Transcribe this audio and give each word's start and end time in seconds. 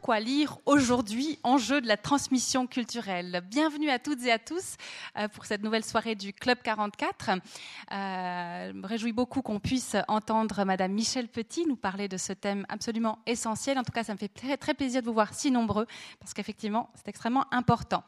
Pourquoi 0.00 0.20
lire 0.20 0.56
aujourd'hui 0.64 1.38
Enjeu 1.42 1.82
de 1.82 1.86
la 1.86 1.98
transmission 1.98 2.66
culturelle 2.66 3.42
Bienvenue 3.50 3.90
à 3.90 3.98
toutes 3.98 4.24
et 4.24 4.32
à 4.32 4.38
tous 4.38 4.76
euh, 5.18 5.28
pour 5.28 5.44
cette 5.44 5.62
nouvelle 5.62 5.84
soirée 5.84 6.14
du 6.14 6.32
Club 6.32 6.56
44. 6.64 7.28
Euh, 7.28 8.68
je 8.70 8.72
me 8.72 8.86
réjouis 8.86 9.12
beaucoup 9.12 9.42
qu'on 9.42 9.60
puisse 9.60 9.96
entendre 10.08 10.64
Madame 10.64 10.92
Michel 10.92 11.28
Petit 11.28 11.66
nous 11.66 11.76
parler 11.76 12.08
de 12.08 12.16
ce 12.16 12.32
thème 12.32 12.64
absolument 12.70 13.18
essentiel. 13.26 13.78
En 13.78 13.82
tout 13.82 13.92
cas, 13.92 14.02
ça 14.02 14.14
me 14.14 14.18
fait 14.18 14.28
très, 14.28 14.56
très 14.56 14.72
plaisir 14.72 15.02
de 15.02 15.06
vous 15.06 15.12
voir 15.12 15.34
si 15.34 15.50
nombreux 15.50 15.86
parce 16.18 16.32
qu'effectivement, 16.32 16.88
c'est 16.94 17.08
extrêmement 17.08 17.44
important. 17.52 18.02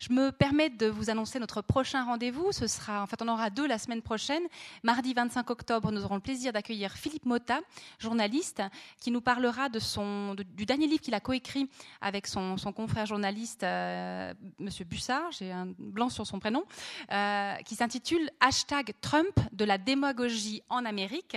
Je 0.00 0.12
me 0.12 0.32
permets 0.32 0.70
de 0.70 0.86
vous 0.86 1.08
annoncer 1.08 1.38
notre 1.38 1.62
prochain 1.62 2.04
rendez-vous. 2.04 2.52
Ce 2.52 2.66
sera, 2.66 3.02
en 3.02 3.06
fait, 3.06 3.22
on 3.22 3.28
aura 3.28 3.50
deux 3.50 3.66
la 3.66 3.78
semaine 3.78 4.02
prochaine. 4.02 4.42
Mardi 4.82 5.14
25 5.14 5.48
octobre, 5.50 5.92
nous 5.92 6.04
aurons 6.04 6.16
le 6.16 6.20
plaisir 6.20 6.52
d'accueillir 6.52 6.92
Philippe 6.92 7.24
Mota, 7.26 7.60
journaliste, 7.98 8.62
qui 9.00 9.10
nous 9.10 9.20
parlera 9.20 9.68
de 9.68 9.78
son, 9.78 10.34
du 10.34 10.66
dernier 10.66 10.86
livre 10.86 11.00
qu'il 11.00 11.14
a 11.14 11.20
coécrit 11.34 11.68
avec 12.00 12.28
son, 12.28 12.56
confrère 12.76 13.06
journaliste, 13.06 13.64
euh, 13.64 14.32
Monsieur 14.60 14.84
Bussard, 14.84 15.32
j'ai 15.32 15.50
un 15.50 15.66
blanc 15.78 16.08
sur 16.08 16.24
son 16.24 16.38
prénom, 16.38 16.62
euh, 17.10 17.56
qui 17.64 17.74
s'intitule 17.74 18.30
Hashtag 18.38 18.92
Trump 19.00 19.34
de 19.50 19.64
la 19.64 19.76
démagogie 19.76 20.62
en 20.68 20.84
Amérique. 20.84 21.36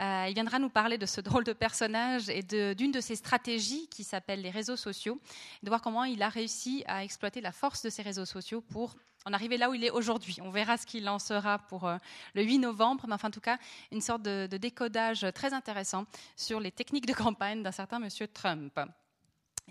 Euh, 0.00 0.24
il 0.28 0.32
viendra 0.32 0.58
nous 0.58 0.70
parler 0.70 0.96
de 0.96 1.04
ce 1.04 1.20
drôle 1.20 1.44
de 1.44 1.52
personnage 1.52 2.30
et 2.30 2.42
d'une 2.74 2.92
de, 2.92 3.00
ses 3.02 3.14
stratégies 3.14 3.88
qui 3.88 4.04
s'appelle 4.04 4.40
les 4.40 4.48
réseaux 4.48 4.76
sociaux, 4.76 5.20
de 5.62 5.68
voir 5.68 5.82
comment 5.82 6.04
il 6.04 6.22
a 6.22 6.30
réussi 6.30 6.82
à 6.86 7.04
exploiter 7.04 7.42
la 7.42 7.52
force 7.52 7.82
de 7.82 7.90
ces 7.90 8.00
réseaux 8.00 8.24
sociaux 8.24 8.62
pour 8.62 8.94
en 9.26 9.32
arriver 9.32 9.58
là 9.58 9.68
où 9.68 9.74
il 9.74 9.84
est 9.84 9.90
aujourd'hui. 9.90 10.38
On 10.40 10.50
verra 10.50 10.76
ce 10.78 10.86
qu'il 10.86 11.06
en 11.08 11.18
sera 11.18 11.58
pour 11.58 11.86
euh, 11.86 11.98
le 12.34 12.42
8 12.42 12.60
novembre, 12.60 13.04
mais 13.08 13.14
enfin, 13.14 13.28
en 13.28 13.32
tout 13.32 13.40
cas, 13.40 13.58
une 13.92 14.00
sorte 14.00 14.22
de, 14.22 14.46
de 14.50 14.56
décodage 14.56 15.26
très 15.34 15.52
intéressant 15.52 16.06
sur 16.36 16.60
les 16.60 16.70
techniques 16.70 17.06
de 17.06 17.12
campagne 17.12 17.62
d'un 17.62 17.72
certain 17.72 17.98
monsieur 17.98 18.28
Trump. 18.28 18.78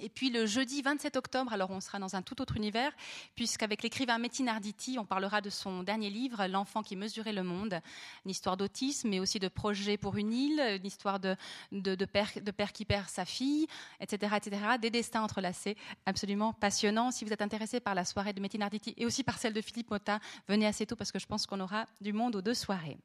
Et 0.01 0.09
puis 0.09 0.29
le 0.29 0.45
jeudi 0.45 0.81
27 0.81 1.15
octobre, 1.15 1.53
alors 1.53 1.71
on 1.71 1.79
sera 1.79 1.99
dans 1.99 2.17
un 2.17 2.21
tout 2.21 2.41
autre 2.41 2.57
univers, 2.57 2.91
puisqu'avec 3.35 3.81
l'écrivain 3.81 4.17
Metin 4.17 4.47
Arditi, 4.47 4.97
on 4.99 5.05
parlera 5.05 5.39
de 5.39 5.49
son 5.49 5.83
dernier 5.83 6.09
livre, 6.09 6.47
L'enfant 6.47 6.83
qui 6.83 6.97
mesurait 6.97 7.31
le 7.31 7.43
monde, 7.43 7.79
une 8.25 8.31
histoire 8.31 8.57
d'autisme, 8.57 9.07
mais 9.07 9.21
aussi 9.21 9.39
de 9.39 9.47
projet 9.47 9.95
pour 9.95 10.17
une 10.17 10.33
île, 10.33 10.59
une 10.59 10.85
histoire 10.85 11.21
de, 11.21 11.37
de, 11.71 12.05
père, 12.05 12.73
qui 12.73 12.83
perd 12.83 13.07
sa 13.07 13.23
fille, 13.23 13.67
etc., 14.01 14.35
etc., 14.35 14.61
des 14.81 14.89
destins 14.89 15.23
entrelacés, 15.23 15.77
absolument 16.05 16.51
passionnants. 16.51 17.11
Si 17.11 17.23
vous 17.23 17.31
êtes 17.31 17.41
intéressé 17.41 17.79
par 17.79 17.95
la 17.95 18.03
soirée 18.03 18.33
de 18.33 18.41
Metin 18.41 18.61
Arditi 18.61 18.93
et 18.97 19.05
aussi 19.05 19.23
par 19.23 19.37
celle 19.37 19.53
de 19.53 19.61
Philippe 19.61 19.91
Mota, 19.91 20.19
venez 20.49 20.67
assez 20.67 20.85
tôt 20.85 20.97
parce 20.97 21.13
que 21.13 21.19
je 21.19 21.25
pense 21.25 21.45
qu'on 21.45 21.61
aura 21.61 21.85
du 22.01 22.11
monde 22.11 22.35
aux 22.35 22.41
deux 22.41 22.53
soirées. 22.53 22.97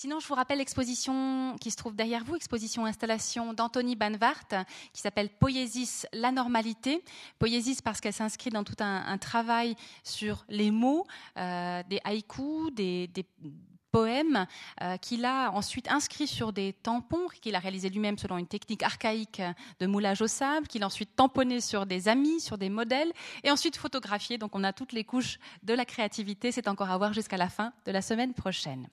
Sinon, 0.00 0.20
je 0.20 0.28
vous 0.28 0.34
rappelle 0.34 0.58
l'exposition 0.58 1.56
qui 1.60 1.72
se 1.72 1.76
trouve 1.76 1.96
derrière 1.96 2.22
vous, 2.22 2.36
exposition 2.36 2.86
installation 2.86 3.52
d'Anthony 3.52 3.96
Banvart, 3.96 4.46
qui 4.92 5.00
s'appelle 5.00 5.28
Poésis, 5.28 6.06
la 6.12 6.30
normalité. 6.30 7.02
Poésis 7.40 7.82
parce 7.82 8.00
qu'elle 8.00 8.12
s'inscrit 8.12 8.50
dans 8.50 8.62
tout 8.62 8.76
un, 8.78 9.18
travail 9.18 9.74
sur 10.04 10.44
les 10.48 10.70
mots, 10.70 11.04
euh, 11.36 11.82
des 11.90 11.98
haïkus, 12.04 12.72
des, 12.72 13.10
poèmes 13.90 14.46
euh, 14.82 14.98
qu'il 14.98 15.24
a 15.24 15.50
ensuite 15.50 15.90
inscrits 15.90 16.28
sur 16.28 16.52
des 16.52 16.74
tampons 16.74 17.26
qu'il 17.42 17.56
a 17.56 17.58
réalisé 17.58 17.88
lui-même 17.88 18.18
selon 18.18 18.38
une 18.38 18.46
technique 18.46 18.84
archaïque 18.84 19.42
de 19.80 19.86
moulage 19.88 20.22
au 20.22 20.28
sable, 20.28 20.68
qu'il 20.68 20.84
a 20.84 20.86
ensuite 20.86 21.16
tamponné 21.16 21.60
sur 21.60 21.86
des 21.86 22.06
amis, 22.06 22.38
sur 22.38 22.56
des 22.56 22.68
modèles, 22.68 23.12
et 23.42 23.50
ensuite 23.50 23.76
photographié. 23.76 24.38
Donc 24.38 24.54
on 24.54 24.62
a 24.62 24.72
toutes 24.72 24.92
les 24.92 25.02
couches 25.02 25.40
de 25.64 25.74
la 25.74 25.84
créativité. 25.84 26.52
C'est 26.52 26.68
encore 26.68 26.90
à 26.90 26.98
voir 26.98 27.12
jusqu'à 27.12 27.36
la 27.36 27.48
fin 27.48 27.72
de 27.84 27.90
la 27.90 28.00
semaine 28.00 28.32
prochaine. 28.32 28.86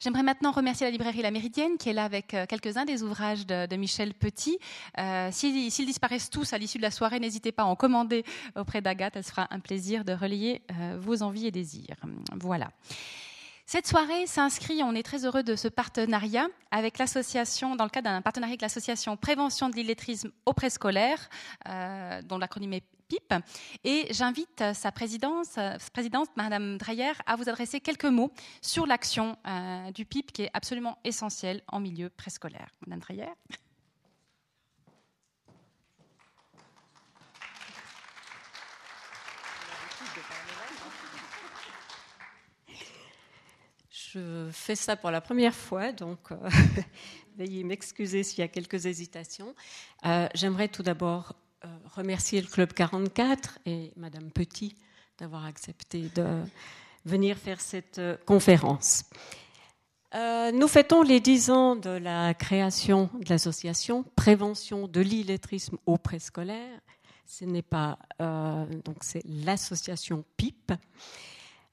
J'aimerais 0.00 0.22
maintenant 0.22 0.50
remercier 0.50 0.86
la 0.86 0.90
librairie 0.90 1.22
La 1.22 1.30
Méridienne 1.30 1.78
qui 1.78 1.88
est 1.88 1.92
là 1.92 2.04
avec 2.04 2.34
euh, 2.34 2.46
quelques-uns 2.46 2.84
des 2.84 3.02
ouvrages 3.02 3.46
de, 3.46 3.76
Michel 3.76 4.14
Petit. 4.14 4.58
Euh, 4.98 5.28
s'ils 5.32 5.86
disparaissent 5.86 6.30
tous 6.30 6.52
à 6.52 6.58
l'issue 6.58 6.78
de 6.78 6.82
la 6.82 6.90
soirée, 6.90 7.20
n'hésitez 7.20 7.52
pas 7.52 7.64
à 7.64 7.66
en 7.66 7.76
commander 7.76 8.24
auprès 8.56 8.80
d'Agathe. 8.80 9.16
Elle 9.16 9.24
sera 9.24 9.46
un 9.50 9.60
plaisir 9.60 10.04
de 10.04 10.12
relayer 10.12 10.62
euh, 10.70 10.98
vos 11.00 11.22
envies 11.22 11.46
et 11.46 11.50
désirs. 11.50 11.96
Voilà. 12.34 12.70
Cette 13.66 13.86
soirée 13.86 14.26
s'inscrit, 14.26 14.82
on 14.82 14.94
est 14.94 15.02
très 15.02 15.24
heureux 15.24 15.42
de 15.42 15.56
ce 15.56 15.68
partenariat 15.68 16.48
avec 16.70 16.98
l'association, 16.98 17.76
dans 17.76 17.84
le 17.84 17.90
cadre 17.90 18.10
d'un 18.10 18.20
partenariat 18.20 18.52
avec 18.52 18.60
l'association 18.60 19.16
Prévention 19.16 19.70
de 19.70 19.76
l'illettrisme 19.76 20.30
au 20.44 20.52
préscolaire, 20.52 21.30
dont 22.24 22.36
l'acronyme 22.36 22.74
est 22.74 22.84
PIP. 23.08 23.34
Et 23.84 24.06
j'invite 24.10 24.62
sa 24.74 24.92
présidente, 24.92 25.58
présidente, 25.92 26.28
Madame 26.36 26.78
Dreyer, 26.78 27.12
à 27.26 27.36
vous 27.36 27.48
adresser 27.48 27.80
quelques 27.80 28.04
mots 28.04 28.30
sur 28.62 28.86
l'action 28.86 29.36
euh, 29.46 29.90
du 29.92 30.04
PIP 30.04 30.32
qui 30.32 30.42
est 30.42 30.50
absolument 30.54 30.98
essentielle 31.04 31.62
en 31.68 31.80
milieu 31.80 32.10
préscolaire. 32.10 32.68
Madame 32.86 33.00
Dreyer. 33.00 33.32
Je 44.14 44.48
fais 44.52 44.76
ça 44.76 44.94
pour 44.94 45.10
la 45.10 45.20
première 45.20 45.54
fois, 45.54 45.90
donc 45.90 46.30
euh, 46.30 46.36
veuillez 47.36 47.64
m'excuser 47.64 48.22
s'il 48.22 48.38
y 48.38 48.42
a 48.42 48.48
quelques 48.48 48.86
hésitations. 48.86 49.56
Euh, 50.06 50.28
j'aimerais 50.34 50.68
tout 50.68 50.84
d'abord 50.84 51.32
euh, 51.32 51.43
remercier 51.94 52.40
le 52.40 52.46
Club 52.46 52.72
44 52.72 53.58
et 53.66 53.92
Madame 53.96 54.30
Petit 54.30 54.74
d'avoir 55.18 55.44
accepté 55.44 56.10
de 56.14 56.26
venir 57.04 57.36
faire 57.36 57.60
cette 57.60 58.00
conférence. 58.24 59.04
nous 60.14 60.68
fêtons 60.68 61.02
les 61.02 61.20
dix 61.20 61.50
ans 61.50 61.76
de 61.76 61.90
la 61.90 62.34
création 62.34 63.10
de 63.20 63.28
l'association 63.28 64.04
Prévention 64.16 64.88
de 64.88 65.00
l'illettrisme 65.00 65.76
au 65.86 65.96
préscolaire. 65.98 66.80
Ce 67.26 67.44
n'est 67.44 67.62
pas 67.62 67.98
donc 68.18 68.98
c'est 69.02 69.22
l'association 69.24 70.24
PIP. 70.36 70.72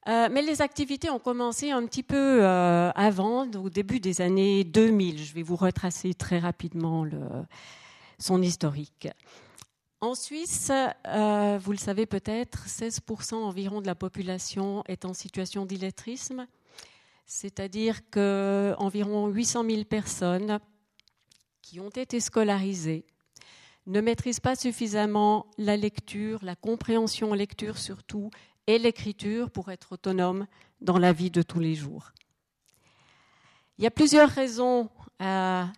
Euh, 0.07 0.29
mais 0.31 0.41
les 0.41 0.63
activités 0.63 1.11
ont 1.11 1.19
commencé 1.19 1.69
un 1.69 1.85
petit 1.85 2.01
peu 2.01 2.43
euh, 2.43 2.91
avant, 2.95 3.47
au 3.51 3.69
début 3.69 3.99
des 3.99 4.21
années 4.21 4.63
2000. 4.63 5.23
Je 5.23 5.33
vais 5.33 5.43
vous 5.43 5.55
retracer 5.55 6.15
très 6.15 6.39
rapidement 6.39 7.05
son 8.17 8.41
historique. 8.41 9.09
En 10.03 10.15
Suisse, 10.15 10.71
euh, 11.05 11.59
vous 11.61 11.71
le 11.71 11.77
savez 11.77 12.07
peut-être, 12.07 12.65
16% 12.67 13.35
environ 13.35 13.81
de 13.81 13.85
la 13.85 13.93
population 13.93 14.83
est 14.87 15.05
en 15.05 15.13
situation 15.13 15.63
d'illettrisme, 15.67 16.47
c'est-à-dire 17.27 18.09
qu'environ 18.09 19.27
800 19.27 19.63
000 19.69 19.83
personnes 19.83 20.59
qui 21.61 21.79
ont 21.79 21.89
été 21.89 22.19
scolarisées 22.19 23.05
ne 23.85 24.01
maîtrisent 24.01 24.39
pas 24.39 24.55
suffisamment 24.55 25.45
la 25.59 25.77
lecture, 25.77 26.43
la 26.43 26.55
compréhension 26.55 27.35
lecture 27.35 27.77
surtout, 27.77 28.31
et 28.65 28.79
l'écriture 28.79 29.51
pour 29.51 29.69
être 29.69 29.91
autonome 29.91 30.47
dans 30.81 30.97
la 30.97 31.13
vie 31.13 31.29
de 31.29 31.43
tous 31.43 31.59
les 31.59 31.75
jours. 31.75 32.11
Il 33.77 33.83
y 33.83 33.87
a 33.87 33.91
plusieurs 33.91 34.29
raisons 34.29 34.89
à, 35.19 35.71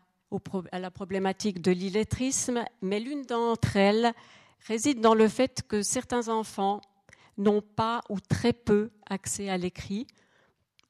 la 0.72 0.92
problématique 0.92 1.62
de 1.62 1.72
l'illettrisme, 1.72 2.64
mais 2.82 3.00
l'une 3.00 3.24
d'entre 3.24 3.78
elles 3.78 4.14
réside 4.68 5.02
dans 5.02 5.16
le 5.16 5.28
fait 5.28 5.64
que 5.68 5.82
certains 5.82 6.30
enfants 6.30 6.82
n'ont 7.38 7.62
pas 7.62 8.02
ou 8.10 8.20
très 8.20 8.54
peu 8.54 8.92
accès 9.10 9.50
à 9.50 9.58
l'écrit 9.58 10.08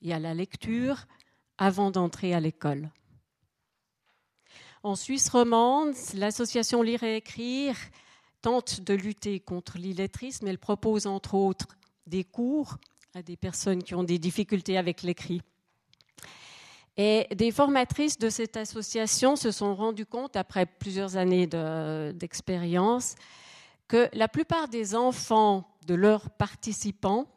et 0.01 0.13
à 0.13 0.19
la 0.19 0.33
lecture 0.33 1.05
avant 1.57 1.91
d'entrer 1.91 2.33
à 2.33 2.39
l'école. 2.39 2.89
En 4.83 4.95
Suisse 4.95 5.29
romande, 5.29 5.93
l'association 6.15 6.81
Lire 6.81 7.03
et 7.03 7.15
Écrire 7.15 7.77
tente 8.41 8.81
de 8.81 8.93
lutter 8.93 9.39
contre 9.39 9.77
l'illettrisme. 9.77 10.47
Elle 10.47 10.59
propose 10.59 11.07
entre 11.07 11.35
autres 11.35 11.77
des 12.05 12.25
cours 12.25 12.77
à 13.13 13.21
des 13.21 13.37
personnes 13.37 13.81
qui 13.81 13.95
ont 13.95 14.03
des 14.03 14.19
difficultés 14.19 14.77
avec 14.77 15.01
l'écrit. 15.01 15.41
Et 16.95 17.27
des 17.35 17.51
formatrices 17.51 18.19
de 18.19 18.29
cette 18.29 18.55
association 18.55 19.35
se 19.35 19.51
sont 19.51 19.75
rendues 19.75 20.05
compte, 20.05 20.35
après 20.35 20.65
plusieurs 20.65 21.17
années 21.17 21.47
d'expérience, 21.47 23.15
que 23.87 24.09
la 24.13 24.27
plupart 24.27 24.67
des 24.67 24.95
enfants 24.95 25.67
de 25.87 25.95
leurs 25.95 26.29
participants 26.29 27.27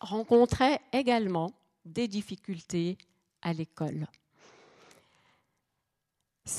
rencontraient 0.00 0.80
également 0.92 1.52
des 1.84 2.08
difficultés 2.08 2.96
à 3.42 3.52
l'école. 3.52 4.06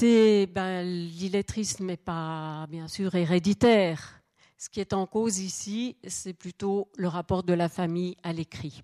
Ben, 0.02 0.84
l'illettrisme 0.84 1.86
n'est 1.86 1.98
pas 1.98 2.66
bien 2.70 2.88
sûr 2.88 3.14
héréditaire. 3.16 4.22
Ce 4.58 4.70
qui 4.70 4.80
est 4.80 4.94
en 4.94 5.06
cause 5.06 5.40
ici, 5.40 5.98
c'est 6.08 6.34
plutôt 6.34 6.90
le 6.98 7.08
rapport 7.08 7.44
de 7.44 7.54
la 7.54 7.68
famille 7.68 8.16
à 8.24 8.32
l'écrit. 8.32 8.84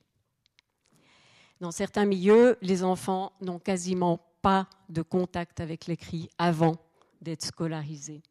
Dans 1.60 1.72
certains 1.72 2.06
milieux, 2.06 2.58
les 2.62 2.84
enfants 2.84 3.32
n'ont 3.42 3.60
quasiment 3.60 4.20
pas 4.42 4.68
de 4.90 5.02
contact 5.02 5.60
avec 5.60 5.88
l'écrit 5.88 6.30
avant 6.38 6.76
d'être 7.22 7.44
scolarisés. 7.44 8.22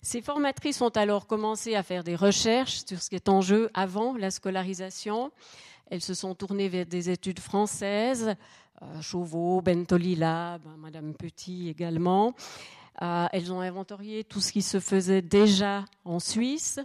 Ces 0.00 0.22
formatrices 0.22 0.80
ont 0.80 0.90
alors 0.90 1.26
commencé 1.26 1.74
à 1.74 1.82
faire 1.82 2.04
des 2.04 2.14
recherches 2.14 2.84
sur 2.86 3.02
ce 3.02 3.10
qui 3.10 3.16
est 3.16 3.28
en 3.28 3.40
jeu 3.40 3.68
avant 3.74 4.16
la 4.16 4.30
scolarisation. 4.30 5.32
Elles 5.90 6.02
se 6.02 6.14
sont 6.14 6.34
tournées 6.36 6.68
vers 6.68 6.86
des 6.86 7.10
études 7.10 7.40
françaises, 7.40 8.36
euh, 8.82 9.00
Chauveau, 9.00 9.60
Bentolila, 9.60 10.58
ben, 10.58 10.76
Madame 10.78 11.14
Petit 11.14 11.68
également. 11.68 12.34
elles 13.00 13.52
ont 13.52 13.60
inventorié 13.60 14.22
tout 14.22 14.40
ce 14.40 14.52
qui 14.52 14.62
se 14.62 14.78
faisait 14.78 15.22
déjà 15.22 15.84
en 16.04 16.20
Suisse. 16.20 16.78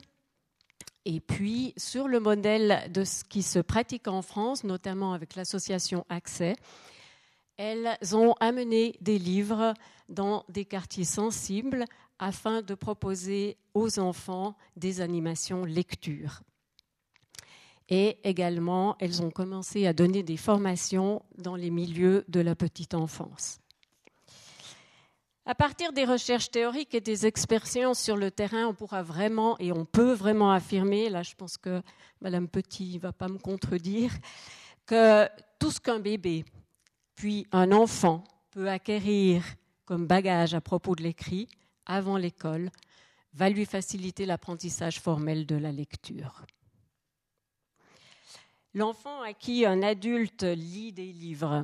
Et 1.06 1.20
puis, 1.20 1.74
sur 1.78 2.08
le 2.08 2.20
modèle 2.20 2.92
de 2.92 3.04
ce 3.04 3.24
qui 3.24 3.42
se 3.42 3.60
pratique 3.60 4.08
en 4.08 4.22
France, 4.22 4.64
notamment 4.64 5.14
avec 5.14 5.36
l'association 5.36 6.06
Accès, 6.10 6.56
elles 7.58 7.98
ont 8.14 8.34
amené 8.40 8.96
des 9.02 9.18
livres 9.18 9.74
dans 10.10 10.46
des 10.50 10.66
quartiers 10.66 11.06
sensibles 11.06 11.86
afin 12.20 12.62
de 12.62 12.76
proposer 12.76 13.58
aux 13.74 14.00
enfants 14.00 14.56
des 14.76 15.02
animations 15.02 15.66
lecture. 15.66 16.42
Et 17.90 18.20
également, 18.24 18.96
elles 19.00 19.22
ont 19.22 19.32
commencé 19.32 19.86
à 19.88 19.94
donner 19.94 20.24
des 20.24 20.38
formations 20.38 21.24
dans 21.38 21.56
les 21.56 21.72
milieux 21.72 22.24
de 22.30 22.40
la 22.40 22.56
petite 22.56 22.94
enfance. 22.94 23.60
À 25.46 25.56
partir 25.56 25.92
des 25.92 26.06
recherches 26.06 26.52
théoriques 26.52 26.94
et 26.94 27.02
des 27.02 27.26
expériences 27.26 28.00
sur 28.00 28.16
le 28.16 28.30
terrain, 28.30 28.68
on 28.68 28.76
pourra 28.76 29.02
vraiment 29.02 29.58
et 29.60 29.72
on 29.72 29.86
peut 29.86 30.14
vraiment 30.14 30.52
affirmer, 30.52 31.10
là 31.10 31.24
je 31.24 31.34
pense 31.34 31.58
que 31.58 31.82
Madame 32.22 32.48
Petit 32.48 32.96
ne 32.96 33.00
va 33.00 33.12
pas 33.12 33.28
me 33.28 33.40
contredire, 33.40 34.12
que 34.86 35.28
tout 35.58 35.72
ce 35.72 35.80
qu'un 35.80 36.00
bébé, 36.00 36.46
puis 37.16 37.48
un 37.52 37.72
enfant 37.72 38.24
peut 38.52 38.70
acquérir 38.70 39.44
comme 39.86 40.06
bagage 40.06 40.54
à 40.54 40.62
propos 40.62 40.96
de 40.96 41.02
l'écrit 41.02 41.48
avant 41.88 42.18
l'école 42.18 42.70
va 43.34 43.50
lui 43.50 43.66
faciliter 43.66 44.26
l'apprentissage 44.26 45.00
formel 45.00 45.48
de 45.48 45.56
la 45.56 45.72
lecture. 45.72 46.46
L'enfant 48.74 49.22
à 49.22 49.34
qui 49.34 49.66
un 49.66 49.82
adulte 49.82 50.44
lit 50.44 50.94
des 50.94 51.12
livres 51.12 51.64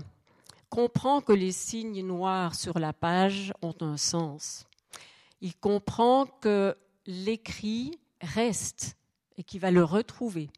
comprend 0.69 1.21
que 1.21 1.33
les 1.33 1.51
signes 1.51 2.05
noirs 2.05 2.55
sur 2.55 2.79
la 2.79 2.93
page 2.93 3.53
ont 3.61 3.75
un 3.81 3.97
sens. 3.97 4.65
Il 5.41 5.55
comprend 5.55 6.25
que 6.25 6.75
l'écrit 7.05 7.99
reste 8.21 8.97
et 9.37 9.43
qu'il 9.43 9.61
va 9.61 9.71
le 9.71 9.83
retrouver. 9.83 10.49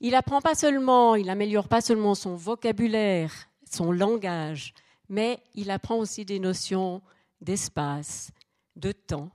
Il 0.00 0.14
apprend 0.14 0.40
pas 0.40 0.54
seulement, 0.54 1.14
il 1.14 1.30
améliore 1.30 1.68
pas 1.68 1.80
seulement 1.80 2.14
son 2.14 2.36
vocabulaire, 2.36 3.32
son 3.70 3.92
langage, 3.92 4.74
mais 5.08 5.42
il 5.54 5.70
apprend 5.70 5.96
aussi 5.96 6.24
des 6.24 6.38
notions 6.38 7.02
d'espace, 7.40 8.30
de 8.76 8.92
temps. 8.92 9.30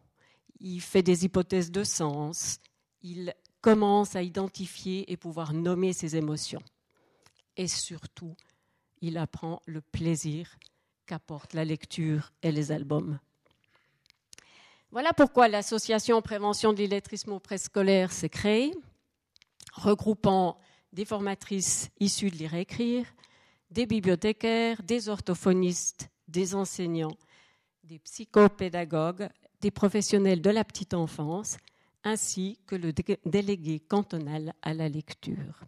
Il 0.59 0.81
fait 0.81 1.03
des 1.03 1.25
hypothèses 1.25 1.71
de 1.71 1.83
sens. 1.83 2.59
Il 3.01 3.33
commence 3.61 4.15
à 4.15 4.23
identifier 4.23 5.11
et 5.11 5.17
pouvoir 5.17 5.53
nommer 5.53 5.93
ses 5.93 6.15
émotions. 6.15 6.61
Et 7.55 7.67
surtout, 7.67 8.35
il 9.01 9.17
apprend 9.17 9.61
le 9.65 9.81
plaisir 9.81 10.57
qu'apporte 11.05 11.53
la 11.53 11.65
lecture 11.65 12.31
et 12.43 12.51
les 12.51 12.71
albums. 12.71 13.19
Voilà 14.91 15.13
pourquoi 15.13 15.47
l'association 15.47 16.21
Prévention 16.21 16.73
de 16.73 16.79
l'illettrisme 16.79 17.33
au 17.33 17.39
préscolaire 17.39 18.11
s'est 18.11 18.29
créée, 18.29 18.73
regroupant 19.73 20.57
des 20.93 21.05
formatrices 21.05 21.89
issues 21.99 22.31
de 22.31 22.37
lire 22.37 22.53
et 22.55 22.61
écrire, 22.61 23.05
des 23.69 23.85
bibliothécaires, 23.85 24.81
des 24.81 25.09
orthophonistes, 25.09 26.09
des 26.27 26.55
enseignants, 26.55 27.17
des 27.83 27.99
psychopédagogues, 27.99 29.29
des 29.61 29.71
professionnels 29.71 30.41
de 30.41 30.49
la 30.49 30.63
petite 30.63 30.93
enfance, 30.93 31.57
ainsi 32.03 32.59
que 32.65 32.75
le 32.75 32.93
délégué 33.25 33.79
cantonal 33.79 34.53
à 34.61 34.73
la 34.73 34.89
lecture. 34.89 35.65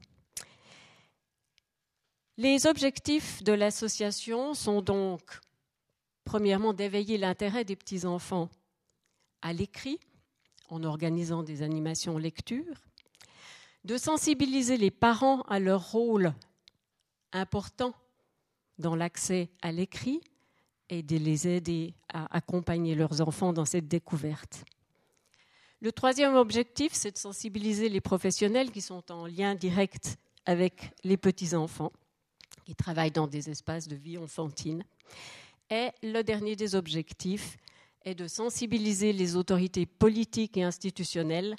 Les 2.37 2.65
objectifs 2.65 3.43
de 3.43 3.51
l'association 3.51 4.53
sont 4.53 4.81
donc, 4.81 5.21
premièrement, 6.23 6.73
d'éveiller 6.73 7.17
l'intérêt 7.17 7.65
des 7.65 7.75
petits-enfants 7.75 8.49
à 9.41 9.53
l'écrit 9.53 9.99
en 10.69 10.83
organisant 10.83 11.43
des 11.43 11.61
animations 11.61 12.17
lecture, 12.17 12.81
de 13.83 13.97
sensibiliser 13.97 14.77
les 14.77 14.91
parents 14.91 15.41
à 15.43 15.59
leur 15.59 15.91
rôle 15.91 16.33
important 17.33 17.93
dans 18.77 18.95
l'accès 18.95 19.49
à 19.61 19.71
l'écrit 19.71 20.21
et 20.89 21.03
de 21.03 21.17
les 21.17 21.47
aider 21.47 21.93
à 22.13 22.35
accompagner 22.35 22.95
leurs 22.95 23.21
enfants 23.21 23.53
dans 23.53 23.65
cette 23.65 23.87
découverte. 23.87 24.63
Le 25.81 25.91
troisième 25.91 26.35
objectif, 26.35 26.93
c'est 26.93 27.11
de 27.11 27.17
sensibiliser 27.17 27.89
les 27.89 28.01
professionnels 28.01 28.71
qui 28.71 28.81
sont 28.81 29.11
en 29.11 29.25
lien 29.25 29.55
direct 29.55 30.17
avec 30.45 30.91
les 31.03 31.17
petits-enfants, 31.17 31.91
qui 32.71 32.75
travaillent 32.75 33.11
dans 33.11 33.27
des 33.27 33.49
espaces 33.49 33.89
de 33.89 33.97
vie 33.97 34.17
enfantine. 34.17 34.85
Et 35.69 35.89
le 36.03 36.21
dernier 36.21 36.55
des 36.55 36.73
objectifs 36.73 37.57
est 38.05 38.15
de 38.15 38.29
sensibiliser 38.29 39.11
les 39.11 39.35
autorités 39.35 39.85
politiques 39.85 40.55
et 40.55 40.63
institutionnelles 40.63 41.57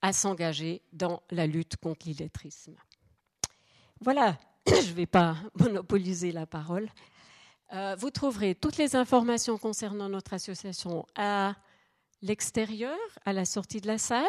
à 0.00 0.14
s'engager 0.14 0.80
dans 0.94 1.22
la 1.30 1.46
lutte 1.46 1.76
contre 1.76 2.06
l'illettrisme. 2.06 2.74
Voilà, 4.00 4.38
je 4.66 4.88
ne 4.88 4.94
vais 4.94 5.04
pas 5.04 5.36
monopoliser 5.58 6.32
la 6.32 6.46
parole. 6.46 6.88
Euh, 7.74 7.94
vous 7.98 8.10
trouverez 8.10 8.54
toutes 8.54 8.78
les 8.78 8.96
informations 8.96 9.58
concernant 9.58 10.08
notre 10.08 10.32
association 10.32 11.04
à 11.16 11.54
l'extérieur, 12.22 12.96
à 13.26 13.34
la 13.34 13.44
sortie 13.44 13.82
de 13.82 13.88
la 13.88 13.98
salle. 13.98 14.24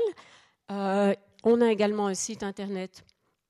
Euh, 0.71 1.15
on 1.45 1.61
a 1.61 1.71
également 1.71 2.07
un 2.07 2.15
site 2.15 2.43
internet 2.43 3.05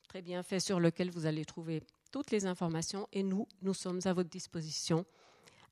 très 0.07 0.21
bien 0.21 0.43
fait 0.43 0.59
sur 0.59 0.79
lequel 0.79 1.09
vous 1.09 1.25
allez 1.25 1.43
trouver 1.43 1.81
toutes 2.11 2.31
les 2.31 2.45
informations 2.45 3.07
et 3.13 3.23
nous, 3.23 3.47
nous 3.61 3.73
sommes 3.73 3.99
à 4.05 4.13
votre 4.13 4.29
disposition 4.29 5.05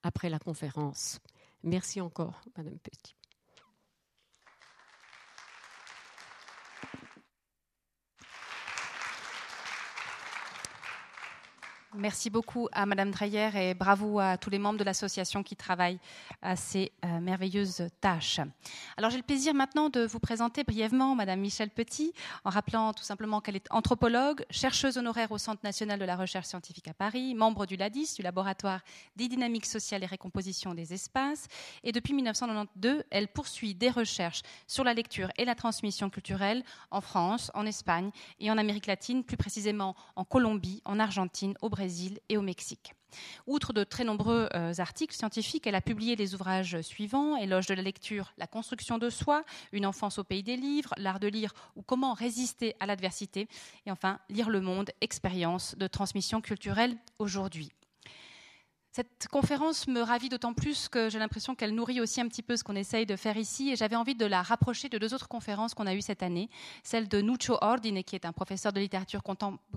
après 0.03 0.29
la 0.29 0.39
conférence. 0.39 1.19
Merci 1.63 2.01
encore, 2.01 2.41
Madame 2.57 2.77
Petit. 2.79 3.15
Merci 11.95 12.31
beaucoup 12.31 12.67
à 12.71 12.87
Madame 12.87 13.11
Dreyer 13.11 13.49
et 13.53 13.75
bravo 13.75 14.19
à 14.19 14.37
tous 14.37 14.49
les 14.49 14.57
membres 14.57 14.79
de 14.79 14.83
l'association 14.83 15.43
qui 15.43 15.55
travaillent 15.55 15.99
à 16.41 16.55
ces 16.55 16.91
euh, 17.05 17.19
merveilleuses 17.19 17.87
tâches. 18.01 18.39
Alors 18.97 19.11
j'ai 19.11 19.17
le 19.17 19.23
plaisir 19.23 19.53
maintenant 19.53 19.89
de 19.89 20.03
vous 20.03 20.19
présenter 20.19 20.63
brièvement 20.63 21.13
Madame 21.13 21.39
Michel 21.39 21.69
Petit 21.69 22.11
en 22.45 22.49
rappelant 22.49 22.93
tout 22.93 23.03
simplement 23.03 23.41
qu'elle 23.41 23.57
est 23.57 23.67
anthropologue, 23.69 24.43
chercheuse 24.49 24.97
honoraire 24.97 25.31
au 25.31 25.37
Centre 25.37 25.61
national 25.63 25.99
de 25.99 26.05
la 26.05 26.15
recherche 26.15 26.47
scientifique 26.47 26.87
à 26.87 26.95
Paris, 26.95 27.35
membre 27.35 27.67
du 27.67 27.75
LADIS, 27.75 28.15
du 28.15 28.23
laboratoire 28.23 28.81
des 29.15 29.27
dynamiques 29.27 29.67
sociales 29.67 30.01
et 30.01 30.07
récomposition 30.07 30.73
des 30.73 30.93
espaces. 30.93 31.47
Et 31.83 31.91
depuis 31.91 32.13
1992, 32.13 33.03
elle 33.11 33.27
poursuit 33.27 33.75
des 33.75 33.91
recherches 33.91 34.41
sur 34.65 34.83
la 34.83 34.95
lecture 34.95 35.29
et 35.37 35.45
la 35.45 35.53
transmission 35.53 36.09
culturelle 36.09 36.63
en 36.89 37.01
France, 37.01 37.51
en 37.53 37.67
Espagne 37.67 38.09
et 38.39 38.49
en 38.49 38.57
Amérique 38.57 38.87
latine, 38.87 39.23
plus 39.23 39.37
précisément 39.37 39.95
en 40.15 40.23
Colombie, 40.23 40.81
en 40.85 40.99
Argentine, 40.99 41.53
au 41.61 41.69
Brésil 41.69 41.82
et 42.29 42.37
au 42.37 42.41
Mexique. 42.41 42.93
Outre 43.45 43.73
de 43.73 43.83
très 43.83 44.03
nombreux 44.03 44.49
euh, 44.53 44.73
articles 44.77 45.15
scientifiques, 45.15 45.67
elle 45.67 45.75
a 45.75 45.81
publié 45.81 46.15
les 46.15 46.33
ouvrages 46.33 46.81
suivants 46.81 47.37
Éloge 47.37 47.67
de 47.67 47.73
la 47.73 47.81
lecture, 47.81 48.33
La 48.37 48.47
construction 48.47 48.97
de 48.97 49.09
soi, 49.09 49.43
Une 49.71 49.85
enfance 49.85 50.17
au 50.17 50.23
pays 50.23 50.43
des 50.43 50.55
livres, 50.55 50.93
L'art 50.97 51.19
de 51.19 51.27
lire 51.27 51.53
ou 51.75 51.81
Comment 51.81 52.13
résister 52.13 52.75
à 52.79 52.85
l'adversité, 52.85 53.47
et 53.85 53.91
enfin 53.91 54.19
Lire 54.29 54.49
le 54.49 54.61
monde, 54.61 54.91
expérience 55.01 55.75
de 55.77 55.87
transmission 55.87 56.41
culturelle 56.41 56.97
aujourd'hui. 57.19 57.71
Cette 58.95 59.27
conférence 59.27 59.87
me 59.87 60.01
ravit 60.01 60.29
d'autant 60.29 60.53
plus 60.53 60.87
que 60.87 61.09
j'ai 61.09 61.17
l'impression 61.17 61.55
qu'elle 61.55 61.73
nourrit 61.73 61.99
aussi 61.99 62.21
un 62.21 62.27
petit 62.27 62.43
peu 62.43 62.55
ce 62.55 62.63
qu'on 62.63 62.75
essaye 62.75 63.07
de 63.07 63.15
faire 63.15 63.37
ici 63.37 63.71
et 63.71 63.75
j'avais 63.75 63.95
envie 63.95 64.13
de 64.13 64.27
la 64.27 64.43
rapprocher 64.43 64.87
de 64.87 64.99
deux 64.99 65.15
autres 65.15 65.27
conférences 65.27 65.73
qu'on 65.73 65.87
a 65.87 65.95
eues 65.95 66.03
cette 66.03 66.21
année. 66.21 66.47
Celle 66.83 67.07
de 67.07 67.19
Nuccio 67.19 67.57
Ordine, 67.61 68.03
qui 68.03 68.13
est 68.15 68.23
un 68.23 68.33
professeur 68.33 68.71
de 68.71 68.79
littérature 68.79 69.23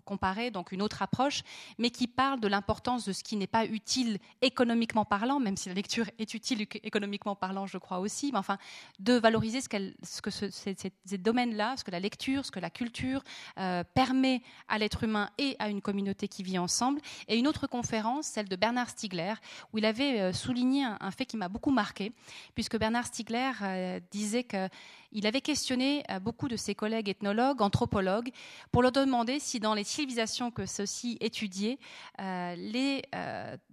comparée, 0.04 0.50
donc 0.50 0.70
une 0.70 0.82
autre 0.82 1.00
approche, 1.00 1.44
mais 1.78 1.88
qui 1.88 2.08
parle 2.08 2.40
de 2.40 2.46
l'importance 2.46 3.06
de 3.06 3.14
ce 3.14 3.24
qui 3.24 3.36
n'est 3.36 3.46
pas 3.46 3.64
utile 3.64 4.18
économiquement 4.42 5.06
parlant, 5.06 5.40
même 5.40 5.56
si 5.56 5.70
la 5.70 5.74
lecture 5.74 6.10
est 6.18 6.34
utile 6.34 6.66
économiquement 6.82 7.34
parlant, 7.34 7.66
je 7.66 7.78
crois 7.78 8.00
aussi, 8.00 8.32
mais 8.32 8.38
enfin, 8.38 8.58
de 8.98 9.14
valoriser 9.14 9.62
ce, 9.62 9.68
ce 10.02 10.20
que 10.20 10.30
ce, 10.30 10.50
ces, 10.50 11.16
domaines-là, 11.16 11.78
ce 11.78 11.84
que 11.84 11.90
la 11.90 12.00
lecture, 12.00 12.44
ce 12.44 12.50
que 12.50 12.60
la 12.60 12.68
culture 12.68 13.22
euh, 13.58 13.82
permet 13.94 14.42
à 14.68 14.76
l'être 14.76 15.04
humain 15.04 15.30
et 15.38 15.56
à 15.58 15.70
une 15.70 15.80
communauté 15.80 16.28
qui 16.28 16.42
vit 16.42 16.58
ensemble. 16.58 17.00
Et 17.28 17.38
une 17.38 17.48
autre 17.48 17.66
conférence, 17.66 18.26
celle 18.26 18.50
de 18.50 18.56
Bernard 18.56 18.90
Stiegler, 19.06 19.34
où 19.72 19.78
il 19.78 19.84
avait 19.84 20.20
euh, 20.20 20.32
souligné 20.32 20.84
un, 20.84 21.10
fait 21.10 21.24
qui 21.24 21.36
m'a 21.36 21.48
beaucoup 21.48 21.70
marqué, 21.70 22.12
puisque 22.54 22.78
Bernard 22.78 23.06
Stiegler 23.06 23.52
euh, 23.62 24.00
disait 24.10 24.44
qu'il 24.44 25.26
avait 25.26 25.40
questionné 25.40 26.02
euh, 26.10 26.18
beaucoup 26.18 26.48
de 26.48 26.56
ses 26.56 26.74
collègues 26.74 27.08
ethnologues, 27.08 27.62
anthropologues, 27.62 28.30
pour 28.72 28.82
leur 28.82 28.92
demander 28.92 29.38
si 29.38 29.60
dans 29.60 29.74
les 29.74 29.84
civilisations 29.84 30.50
que 30.50 30.66
ceux-ci 30.66 31.16
étudiaient, 31.20 31.78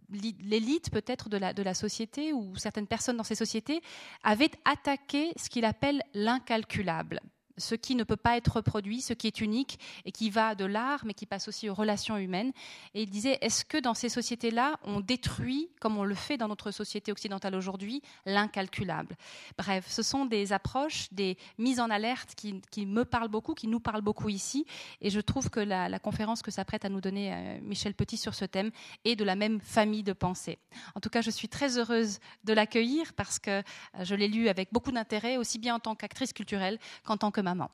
l'élite 0.10 0.92
peut-être 0.92 1.30
de 1.30 1.38
la, 1.38 1.54
de 1.54 1.64
la 1.64 1.74
société 1.74 2.34
ou 2.34 2.56
certaines 2.56 2.88
personnes 2.88 3.18
dans 3.18 3.24
ces 3.24 3.36
sociétés 3.36 3.82
avaient 4.24 4.52
attaqué 4.66 5.34
ce 5.38 5.50
qu'il 5.50 5.66
appelle 5.66 6.04
l'incalculable 6.14 7.20
ce 7.58 7.76
qui 7.76 7.96
ne 7.96 8.04
peut 8.04 8.16
pas 8.16 8.38
être 8.38 8.58
reproduit, 8.58 9.02
ce 9.02 9.14
qui 9.14 9.28
est 9.28 9.42
unique 9.42 9.80
et 10.06 10.12
qui 10.12 10.30
va 10.30 10.56
de 10.56 10.66
l'art, 10.66 11.06
mais 11.06 11.14
qui 11.14 11.26
passe 11.26 11.48
aussi 11.48 11.70
aux 11.70 11.74
relations 11.74 12.18
humaines. 12.18 12.52
Et 12.94 13.04
il 13.04 13.10
disait, 13.10 13.38
est-ce 13.42 13.66
que 13.66 13.78
dans 13.78 13.94
ces 13.94 14.10
sociétés-là, 14.10 14.80
on 14.84 15.00
détruit, 15.00 15.70
comme 15.80 15.98
on 15.98 16.04
le 16.04 16.16
fait 16.16 16.38
dans 16.38 16.48
notre 16.48 16.72
société 16.72 17.12
occidentale 17.12 17.56
aujourd'hui, 17.56 18.02
l'incalculable? 18.26 19.16
Bref, 19.58 19.86
ce 19.90 20.04
sont 20.04 20.26
des 20.26 20.54
approches, 20.54 21.08
des 21.12 21.38
mises 21.58 21.80
en 21.80 21.90
alerte 21.90 22.36
qui, 22.36 22.86
me 22.86 23.04
parlent 23.04 23.30
beaucoup, 23.30 23.54
qui 23.54 23.68
nous 23.68 23.80
parlent 23.80 24.02
beaucoup 24.02 24.30
ici. 24.30 24.66
Et 25.02 25.10
je 25.10 25.20
trouve 25.20 25.50
que 25.50 25.60
la, 25.60 26.00
conférence 26.00 26.42
que 26.42 26.52
s'apprête 26.52 26.86
à 26.86 26.90
nous 26.90 27.02
donner 27.02 27.34
euh, 27.34 27.60
Michel 27.62 27.94
Petit 27.94 28.18
sur 28.18 28.34
ce 28.34 28.46
thème 28.46 28.72
est 29.06 29.16
de 29.16 29.24
la 29.24 29.36
même 29.36 29.62
famille 29.62 30.04
de 30.04 30.12
pensée. 30.12 30.58
En 30.96 31.00
tout 31.00 31.10
cas, 31.10 31.22
je 31.22 31.30
suis 31.30 31.48
très 31.48 31.78
heureuse 31.78 32.20
de 32.44 32.52
l'accueillir 32.54 33.14
parce 33.14 33.40
que 33.40 33.52
euh, 33.52 33.62
je 34.02 34.16
l'ai 34.16 34.28
lu 34.28 34.50
avec 34.50 34.74
beaucoup 34.74 34.92
d'intérêt, 34.92 35.38
aussi 35.38 35.60
bien 35.60 35.76
en 35.76 35.80
tant 35.80 35.96
qu'actrice 35.96 36.34
culturelle 36.34 36.80
qu'en 37.04 37.18
tant 37.18 37.32
que 37.32 37.42
maman. 37.44 37.70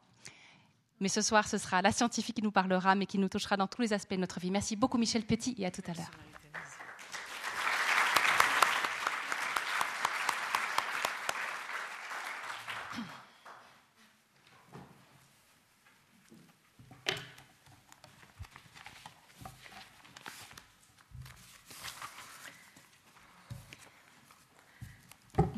Mais 0.99 1.07
ce 1.07 1.21
soir, 1.21 1.47
ce 1.47 1.57
sera 1.57 1.81
la 1.81 1.91
scientifique 1.91 2.35
qui 2.35 2.41
nous 2.41 2.51
parlera, 2.51 2.95
mais 2.95 3.05
qui 3.05 3.17
nous 3.17 3.29
touchera 3.29 3.55
dans 3.55 3.67
tous 3.67 3.81
les 3.81 3.93
aspects 3.93 4.15
de 4.15 4.19
notre 4.19 4.39
vie. 4.39 4.51
Merci 4.51 4.75
beaucoup, 4.75 4.97
Michel 4.97 5.23
Petit, 5.23 5.55
et 5.57 5.65
à 5.65 5.71
tout 5.71 5.83
à 5.88 5.93
l'heure. 5.93 6.11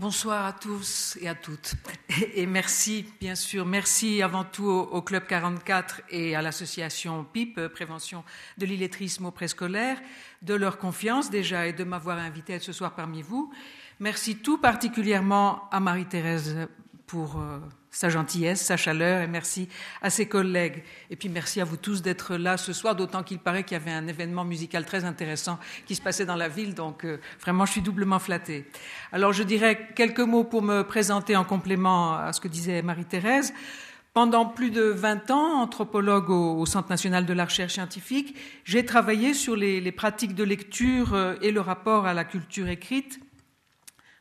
Bonsoir 0.01 0.48
à 0.48 0.53
tous 0.53 1.15
et 1.22 1.27
à 1.27 1.36
toutes. 1.36 1.75
Et 2.34 2.48
merci, 2.48 3.05
bien 3.20 3.36
sûr, 3.36 3.67
merci 3.67 4.24
avant 4.24 4.43
tout 4.43 4.65
au, 4.65 5.00
Club 5.03 5.27
44 5.27 6.01
et 6.10 6.36
à 6.36 6.41
l'association 6.41 7.24
PIP, 7.24 7.67
Prévention 7.67 8.24
de 8.58 8.65
l'illettrisme 8.65 9.27
au 9.27 9.31
préscolaire, 9.31 10.01
de 10.41 10.55
leur 10.55 10.79
confiance 10.79 11.29
déjà 11.29 11.67
et 11.67 11.74
de 11.74 11.84
m'avoir 11.84 12.17
invité 12.17 12.58
ce 12.58 12.74
soir 12.74 12.96
parmi 12.96 13.22
vous. 13.22 13.53
Merci 14.00 14.38
tout 14.38 14.58
particulièrement 14.58 15.70
à 15.70 15.79
Marie-Thérèse 15.79 16.67
pour 17.11 17.35
euh, 17.35 17.59
sa 17.89 18.07
gentillesse, 18.07 18.61
sa 18.61 18.77
chaleur, 18.77 19.21
et 19.21 19.27
merci 19.27 19.67
à 20.01 20.09
ses 20.09 20.29
collègues. 20.29 20.81
Et 21.09 21.17
puis 21.17 21.27
merci 21.27 21.59
à 21.59 21.65
vous 21.65 21.75
tous 21.75 22.01
d'être 22.01 22.37
là 22.37 22.55
ce 22.55 22.71
soir, 22.71 22.95
d'autant 22.95 23.21
qu'il 23.21 23.37
paraît 23.37 23.65
qu'il 23.65 23.77
y 23.77 23.81
avait 23.81 23.91
un 23.91 24.07
événement 24.07 24.45
musical 24.45 24.85
très 24.85 25.03
intéressant 25.03 25.59
qui 25.85 25.95
se 25.95 26.01
passait 26.01 26.25
dans 26.25 26.37
la 26.37 26.47
ville, 26.47 26.73
donc 26.73 27.03
euh, 27.03 27.17
vraiment 27.41 27.65
je 27.65 27.73
suis 27.73 27.81
doublement 27.81 28.17
flattée. 28.17 28.65
Alors 29.11 29.33
je 29.33 29.43
dirais 29.43 29.89
quelques 29.93 30.21
mots 30.21 30.45
pour 30.45 30.61
me 30.61 30.83
présenter 30.83 31.35
en 31.35 31.43
complément 31.43 32.15
à 32.15 32.31
ce 32.31 32.39
que 32.39 32.47
disait 32.47 32.81
Marie-Thérèse. 32.81 33.53
Pendant 34.13 34.45
plus 34.45 34.71
de 34.71 34.83
20 34.83 35.29
ans, 35.31 35.61
anthropologue 35.61 36.29
au, 36.29 36.65
Centre 36.65 36.89
national 36.89 37.25
de 37.25 37.33
la 37.33 37.43
recherche 37.43 37.73
scientifique, 37.73 38.37
j'ai 38.63 38.85
travaillé 38.85 39.33
sur 39.33 39.57
les, 39.57 39.91
pratiques 39.91 40.35
de 40.35 40.45
lecture 40.45 41.13
euh, 41.13 41.35
et 41.41 41.51
le 41.51 41.59
rapport 41.59 42.05
à 42.05 42.13
la 42.13 42.23
culture 42.23 42.69
écrite, 42.69 43.19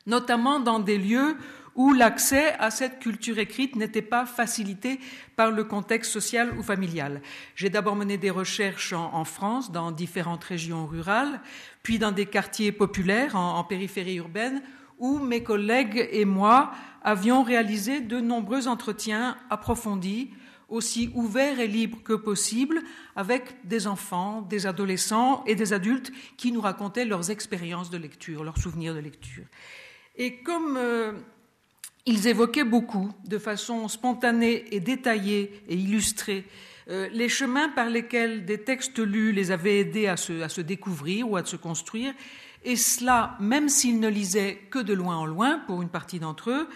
notamment 0.06 0.58
dans 0.58 0.80
des 0.80 0.98
lieux 0.98 1.36
où 1.74 1.92
l'accès 1.92 2.54
à 2.58 2.70
cette 2.70 2.98
culture 2.98 3.38
écrite 3.38 3.76
n'était 3.76 4.02
pas 4.02 4.26
facilité 4.26 5.00
par 5.36 5.50
le 5.50 5.64
contexte 5.64 6.12
social 6.12 6.56
ou 6.58 6.62
familial. 6.62 7.22
J'ai 7.54 7.70
d'abord 7.70 7.96
mené 7.96 8.16
des 8.18 8.30
recherches 8.30 8.92
en, 8.92 9.24
France, 9.24 9.72
dans 9.72 9.92
différentes 9.92 10.44
régions 10.44 10.86
rurales, 10.86 11.40
puis 11.82 11.98
dans 11.98 12.12
des 12.12 12.26
quartiers 12.26 12.72
populaires, 12.72 13.36
en, 13.36 13.62
périphérie 13.64 14.16
urbaine, 14.16 14.62
où 14.98 15.18
mes 15.18 15.42
collègues 15.42 16.08
et 16.10 16.24
moi 16.24 16.72
avions 17.02 17.42
réalisé 17.42 18.00
de 18.00 18.20
nombreux 18.20 18.68
entretiens 18.68 19.36
approfondis, 19.48 20.30
aussi 20.68 21.10
ouverts 21.14 21.58
et 21.58 21.66
libres 21.66 22.02
que 22.02 22.12
possible, 22.12 22.80
avec 23.16 23.66
des 23.66 23.86
enfants, 23.86 24.42
des 24.42 24.66
adolescents 24.66 25.42
et 25.46 25.54
des 25.54 25.72
adultes 25.72 26.12
qui 26.36 26.52
nous 26.52 26.60
racontaient 26.60 27.04
leurs 27.04 27.30
expériences 27.30 27.90
de 27.90 27.98
lecture, 27.98 28.44
leurs 28.44 28.58
souvenirs 28.58 28.94
de 28.94 29.00
lecture. 29.00 29.44
Et 30.16 30.42
comme 30.42 30.76
euh, 30.76 31.12
ils 32.06 32.26
évoquaient 32.26 32.64
beaucoup, 32.64 33.10
de 33.26 33.38
façon 33.38 33.88
spontanée 33.88 34.64
et 34.74 34.80
détaillée 34.80 35.62
et 35.68 35.74
illustrée, 35.74 36.44
euh, 36.88 37.08
les 37.12 37.28
chemins 37.28 37.68
par 37.68 37.88
lesquels 37.88 38.44
des 38.44 38.58
textes 38.58 38.98
lus 38.98 39.32
les 39.32 39.50
avaient 39.52 39.80
aidés 39.80 40.06
à 40.06 40.16
se, 40.16 40.60
découvrir 40.60 41.30
ou 41.30 41.36
à 41.36 41.44
se 41.44 41.56
construire, 41.56 42.12
et 42.64 42.76
cela 42.76 43.36
même 43.38 43.68
s'ils 43.68 44.00
ne 44.00 44.08
lisaient 44.08 44.58
que 44.70 44.78
de 44.78 44.92
loin 44.92 45.16
en 45.16 45.26
loin 45.26 45.58
pour 45.66 45.82
une 45.82 45.88
partie 45.88 46.18
d'entre 46.18 46.50
eux. 46.50 46.68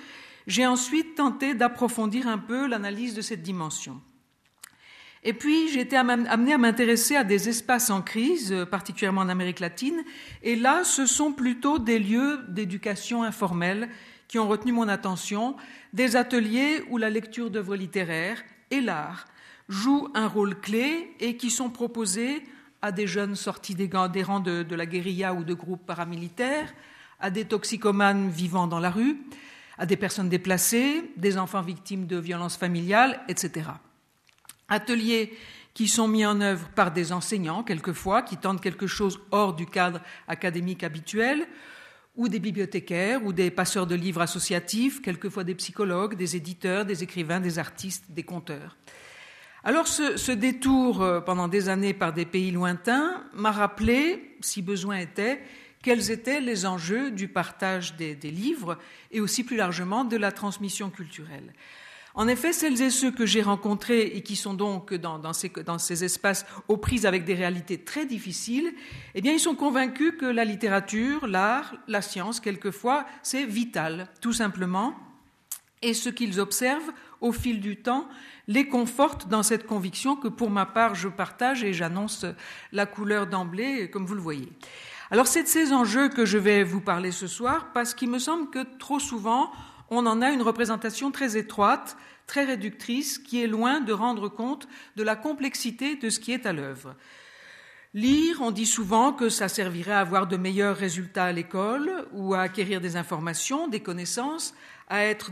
J'ai 0.46 0.66
ensuite 0.66 1.16
tenté 1.16 1.54
d'approfondir 1.54 2.28
un 2.28 2.38
peu 2.38 2.66
l'analyse 2.66 3.14
de 3.14 3.22
cette 3.22 3.42
dimension. 3.42 4.00
Et 5.26 5.32
puis, 5.32 5.68
j'ai 5.68 5.80
été 5.80 5.96
amenée 5.96 6.52
à 6.52 6.58
m'intéresser 6.58 7.16
à 7.16 7.24
des 7.24 7.48
espaces 7.48 7.88
en 7.88 8.02
crise, 8.02 8.52
euh, 8.52 8.66
particulièrement 8.66 9.22
en 9.22 9.30
Amérique 9.30 9.60
latine, 9.60 10.04
et 10.42 10.54
là, 10.54 10.84
ce 10.84 11.06
sont 11.06 11.32
plutôt 11.32 11.78
des 11.78 11.98
lieux 11.98 12.40
d'éducation 12.48 13.22
informelle 13.22 13.88
qui 14.28 14.38
ont 14.38 14.48
retenu 14.48 14.72
mon 14.72 14.88
attention, 14.88 15.56
des 15.92 16.16
ateliers 16.16 16.82
où 16.90 16.98
la 16.98 17.10
lecture 17.10 17.50
d'œuvres 17.50 17.76
littéraires 17.76 18.42
et 18.70 18.80
l'art 18.80 19.26
jouent 19.68 20.10
un 20.14 20.26
rôle 20.26 20.60
clé 20.60 21.12
et 21.20 21.36
qui 21.36 21.50
sont 21.50 21.70
proposés 21.70 22.42
à 22.82 22.92
des 22.92 23.06
jeunes 23.06 23.36
sortis 23.36 23.74
des, 23.74 23.88
rangs 23.92 24.40
de, 24.40 24.62
de 24.62 24.74
la 24.74 24.86
guérilla 24.86 25.32
ou 25.32 25.44
de 25.44 25.54
groupes 25.54 25.86
paramilitaires, 25.86 26.72
à 27.18 27.30
des 27.30 27.46
toxicomanes 27.46 28.28
vivant 28.28 28.66
dans 28.66 28.80
la 28.80 28.90
rue, 28.90 29.18
à 29.78 29.86
des 29.86 29.96
personnes 29.96 30.28
déplacées, 30.28 31.10
des 31.16 31.38
enfants 31.38 31.62
victimes 31.62 32.06
de 32.06 32.18
violences 32.18 32.56
familiales, 32.56 33.20
etc. 33.28 33.70
Ateliers 34.68 35.36
qui 35.74 35.88
sont 35.88 36.06
mis 36.06 36.24
en 36.24 36.40
œuvre 36.40 36.68
par 36.68 36.92
des 36.92 37.12
enseignants, 37.12 37.64
quelquefois, 37.64 38.22
qui 38.22 38.36
tentent 38.36 38.60
quelque 38.60 38.86
chose 38.86 39.20
hors 39.32 39.54
du 39.54 39.66
cadre 39.66 40.00
académique 40.28 40.84
habituel, 40.84 41.46
ou 42.16 42.28
des 42.28 42.38
bibliothécaires, 42.38 43.24
ou 43.24 43.32
des 43.32 43.50
passeurs 43.50 43.86
de 43.86 43.94
livres 43.94 44.20
associatifs, 44.20 45.02
quelquefois 45.02 45.44
des 45.44 45.54
psychologues, 45.54 46.16
des 46.16 46.36
éditeurs, 46.36 46.84
des 46.84 47.02
écrivains, 47.02 47.40
des 47.40 47.58
artistes, 47.58 48.04
des 48.10 48.22
conteurs. 48.22 48.76
Alors 49.64 49.88
ce, 49.88 50.30
détour 50.32 51.02
euh, 51.02 51.20
pendant 51.20 51.48
des 51.48 51.68
années 51.68 51.94
par 51.94 52.12
des 52.12 52.26
pays 52.26 52.50
lointains 52.50 53.24
m'a 53.32 53.50
rappelé, 53.50 54.36
si 54.40 54.62
besoin 54.62 54.98
était, 54.98 55.40
quels 55.82 56.10
étaient 56.10 56.40
les 56.40 56.66
enjeux 56.66 57.10
du 57.10 57.28
partage 57.28 57.96
des 57.96 58.14
livres 58.14 58.78
et 59.10 59.20
aussi 59.20 59.44
plus 59.44 59.56
largement 59.56 60.04
de 60.04 60.16
la 60.16 60.32
transmission 60.32 60.90
culturelle. 60.90 61.52
En 62.16 62.28
effet, 62.28 62.52
celles 62.52 62.80
et 62.80 62.90
ceux 62.90 63.10
que 63.10 63.26
j'ai 63.26 63.42
rencontrés 63.42 64.02
et 64.02 64.22
qui 64.22 64.36
sont 64.36 64.54
donc 64.54 64.94
dans, 64.94 65.32
ces, 65.32 66.04
espaces 66.04 66.46
aux 66.68 66.76
prises 66.76 67.06
avec 67.06 67.24
des 67.24 67.34
réalités 67.34 67.78
très 67.78 68.06
difficiles, 68.06 68.72
eh 69.16 69.20
bien, 69.20 69.32
ils 69.32 69.40
sont 69.40 69.56
convaincus 69.56 70.14
que 70.18 70.26
la 70.26 70.44
littérature, 70.44 71.26
l'art, 71.26 71.74
la 71.88 72.02
science, 72.02 72.38
quelquefois, 72.38 73.04
c'est 73.24 73.44
vital, 73.44 74.08
tout 74.20 74.32
simplement. 74.32 74.94
Et 75.82 75.92
ce 75.92 76.08
qu'ils 76.08 76.38
observent 76.38 76.92
au 77.20 77.32
fil 77.32 77.60
du 77.60 77.76
temps 77.76 78.08
les 78.46 78.68
conforte 78.68 79.28
dans 79.28 79.42
cette 79.42 79.66
conviction 79.66 80.14
que, 80.14 80.28
pour 80.28 80.50
ma 80.50 80.66
part, 80.66 80.94
je 80.94 81.08
partage 81.08 81.64
et 81.64 81.72
j'annonce 81.72 82.26
la 82.70 82.86
couleur 82.86 83.26
d'emblée, 83.26 83.90
comme 83.90 84.06
vous 84.06 84.14
le 84.14 84.20
voyez. 84.20 84.48
Alors, 85.10 85.26
c'est 85.26 85.42
de 85.42 85.48
ces 85.48 85.72
enjeux 85.72 86.08
que 86.08 86.24
je 86.24 86.38
vais 86.38 86.62
vous 86.62 86.80
parler 86.80 87.10
ce 87.10 87.26
soir, 87.26 87.72
parce 87.74 87.92
qu'il 87.92 88.10
me 88.10 88.20
semble 88.20 88.50
que 88.50 88.64
trop 88.78 89.00
souvent, 89.00 89.50
on 89.90 90.06
en 90.06 90.22
a 90.22 90.30
une 90.30 90.42
représentation 90.42 91.10
très 91.10 91.36
étroite, 91.36 91.96
très 92.26 92.44
réductrice, 92.44 93.18
qui 93.18 93.42
est 93.42 93.46
loin 93.46 93.80
de 93.80 93.92
rendre 93.92 94.28
compte 94.28 94.68
de 94.96 95.02
la 95.02 95.16
complexité 95.16 95.96
de 95.96 96.10
ce 96.10 96.20
qui 96.20 96.32
est 96.32 96.46
à 96.46 96.52
l'œuvre. 96.52 96.94
Lire, 97.92 98.40
on 98.40 98.50
dit 98.50 98.66
souvent 98.66 99.12
que 99.12 99.28
ça 99.28 99.46
servirait 99.48 99.92
à 99.92 100.00
avoir 100.00 100.26
de 100.26 100.36
meilleurs 100.36 100.76
résultats 100.76 101.26
à 101.26 101.32
l'école 101.32 102.08
ou 102.12 102.34
à 102.34 102.40
acquérir 102.40 102.80
des 102.80 102.96
informations, 102.96 103.68
des 103.68 103.80
connaissances, 103.80 104.52
à 104.88 105.04
être 105.04 105.30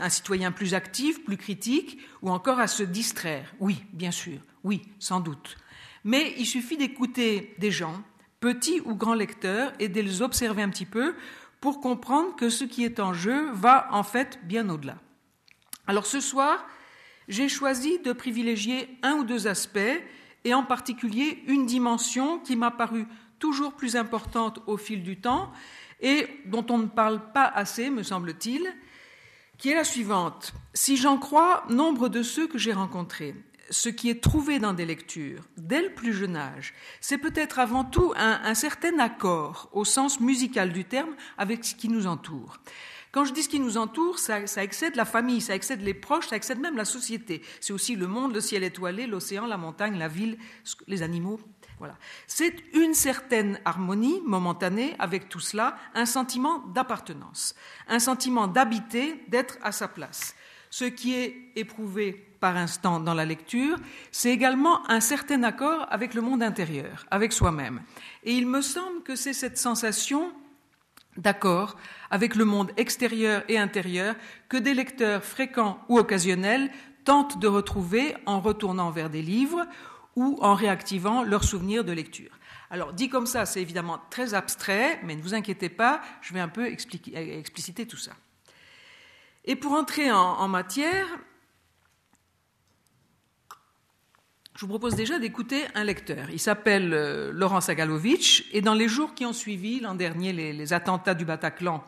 un 0.00 0.08
citoyen 0.08 0.52
plus 0.52 0.74
actif, 0.74 1.24
plus 1.24 1.36
critique, 1.36 1.98
ou 2.22 2.30
encore 2.30 2.60
à 2.60 2.68
se 2.68 2.84
distraire. 2.84 3.52
Oui, 3.58 3.82
bien 3.92 4.12
sûr, 4.12 4.38
oui, 4.62 4.82
sans 5.00 5.18
doute. 5.18 5.56
Mais 6.04 6.34
il 6.38 6.46
suffit 6.46 6.76
d'écouter 6.76 7.54
des 7.58 7.72
gens, 7.72 8.00
petits 8.38 8.80
ou 8.84 8.94
grands 8.94 9.14
lecteurs, 9.14 9.72
et 9.80 9.88
de 9.88 10.00
les 10.00 10.22
observer 10.22 10.62
un 10.62 10.70
petit 10.70 10.86
peu 10.86 11.14
pour 11.66 11.80
comprendre 11.80 12.36
que 12.36 12.48
ce 12.48 12.62
qui 12.62 12.84
est 12.84 13.00
en 13.00 13.12
jeu 13.12 13.50
va 13.50 13.88
en 13.90 14.04
fait 14.04 14.38
bien 14.44 14.68
au-delà. 14.68 14.98
Alors 15.88 16.06
ce 16.06 16.20
soir, 16.20 16.64
j'ai 17.26 17.48
choisi 17.48 17.98
de 17.98 18.12
privilégier 18.12 18.88
un 19.02 19.14
ou 19.14 19.24
deux 19.24 19.48
aspects, 19.48 20.00
et 20.44 20.54
en 20.54 20.62
particulier 20.62 21.42
une 21.48 21.66
dimension 21.66 22.38
qui 22.38 22.54
m'a 22.54 22.70
paru 22.70 23.08
toujours 23.40 23.72
plus 23.72 23.96
importante 23.96 24.60
au 24.68 24.76
fil 24.76 25.02
du 25.02 25.20
temps 25.20 25.50
et 26.00 26.28
dont 26.44 26.64
on 26.70 26.78
ne 26.78 26.86
parle 26.86 27.32
pas 27.32 27.46
assez, 27.46 27.90
me 27.90 28.04
semble-t-il, 28.04 28.72
qui 29.58 29.70
est 29.70 29.74
la 29.74 29.82
suivante. 29.82 30.54
Si 30.72 30.96
j'en 30.96 31.18
crois 31.18 31.64
nombre 31.68 32.08
de 32.08 32.22
ceux 32.22 32.46
que 32.46 32.58
j'ai 32.58 32.74
rencontrés, 32.74 33.34
ce 33.70 33.88
qui 33.88 34.10
est 34.10 34.22
trouvé 34.22 34.58
dans 34.58 34.72
des 34.72 34.84
lectures 34.84 35.42
dès 35.56 35.82
le 35.82 35.94
plus 35.94 36.12
jeune 36.12 36.36
âge, 36.36 36.74
c'est 37.00 37.18
peut-être 37.18 37.58
avant 37.58 37.84
tout 37.84 38.12
un, 38.16 38.54
certain 38.54 38.98
accord 38.98 39.68
au 39.72 39.84
sens 39.84 40.20
musical 40.20 40.72
du 40.72 40.84
terme 40.84 41.14
avec 41.38 41.64
ce 41.64 41.74
qui 41.74 41.88
nous 41.88 42.06
entoure. 42.06 42.58
Quand 43.12 43.24
je 43.24 43.32
dis 43.32 43.42
ce 43.42 43.48
qui 43.48 43.60
nous 43.60 43.78
entoure, 43.78 44.18
ça, 44.18 44.46
ça, 44.46 44.62
excède 44.62 44.94
la 44.94 45.06
famille, 45.06 45.40
ça 45.40 45.54
excède 45.54 45.80
les 45.80 45.94
proches, 45.94 46.28
ça 46.28 46.36
excède 46.36 46.60
même 46.60 46.76
la 46.76 46.84
société. 46.84 47.40
C'est 47.60 47.72
aussi 47.72 47.96
le 47.96 48.06
monde, 48.06 48.34
le 48.34 48.40
ciel 48.40 48.62
étoilé, 48.62 49.06
l'océan, 49.06 49.46
la 49.46 49.56
montagne, 49.56 49.96
la 49.98 50.08
ville, 50.08 50.36
les 50.86 51.02
animaux. 51.02 51.40
Voilà. 51.78 51.96
C'est 52.26 52.54
une 52.74 52.94
certaine 52.94 53.60
harmonie 53.64 54.20
momentanée 54.24 54.94
avec 54.98 55.28
tout 55.28 55.40
cela, 55.40 55.78
un 55.94 56.06
sentiment 56.06 56.58
d'appartenance, 56.58 57.54
un 57.88 57.98
sentiment 57.98 58.48
d'habiter, 58.48 59.24
d'être 59.28 59.58
à 59.62 59.72
sa 59.72 59.88
place. 59.88 60.34
Ce 60.70 60.84
qui 60.84 61.14
est 61.14 61.52
éprouvé 61.54 62.25
par 62.40 62.56
instant 62.56 63.00
dans 63.00 63.14
la 63.14 63.24
lecture, 63.24 63.76
c'est 64.10 64.30
également 64.30 64.88
un 64.90 65.00
certain 65.00 65.42
accord 65.42 65.86
avec 65.90 66.14
le 66.14 66.20
monde 66.20 66.42
intérieur, 66.42 67.06
avec 67.10 67.32
soi-même. 67.32 67.82
Et 68.24 68.32
il 68.32 68.46
me 68.46 68.60
semble 68.60 69.02
que 69.02 69.16
c'est 69.16 69.32
cette 69.32 69.58
sensation 69.58 70.32
d'accord 71.16 71.76
avec 72.10 72.34
le 72.34 72.44
monde 72.44 72.72
extérieur 72.76 73.42
et 73.48 73.58
intérieur 73.58 74.14
que 74.48 74.56
des 74.56 74.74
lecteurs 74.74 75.24
fréquents 75.24 75.78
ou 75.88 75.98
occasionnels 75.98 76.70
tentent 77.04 77.38
de 77.38 77.48
retrouver 77.48 78.14
en 78.26 78.40
retournant 78.40 78.90
vers 78.90 79.10
des 79.10 79.22
livres 79.22 79.66
ou 80.14 80.38
en 80.40 80.54
réactivant 80.54 81.22
leurs 81.22 81.44
souvenirs 81.44 81.84
de 81.84 81.92
lecture. 81.92 82.30
Alors, 82.70 82.92
dit 82.92 83.08
comme 83.08 83.26
ça, 83.26 83.46
c'est 83.46 83.62
évidemment 83.62 84.00
très 84.10 84.34
abstrait, 84.34 85.00
mais 85.04 85.14
ne 85.14 85.22
vous 85.22 85.34
inquiétez 85.34 85.68
pas, 85.68 86.00
je 86.20 86.34
vais 86.34 86.40
un 86.40 86.48
peu 86.48 86.66
expliciter 86.66 87.86
tout 87.86 87.96
ça. 87.96 88.12
Et 89.44 89.54
pour 89.54 89.72
entrer 89.72 90.10
en 90.10 90.48
matière, 90.48 91.06
je 94.56 94.62
vous 94.62 94.68
propose 94.68 94.94
déjà 94.94 95.18
d'écouter 95.18 95.64
un 95.74 95.84
lecteur. 95.84 96.30
Il 96.30 96.40
s'appelle 96.40 96.94
euh, 96.94 97.30
Laurent 97.30 97.60
Sagalovitch 97.60 98.46
et 98.52 98.62
dans 98.62 98.72
les 98.72 98.88
jours 98.88 99.14
qui 99.14 99.26
ont 99.26 99.34
suivi 99.34 99.80
l'an 99.80 99.94
dernier 99.94 100.32
les, 100.32 100.72
attentats 100.72 101.14
du 101.14 101.26
Bataclan 101.26 101.84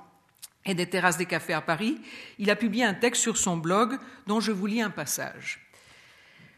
et 0.66 0.74
des 0.74 0.86
terrasses 0.86 1.16
des 1.16 1.24
cafés 1.24 1.54
à 1.54 1.62
Paris, 1.62 1.98
il 2.38 2.50
a 2.50 2.56
publié 2.56 2.84
un 2.84 2.92
texte 2.92 3.22
sur 3.22 3.38
son 3.38 3.56
blog 3.56 3.98
dont 4.26 4.40
je 4.40 4.52
vous 4.52 4.66
lis 4.66 4.82
un 4.82 4.90
passage. 4.90 5.60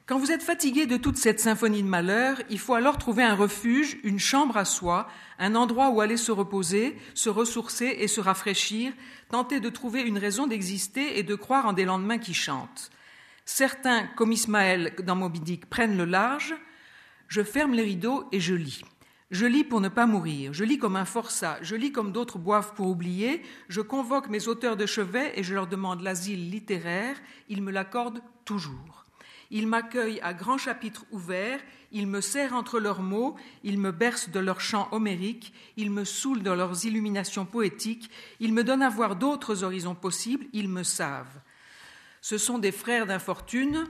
Quand 0.06 0.18
vous 0.18 0.32
êtes 0.32 0.42
fatigué 0.42 0.86
de 0.86 0.96
toute 0.96 1.16
cette 1.16 1.38
symphonie 1.38 1.84
de 1.84 1.88
malheur, 1.88 2.38
il 2.50 2.58
faut 2.58 2.74
alors 2.74 2.98
trouver 2.98 3.22
un 3.22 3.36
refuge, 3.36 3.98
une 4.02 4.18
chambre 4.18 4.56
à 4.56 4.64
soi, 4.64 5.06
un 5.38 5.54
endroit 5.54 5.90
où 5.90 6.00
aller 6.00 6.16
se 6.16 6.32
reposer, 6.32 6.96
se 7.14 7.28
ressourcer 7.28 7.98
et 8.00 8.08
se 8.08 8.20
rafraîchir, 8.20 8.92
tenter 9.30 9.60
de 9.60 9.68
trouver 9.68 10.00
une 10.00 10.18
raison 10.18 10.48
d'exister 10.48 11.20
et 11.20 11.22
de 11.22 11.36
croire 11.36 11.66
en 11.66 11.72
des 11.72 11.84
lendemains 11.84 12.18
qui 12.18 12.34
chantent. 12.34 12.90
Certains, 13.52 14.06
comme 14.14 14.30
Ismaël 14.30 14.94
dans 15.02 15.16
Moby 15.16 15.40
Dick, 15.40 15.66
prennent 15.68 15.96
le 15.96 16.04
large. 16.04 16.54
Je 17.26 17.42
ferme 17.42 17.74
les 17.74 17.82
rideaux 17.82 18.28
et 18.30 18.38
je 18.38 18.54
lis. 18.54 18.84
Je 19.32 19.44
lis 19.44 19.64
pour 19.64 19.80
ne 19.80 19.88
pas 19.88 20.06
mourir. 20.06 20.54
Je 20.54 20.62
lis 20.62 20.78
comme 20.78 20.94
un 20.94 21.04
forçat. 21.04 21.58
Je 21.60 21.74
lis 21.74 21.90
comme 21.90 22.12
d'autres 22.12 22.38
boivent 22.38 22.74
pour 22.74 22.86
oublier. 22.86 23.42
Je 23.68 23.80
convoque 23.80 24.28
mes 24.28 24.46
auteurs 24.46 24.76
de 24.76 24.86
chevet 24.86 25.32
et 25.34 25.42
je 25.42 25.52
leur 25.52 25.66
demande 25.66 26.00
l'asile 26.00 26.48
littéraire. 26.48 27.16
Ils 27.48 27.60
me 27.60 27.72
l'accordent 27.72 28.22
toujours. 28.44 29.04
Ils 29.50 29.66
m'accueillent 29.66 30.20
à 30.20 30.32
grands 30.32 30.56
chapitres 30.56 31.04
ouverts. 31.10 31.60
Ils 31.90 32.06
me 32.06 32.20
serrent 32.20 32.56
entre 32.56 32.78
leurs 32.78 33.02
mots. 33.02 33.34
Ils 33.64 33.80
me 33.80 33.90
bercent 33.90 34.30
de 34.30 34.38
leurs 34.38 34.60
chants 34.60 34.88
homériques. 34.92 35.52
Ils 35.76 35.90
me 35.90 36.04
saoulent 36.04 36.44
dans 36.44 36.54
leurs 36.54 36.84
illuminations 36.86 37.46
poétiques. 37.46 38.12
Ils 38.38 38.54
me 38.54 38.62
donnent 38.62 38.82
à 38.82 38.90
voir 38.90 39.16
d'autres 39.16 39.64
horizons 39.64 39.96
possibles. 39.96 40.46
Ils 40.52 40.68
me 40.68 40.84
savent. 40.84 41.40
Ce 42.20 42.38
sont 42.38 42.58
des 42.58 42.72
frères 42.72 43.06
d'infortune. 43.06 43.86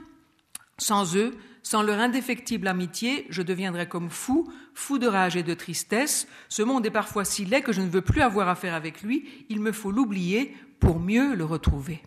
Sans 0.77 1.15
eux, 1.15 1.31
sans 1.63 1.83
leur 1.83 1.99
indéfectible 1.99 2.67
amitié, 2.67 3.27
je 3.29 3.41
deviendrais 3.41 3.87
comme 3.87 4.09
fou, 4.09 4.51
fou 4.73 4.97
de 4.97 5.07
rage 5.07 5.35
et 5.35 5.43
de 5.43 5.53
tristesse. 5.53 6.27
Ce 6.49 6.63
monde 6.63 6.85
est 6.85 6.91
parfois 6.91 7.23
si 7.23 7.45
laid 7.45 7.61
que 7.61 7.71
je 7.71 7.81
ne 7.81 7.89
veux 7.89 8.01
plus 8.01 8.21
avoir 8.21 8.49
affaire 8.49 8.73
avec 8.73 9.03
lui. 9.03 9.45
Il 9.49 9.59
me 9.59 9.71
faut 9.71 9.91
l'oublier 9.91 10.55
pour 10.79 10.99
mieux 10.99 11.35
le 11.35 11.45
retrouver. 11.45 12.01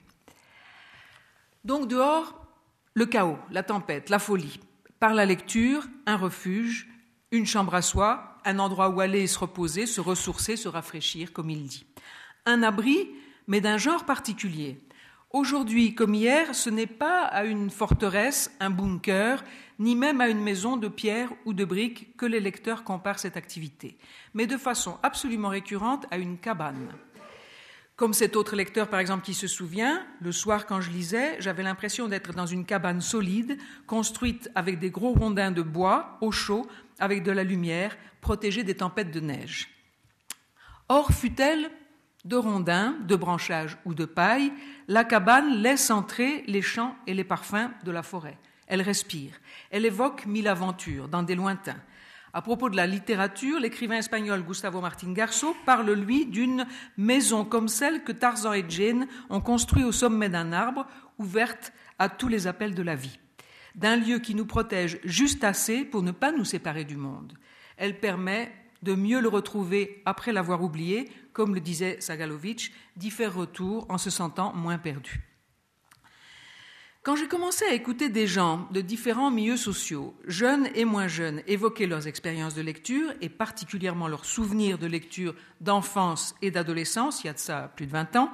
Donc 1.65 1.89
dehors, 1.89 2.47
le 2.95 3.07
chaos, 3.07 3.39
la 3.51 3.63
tempête, 3.63 4.11
la 4.11 4.19
folie. 4.19 4.61
Par 4.99 5.15
la 5.15 5.25
lecture, 5.25 5.87
un 6.07 6.17
refuge, 6.17 6.89
une 7.31 7.47
chambre 7.47 7.75
à 7.75 7.83
soi, 7.83 8.39
un 8.45 8.59
endroit 8.59 8.89
où 8.89 9.01
aller 9.01 9.27
se 9.27 9.39
reposer, 9.39 9.87
se 9.87 10.01
ressourcer, 10.01 10.57
se 10.57 10.69
rafraîchir, 10.69 11.33
comme 11.33 11.51
il 11.51 11.67
dit. 11.67 11.87
Un 12.45 12.63
abri, 12.63 13.11
mais 13.47 13.61
d'un 13.61 13.79
genre 13.79 14.05
particulier. 14.05 14.84
Aujourd'hui 15.35 15.97
comme 15.97 16.15
hier, 16.15 16.55
ce 16.55 16.71
n'est 16.71 16.87
pas 16.87 17.25
à 17.25 17.43
une 17.43 17.69
forteresse, 17.69 18.53
un 18.61 18.71
bunker, 18.71 19.43
ni 19.81 19.97
même 19.97 20.21
à 20.21 20.29
une 20.29 20.41
maison 20.41 20.77
de 20.77 20.87
pierre 20.87 21.33
ou 21.45 21.53
de 21.53 21.65
briques 21.65 22.17
que 22.17 22.25
les 22.25 22.39
lecteurs 22.39 22.85
comparent 22.85 23.19
cette 23.19 23.37
activité, 23.37 23.99
mais 24.33 24.47
de 24.47 24.57
façon 24.57 24.97
absolument 25.03 25.49
récurrente 25.49 26.07
à 26.13 26.19
une 26.19 26.39
cabane. 26.39 26.93
Comme 27.97 28.13
cet 28.13 28.37
autre 28.37 28.55
lecteur, 28.55 28.87
par 28.87 29.01
exemple, 29.01 29.25
qui 29.25 29.35
se 29.35 29.49
souvient, 29.49 30.07
le 30.21 30.31
soir 30.31 30.67
quand 30.67 30.81
je 30.81 30.93
lisais, 30.93 31.35
j'avais 31.41 31.65
l'impression 31.65 32.07
d'être 32.07 32.33
dans 32.33 32.47
une 32.47 32.65
cabane 32.65 33.01
solide, 33.01 33.59
construite 33.89 34.53
avec 34.55 34.79
des 34.79 34.91
gros 34.91 35.15
rondins 35.15 35.51
de 35.51 35.63
bois, 35.63 36.17
au 36.21 36.31
chaud, 36.31 36.65
avec 37.01 37.25
de 37.25 37.33
la 37.33 37.43
lumière, 37.43 37.97
protégée 38.21 38.63
des 38.63 38.77
tempêtes 38.77 39.11
de 39.11 39.19
neige. 39.19 39.69
Or 40.89 41.11
fut-elle 41.11 41.73
de 42.25 42.37
rondins, 42.37 42.97
de 43.07 43.17
branchages 43.17 43.77
ou 43.85 43.95
de 43.95 44.05
paille, 44.05 44.53
la 44.89 45.05
cabane 45.05 45.57
laisse 45.57 45.91
entrer 45.91 46.45
les 46.47 46.63
chants 46.63 46.97
et 47.07 47.15
les 47.15 47.25
parfums 47.25 47.71
de 47.85 47.91
la 47.91 48.03
forêt. 48.03 48.39
Elle 48.67 48.83
respire. 48.83 49.33
Elle 49.71 49.85
évoque 49.85 50.27
mille 50.27 50.49
aventures 50.49 51.09
dans 51.09 51.23
des 51.23 51.35
lointains. 51.35 51.81
À 52.33 52.43
propos 52.43 52.69
de 52.69 52.77
la 52.77 52.87
littérature, 52.87 53.61
l'écrivain 53.61 53.99
espagnol 53.99 54.43
Gustavo 54.43 54.81
Martín 54.81 55.13
Garço 55.13 55.55
parle, 55.65 55.93
lui, 55.93 56.27
d'une 56.27 56.67
maison 56.97 57.45
comme 57.45 57.69
celle 57.69 58.03
que 58.03 58.11
Tarzan 58.11 58.55
et 58.55 58.65
Jane 58.69 59.07
ont 59.31 59.41
construite 59.41 59.85
au 59.85 59.93
sommet 59.93 60.29
d'un 60.29 60.53
arbre, 60.53 60.87
ouverte 61.19 61.73
à 61.99 62.09
tous 62.09 62.27
les 62.27 62.49
appels 62.49 62.75
de 62.75 62.83
la 62.83 62.97
vie. 62.97 63.21
D'un 63.77 63.97
lieu 63.97 64.19
qui 64.19 64.35
nous 64.35 64.47
protège 64.47 64.99
juste 65.05 65.45
assez 65.45 65.85
pour 65.85 66.03
ne 66.03 66.11
pas 66.11 66.33
nous 66.33 66.45
séparer 66.45 66.85
du 66.85 66.97
monde. 66.97 67.35
Elle 67.77 68.01
permet 68.01 68.53
de 68.85 68.95
mieux 68.95 69.21
le 69.21 69.29
retrouver 69.29 70.03
après 70.05 70.33
l'avoir 70.33 70.63
oublié, 70.63 71.11
comme 71.33 71.55
le 71.55 71.61
disait 71.61 71.97
Sagalovitch, 72.01 72.71
d'y 72.97 73.11
faire 73.11 73.35
retour 73.35 73.87
en 73.89 73.99
se 73.99 74.11
sentant 74.11 74.53
moins 74.53 74.79
perdu. 74.79 75.23
Quand 77.03 77.17
j'ai 77.17 77.29
commencé 77.29 77.67
à 77.67 77.75
écouter 77.75 78.09
des 78.09 78.27
gens 78.27 78.67
de 78.71 78.81
différents 78.81 79.31
milieux 79.31 79.59
sociaux, 79.59 80.15
jeunes 80.27 80.69
et 80.75 80.87
moins 80.87 81.07
jeunes, 81.07 81.43
évoquer 81.47 81.87
leurs 81.87 82.07
expériences 82.07 82.55
de 82.55 82.63
lecture 82.63 83.13
et 83.21 83.29
particulièrement 83.29 84.09
leurs 84.09 84.25
souvenirs 84.25 84.79
de 84.79 84.87
lecture 84.87 85.35
d'enfance 85.61 86.35
et 86.41 86.51
d'adolescence, 86.51 87.23
il 87.23 87.27
y 87.27 87.31
a 87.31 87.35
de 87.35 87.39
ça 87.39 87.71
plus 87.77 87.87
de 87.87 87.93
20 87.93 88.17
ans, 88.17 88.31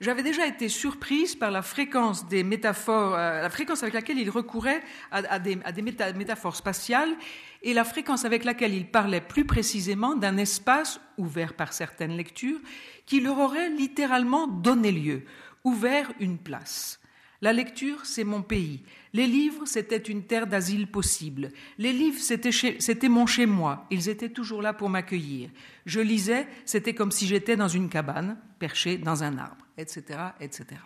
j'avais 0.00 0.22
déjà 0.22 0.46
été 0.46 0.68
surprise 0.68 1.34
par 1.34 1.50
la 1.50 1.62
fréquence 1.62 2.26
des 2.26 2.42
métaphores, 2.42 3.14
euh, 3.14 3.42
la 3.42 3.50
fréquence 3.50 3.82
avec 3.82 3.94
laquelle 3.94 4.18
ils 4.18 4.30
recouraient 4.30 4.82
à, 5.10 5.38
des, 5.38 5.56
métaphores 5.82 6.56
spatiales 6.56 7.14
et 7.62 7.74
la 7.74 7.84
fréquence 7.84 8.24
avec 8.24 8.44
laquelle 8.44 8.74
ils 8.74 8.86
parlaient 8.86 9.20
plus 9.20 9.44
précisément 9.44 10.16
d'un 10.16 10.38
espace 10.38 11.00
ouvert 11.18 11.54
par 11.54 11.72
certaines 11.72 12.16
lectures 12.16 12.60
qui 13.04 13.20
leur 13.20 13.38
aurait 13.38 13.68
littéralement 13.68 14.46
donné 14.46 14.90
lieu, 14.90 15.22
ouvert 15.64 16.10
une 16.18 16.38
place. 16.38 17.00
La 17.42 17.52
lecture, 17.54 18.04
c'est 18.04 18.24
mon 18.24 18.42
pays. 18.42 18.82
Les 19.14 19.26
livres, 19.26 19.64
c'était 19.64 19.96
une 19.96 20.24
terre 20.24 20.46
d'asile 20.46 20.86
possible. 20.86 21.50
Les 21.78 21.92
livres, 21.92 22.20
c'était 22.20 23.08
mon 23.08 23.26
chez-moi. 23.26 23.86
Ils 23.90 24.10
étaient 24.10 24.28
toujours 24.28 24.60
là 24.60 24.74
pour 24.74 24.90
m'accueillir. 24.90 25.48
Je 25.86 26.00
lisais, 26.00 26.46
c'était 26.66 26.94
comme 26.94 27.10
si 27.10 27.26
j'étais 27.26 27.56
dans 27.56 27.68
une 27.68 27.88
cabane, 27.88 28.36
perchée 28.58 28.98
dans 28.98 29.24
un 29.24 29.38
arbre, 29.38 29.59
etc., 29.76 30.20
etc. 30.40 30.80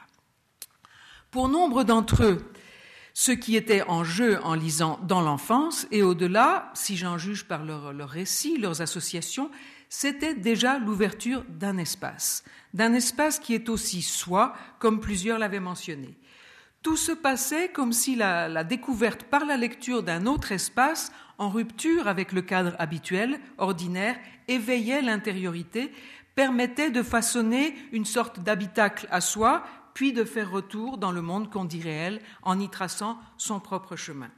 Pour 1.31 1.49
nombre 1.49 1.85
d'entre 1.85 2.25
eux, 2.25 2.53
ce 3.12 3.33
qui 3.33 3.57
était 3.57 3.83
en 3.83 4.03
jeu 4.03 4.40
en 4.42 4.55
lisant 4.55 4.99
dans 5.03 5.20
l'enfance 5.20 5.87
et 5.90 6.03
au-delà, 6.03 6.70
si 6.75 6.97
j'en 6.97 7.16
juge 7.18 7.44
par 7.44 7.64
leurs 7.64 7.92
leur 7.92 8.09
récits, 8.09 8.59
leurs 8.59 8.83
associations, 8.83 9.51
c'était 9.88 10.35
déjà 10.35 10.79
l'ouverture 10.79 11.44
d'un 11.49 11.79
espace, 11.79 12.42
d'un 12.73 12.92
espace 12.94 13.38
qui 13.38 13.55
est 13.55 13.68
aussi 13.68 14.03
soi, 14.03 14.55
comme 14.81 15.01
plusieurs 15.01 15.38
l'avaient 15.38 15.61
mentionné. 15.61 16.16
Tout 16.83 16.97
se 16.97 17.12
passait 17.12 17.68
comme 17.68 17.92
si 17.92 18.16
la, 18.16 18.64
découverte 18.64 19.23
par 19.23 19.47
la 19.47 19.57
lecture 19.57 20.03
d'un 20.03 20.27
autre 20.27 20.51
espace, 20.53 21.12
en 21.38 21.49
rupture 21.49 22.09
avec 22.09 22.33
le 22.33 22.42
cadre 22.42 22.75
habituel, 22.79 23.40
ordinaire, 23.57 24.16
éveillait 24.49 25.01
l'intériorité, 25.01 25.92
permettait 26.35 26.90
de 26.90 27.03
façonner 27.03 27.75
une 27.92 28.05
sorte 28.05 28.40
d'habitacle 28.40 29.07
à 29.11 29.20
soi, 29.20 29.64
puis 29.94 30.12
de 30.12 30.25
faire 30.25 30.51
retour 30.51 30.99
dans 30.99 31.12
le 31.12 31.23
monde 31.23 31.51
qu'on 31.51 31.64
dit 31.64 31.81
réel, 31.81 32.20
en 32.42 32.59
y 32.59 32.68
traçant 32.68 33.18
son 33.37 33.61
propre 33.61 33.97
chemin. 33.97 34.31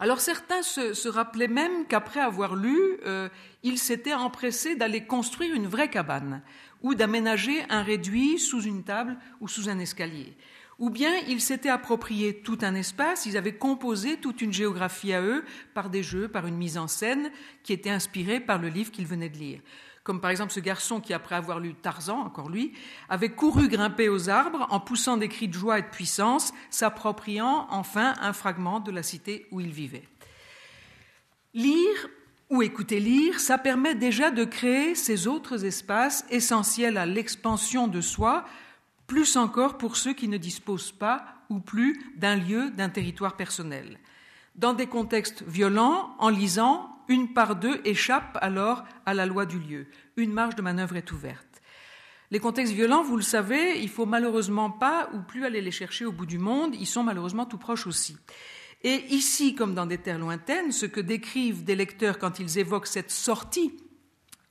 Alors 0.00 0.20
certains 0.20 0.62
se, 0.62 1.08
rappelaient 1.08 1.48
même 1.48 1.86
qu'après 1.86 2.20
avoir 2.20 2.54
lu, 2.54 2.78
euh, 3.04 3.28
ils 3.64 3.78
s'étaient 3.78 4.14
empressés 4.14 4.76
d'aller 4.76 5.04
construire 5.04 5.54
une 5.54 5.66
vraie 5.66 5.90
cabane 5.90 6.42
ou 6.82 6.94
d'aménager 6.94 7.64
un 7.68 7.82
réduit 7.82 8.38
sous 8.38 8.62
une 8.62 8.84
table 8.84 9.16
ou 9.40 9.48
sous 9.48 9.68
un 9.68 9.78
escalier 9.80 10.36
ou 10.78 10.90
bien 10.90 11.12
ils 11.26 11.40
s'étaient 11.40 11.68
approprié 11.68 12.40
tout 12.40 12.58
un 12.62 12.74
espace, 12.74 13.26
ils 13.26 13.36
avaient 13.36 13.56
composé 13.56 14.16
toute 14.16 14.40
une 14.40 14.52
géographie 14.52 15.12
à 15.12 15.22
eux 15.22 15.44
par 15.74 15.90
des 15.90 16.02
jeux, 16.02 16.28
par 16.28 16.46
une 16.46 16.56
mise 16.56 16.78
en 16.78 16.86
scène 16.86 17.30
qui 17.64 17.72
était 17.72 17.90
inspirée 17.90 18.40
par 18.40 18.58
le 18.58 18.68
livre 18.68 18.92
qu'ils 18.92 19.06
venaient 19.06 19.28
de 19.28 19.38
lire. 19.38 19.60
Comme 20.08 20.22
par 20.22 20.30
exemple 20.30 20.54
ce 20.54 20.60
garçon 20.60 21.02
qui, 21.02 21.12
après 21.12 21.34
avoir 21.34 21.60
lu 21.60 21.74
Tarzan, 21.74 22.20
encore 22.20 22.48
lui, 22.48 22.72
avait 23.10 23.28
couru 23.28 23.68
grimper 23.68 24.08
aux 24.08 24.30
arbres 24.30 24.66
en 24.70 24.80
poussant 24.80 25.18
des 25.18 25.28
cris 25.28 25.48
de 25.48 25.52
joie 25.52 25.80
et 25.80 25.82
de 25.82 25.86
puissance, 25.86 26.54
s'appropriant 26.70 27.66
enfin 27.68 28.14
un 28.22 28.32
fragment 28.32 28.80
de 28.80 28.90
la 28.90 29.02
cité 29.02 29.46
où 29.50 29.60
il 29.60 29.70
vivait. 29.70 30.08
Lire 31.52 32.08
ou 32.48 32.62
écouter 32.62 33.00
lire, 33.00 33.38
ça 33.38 33.58
permet 33.58 33.94
déjà 33.94 34.30
de 34.30 34.44
créer 34.44 34.94
ces 34.94 35.26
autres 35.26 35.66
espaces 35.66 36.24
essentiels 36.30 36.96
à 36.96 37.04
l'expansion 37.04 37.86
de 37.86 38.00
soi, 38.00 38.46
plus 39.06 39.36
encore 39.36 39.76
pour 39.76 39.96
ceux 39.96 40.14
qui 40.14 40.28
ne 40.28 40.38
disposent 40.38 40.92
pas 40.92 41.26
ou 41.50 41.60
plus 41.60 42.00
d'un 42.16 42.36
lieu, 42.36 42.70
d'un 42.70 42.88
territoire 42.88 43.36
personnel. 43.36 43.98
Dans 44.54 44.72
des 44.72 44.86
contextes 44.86 45.42
violents, 45.46 46.16
en 46.18 46.30
lisant, 46.30 46.97
une 47.08 47.32
part 47.32 47.56
d'eux 47.56 47.80
échappe 47.84 48.38
alors 48.40 48.84
à 49.06 49.14
la 49.14 49.26
loi 49.26 49.46
du 49.46 49.58
lieu. 49.58 49.86
Une 50.16 50.32
marge 50.32 50.54
de 50.54 50.62
manœuvre 50.62 50.96
est 50.96 51.10
ouverte. 51.12 51.62
Les 52.30 52.40
contextes 52.40 52.74
violents, 52.74 53.02
vous 53.02 53.16
le 53.16 53.22
savez, 53.22 53.80
il 53.80 53.88
faut 53.88 54.04
malheureusement 54.04 54.70
pas 54.70 55.08
ou 55.14 55.20
plus 55.20 55.46
aller 55.46 55.62
les 55.62 55.70
chercher 55.70 56.04
au 56.04 56.12
bout 56.12 56.26
du 56.26 56.38
monde, 56.38 56.74
ils 56.74 56.86
sont 56.86 57.02
malheureusement 57.02 57.46
tout 57.46 57.56
proches 57.56 57.86
aussi. 57.86 58.16
Et 58.84 59.06
ici, 59.08 59.54
comme 59.54 59.74
dans 59.74 59.86
des 59.86 59.98
terres 59.98 60.18
lointaines, 60.18 60.70
ce 60.70 60.86
que 60.86 61.00
décrivent 61.00 61.64
des 61.64 61.74
lecteurs 61.74 62.18
quand 62.18 62.38
ils 62.38 62.58
évoquent 62.58 62.86
cette 62.86 63.10
sortie 63.10 63.72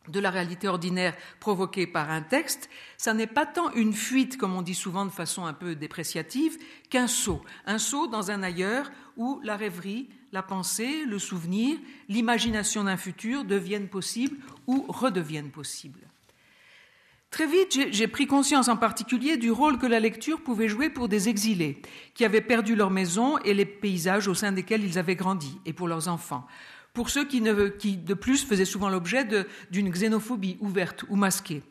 de 0.07 0.19
la 0.19 0.29
réalité 0.29 0.67
ordinaire 0.67 1.15
provoquée 1.39 1.87
par 1.87 2.09
un 2.09 2.21
texte, 2.21 2.69
ça 2.97 3.13
n'est 3.13 3.27
pas 3.27 3.45
tant 3.45 3.71
une 3.73 3.93
fuite, 3.93 4.37
comme 4.37 4.55
on 4.55 4.61
dit 4.61 4.75
souvent 4.75 5.05
de 5.05 5.11
façon 5.11 5.45
un 5.45 5.53
peu 5.53 5.75
dépréciative, 5.75 6.57
qu'un 6.89 7.07
saut. 7.07 7.41
Un 7.65 7.77
saut 7.77 8.07
dans 8.07 8.31
un 8.31 8.43
ailleurs 8.43 8.91
où 9.17 9.39
la 9.43 9.57
rêverie, 9.57 10.09
la 10.31 10.43
pensée, 10.43 11.05
le 11.05 11.19
souvenir, 11.19 11.77
l'imagination 12.09 12.83
d'un 12.83 12.97
futur 12.97 13.43
deviennent 13.43 13.89
possibles 13.89 14.37
ou 14.67 14.85
redeviennent 14.87 15.51
possibles. 15.51 16.07
Très 17.29 17.45
vite, 17.45 17.91
j'ai 17.91 18.07
pris 18.07 18.25
conscience 18.25 18.69
en 18.69 18.77
particulier 18.77 19.37
du 19.37 19.51
rôle 19.51 19.77
que 19.77 19.85
la 19.85 19.99
lecture 19.99 20.41
pouvait 20.41 20.69
jouer 20.69 20.89
pour 20.89 21.09
des 21.09 21.27
exilés 21.27 21.81
qui 22.13 22.23
avaient 22.23 22.41
perdu 22.41 22.75
leur 22.75 22.89
maison 22.89 23.37
et 23.39 23.53
les 23.53 23.65
paysages 23.65 24.27
au 24.27 24.33
sein 24.33 24.53
desquels 24.53 24.83
ils 24.83 24.97
avaient 24.97 25.15
grandi, 25.15 25.59
et 25.65 25.73
pour 25.73 25.87
leurs 25.87 26.07
enfants. 26.07 26.47
Pour 26.97 27.11
ceux 27.11 27.25
qui, 27.25 27.41
de 27.41 28.13
plus, 28.15 28.43
faisaient 28.43 28.65
souvent 28.65 28.89
l'objet 28.89 29.23
d'une 29.69 29.91
xénophobie 29.91 30.57
ouverte 30.61 31.05
ou 31.09 31.15
masquée. 31.15 31.61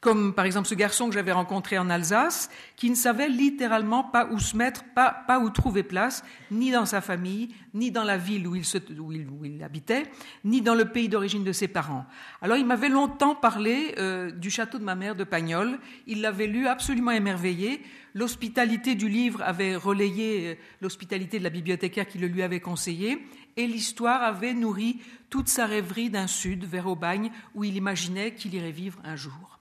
Comme 0.00 0.32
par 0.32 0.44
exemple 0.44 0.68
ce 0.68 0.76
garçon 0.76 1.08
que 1.08 1.12
j'avais 1.12 1.32
rencontré 1.32 1.76
en 1.76 1.90
Alsace, 1.90 2.48
qui 2.76 2.88
ne 2.88 2.94
savait 2.94 3.28
littéralement 3.28 4.04
pas 4.04 4.28
où 4.30 4.38
se 4.38 4.56
mettre, 4.56 4.84
pas, 4.94 5.40
où 5.40 5.50
trouver 5.50 5.82
place, 5.82 6.22
ni 6.52 6.70
dans 6.70 6.86
sa 6.86 7.00
famille, 7.00 7.48
ni 7.74 7.90
dans 7.90 8.04
la 8.04 8.16
ville 8.16 8.46
où 8.46 8.54
il 8.54 9.62
habitait, 9.64 10.04
ni 10.44 10.62
dans 10.62 10.76
le 10.76 10.84
pays 10.84 11.08
d'origine 11.08 11.42
de 11.42 11.52
ses 11.52 11.68
parents. 11.68 12.06
Alors 12.40 12.56
il 12.56 12.64
m'avait 12.64 12.88
longtemps 12.88 13.34
parlé 13.34 13.96
euh, 13.98 14.30
du 14.30 14.50
château 14.50 14.78
de 14.78 14.84
ma 14.84 14.94
mère 14.94 15.16
de 15.16 15.24
Pagnol, 15.24 15.80
il 16.06 16.20
l'avait 16.22 16.46
lu 16.46 16.66
absolument 16.66 17.10
émerveillé, 17.10 17.82
l'hospitalité 18.14 18.94
du 18.94 19.08
livre 19.08 19.42
avait 19.42 19.76
relayé 19.76 20.48
euh, 20.48 20.54
l'hospitalité 20.80 21.38
de 21.38 21.44
la 21.44 21.50
bibliothécaire 21.50 22.06
qui 22.06 22.18
le 22.18 22.28
lui 22.28 22.42
avait 22.42 22.60
conseillé, 22.60 23.26
et 23.56 23.66
l'histoire 23.66 24.22
avait 24.22 24.54
nourri 24.54 25.00
toute 25.28 25.48
sa 25.48 25.66
rêverie 25.66 26.10
d'un 26.10 26.26
sud 26.26 26.64
vers 26.64 26.86
Aubagne 26.86 27.30
où 27.54 27.64
il 27.64 27.76
imaginait 27.76 28.34
qu'il 28.34 28.54
irait 28.54 28.72
vivre 28.72 28.98
un 29.04 29.16
jour. 29.16 29.58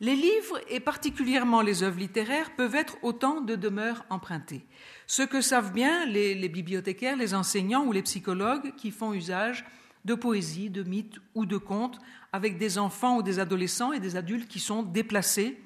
Les 0.00 0.16
livres, 0.16 0.60
et 0.68 0.80
particulièrement 0.80 1.62
les 1.62 1.82
œuvres 1.82 2.00
littéraires, 2.00 2.54
peuvent 2.56 2.74
être 2.74 2.96
autant 3.02 3.40
de 3.40 3.54
demeures 3.54 4.04
empruntées. 4.10 4.66
Ce 5.06 5.22
que 5.22 5.40
savent 5.40 5.72
bien 5.72 6.04
les, 6.06 6.48
bibliothécaires, 6.48 7.16
les 7.16 7.32
enseignants 7.32 7.84
ou 7.84 7.92
les 7.92 8.02
psychologues 8.02 8.74
qui 8.76 8.90
font 8.90 9.14
usage 9.14 9.64
de 10.04 10.14
poésie, 10.14 10.68
de 10.68 10.82
mythes 10.82 11.18
ou 11.34 11.46
de 11.46 11.56
contes 11.56 12.00
avec 12.32 12.58
des 12.58 12.78
enfants 12.78 13.18
ou 13.18 13.22
des 13.22 13.38
adolescents 13.38 13.92
et 13.92 14.00
des 14.00 14.16
adultes 14.16 14.48
qui 14.48 14.60
sont 14.60 14.82
déplacés 14.82 15.60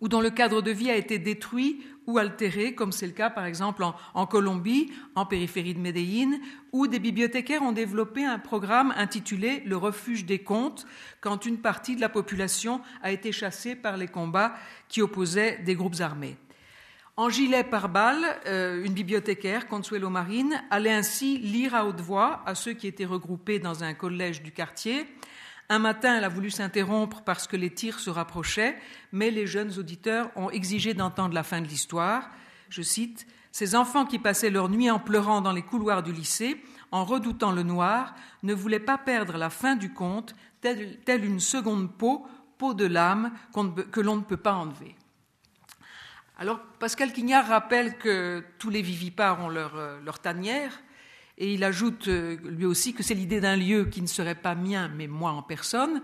ou 0.00 0.08
dont 0.08 0.20
le 0.20 0.30
cadre 0.30 0.62
de 0.62 0.70
vie 0.70 0.90
a 0.90 0.96
été 0.96 1.18
détruit 1.18 1.84
ou 2.10 2.18
altéré, 2.18 2.74
comme 2.74 2.92
c'est 2.92 3.06
le 3.06 3.12
cas 3.12 3.30
par 3.30 3.44
exemple 3.44 3.84
en, 4.14 4.26
Colombie, 4.26 4.92
en 5.14 5.24
périphérie 5.26 5.74
de 5.74 5.80
Médellin, 5.80 6.38
où 6.72 6.86
des 6.86 6.98
bibliothécaires 6.98 7.62
ont 7.62 7.72
développé 7.72 8.24
un 8.24 8.38
programme 8.38 8.92
intitulé 8.96 9.62
Le 9.64 9.76
refuge 9.76 10.24
des 10.24 10.40
contes, 10.40 10.86
quand 11.20 11.46
une 11.46 11.58
partie 11.58 11.96
de 11.96 12.00
la 12.00 12.08
population 12.08 12.80
a 13.02 13.12
été 13.12 13.32
chassée 13.32 13.76
par 13.76 13.96
les 13.96 14.08
combats 14.08 14.54
qui 14.88 15.02
opposaient 15.02 15.58
des 15.64 15.74
groupes 15.74 16.00
armés. 16.00 16.36
En 17.16 17.28
gilet 17.28 17.64
par 17.64 17.88
balle, 17.88 18.24
euh, 18.46 18.82
une 18.84 18.94
bibliothécaire, 18.94 19.68
Consuelo 19.68 20.08
Marine, 20.08 20.62
allait 20.70 20.92
ainsi 20.92 21.38
lire 21.38 21.74
à 21.74 21.84
haute 21.84 22.00
voix 22.00 22.42
à 22.46 22.54
ceux 22.54 22.72
qui 22.72 22.86
étaient 22.86 23.04
regroupés 23.04 23.58
dans 23.58 23.84
un 23.84 23.94
collège 23.94 24.42
du 24.42 24.52
quartier 24.52 25.06
un 25.70 25.78
matin, 25.78 26.16
elle 26.16 26.24
a 26.24 26.28
voulu 26.28 26.50
s'interrompre 26.50 27.22
parce 27.22 27.46
que 27.46 27.56
les 27.56 27.72
tirs 27.72 28.00
se 28.00 28.10
rapprochaient, 28.10 28.76
mais 29.12 29.30
les 29.30 29.46
jeunes 29.46 29.78
auditeurs 29.78 30.30
ont 30.34 30.50
exigé 30.50 30.94
d'entendre 30.94 31.32
la 31.32 31.44
fin 31.44 31.60
de 31.60 31.68
l'histoire. 31.68 32.28
Je 32.68 32.82
cite 32.82 33.24
Ces 33.52 33.76
enfants 33.76 34.04
qui 34.04 34.18
passaient 34.18 34.50
leur 34.50 34.68
nuit 34.68 34.90
en 34.90 34.98
pleurant 34.98 35.40
dans 35.40 35.52
les 35.52 35.62
couloirs 35.62 36.02
du 36.02 36.12
lycée, 36.12 36.60
en 36.90 37.04
redoutant 37.04 37.52
le 37.52 37.62
noir, 37.62 38.16
ne 38.42 38.52
voulaient 38.52 38.80
pas 38.80 38.98
perdre 38.98 39.38
la 39.38 39.48
fin 39.48 39.76
du 39.76 39.92
conte, 39.92 40.34
telle, 40.60 41.24
une 41.24 41.38
seconde 41.38 41.96
peau, 41.96 42.26
peau 42.58 42.74
de 42.74 42.86
l'âme, 42.86 43.32
que 43.92 44.00
l'on 44.00 44.16
ne 44.16 44.22
peut 44.22 44.36
pas 44.36 44.54
enlever. 44.54 44.96
Alors, 46.36 46.58
Pascal 46.80 47.12
Quignard 47.12 47.46
rappelle 47.46 47.96
que 47.96 48.42
tous 48.58 48.70
les 48.70 48.82
vivipares 48.82 49.40
ont 49.44 49.48
leur, 49.48 49.76
euh, 49.76 50.00
leur 50.04 50.18
tanière, 50.18 50.80
et 51.40 51.54
il 51.54 51.64
ajoute 51.64 52.06
euh, 52.08 52.36
lui 52.44 52.66
aussi 52.66 52.92
que 52.92 53.02
c'est 53.02 53.14
l'idée 53.14 53.40
d'un 53.40 53.56
lieu 53.56 53.86
qui 53.86 54.02
ne 54.02 54.06
serait 54.06 54.34
pas 54.34 54.54
mien, 54.54 54.90
mais 54.94 55.06
moi 55.06 55.32
en 55.32 55.42
personne. 55.42 56.02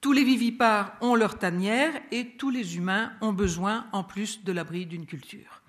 Tous 0.00 0.12
les 0.12 0.24
vivipares 0.24 0.96
ont 1.00 1.14
leur 1.14 1.38
tanière 1.38 1.92
et 2.10 2.36
tous 2.36 2.50
les 2.50 2.76
humains 2.76 3.12
ont 3.20 3.32
besoin, 3.32 3.86
en 3.92 4.02
plus 4.02 4.42
de 4.42 4.50
l'abri 4.50 4.86
d'une 4.86 5.06
culture. 5.06 5.62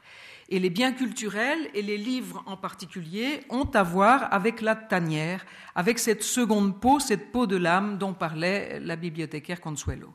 Et 0.50 0.60
les 0.60 0.72
biens 0.72 0.94
culturels, 0.94 1.70
et 1.76 1.82
les 1.82 1.98
livres 1.98 2.44
en 2.48 2.58
particulier, 2.58 3.42
ont 3.50 3.70
à 3.74 3.84
voir 3.84 4.34
avec 4.34 4.62
la 4.62 4.76
tanière, 4.76 5.46
avec 5.76 6.00
cette 6.00 6.24
seconde 6.24 6.82
peau, 6.82 7.00
cette 7.00 7.32
peau 7.32 7.46
de 7.46 7.58
l'âme 7.58 8.00
dont 8.00 8.14
parlait 8.14 8.80
la 8.80 8.96
bibliothécaire 8.96 9.62
Consuelo. 9.62 10.14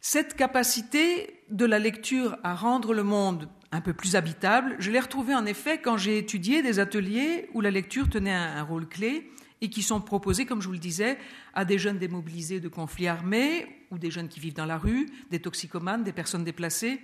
Cette 0.00 0.34
capacité 0.34 1.42
de 1.50 1.66
la 1.66 1.78
lecture 1.78 2.36
à 2.42 2.54
rendre 2.54 2.94
le 2.94 3.04
monde 3.04 3.48
un 3.72 3.80
peu 3.80 3.94
plus 3.94 4.14
habitable. 4.16 4.76
Je 4.78 4.90
l'ai 4.90 5.00
retrouvé 5.00 5.34
en 5.34 5.46
effet 5.46 5.78
quand 5.78 5.96
j'ai 5.96 6.18
étudié 6.18 6.62
des 6.62 6.78
ateliers 6.78 7.48
où 7.54 7.62
la 7.62 7.70
lecture 7.70 8.08
tenait 8.08 8.34
un, 8.34 8.62
rôle 8.62 8.86
clé 8.86 9.30
et 9.62 9.70
qui 9.70 9.82
sont 9.82 10.00
proposés, 10.00 10.44
comme 10.44 10.60
je 10.60 10.66
vous 10.66 10.74
le 10.74 10.78
disais, 10.78 11.18
à 11.54 11.64
des 11.64 11.78
jeunes 11.78 11.98
démobilisés 11.98 12.60
de 12.60 12.68
conflits 12.68 13.08
armés 13.08 13.66
ou 13.90 13.98
des 13.98 14.10
jeunes 14.10 14.28
qui 14.28 14.40
vivent 14.40 14.54
dans 14.54 14.66
la 14.66 14.76
rue, 14.76 15.08
des 15.30 15.40
toxicomanes, 15.40 16.04
des 16.04 16.12
personnes 16.12 16.44
déplacées, 16.44 17.00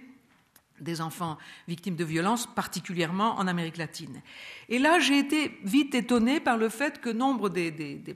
des 0.78 1.00
enfants 1.00 1.38
victimes 1.66 1.96
de 1.96 2.04
violences, 2.04 2.46
particulièrement 2.46 3.36
en 3.38 3.46
Amérique 3.46 3.78
latine. 3.78 4.20
Et 4.68 4.78
là, 4.78 5.00
j'ai 5.00 5.18
été 5.18 5.58
vite 5.64 5.94
étonnée 5.94 6.38
par 6.38 6.58
le 6.58 6.68
fait 6.68 7.00
que 7.00 7.08
nombre 7.08 7.48
des, 7.48 7.70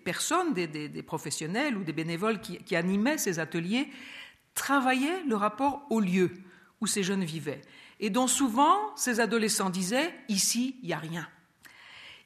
personnes, 0.05 0.53
des, 0.53 1.03
professionnels 1.03 1.77
ou 1.77 1.85
des 1.85 1.93
bénévoles 1.93 2.41
qui 2.41 2.77
animaient 2.77 3.19
ces 3.19 3.39
ateliers 3.39 3.89
travaillaient 4.55 5.23
le 5.27 5.37
rapport 5.37 5.87
au 5.89 6.01
lieu 6.01 6.31
où 6.81 6.87
ces 6.87 7.03
jeunes 7.03 7.25
vivaient 7.25 7.63
et 8.03 8.11
dont 8.11 8.27
souvent 8.27 8.77
ces 8.97 9.21
adolescents 9.21 9.71
disaient 9.71 10.13
Ici, 10.29 10.77
il 10.83 10.89
n'y 10.89 10.93
a 10.93 10.99
rien. 10.99 11.27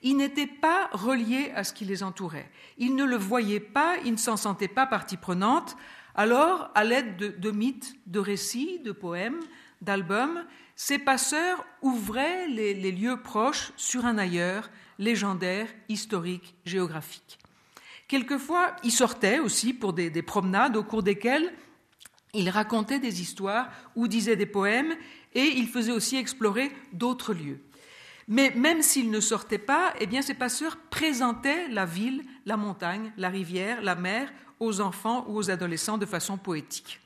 Ils 0.03 0.17
n'étaient 0.17 0.47
pas 0.47 0.89
reliés 0.93 1.53
à 1.55 1.65
ce 1.65 1.73
qui 1.73 1.85
les 1.85 2.03
entourait. 2.03 2.51
Ils 2.79 2.95
ne 2.97 3.05
le 3.05 3.17
voyaient 3.17 3.61
pas, 3.61 3.97
ils 4.05 4.13
ne 4.13 4.19
s'en 4.19 4.37
sentaient 4.37 4.69
pas 4.69 4.87
partie 4.87 5.17
prenante. 5.17 5.77
Alors, 6.15 6.71
à 6.75 6.83
l'aide 6.83 7.17
de, 7.17 7.51
mythes, 7.51 7.95
de 8.07 8.19
récits, 8.19 8.81
de 8.81 8.93
poèmes, 8.93 9.41
d'albums, 9.83 10.45
ces 10.77 10.99
passeurs 10.99 11.65
ouvraient 11.83 12.49
les, 12.49 12.93
lieux 12.93 13.21
proches 13.21 13.73
sur 13.77 14.07
un 14.07 14.17
ailleurs, 14.17 14.71
légendaire, 14.99 15.69
historique, 15.89 16.55
géographique. 16.65 17.39
Quelquefois, 18.09 18.77
ils 18.83 18.93
sortaient 18.93 19.41
aussi 19.41 19.75
pour 19.75 19.93
des 19.93 20.23
promenades 20.23 20.77
au 20.77 20.85
cours 20.85 21.03
desquelles 21.03 21.53
ils 22.37 22.51
racontaient 22.51 22.99
des 22.99 23.23
histoires 23.23 23.69
ou 23.95 24.09
disaient 24.09 24.37
des 24.37 24.47
poèmes 24.47 24.95
et 25.37 25.59
il 25.59 25.69
faisait 25.69 25.93
aussi 25.93 26.17
explorer 26.17 26.73
d'autres 26.93 27.35
lieux. 27.35 27.61
Mais 28.27 28.53
même 28.57 28.83
s'ils 28.83 29.11
ne 29.11 29.21
sortaient 29.21 29.59
pas, 29.59 29.95
eh 30.01 30.23
ces 30.23 30.35
passeurs 30.35 30.79
présentaient 30.91 31.69
la 31.69 31.85
ville, 31.85 32.25
la 32.45 32.57
montagne, 32.57 33.13
la 33.17 33.29
rivière, 33.29 33.83
la 33.83 33.95
mer 33.95 34.33
aux 34.59 34.81
enfants 34.81 35.27
ou 35.29 35.37
aux 35.37 35.51
adolescents 35.51 35.99
de 35.99 36.07
façon 36.07 36.39
poétique. 36.39 36.99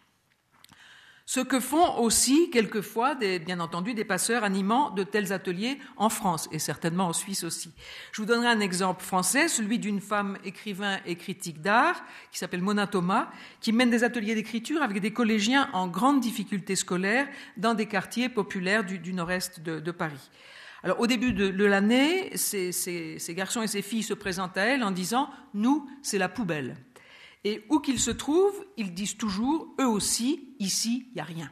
Ce 1.33 1.39
que 1.39 1.61
font 1.61 1.97
aussi 2.01 2.51
quelquefois, 2.51 3.15
bien 3.15 3.61
entendu, 3.61 3.95
des 3.95 4.05
passeurs 4.05 4.43
animant 4.43 4.91
de 4.91 5.05
tels 5.05 5.33
ateliers 5.33 5.79
en 5.97 6.09
France 6.09 6.49
et 6.51 6.59
certainement 6.59 7.07
en 7.07 7.13
Suisse 7.13 7.45
aussi. 7.45 7.71
Je 8.11 8.21
vous 8.21 8.27
donnerai 8.27 8.49
un 8.49 8.59
exemple 8.59 9.05
français, 9.05 9.47
celui 9.47 9.79
d'une 9.79 10.01
femme 10.01 10.39
écrivain 10.45 10.99
et 11.07 11.15
critique 11.15 11.63
d'art 11.63 12.03
qui 12.33 12.39
s'appelle 12.41 12.63
Mona 12.63 12.89
Thomas, 12.89 13.31
qui 13.61 13.73
mène 13.73 13.91
des 13.91 14.03
ateliers 14.03 14.35
d'écriture 14.35 14.83
avec 14.83 15.01
des 15.01 15.13
collégiens 15.13 15.71
en 15.73 15.87
grande 15.87 16.19
difficulté 16.19 16.75
scolaire 16.75 17.29
dans 17.57 17.75
des 17.75 17.87
quartiers 17.87 18.29
populaires 18.29 18.83
du, 18.83 19.13
nord-est 19.13 19.61
de, 19.61 19.91
Paris. 19.93 20.31
Alors, 20.83 20.99
au 20.99 21.07
début 21.07 21.33
de, 21.33 21.65
l'année, 21.65 22.37
ces 22.37 23.35
garçons 23.37 23.63
et 23.63 23.69
ces 23.69 23.83
filles 23.83 24.03
se 24.03 24.15
présentent 24.15 24.59
à 24.59 24.63
elle 24.63 24.83
en 24.83 24.91
disant 24.91 25.31
Nous, 25.55 25.89
c'est 26.03 26.19
la 26.19 26.29
poubelle. 26.29 26.77
Et 27.45 27.65
où 27.71 27.79
qu'ils 27.81 28.01
se 28.01 28.11
trouvent, 28.11 28.65
ils 28.77 28.93
disent 28.93 29.17
toujours, 29.17 29.75
eux 29.81 29.87
aussi, 29.87 30.55
ici, 30.59 31.07
il 31.09 31.15
n'y 31.15 31.21
a 31.21 31.25
rien. 31.25 31.51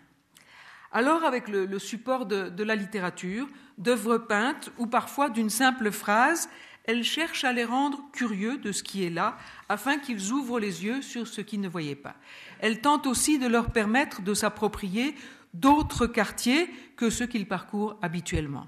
Alors, 0.92 1.24
avec 1.24 1.48
le, 1.48 1.78
support 1.78 2.26
de, 2.26 2.62
la 2.62 2.76
littérature, 2.76 3.46
d'œuvres 3.76 4.18
peintes 4.18 4.70
ou 4.78 4.86
parfois 4.86 5.28
d'une 5.28 5.50
simple 5.50 5.90
phrase, 5.90 6.48
elle 6.84 7.04
cherche 7.04 7.44
à 7.44 7.52
les 7.52 7.64
rendre 7.64 8.02
curieux 8.12 8.56
de 8.56 8.72
ce 8.72 8.82
qui 8.82 9.04
est 9.04 9.10
là, 9.10 9.36
afin 9.68 9.98
qu'ils 9.98 10.32
ouvrent 10.32 10.58
les 10.58 10.84
yeux 10.84 11.02
sur 11.02 11.26
ce 11.26 11.42
qu'ils 11.42 11.60
ne 11.60 11.68
voyaient 11.68 11.94
pas. 11.94 12.16
Elle 12.60 12.80
tente 12.80 13.06
aussi 13.06 13.38
de 13.38 13.46
leur 13.46 13.70
permettre 13.70 14.22
de 14.22 14.32
s'approprier 14.32 15.14
d'autres 15.52 16.06
quartiers 16.06 16.70
que 16.96 17.10
ceux 17.10 17.26
qu'ils 17.26 17.46
parcourent 17.46 17.98
habituellement. 18.00 18.66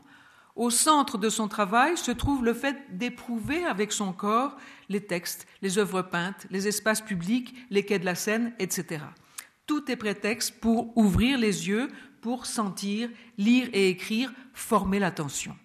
Au 0.61 0.68
centre 0.68 1.16
de 1.16 1.31
son 1.31 1.49
travail 1.49 1.96
se 1.96 2.11
trouve 2.11 2.44
le 2.44 2.53
fait 2.53 2.77
d'éprouver 2.90 3.64
avec 3.64 3.92
son 3.92 4.12
corps 4.12 4.59
les 4.90 5.01
textes, 5.01 5.46
les 5.62 5.79
œuvres 5.79 6.03
peintes, 6.03 6.46
les 6.51 6.68
espaces 6.68 7.01
publics, 7.01 7.55
les 7.70 7.83
quais 7.83 7.99
de 7.99 8.05
la 8.05 8.14
Seine, 8.14 8.53
etc. 8.59 9.05
Tout 9.66 9.90
est 9.90 9.96
prétexte 9.96 10.61
pour 10.61 10.94
ouvrir 10.99 11.38
les 11.38 11.66
yeux, 11.68 11.88
pour 12.20 12.44
sentir, 12.44 13.09
lire 13.38 13.70
et 13.73 13.88
écrire, 13.88 14.35
former 14.53 14.99
l'attention. 14.99 15.57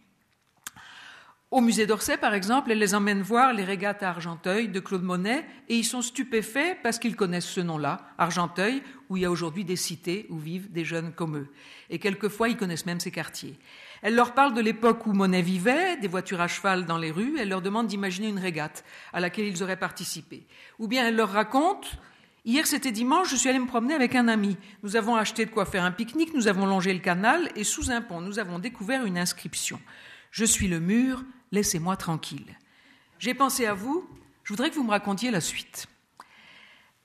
Au 1.51 1.59
musée 1.59 1.87
d'Orsay, 1.87 2.15
par 2.15 2.33
exemple, 2.33 2.71
elle 2.71 2.79
les 2.79 2.95
emmène 2.95 3.21
voir 3.21 3.51
les 3.51 3.65
régates 3.65 4.01
à 4.01 4.11
Argenteuil 4.11 4.69
de 4.69 4.79
Claude 4.79 5.03
Monet 5.03 5.45
et 5.67 5.75
ils 5.75 5.83
sont 5.83 6.01
stupéfaits 6.01 6.77
parce 6.83 6.99
qu'ils 6.99 7.17
connaissent 7.17 7.49
ce 7.49 7.59
nom-là, 7.59 8.07
Argenteuil, 8.17 8.81
où 9.09 9.17
il 9.17 9.23
y 9.23 9.25
a 9.25 9.31
aujourd'hui 9.31 9.65
des 9.65 9.75
cités 9.75 10.25
où 10.29 10.37
vivent 10.37 10.71
des 10.71 10.85
jeunes 10.85 11.11
comme 11.11 11.35
eux. 11.35 11.47
Et 11.89 11.99
quelquefois, 11.99 12.47
ils 12.47 12.55
connaissent 12.55 12.85
même 12.85 13.01
ces 13.01 13.11
quartiers. 13.11 13.59
Elle 14.05 14.13
leur 14.13 14.35
parle 14.35 14.53
de 14.53 14.61
l'époque 14.61 15.07
où 15.07 15.13
Monet 15.13 15.41
vivait, 15.41 15.97
des 15.97 16.07
voitures 16.07 16.39
à 16.39 16.47
cheval 16.47 16.85
dans 16.85 16.99
les 16.99 17.09
rues, 17.09 17.39
elle 17.39 17.49
leur 17.49 17.63
demande 17.63 17.87
d'imaginer 17.87 18.27
une 18.27 18.37
régate 18.37 18.85
à 19.13 19.19
laquelle 19.19 19.47
ils 19.47 19.63
auraient 19.63 19.79
participé. 19.79 20.45
Ou 20.77 20.87
bien 20.87 21.07
elle 21.07 21.15
leur 21.15 21.31
raconte 21.31 21.97
Hier, 22.45 22.67
c'était 22.67 22.91
dimanche, 22.91 23.31
je 23.31 23.35
suis 23.35 23.49
allée 23.49 23.57
me 23.57 23.65
promener 23.65 23.95
avec 23.95 24.13
un 24.13 24.27
ami. 24.27 24.57
Nous 24.83 24.95
avons 24.95 25.15
acheté 25.15 25.47
de 25.47 25.49
quoi 25.49 25.65
faire 25.65 25.83
un 25.83 25.89
pique-nique, 25.89 26.35
nous 26.35 26.47
avons 26.47 26.67
longé 26.67 26.93
le 26.93 26.99
canal 26.99 27.49
et 27.55 27.63
sous 27.63 27.89
un 27.89 28.01
pont, 28.01 28.21
nous 28.21 28.37
avons 28.37 28.59
découvert 28.59 29.05
une 29.05 29.17
inscription. 29.17 29.81
Je 30.29 30.45
suis 30.45 30.67
le 30.67 30.79
mur, 30.79 31.23
laissez-moi 31.51 31.97
tranquille. 31.97 32.59
J'ai 33.17 33.33
pensé 33.33 33.65
à 33.65 33.73
vous, 33.73 34.07
je 34.43 34.53
voudrais 34.53 34.69
que 34.69 34.75
vous 34.75 34.83
me 34.83 34.91
racontiez 34.91 35.31
la 35.31 35.41
suite. 35.41 35.87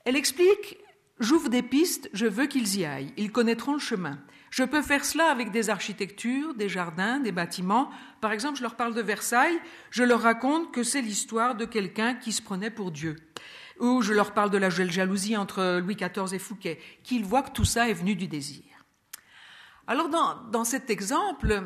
Elle 0.05 0.15
explique 0.15 0.77
J'ouvre 1.19 1.49
des 1.49 1.63
pistes, 1.63 2.11
je 2.13 2.27
veux 2.27 2.45
qu'ils 2.45 2.77
y 2.77 2.85
aillent, 2.85 3.13
ils 3.17 3.31
connaîtront 3.31 3.73
le 3.73 3.79
chemin. 3.79 4.19
Je 4.51 4.65
peux 4.65 4.81
faire 4.81 5.05
cela 5.05 5.31
avec 5.31 5.51
des 5.51 5.69
architectures, 5.69 6.53
des 6.53 6.67
jardins, 6.67 7.19
des 7.19 7.31
bâtiments. 7.31 7.89
Par 8.19 8.33
exemple, 8.33 8.57
je 8.57 8.63
leur 8.63 8.75
parle 8.75 8.93
de 8.93 9.01
Versailles, 9.01 9.59
je 9.91 10.03
leur 10.03 10.21
raconte 10.21 10.73
que 10.73 10.83
c'est 10.83 11.01
l'histoire 11.01 11.55
de 11.55 11.63
quelqu'un 11.63 12.15
qui 12.15 12.33
se 12.33 12.41
prenait 12.41 12.69
pour 12.69 12.91
Dieu. 12.91 13.15
Ou 13.79 14.01
je 14.01 14.11
leur 14.11 14.33
parle 14.33 14.49
de 14.49 14.57
la 14.57 14.69
jalousie 14.69 15.37
entre 15.37 15.79
Louis 15.79 15.95
XIV 15.95 16.33
et 16.33 16.39
Fouquet, 16.39 16.79
qu'ils 17.03 17.23
voient 17.23 17.43
que 17.43 17.51
tout 17.51 17.65
ça 17.65 17.89
est 17.89 17.93
venu 17.93 18.13
du 18.13 18.27
désir. 18.27 18.63
Alors 19.87 20.09
dans, 20.09 20.35
dans 20.51 20.65
cet 20.65 20.89
exemple, 20.89 21.63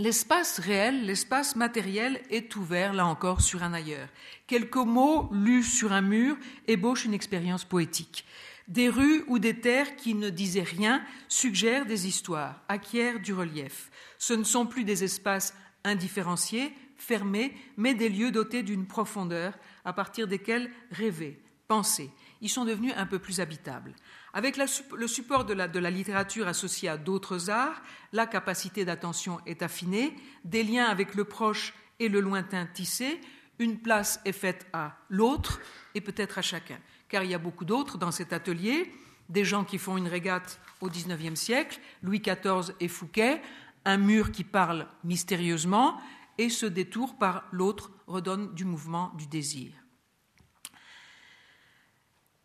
L'espace 0.00 0.60
réel, 0.60 1.06
l'espace 1.06 1.56
matériel 1.56 2.22
est 2.30 2.54
ouvert, 2.54 2.92
là 2.92 3.04
encore, 3.04 3.40
sur 3.40 3.64
un 3.64 3.72
ailleurs. 3.72 4.06
Quelques 4.46 4.76
mots 4.76 5.28
lus 5.32 5.64
sur 5.64 5.92
un 5.92 6.02
mur 6.02 6.36
ébauchent 6.68 7.04
une 7.04 7.14
expérience 7.14 7.64
poétique. 7.64 8.24
Des 8.68 8.90
rues 8.90 9.24
ou 9.28 9.38
des 9.38 9.60
terres 9.60 9.96
qui 9.96 10.14
ne 10.14 10.28
disaient 10.28 10.62
rien 10.62 11.02
suggèrent 11.28 11.86
des 11.86 12.06
histoires, 12.06 12.62
acquièrent 12.68 13.18
du 13.20 13.32
relief. 13.32 13.90
Ce 14.18 14.34
ne 14.34 14.44
sont 14.44 14.66
plus 14.66 14.84
des 14.84 15.04
espaces 15.04 15.54
indifférenciés, 15.84 16.74
fermés, 16.98 17.54
mais 17.78 17.94
des 17.94 18.10
lieux 18.10 18.30
dotés 18.30 18.62
d'une 18.62 18.86
profondeur 18.86 19.54
à 19.86 19.94
partir 19.94 20.26
desquels 20.26 20.70
rêver, 20.90 21.40
penser. 21.66 22.10
Ils 22.42 22.50
sont 22.50 22.66
devenus 22.66 22.92
un 22.96 23.06
peu 23.06 23.18
plus 23.18 23.40
habitables. 23.40 23.94
Avec 24.34 24.56
le 24.56 25.06
support 25.06 25.46
de 25.46 25.54
la, 25.54 25.66
de 25.66 25.78
la 25.78 25.90
littérature 25.90 26.46
associée 26.46 26.90
à 26.90 26.98
d'autres 26.98 27.48
arts, 27.48 27.82
la 28.12 28.26
capacité 28.26 28.84
d'attention 28.84 29.40
est 29.46 29.62
affinée, 29.62 30.14
des 30.44 30.62
liens 30.62 30.86
avec 30.86 31.14
le 31.14 31.24
proche 31.24 31.72
et 31.98 32.08
le 32.08 32.20
lointain 32.20 32.66
tissés, 32.66 33.20
une 33.58 33.78
place 33.78 34.20
est 34.24 34.32
faite 34.32 34.66
à 34.72 34.96
l'autre 35.08 35.60
et 35.94 36.00
peut-être 36.00 36.38
à 36.38 36.42
chacun. 36.42 36.78
Car 37.08 37.24
il 37.24 37.30
y 37.30 37.34
a 37.34 37.38
beaucoup 37.38 37.64
d'autres 37.64 37.98
dans 37.98 38.10
cet 38.10 38.32
atelier, 38.32 38.92
des 39.28 39.44
gens 39.44 39.64
qui 39.64 39.78
font 39.78 39.96
une 39.96 40.08
régate 40.08 40.60
au 40.80 40.88
XIXe 40.88 41.38
siècle, 41.38 41.80
Louis 42.02 42.20
XIV 42.20 42.74
et 42.80 42.88
Fouquet, 42.88 43.42
un 43.84 43.96
mur 43.96 44.32
qui 44.32 44.44
parle 44.44 44.86
mystérieusement, 45.04 46.00
et 46.38 46.50
ce 46.50 46.66
détour 46.66 47.16
par 47.16 47.44
l'autre 47.50 47.90
redonne 48.06 48.54
du 48.54 48.64
mouvement 48.64 49.12
du 49.16 49.26
désir. 49.26 49.72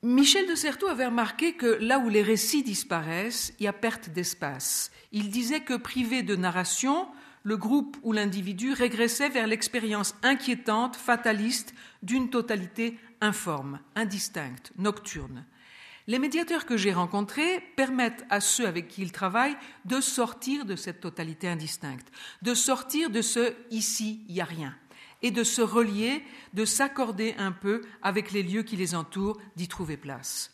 Michel 0.01 0.49
de 0.49 0.55
Certeau 0.55 0.87
avait 0.87 1.05
remarqué 1.05 1.53
que 1.53 1.77
là 1.79 1.97
où 1.99 2.09
les 2.09 2.23
récits 2.23 2.63
disparaissent, 2.63 3.53
il 3.59 3.63
y 3.63 3.67
a 3.67 3.73
perte 3.73 4.09
d'espace. 4.09 4.91
Il 5.13 5.29
disait 5.29 5.61
que 5.61 5.75
privé 5.75 6.23
de 6.23 6.35
narration, 6.35 7.07
le 7.43 7.55
groupe 7.55 7.95
ou 8.03 8.11
l'individu 8.11 8.73
régressait 8.73 9.29
vers 9.29 9.47
l'expérience 9.47 10.15
inquiétante, 10.21 10.97
fataliste, 10.97 11.73
d'une 12.01 12.29
totalité 12.29 12.97
informe, 13.23 13.79
indistincte, 13.95 14.71
nocturne. 14.77 15.45
Les 16.07 16.19
médiateurs 16.19 16.65
que 16.65 16.75
j'ai 16.75 16.91
rencontrés 16.91 17.61
permettent 17.77 18.25
à 18.29 18.41
ceux 18.41 18.67
avec 18.67 18.89
qui 18.89 19.01
ils 19.01 19.13
travaillent 19.13 19.57
de 19.85 20.01
sortir 20.01 20.65
de 20.65 20.75
cette 20.75 20.99
totalité 20.99 21.47
indistincte, 21.47 22.11
de 22.41 22.53
sortir 22.53 23.09
de 23.09 23.21
ce 23.21 23.55
ici, 23.71 24.25
il 24.27 24.35
n'y 24.35 24.41
a 24.41 24.45
rien 24.45 24.75
et 25.23 25.31
de 25.31 25.43
se 25.43 25.61
relier, 25.61 26.21
de 26.53 26.65
s'accorder 26.65 27.33
un 27.37 27.53
peu 27.53 27.81
avec 28.01 28.31
les 28.33 28.43
lieux 28.43 28.63
qui 28.63 28.75
les 28.75 28.93
entourent, 28.93 29.39
d'y 29.55 29.69
trouver 29.69 29.95
place. 29.95 30.51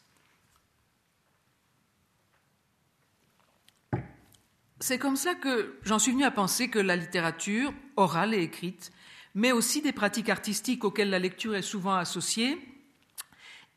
C'est 4.79 4.99
comme 4.99 5.17
ça 5.17 5.36
que 5.36 5.77
j'en 5.84 5.99
suis 5.99 6.12
venu 6.12 6.23
à 6.23 6.32
penser 6.32 6.69
que 6.69 6.79
la 6.79 6.95
littérature, 6.95 7.73
orale 7.97 8.34
et 8.34 8.43
écrite, 8.43 8.93
mais 9.39 9.54
aussi 9.54 9.82
des 9.82 9.93
pratiques 9.93 10.28
artistiques 10.28 10.84
auxquelles 10.84 11.10
la 11.10 11.17
lecture 11.17 11.56
est 11.56 11.62
souvent 11.62 11.95
associée, 11.95 12.60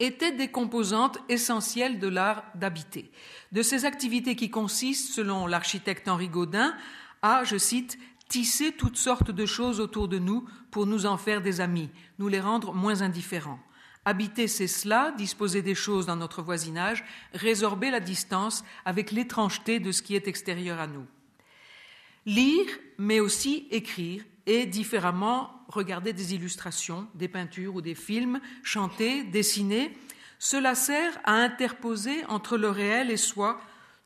étaient 0.01 0.33
des 0.33 0.49
composantes 0.49 1.19
essentielles 1.29 2.01
de 2.01 2.09
l'art 2.09 2.43
d'habiter, 2.57 3.13
de 3.53 3.63
ces 3.63 3.85
activités 3.85 4.35
qui 4.35 4.51
consistent, 4.51 5.15
selon 5.15 5.47
l'architecte 5.47 6.09
Henri 6.09 6.29
Gaudin, 6.29 6.75
à, 7.23 7.45
je 7.45 7.57
cite, 7.59 7.97
tisser 8.29 8.73
toutes 8.73 8.97
sortes 8.97 9.31
de 9.31 9.47
choses 9.47 9.79
autour 9.79 10.09
de 10.09 10.19
nous 10.19 10.49
pour 10.73 10.87
nous 10.87 11.07
en 11.07 11.17
faire 11.17 11.41
des 11.41 11.61
amis, 11.61 11.91
nous 12.19 12.27
les 12.27 12.41
rendre 12.41 12.75
moins 12.75 13.03
indifférents. 13.03 13.61
Habiter, 14.05 14.49
c'est 14.49 14.67
cela, 14.67 15.15
disposer 15.17 15.63
des 15.63 15.77
choses 15.77 16.07
dans 16.07 16.17
notre 16.17 16.43
voisinage, 16.43 17.05
résorber 17.35 17.93
la 17.93 18.01
distance 18.01 18.65
avec 18.85 19.13
l'étrangeté 19.13 19.79
de 19.79 19.93
ce 19.93 20.03
qui 20.03 20.17
est 20.17 20.27
extérieur 20.27 20.81
à 20.81 20.89
nous. 20.89 21.07
Lire, 22.27 22.67
mais 22.99 23.21
aussi 23.21 23.69
écrire, 23.71 24.25
et 24.47 24.67
différemment 24.67 25.51
regarder 25.69 26.13
des 26.13 26.35
illustrations, 26.35 27.07
des 27.15 27.29
peintures 27.29 27.75
ou 27.75 27.81
des 27.81 27.95
films, 27.95 28.41
chanter, 28.63 29.25
dessiner, 29.25 29.97
cela 30.39 30.75
sert 30.75 31.19
à 31.25 31.35
interposer 31.35 32.25
entre 32.27 32.57
le 32.57 32.69
réel 32.69 33.11
et 33.11 33.17
soi 33.17 33.61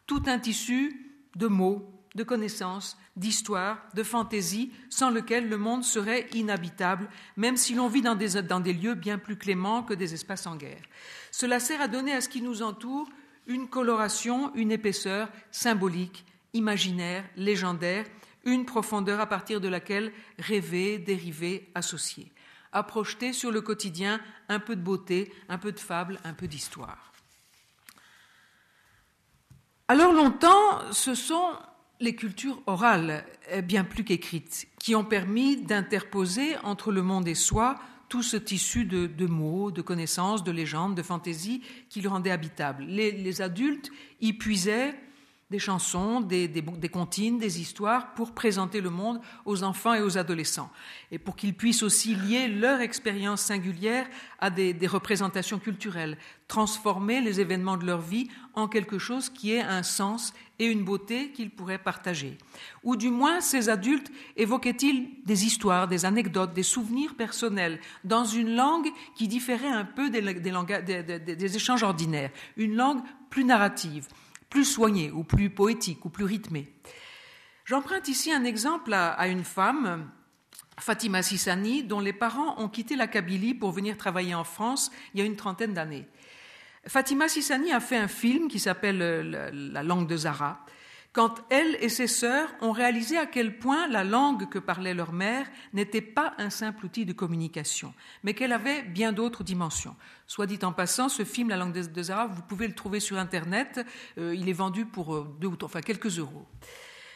tout 0.06 0.22
un 0.26 0.38
tissu 0.38 1.14
de 1.34 1.46
mots, 1.46 1.90
de 2.14 2.22
connaissances, 2.22 2.96
d'histoire, 3.16 3.78
de 3.94 4.02
fantaisie, 4.02 4.72
sans 4.90 5.10
lequel 5.10 5.48
le 5.48 5.56
monde 5.56 5.84
serait 5.84 6.26
inhabitable, 6.34 7.08
même 7.36 7.56
si 7.56 7.74
l'on 7.74 7.88
vit 7.88 8.02
dans 8.02 8.14
des 8.14 8.72
lieux 8.72 8.94
bien 8.94 9.18
plus 9.18 9.36
cléments 9.36 9.82
que 9.82 9.94
des 9.94 10.14
espaces 10.14 10.46
en 10.46 10.56
guerre. 10.56 10.82
Cela 11.30 11.60
sert 11.60 11.80
à 11.80 11.88
donner 11.88 12.12
à 12.12 12.20
ce 12.20 12.28
qui 12.28 12.42
nous 12.42 12.62
entoure 12.62 13.08
une 13.46 13.68
coloration, 13.68 14.54
une 14.54 14.72
épaisseur 14.72 15.28
symbolique, 15.50 16.24
imaginaire, 16.52 17.24
légendaire, 17.36 18.06
une 18.46 18.64
profondeur 18.64 19.20
à 19.20 19.26
partir 19.26 19.60
de 19.60 19.68
laquelle 19.68 20.12
rêver, 20.38 20.98
dériver, 20.98 21.70
associer, 21.74 22.32
à 22.72 22.82
projeter 22.82 23.34
sur 23.34 23.50
le 23.50 23.60
quotidien 23.60 24.20
un 24.48 24.60
peu 24.60 24.76
de 24.76 24.80
beauté, 24.80 25.30
un 25.50 25.58
peu 25.58 25.72
de 25.72 25.80
fable, 25.80 26.18
un 26.24 26.32
peu 26.32 26.48
d'histoire. 26.48 27.12
Alors 29.88 30.12
longtemps, 30.12 30.80
ce 30.92 31.14
sont 31.14 31.52
les 32.00 32.14
cultures 32.14 32.62
orales, 32.66 33.24
bien 33.64 33.84
plus 33.84 34.04
qu'écrites, 34.04 34.68
qui 34.78 34.94
ont 34.94 35.04
permis 35.04 35.56
d'interposer 35.56 36.56
entre 36.64 36.92
le 36.92 37.02
monde 37.02 37.28
et 37.28 37.34
soi 37.34 37.76
tout 38.08 38.22
ce 38.22 38.36
tissu 38.36 38.84
de, 38.84 39.26
mots, 39.26 39.70
de 39.70 39.82
connaissances, 39.82 40.44
de 40.44 40.52
légendes, 40.52 40.94
de 40.94 41.02
fantaisies 41.02 41.62
qui 41.88 42.00
le 42.00 42.08
rendaient 42.08 42.30
habitable. 42.30 42.84
Les, 42.84 43.10
les, 43.10 43.42
adultes 43.42 43.90
y 44.20 44.32
puisaient 44.32 44.94
des 45.48 45.60
chansons, 45.60 46.20
des, 46.20 46.48
des, 46.48 46.88
comptines, 46.88 47.38
des 47.38 47.60
histoires 47.60 48.14
pour 48.14 48.32
présenter 48.32 48.80
le 48.80 48.90
monde 48.90 49.20
aux 49.44 49.62
enfants 49.62 49.94
et 49.94 50.02
aux 50.02 50.18
adolescents, 50.18 50.70
et 51.12 51.18
pour 51.20 51.36
qu'ils 51.36 51.54
puissent 51.54 51.84
aussi 51.84 52.16
lier 52.16 52.48
leur 52.48 52.80
expérience 52.80 53.42
singulière 53.42 54.08
à 54.40 54.50
des, 54.50 54.74
des, 54.74 54.88
représentations 54.88 55.60
culturelles, 55.60 56.18
transformer 56.48 57.20
les 57.20 57.40
événements 57.40 57.76
de 57.76 57.86
leur 57.86 58.00
vie 58.00 58.28
en 58.54 58.66
quelque 58.66 58.98
chose 58.98 59.30
qui 59.30 59.52
ait 59.52 59.62
un 59.62 59.84
sens 59.84 60.34
et 60.58 60.66
une 60.66 60.84
beauté 60.84 61.30
qu'ils 61.30 61.50
pourraient 61.50 61.78
partager. 61.78 62.38
Ou 62.82 62.96
du 62.96 63.10
moins, 63.10 63.40
ces 63.40 63.68
adultes 63.68 64.10
évoquaient-ils 64.36 65.10
des 65.24 65.44
histoires, 65.44 65.86
des 65.86 66.04
anecdotes, 66.04 66.54
des 66.54 66.64
souvenirs 66.64 67.14
personnels 67.14 67.78
dans 68.02 68.24
une 68.24 68.56
langue 68.56 68.88
qui 69.14 69.28
différait 69.28 69.68
un 69.68 69.84
peu 69.84 70.10
des, 70.10 70.22
des 70.22 71.56
échanges 71.56 71.84
ordinaires, 71.84 72.32
une 72.56 72.74
langue 72.74 73.02
plus 73.30 73.44
narrative 73.44 74.08
plus 74.56 74.64
soigné 74.64 75.10
ou 75.10 75.22
plus 75.22 75.50
poétique 75.50 76.06
ou 76.06 76.08
plus 76.08 76.24
rythmé. 76.24 76.72
J'emprunte 77.66 78.08
ici 78.08 78.32
un 78.32 78.42
exemple 78.44 78.94
à, 78.94 79.28
une 79.28 79.44
femme, 79.44 80.10
Fatima 80.80 81.22
Sissani, 81.22 81.84
dont 81.84 82.00
les 82.00 82.14
parents 82.14 82.58
ont 82.58 82.70
quitté 82.70 82.96
la 82.96 83.06
Kabylie 83.06 83.52
pour 83.52 83.70
venir 83.70 83.98
travailler 83.98 84.34
en 84.34 84.44
France 84.44 84.90
il 85.12 85.20
y 85.20 85.22
a 85.22 85.26
une 85.26 85.36
trentaine 85.36 85.74
d'années. 85.74 86.08
Fatima 86.86 87.28
Sissani 87.28 87.70
a 87.70 87.80
fait 87.80 87.98
un 87.98 88.08
film 88.08 88.48
qui 88.48 88.58
s'appelle 88.58 88.96
La 89.52 89.82
langue 89.82 90.08
de 90.08 90.16
Zara, 90.16 90.64
quand 91.16 91.36
elle 91.48 91.78
et 91.80 91.88
ses 91.88 92.08
sœurs 92.08 92.54
ont 92.60 92.72
réalisé 92.72 93.16
à 93.16 93.24
quel 93.24 93.58
point 93.58 93.88
la 93.88 94.04
langue 94.04 94.50
que 94.50 94.58
parlait 94.58 94.92
leur 94.92 95.14
mère 95.14 95.46
n'était 95.72 96.02
pas 96.02 96.34
un 96.36 96.50
simple 96.50 96.84
outil 96.84 97.06
de 97.06 97.14
communication, 97.14 97.94
mais 98.22 98.34
qu'elle 98.34 98.52
avait 98.52 98.82
bien 98.82 99.14
d'autres 99.14 99.42
dimensions. 99.42 99.96
Soit 100.26 100.44
dit 100.44 100.58
en 100.62 100.74
passant, 100.74 101.08
ce 101.08 101.24
film, 101.24 101.48
La 101.48 101.56
langue 101.56 101.72
de 101.72 102.02
Zara, 102.02 102.26
vous 102.26 102.42
pouvez 102.42 102.68
le 102.68 102.74
trouver 102.74 103.00
sur 103.00 103.16
Internet, 103.16 103.80
euh, 104.18 104.34
il 104.34 104.46
est 104.50 104.52
vendu 104.52 104.84
pour 104.84 105.14
euh, 105.14 105.34
deux 105.40 105.48
ou 105.48 105.56
enfin 105.62 105.80
quelques 105.80 106.18
euros. 106.18 106.44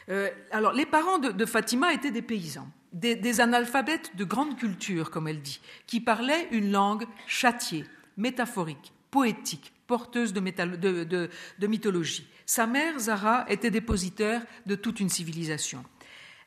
Euh, 0.09 0.31
alors, 0.49 0.73
les 0.73 0.87
parents 0.87 1.19
de, 1.19 1.45
Fatima 1.45 1.93
étaient 1.93 2.09
des 2.09 2.23
paysans, 2.23 2.69
des, 2.93 3.15
des 3.15 3.39
analphabètes 3.39 4.15
de 4.15 4.23
grande 4.23 4.57
culture, 4.57 5.11
comme 5.11 5.27
elle 5.27 5.43
dit, 5.43 5.61
qui 5.85 6.01
parlaient 6.01 6.47
une 6.49 6.71
langue 6.71 7.05
châtiée, 7.27 7.85
métaphorique, 8.17 8.93
poétique, 9.11 9.73
porteuse 9.91 10.31
de, 10.31 11.67
mythologie. 11.67 12.25
Sa 12.53 12.67
mère, 12.67 12.99
Zara, 12.99 13.45
était 13.47 13.71
dépositeur 13.71 14.41
de 14.65 14.75
toute 14.75 14.99
une 14.99 15.07
civilisation. 15.07 15.85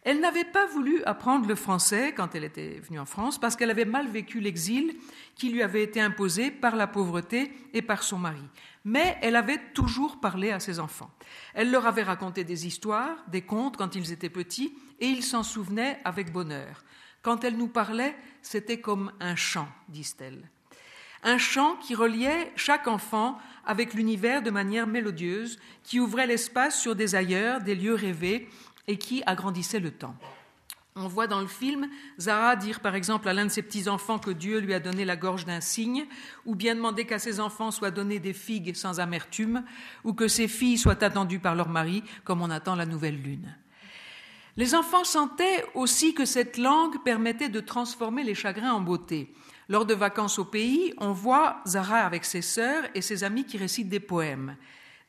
Elle 0.03 0.21
n'avait 0.21 0.45
pas 0.45 0.67
voulu 0.67 1.03
apprendre 1.05 1.49
le 1.49 1.55
français 1.55 2.13
quand 2.15 2.35
elle 2.35 2.45
était 2.45 2.79
venue 2.81 2.99
en 2.99 3.07
France 3.07 3.41
parce 3.41 3.57
qu'elle 3.57 3.71
avait 3.71 3.87
mal 3.87 4.07
vécu 4.09 4.39
l'exil 4.39 4.97
qui 5.35 5.49
lui 5.49 5.63
avait 5.63 5.83
été 5.83 6.03
imposé 6.03 6.51
par 6.51 6.77
la 6.77 6.87
pauvreté 6.87 7.51
et 7.73 7.81
par 7.81 8.03
son 8.03 8.19
mari. 8.19 8.45
Mais 8.85 9.17
elle 9.23 9.35
avait 9.35 9.63
toujours 9.73 10.21
parlé 10.21 10.51
à 10.51 10.61
ses 10.61 10.79
enfants. 10.79 11.11
Elle 11.55 11.71
leur 11.71 11.87
avait 11.87 12.03
raconté 12.03 12.45
des 12.45 12.67
histoires, 12.67 13.17
des 13.29 13.41
contes 13.41 13.79
quand 13.79 13.95
ils 13.95 14.13
étaient 14.13 14.29
petits 14.29 14.75
et 15.01 15.07
ils 15.07 15.25
s'en 15.25 15.43
souvenaient 15.43 16.01
avec 16.05 16.33
bonheur. 16.33 16.85
Quand 17.23 17.45
elle 17.45 17.57
nous 17.57 17.69
parlait, 17.69 18.15
c'était 18.43 18.79
comme 18.79 19.11
un 19.21 19.37
chant, 19.37 19.69
disent-elles 19.89 20.51
un 21.25 21.39
chant 21.39 21.77
qui 21.77 21.95
reliait 21.95 22.53
chaque 22.55 22.87
enfant 22.87 23.39
avec 23.67 23.95
l'univers 23.95 24.43
de 24.43 24.51
manière 24.51 24.87
mélodieuse, 24.87 25.59
qui 25.83 25.99
ouvrait 25.99 26.27
l'espace 26.27 26.79
sur 26.79 26.95
des 26.95 27.15
ailleurs, 27.15 27.63
des 27.63 27.75
lieux 27.75 27.95
rêvés, 27.95 28.49
et 28.87 28.99
qui 28.99 29.23
agrandissait 29.25 29.81
le 29.81 29.91
temps. 29.91 30.15
On 30.97 31.09
voit 31.09 31.27
dans 31.27 31.41
le 31.41 31.49
film 31.49 31.89
Zara 32.21 32.55
dire 32.55 32.79
par 32.79 32.95
exemple 32.95 33.29
à 33.29 33.33
l'un 33.33 33.47
de 33.47 33.51
ses 33.51 33.63
petits-enfants 33.63 34.21
que 34.21 34.31
Dieu 34.31 34.61
lui 34.61 34.75
a 34.75 34.79
donné 34.79 35.05
la 35.05 35.17
gorge 35.17 35.45
d'un 35.45 35.61
cygne, 35.61 36.07
ou 36.47 36.55
bien 36.55 36.77
demander 36.77 37.05
qu'à 37.05 37.19
ses 37.19 37.41
enfants 37.41 37.73
soient 37.73 37.91
données 37.91 38.21
des 38.21 38.33
figues 38.33 38.77
sans 38.77 39.01
amertume, 39.01 39.65
ou 40.05 40.13
que 40.13 40.29
ses 40.29 40.47
filles 40.47 40.79
soient 40.79 41.03
attendues 41.03 41.41
par 41.41 41.57
leur 41.57 41.69
mari 41.69 42.05
comme 42.23 42.43
on 42.43 42.51
attend 42.51 42.77
la 42.77 42.87
nouvelle 42.87 43.21
lune. 43.21 43.57
Les 44.57 44.77
enfants 44.77 45.03
sentaient 45.03 45.65
aussi 45.75 46.15
que 46.15 46.25
cette 46.25 46.59
langue 46.59 47.03
permettait 47.03 47.49
de 47.49 47.59
transformer 47.59 48.23
les 48.23 48.37
chagrins 48.37 48.73
en 48.73 48.81
beauté. 48.81 49.35
Lors 49.69 49.87
de 49.87 49.95
vacances 49.95 50.39
au 50.39 50.45
pays, 50.45 50.93
on 50.99 51.13
voit 51.13 51.63
Zara 51.67 52.01
avec 52.01 52.25
ses 52.25 52.43
sœurs 52.43 52.85
et 52.95 53.01
ses 53.01 53.25
amis 53.25 53.45
qui 53.45 53.57
récitent 53.57 53.89
des 53.89 54.01
poèmes. 54.01 54.57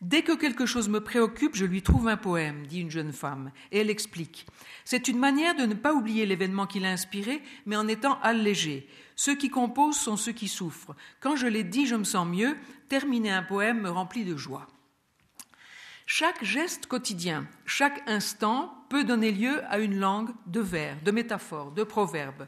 Dès 0.02 0.24
que 0.24 0.34
quelque 0.34 0.66
chose 0.66 0.90
me 0.90 1.00
préoccupe, 1.00 1.56
je 1.56 1.66
lui 1.66 1.82
trouve 1.82 2.08
un 2.08 2.18
poème, 2.18 2.68
dit 2.68 2.82
une 2.82 2.92
jeune 2.92 3.14
femme, 3.14 3.52
et 3.72 3.80
elle 3.80 3.90
explique. 3.90 4.46
C'est 4.84 5.08
une 5.08 5.18
manière 5.18 5.56
de 5.56 5.66
ne 5.66 5.74
pas 5.74 5.94
oublier 5.94 6.26
l'événement 6.26 6.68
qui 6.68 6.80
l'a 6.80 6.92
inspiré, 6.92 7.42
mais 7.66 7.76
en 7.76 7.88
étant 7.88 8.20
allégé. 8.22 8.88
Ceux 9.16 9.36
qui 9.36 9.50
composent 9.50 9.98
sont 9.98 10.18
ceux 10.18 10.34
qui 10.34 10.48
souffrent. 10.48 10.96
Quand 11.22 11.36
je 11.36 11.48
l'ai 11.48 11.64
dit, 11.64 11.88
je 11.88 11.96
me 11.96 12.04
sens 12.04 12.28
mieux. 12.28 12.56
Terminer 12.90 13.32
un 13.32 13.44
poème 13.44 13.82
me 13.82 13.90
remplit 13.90 14.26
de 14.26 14.36
joie. 14.36 14.68
Chaque 16.06 16.44
geste 16.44 16.86
quotidien, 16.86 17.48
chaque 17.66 18.04
instant 18.08 18.86
peut 18.90 19.06
donner 19.06 19.32
lieu 19.32 19.64
à 19.70 19.80
une 19.80 19.98
langue 19.98 20.30
de 20.46 20.60
vers, 20.60 21.02
de 21.02 21.10
métaphores, 21.10 21.72
de 21.72 21.84
proverbes. 21.84 22.48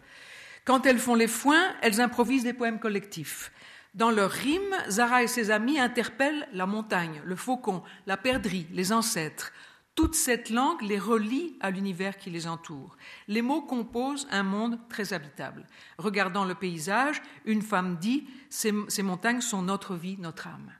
Quand 0.67 0.85
elles 0.85 0.99
font 0.99 1.15
les 1.15 1.29
foins, 1.29 1.73
elles 1.81 2.01
improvisent 2.01 2.43
des 2.43 2.51
poèmes 2.51 2.81
collectifs. 2.81 3.53
Dans 3.93 4.11
leurs 4.11 4.31
rimes, 4.31 4.75
Zara 4.89 5.23
et 5.23 5.27
ses 5.27 5.49
amis 5.49 5.79
interpellent 5.79 6.45
la 6.51 6.65
montagne, 6.65 7.21
le 7.23 7.37
faucon, 7.37 7.83
la 8.05 8.17
perdrix, 8.17 8.67
les 8.73 8.91
ancêtres. 8.91 9.53
Toute 9.95 10.13
cette 10.13 10.49
langue 10.49 10.81
les 10.81 10.99
relie 10.99 11.55
à 11.61 11.71
l'univers 11.71 12.17
qui 12.17 12.31
les 12.31 12.47
entoure. 12.47 12.97
Les 13.29 13.41
mots 13.41 13.61
composent 13.61 14.27
un 14.29 14.43
monde 14.43 14.77
très 14.89 15.13
habitable. 15.13 15.65
Regardant 15.97 16.43
le 16.43 16.53
paysage, 16.53 17.21
une 17.45 17.61
femme 17.61 17.95
dit 17.95 18.27
Ces, 18.49 18.73
ces 18.89 19.03
montagnes 19.03 19.39
sont 19.39 19.61
notre 19.61 19.95
vie, 19.95 20.17
notre 20.19 20.47
âme. 20.47 20.73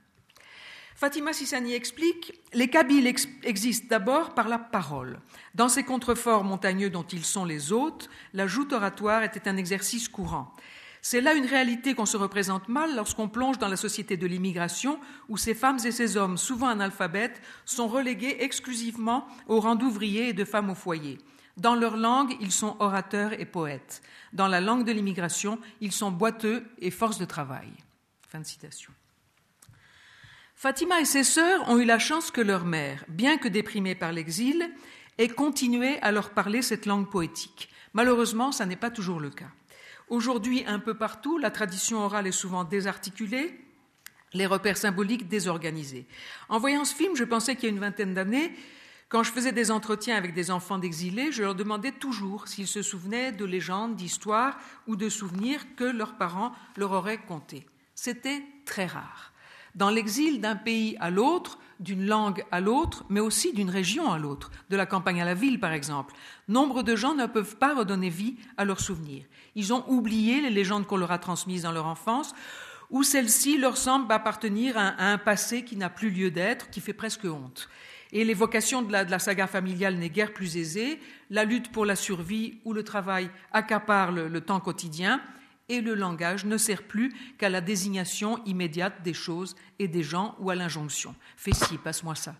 Fatima 0.97 1.31
Sissani 1.31 1.75
explique 1.75 2.33
Les 2.53 2.69
Kabyles 2.69 3.13
existent 3.43 3.85
d'abord 3.87 4.33
par 4.33 4.47
la 4.47 4.57
parole. 4.57 5.19
Dans 5.53 5.69
ces 5.69 5.83
contreforts 5.83 6.43
montagneux 6.43 6.89
dont 6.89 7.03
ils 7.03 7.23
sont 7.23 7.45
les 7.45 7.71
hôtes, 7.71 8.09
la 8.33 8.47
joute 8.47 8.73
oratoire 8.73 9.21
était 9.21 9.47
un 9.47 9.57
exercice 9.57 10.09
courant. 10.09 10.51
C'est 11.03 11.21
là 11.21 11.35
une 11.35 11.45
réalité 11.45 11.93
qu'on 11.93 12.07
se 12.07 12.17
représente 12.17 12.67
mal 12.67 12.95
lorsqu'on 12.95 13.29
plonge 13.29 13.59
dans 13.59 13.67
la 13.67 13.77
société 13.77 14.17
de 14.17 14.25
l'immigration, 14.25 14.99
où 15.29 15.37
ces 15.37 15.53
femmes 15.53 15.77
et 15.85 15.91
ces 15.91 16.17
hommes, 16.17 16.35
souvent 16.35 16.69
analphabètes, 16.69 17.43
sont 17.63 17.87
relégués 17.87 18.37
exclusivement 18.39 19.27
au 19.47 19.59
rang 19.59 19.75
d'ouvriers 19.75 20.29
et 20.29 20.33
de 20.33 20.45
femmes 20.45 20.71
au 20.71 20.75
foyer. 20.75 21.19
Dans 21.57 21.75
leur 21.75 21.95
langue, 21.95 22.35
ils 22.41 22.51
sont 22.51 22.75
orateurs 22.79 23.39
et 23.39 23.45
poètes. 23.45 24.01
Dans 24.33 24.47
la 24.47 24.61
langue 24.61 24.83
de 24.83 24.93
l'immigration, 24.93 25.59
ils 25.79 25.91
sont 25.91 26.09
boiteux 26.09 26.65
et 26.79 26.89
force 26.89 27.19
de 27.19 27.25
travail. 27.25 27.69
Fin 28.27 28.39
de 28.39 28.47
citation. 28.47 28.91
Fatima 30.59 30.99
et 30.99 31.05
ses 31.05 31.23
sœurs 31.23 31.69
ont 31.69 31.77
eu 31.77 31.85
la 31.85 31.99
chance 31.99 32.31
que 32.31 32.41
leur 32.41 32.65
mère, 32.65 33.05
bien 33.09 33.37
que 33.37 33.47
déprimée 33.47 33.93
par 33.93 34.11
l'exil, 34.11 34.67
ait 35.19 35.27
continué 35.27 36.01
à 36.01 36.11
leur 36.11 36.31
parler 36.31 36.63
cette 36.63 36.87
langue 36.87 37.11
poétique. 37.11 37.69
Malheureusement, 37.93 38.51
ça 38.51 38.65
n'est 38.65 38.75
pas 38.75 38.89
toujours 38.89 39.19
le 39.19 39.29
cas. 39.29 39.51
Aujourd'hui, 40.09 40.63
un 40.65 40.79
peu 40.79 40.95
partout, 40.95 41.37
la 41.37 41.51
tradition 41.51 41.99
orale 41.99 42.25
est 42.25 42.31
souvent 42.31 42.63
désarticulée, 42.63 43.55
les 44.33 44.47
repères 44.47 44.77
symboliques 44.77 45.27
désorganisés. 45.27 46.07
En 46.49 46.57
voyant 46.57 46.85
ce 46.85 46.95
film, 46.95 47.15
je 47.15 47.23
pensais 47.23 47.55
qu'il 47.55 47.65
y 47.65 47.71
a 47.71 47.75
une 47.75 47.79
vingtaine 47.79 48.15
d'années, 48.15 48.51
quand 49.09 49.21
je 49.21 49.31
faisais 49.31 49.51
des 49.51 49.69
entretiens 49.69 50.17
avec 50.17 50.33
des 50.33 50.49
enfants 50.49 50.79
d'exilés, 50.79 51.31
je 51.31 51.43
leur 51.43 51.53
demandais 51.53 51.91
toujours 51.91 52.47
s'ils 52.47 52.65
se 52.65 52.81
souvenaient 52.81 53.31
de 53.31 53.45
légendes, 53.45 53.95
d'histoires 53.95 54.57
ou 54.87 54.95
de 54.95 55.07
souvenirs 55.07 55.61
que 55.75 55.83
leurs 55.83 56.17
parents 56.17 56.51
leur 56.77 56.93
auraient 56.93 57.21
contés. 57.21 57.67
C'était 57.93 58.41
très 58.65 58.87
rare 58.87 59.33
dans 59.75 59.89
l'exil 59.89 60.41
d'un 60.41 60.55
pays 60.55 60.97
à 60.99 61.09
l'autre, 61.09 61.59
d'une 61.79 62.05
langue 62.05 62.43
à 62.51 62.59
l'autre, 62.59 63.05
mais 63.09 63.19
aussi 63.19 63.53
d'une 63.53 63.69
région 63.69 64.11
à 64.11 64.17
l'autre, 64.17 64.51
de 64.69 64.75
la 64.75 64.85
campagne 64.85 65.21
à 65.21 65.25
la 65.25 65.33
ville 65.33 65.59
par 65.59 65.73
exemple. 65.73 66.13
Nombre 66.47 66.83
de 66.83 66.95
gens 66.95 67.13
ne 67.13 67.27
peuvent 67.27 67.57
pas 67.57 67.75
redonner 67.75 68.09
vie 68.09 68.35
à 68.57 68.65
leurs 68.65 68.79
souvenirs. 68.79 69.25
Ils 69.55 69.73
ont 69.73 69.83
oublié 69.87 70.41
les 70.41 70.49
légendes 70.49 70.87
qu'on 70.87 70.97
leur 70.97 71.11
a 71.11 71.19
transmises 71.19 71.63
dans 71.63 71.71
leur 71.71 71.85
enfance, 71.85 72.33
ou 72.89 73.03
celles-ci 73.03 73.57
leur 73.57 73.77
semblent 73.77 74.11
appartenir 74.11 74.77
à 74.77 75.11
un, 75.11 75.17
passé 75.17 75.63
qui 75.63 75.75
n'a 75.75 75.89
plus 75.89 76.09
lieu 76.09 76.31
d'être, 76.31 76.69
qui 76.69 76.79
fait 76.79 76.93
presque 76.93 77.25
honte. 77.25 77.69
Et 78.13 78.23
l'évocation 78.23 78.81
de 78.81 78.91
la, 78.91 79.19
saga 79.19 79.47
familiale 79.47 79.95
n'est 79.95 80.09
guère 80.09 80.33
plus 80.33 80.55
aisée. 80.55 81.01
La 81.29 81.43
lutte 81.43 81.73
pour 81.73 81.85
la 81.85 81.97
survie 81.97 82.59
ou 82.63 82.71
le 82.71 82.83
travail 82.83 83.29
accapare 83.51 84.13
le 84.13 84.39
temps 84.39 84.61
quotidien 84.61 85.21
et 85.69 85.81
le 85.81 85.95
langage 85.95 86.45
ne 86.45 86.57
sert 86.57 86.83
plus 86.83 87.13
qu'à 87.37 87.49
la 87.49 87.61
désignation 87.61 88.43
immédiate 88.45 89.03
des 89.03 89.13
choses 89.13 89.55
et 89.79 89.87
des 89.87 90.03
gens 90.03 90.35
ou 90.39 90.49
à 90.49 90.55
l'injonction. 90.55 91.15
Fais 91.35 91.53
ci, 91.53 91.77
passe-moi 91.77 92.15
ça. 92.15 92.35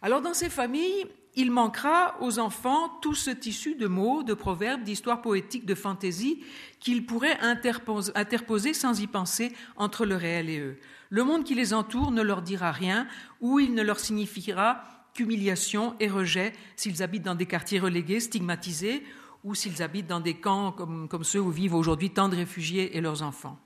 Alors 0.00 0.22
dans 0.22 0.34
ces 0.34 0.48
familles, 0.48 1.06
il 1.34 1.50
manquera 1.50 2.16
aux 2.20 2.38
enfants 2.38 2.88
tout 3.00 3.14
ce 3.14 3.30
tissu 3.30 3.74
de 3.74 3.86
mots, 3.86 4.22
de 4.22 4.34
proverbes, 4.34 4.82
d'histoires 4.82 5.22
poétiques, 5.22 5.66
de 5.66 5.74
fantaisie 5.74 6.42
qu'ils 6.80 7.06
pourraient 7.06 7.38
interposer 7.40 8.74
sans 8.74 9.00
y 9.00 9.06
penser 9.06 9.52
entre 9.76 10.04
le 10.04 10.16
réel 10.16 10.50
et 10.50 10.58
eux. 10.58 10.78
Le 11.10 11.24
monde 11.24 11.44
qui 11.44 11.54
les 11.54 11.74
entoure 11.74 12.10
ne 12.10 12.22
leur 12.22 12.42
dira 12.42 12.72
rien 12.72 13.06
ou 13.40 13.60
il 13.60 13.74
ne 13.74 13.82
leur 13.82 13.98
signifiera 14.00 14.82
qu'humiliation 15.14 15.96
et 16.00 16.08
rejet 16.08 16.52
s'ils 16.76 17.02
habitent 17.02 17.22
dans 17.22 17.34
des 17.34 17.46
quartiers 17.46 17.80
relégués, 17.80 18.20
stigmatisés 18.20 19.02
ou 19.44 19.54
s'ils 19.54 19.82
habitent 19.82 20.06
dans 20.06 20.20
des 20.20 20.34
camps 20.34 20.72
comme, 20.72 21.24
ceux 21.24 21.40
où 21.40 21.50
vivent 21.50 21.74
aujourd'hui 21.74 22.10
tant 22.10 22.28
de 22.28 22.36
réfugiés 22.36 22.96
et 22.96 23.00
leurs 23.00 23.22
enfants. 23.22 23.58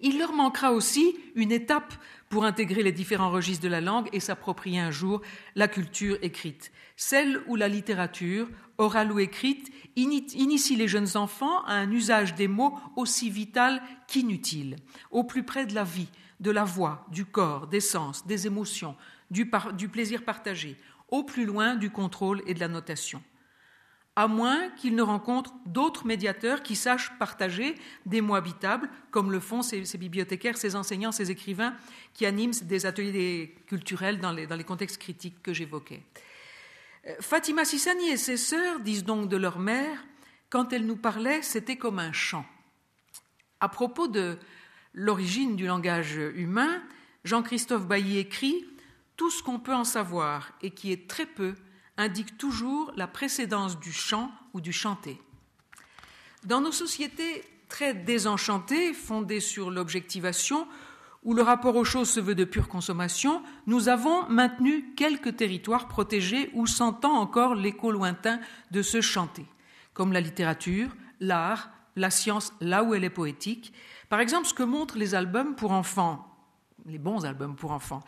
il 0.00 0.18
leur 0.18 0.32
manquera 0.32 0.72
aussi 0.72 1.16
une 1.34 1.52
étape 1.52 1.94
pour 2.28 2.44
intégrer 2.44 2.82
les 2.82 2.92
différents 2.92 3.30
registres 3.30 3.64
de 3.64 3.68
la 3.68 3.80
langue 3.80 4.08
et 4.12 4.20
s'approprier 4.20 4.80
un 4.80 4.90
jour 4.90 5.22
la 5.54 5.68
culture 5.68 6.18
écrite, 6.22 6.70
celle 6.96 7.42
où 7.46 7.56
la 7.56 7.68
littérature, 7.68 8.48
orale 8.76 9.12
ou 9.12 9.18
écrite, 9.18 9.70
initie 9.96 10.76
les 10.76 10.88
jeunes 10.88 11.16
enfants 11.16 11.64
à 11.64 11.74
un 11.74 11.90
usage 11.90 12.34
des 12.34 12.48
mots 12.48 12.78
aussi 12.96 13.30
vital 13.30 13.82
qu'inutile, 14.06 14.76
au 15.10 15.24
plus 15.24 15.42
près 15.42 15.66
de 15.66 15.74
la 15.74 15.84
vie, 15.84 16.08
de 16.40 16.50
la 16.50 16.64
voix, 16.64 17.06
du 17.10 17.24
corps, 17.24 17.66
des 17.66 17.80
sens, 17.80 18.26
des 18.26 18.46
émotions, 18.46 18.94
du, 19.30 19.50
du 19.76 19.88
plaisir 19.88 20.24
partagé, 20.24 20.76
au 21.10 21.24
plus 21.24 21.46
loin 21.46 21.74
du 21.74 21.90
contrôle 21.90 22.42
et 22.46 22.54
de 22.54 22.60
la 22.60 22.68
notation 22.68 23.22
à 24.18 24.26
moins 24.26 24.68
qu'ils 24.70 24.96
ne 24.96 25.02
rencontrent 25.02 25.54
d'autres 25.64 26.04
médiateurs 26.04 26.64
qui 26.64 26.74
sachent 26.74 27.16
partager 27.20 27.76
des 28.04 28.20
mots 28.20 28.34
habitables, 28.34 28.90
comme 29.12 29.30
le 29.30 29.38
font 29.38 29.62
ces, 29.62 29.84
bibliothécaires, 29.96 30.56
ces 30.56 30.74
enseignants, 30.74 31.12
ces 31.12 31.30
écrivains 31.30 31.72
qui 32.14 32.26
animent 32.26 32.50
des 32.62 32.84
ateliers 32.84 33.54
culturels 33.68 34.18
dans 34.18 34.32
les, 34.32 34.64
contextes 34.64 34.98
critiques 34.98 35.40
que 35.40 35.52
j'évoquais. 35.52 36.02
Euh, 37.06 37.14
Fatima 37.20 37.64
Sissani 37.64 38.08
et 38.08 38.16
ses 38.16 38.36
sœurs 38.36 38.80
disent 38.80 39.04
donc 39.04 39.28
de 39.28 39.36
leur 39.36 39.60
mère, 39.60 40.04
quand 40.50 40.72
elle 40.72 40.86
nous 40.86 40.96
parlait, 40.96 41.40
c'était 41.42 41.76
comme 41.76 42.00
un 42.00 42.12
chant. 42.12 42.44
À 43.60 43.68
propos 43.68 44.08
de 44.08 44.36
l'origine 44.94 45.54
du 45.54 45.68
langage 45.68 46.16
humain, 46.34 46.82
Jean-Christophe 47.22 47.86
Bailly 47.86 48.18
écrit 48.18 48.66
Tout 49.16 49.30
ce 49.30 49.44
qu'on 49.44 49.60
peut 49.60 49.76
en 49.76 49.84
savoir 49.84 50.50
et 50.60 50.72
qui 50.72 50.90
est 50.90 51.08
très 51.08 51.26
peu 51.26 51.54
indique 51.98 52.38
toujours 52.38 52.92
la 52.96 53.06
précédence 53.06 53.78
du 53.78 53.92
chant 53.92 54.30
ou 54.54 54.60
du 54.62 54.72
chanté. 54.72 55.20
Dans 56.44 56.60
nos 56.60 56.72
sociétés 56.72 57.44
très 57.68 57.92
désenchantées, 57.92 58.94
fondées 58.94 59.40
sur 59.40 59.70
l'objectivation, 59.70 60.66
où 61.24 61.34
le 61.34 61.42
rapport 61.42 61.76
aux 61.76 61.84
choses 61.84 62.08
se 62.08 62.20
veut 62.20 62.36
de 62.36 62.44
pure 62.44 62.68
consommation, 62.68 63.42
nous 63.66 63.88
avons 63.88 64.26
maintenu 64.28 64.94
quelques 64.94 65.36
territoires 65.36 65.88
protégés 65.88 66.50
où 66.54 66.66
s'entend 66.66 67.18
encore 67.18 67.54
l'écho 67.54 67.90
lointain 67.90 68.40
de 68.70 68.80
ce 68.80 69.00
chanté, 69.00 69.44
comme 69.92 70.12
la 70.12 70.20
littérature, 70.20 70.88
l'art, 71.20 71.70
la 71.96 72.10
science 72.10 72.54
là 72.60 72.84
où 72.84 72.94
elle 72.94 73.04
est 73.04 73.10
poétique. 73.10 73.72
Par 74.08 74.20
exemple, 74.20 74.46
ce 74.46 74.54
que 74.54 74.62
montrent 74.62 74.96
les 74.96 75.16
albums 75.16 75.56
pour 75.56 75.72
enfants, 75.72 76.24
les 76.86 76.98
bons 76.98 77.26
albums 77.26 77.56
pour 77.56 77.72
enfants 77.72 78.04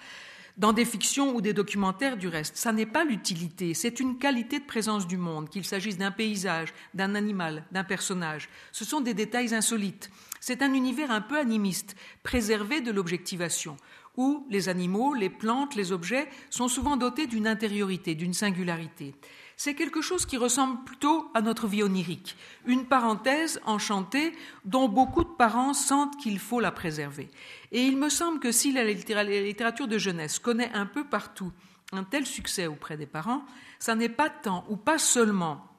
dans 0.60 0.74
des 0.74 0.84
fictions 0.84 1.34
ou 1.34 1.40
des 1.40 1.54
documentaires 1.54 2.18
du 2.18 2.28
reste. 2.28 2.58
Ça 2.58 2.70
n'est 2.70 2.84
pas 2.84 3.04
l'utilité, 3.04 3.72
c'est 3.72 3.98
une 3.98 4.18
qualité 4.18 4.60
de 4.60 4.66
présence 4.66 5.06
du 5.06 5.16
monde, 5.16 5.48
qu'il 5.48 5.64
s'agisse 5.64 5.96
d'un 5.96 6.10
paysage, 6.10 6.74
d'un 6.92 7.14
animal, 7.14 7.64
d'un 7.72 7.82
personnage. 7.82 8.50
Ce 8.70 8.84
sont 8.84 9.00
des 9.00 9.14
détails 9.14 9.54
insolites. 9.54 10.10
C'est 10.38 10.60
un 10.60 10.74
univers 10.74 11.10
un 11.10 11.22
peu 11.22 11.38
animiste, 11.38 11.96
préservé 12.22 12.82
de 12.82 12.92
l'objectivation, 12.92 13.78
où 14.18 14.46
les 14.50 14.68
animaux, 14.68 15.14
les 15.14 15.30
plantes, 15.30 15.74
les 15.76 15.92
objets 15.92 16.28
sont 16.50 16.68
souvent 16.68 16.98
dotés 16.98 17.26
d'une 17.26 17.46
intériorité, 17.46 18.14
d'une 18.14 18.34
singularité 18.34 19.14
c'est 19.62 19.74
quelque 19.74 20.00
chose 20.00 20.24
qui 20.24 20.38
ressemble 20.38 20.84
plutôt 20.84 21.30
à 21.34 21.42
notre 21.42 21.66
vie 21.66 21.82
onirique, 21.82 22.34
une 22.64 22.86
parenthèse 22.86 23.60
enchantée 23.66 24.32
dont 24.64 24.88
beaucoup 24.88 25.22
de 25.22 25.28
parents 25.28 25.74
sentent 25.74 26.16
qu'il 26.16 26.38
faut 26.38 26.60
la 26.60 26.72
préserver. 26.72 27.28
Et 27.70 27.82
il 27.82 27.98
me 27.98 28.08
semble 28.08 28.40
que 28.40 28.52
si 28.52 28.72
la 28.72 28.84
littérature 28.84 29.86
de 29.86 29.98
jeunesse 29.98 30.38
connaît 30.38 30.72
un 30.72 30.86
peu 30.86 31.04
partout 31.04 31.52
un 31.92 32.04
tel 32.04 32.24
succès 32.24 32.68
auprès 32.68 32.96
des 32.96 33.04
parents, 33.04 33.44
ça 33.78 33.94
n'est 33.94 34.08
pas 34.08 34.30
tant 34.30 34.64
ou 34.70 34.76
pas 34.76 34.96
seulement 34.96 35.69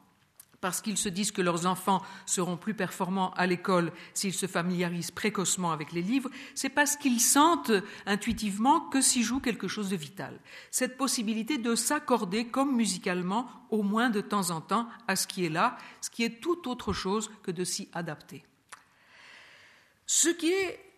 parce 0.62 0.80
qu'ils 0.80 0.98
se 0.98 1.10
disent 1.10 1.32
que 1.32 1.42
leurs 1.42 1.66
enfants 1.66 2.02
seront 2.26 2.56
plus 2.56 2.76
performants 2.76 3.32
à 3.32 3.48
l'école 3.48 3.92
s'ils 4.14 4.34
se 4.34 4.46
familiarisent 4.46 5.12
précocement 5.12 5.72
avec 5.72 5.92
les 5.92 6.04
livres, 6.04 6.30
c'est 6.56 6.70
parce 6.70 6.96
qu'ils 6.96 7.20
sentent 7.20 7.72
intuitivement 8.06 8.80
que 8.80 9.02
s'y 9.02 9.24
joue 9.24 9.40
quelque 9.40 9.68
chose 9.68 9.90
de 9.90 9.96
vital. 9.96 10.40
Cette 10.70 10.98
possibilité 10.98 11.58
de 11.58 11.76
s'accorder 11.76 12.46
comme 12.46 12.76
musicalement, 12.76 13.50
au 13.72 13.82
moins 13.82 14.10
de 14.10 14.22
temps 14.22 14.52
en 14.52 14.62
temps, 14.62 14.88
à 15.08 15.16
ce 15.16 15.28
qui 15.28 15.46
est 15.46 15.50
là, 15.50 15.78
ce 16.00 16.10
qui 16.10 16.24
est 16.24 16.40
tout 16.42 16.70
autre 16.70 16.94
chose 16.94 17.32
que 17.44 17.52
de 17.52 17.64
s'y 17.64 17.90
adapter. 17.94 18.44
Ce 20.06 20.30
qui 20.30 20.52
est 20.52 20.91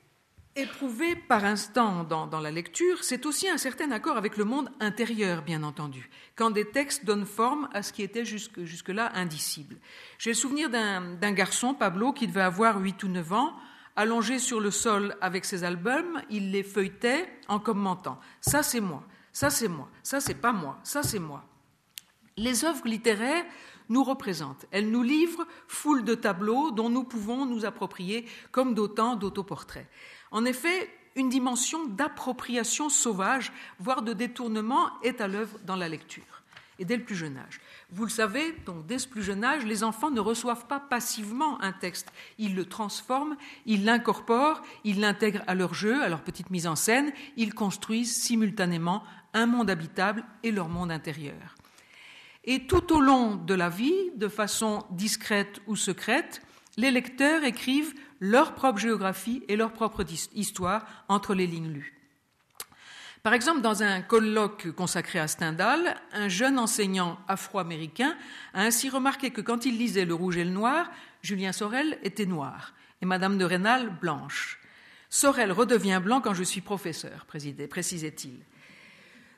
éprouvé 0.55 1.15
par 1.15 1.43
instant 1.45 2.03
dans, 2.03 2.39
la 2.39 2.51
lecture, 2.51 3.03
c'est 3.03 3.25
aussi 3.25 3.49
un 3.49 3.57
certain 3.57 3.91
accord 3.91 4.17
avec 4.17 4.37
le 4.37 4.45
monde 4.45 4.69
intérieur, 4.79 5.41
bien 5.41 5.63
entendu, 5.63 6.09
quand 6.35 6.51
des 6.51 6.65
textes 6.65 7.05
donnent 7.05 7.25
forme 7.25 7.67
à 7.73 7.81
ce 7.81 7.91
qui 7.91 8.03
était 8.03 8.25
jusque, 8.25 8.89
là 8.89 9.11
indicible. 9.15 9.77
J'ai 10.19 10.31
le 10.31 10.35
souvenir 10.35 10.69
d'un 10.69 11.31
garçon, 11.31 11.73
Pablo, 11.73 12.13
qui 12.13 12.27
devait 12.27 12.41
avoir 12.41 12.79
8 12.79 13.03
ou 13.03 13.07
9 13.07 13.33
ans, 13.33 13.53
allongé 13.95 14.39
sur 14.39 14.59
le 14.59 14.71
sol 14.71 15.15
avec 15.21 15.45
ses 15.45 15.63
albums, 15.63 16.21
il 16.29 16.51
les 16.51 16.63
feuilletait 16.63 17.27
en 17.47 17.59
commentant 17.59 18.19
Ça 18.41 18.63
c'est 18.63 18.81
moi, 18.81 19.03
ça 19.31 19.49
c'est 19.49 19.67
moi, 19.67 19.89
ça 20.03 20.19
c'est 20.19 20.35
pas 20.35 20.51
moi, 20.51 20.79
ça 20.83 21.03
c'est 21.03 21.19
moi. 21.19 21.43
Les 22.37 22.65
œuvres 22.65 22.87
littéraires 22.87 23.45
nous 23.89 24.03
représentent. 24.03 24.65
Elles 24.71 24.89
nous 24.89 25.03
livrent 25.03 25.45
foule 25.67 26.03
de 26.03 26.15
tableaux 26.15 26.71
dont 26.71 26.89
nous 26.89 27.03
pouvons 27.03 27.45
nous 27.45 27.65
approprier 27.65 28.25
comme 28.51 28.73
d'autant 28.73 29.15
d'autoportraits. 29.15 29.87
En 30.33 30.45
effet, 30.45 30.89
une 31.15 31.29
dimension 31.29 31.85
d'appropriation 31.85 32.89
sauvage, 32.89 33.53
voire 33.79 34.01
de 34.01 34.13
détournement, 34.13 34.89
est 35.03 35.21
à 35.21 35.27
l'œuvre 35.27 35.59
dans 35.63 35.75
la 35.75 35.87
lecture, 35.87 36.41
et 36.79 36.85
dès 36.85 36.97
le 36.97 37.03
plus 37.03 37.15
jeune 37.15 37.37
âge. 37.37 37.61
Vous 37.91 38.03
le 38.03 38.09
savez, 38.09 38.51
donc 38.65 38.87
dès 38.87 38.97
ce 38.97 39.07
plus 39.07 39.21
jeune 39.21 39.43
âge, 39.43 39.63
les 39.63 39.83
enfants 39.83 40.09
ne 40.09 40.19
reçoivent 40.19 40.65
pas 40.65 40.79
passivement 40.79 41.61
un 41.61 41.71
texte. 41.71 42.11
Ils 42.39 42.55
le 42.55 42.65
transforment, 42.65 43.37
ils 43.67 43.85
l'incorporent, 43.85 44.63
ils 44.83 44.99
l'intègrent 44.99 45.43
à 45.45 45.53
leur 45.53 45.75
jeu, 45.75 46.01
à 46.01 46.09
leur 46.09 46.23
petite 46.23 46.49
mise 46.49 46.65
en 46.65 46.75
scène, 46.75 47.13
ils 47.37 47.53
construisent 47.53 48.15
simultanément 48.15 49.03
un 49.35 49.45
monde 49.45 49.69
habitable 49.69 50.25
et 50.41 50.51
leur 50.51 50.67
monde 50.67 50.91
intérieur. 50.91 51.55
Et 52.43 52.65
tout 52.65 52.91
au 52.91 53.01
long 53.01 53.35
de 53.35 53.53
la 53.53 53.69
vie, 53.69 54.09
de 54.15 54.27
façon 54.27 54.83
discrète 54.89 55.61
ou 55.67 55.75
secrète, 55.75 56.41
les 56.75 56.89
lecteurs 56.89 57.43
écrivent 57.43 57.93
leur 58.23 58.55
propre 58.55 58.79
géographie 58.79 59.43
et 59.49 59.57
leur 59.57 59.73
propre 59.73 60.05
histoire 60.33 60.85
entre 61.09 61.33
les 61.33 61.45
lignes 61.45 61.73
lues. 61.73 61.99
Par 63.21 63.33
exemple, 63.33 63.59
dans 63.59 63.83
un 63.83 64.01
colloque 64.01 64.71
consacré 64.71 65.19
à 65.19 65.27
Stendhal, 65.27 65.97
un 66.13 66.29
jeune 66.29 66.57
enseignant 66.57 67.19
afro-américain 67.27 68.15
a 68.53 68.61
ainsi 68.61 68.89
remarqué 68.89 69.31
que 69.31 69.41
quand 69.41 69.65
il 69.65 69.77
lisait 69.77 70.05
Le 70.05 70.13
Rouge 70.13 70.37
et 70.37 70.45
le 70.45 70.51
Noir, 70.51 70.89
Julien 71.21 71.51
Sorel 71.51 71.99
était 72.01 72.25
noir 72.25 72.73
et 73.01 73.05
Madame 73.05 73.37
de 73.37 73.43
Rênal 73.43 73.89
blanche. 73.99 74.57
Sorel 75.09 75.51
redevient 75.51 75.99
blanc 76.01 76.21
quand 76.21 76.33
je 76.33 76.43
suis 76.43 76.61
professeur, 76.61 77.25
précisait-il. 77.25 78.39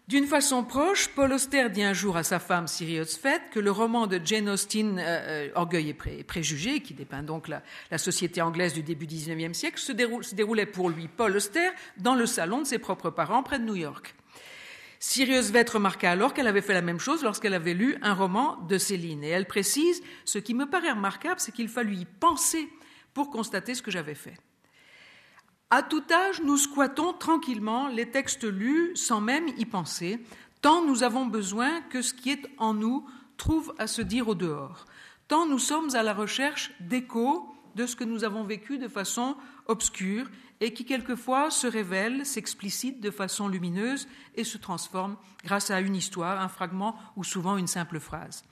D'une 0.07 0.27
façon 0.27 0.63
proche, 0.63 1.07
Paul 1.07 1.33
Auster 1.33 1.67
dit 1.69 1.81
un 1.81 1.93
jour 1.93 2.15
à 2.15 2.21
sa 2.21 2.37
femme 2.37 2.67
Sirius 2.67 3.17
Fett 3.17 3.41
que 3.49 3.59
le 3.59 3.71
roman 3.71 4.05
de 4.05 4.21
Jane 4.23 4.49
Austen, 4.49 4.99
euh, 4.99 5.47
euh, 5.47 5.49
Orgueil 5.55 5.89
et 5.89 6.23
préjugé, 6.23 6.81
qui 6.81 6.93
dépeint 6.93 7.23
donc 7.23 7.47
la, 7.47 7.63
société 7.97 8.39
anglaise 8.39 8.73
du 8.73 8.83
début 8.83 9.07
XIXe 9.07 9.57
siècle, 9.57 9.79
se, 9.79 9.91
déroulait 9.91 10.67
pour 10.67 10.91
lui, 10.91 11.07
Paul 11.07 11.35
Auster, 11.35 11.69
dans 11.97 12.13
le 12.13 12.27
salon 12.27 12.59
de 12.59 12.67
ses 12.67 12.77
propres 12.77 13.09
parents 13.09 13.41
près 13.41 13.57
de 13.57 13.63
New 13.63 13.75
York. 13.75 14.13
Sirius 14.99 15.49
Vett 15.49 15.67
remarqua 15.71 16.11
alors 16.11 16.35
qu'elle 16.35 16.47
avait 16.47 16.61
fait 16.61 16.75
la 16.75 16.83
même 16.83 16.99
chose 16.99 17.23
lorsqu'elle 17.23 17.55
avait 17.55 17.73
lu 17.73 17.97
un 18.03 18.13
roman 18.13 18.57
de 18.69 18.77
Céline. 18.77 19.23
Et 19.23 19.29
elle 19.29 19.47
précise, 19.47 20.03
ce 20.23 20.37
qui 20.37 20.53
me 20.53 20.67
paraît 20.67 20.91
remarquable, 20.91 21.39
c'est 21.39 21.51
qu'il 21.51 21.67
fallut 21.67 21.95
y 21.95 22.05
penser 22.05 22.69
pour 23.15 23.31
constater 23.31 23.73
ce 23.73 23.81
que 23.81 23.89
j'avais 23.89 24.13
fait. 24.13 24.37
À 25.71 25.81
tout 25.81 26.03
âge, 26.11 26.41
nous 26.43 26.57
squattons 26.57 27.13
tranquillement 27.13 27.87
les 27.87 28.09
textes 28.11 28.43
lus 28.43 28.95
sans 28.95 29.19
même 29.19 29.47
y 29.57 29.65
penser, 29.65 30.19
tant 30.61 30.85
nous 30.85 31.01
avons 31.01 31.25
besoin 31.25 31.81
que 31.81 32.03
ce 32.03 32.13
qui 32.13 32.29
est 32.29 32.47
en 32.59 32.75
nous 32.75 33.05
trouve 33.37 33.73
à 33.79 33.87
se 33.87 34.03
dire 34.03 34.27
au 34.27 34.35
dehors, 34.35 34.85
tant 35.27 35.47
nous 35.47 35.59
sommes 35.59 35.95
à 35.95 36.03
la 36.03 36.13
recherche 36.13 36.71
d'échos 36.79 37.51
de 37.73 37.87
ce 37.87 37.95
que 37.95 38.03
nous 38.03 38.23
avons 38.23 38.43
vécu 38.43 38.77
de 38.77 38.87
façon 38.87 39.35
obscure 39.65 40.29
et 40.61 40.71
qui 40.71 40.85
quelquefois 40.85 41.49
se 41.49 41.67
révèle, 41.67 42.25
s'explicite 42.25 43.01
de 43.01 43.11
façon 43.11 43.47
lumineuse 43.47 44.07
et 44.35 44.43
se 44.43 44.57
transforme 44.57 45.17
grâce 45.43 45.71
à 45.71 45.81
une 45.81 45.95
histoire, 45.95 46.39
un 46.39 46.47
fragment 46.47 46.95
ou 47.15 47.23
souvent 47.23 47.57
une 47.57 47.67
simple 47.67 47.99
phrase. 47.99 48.43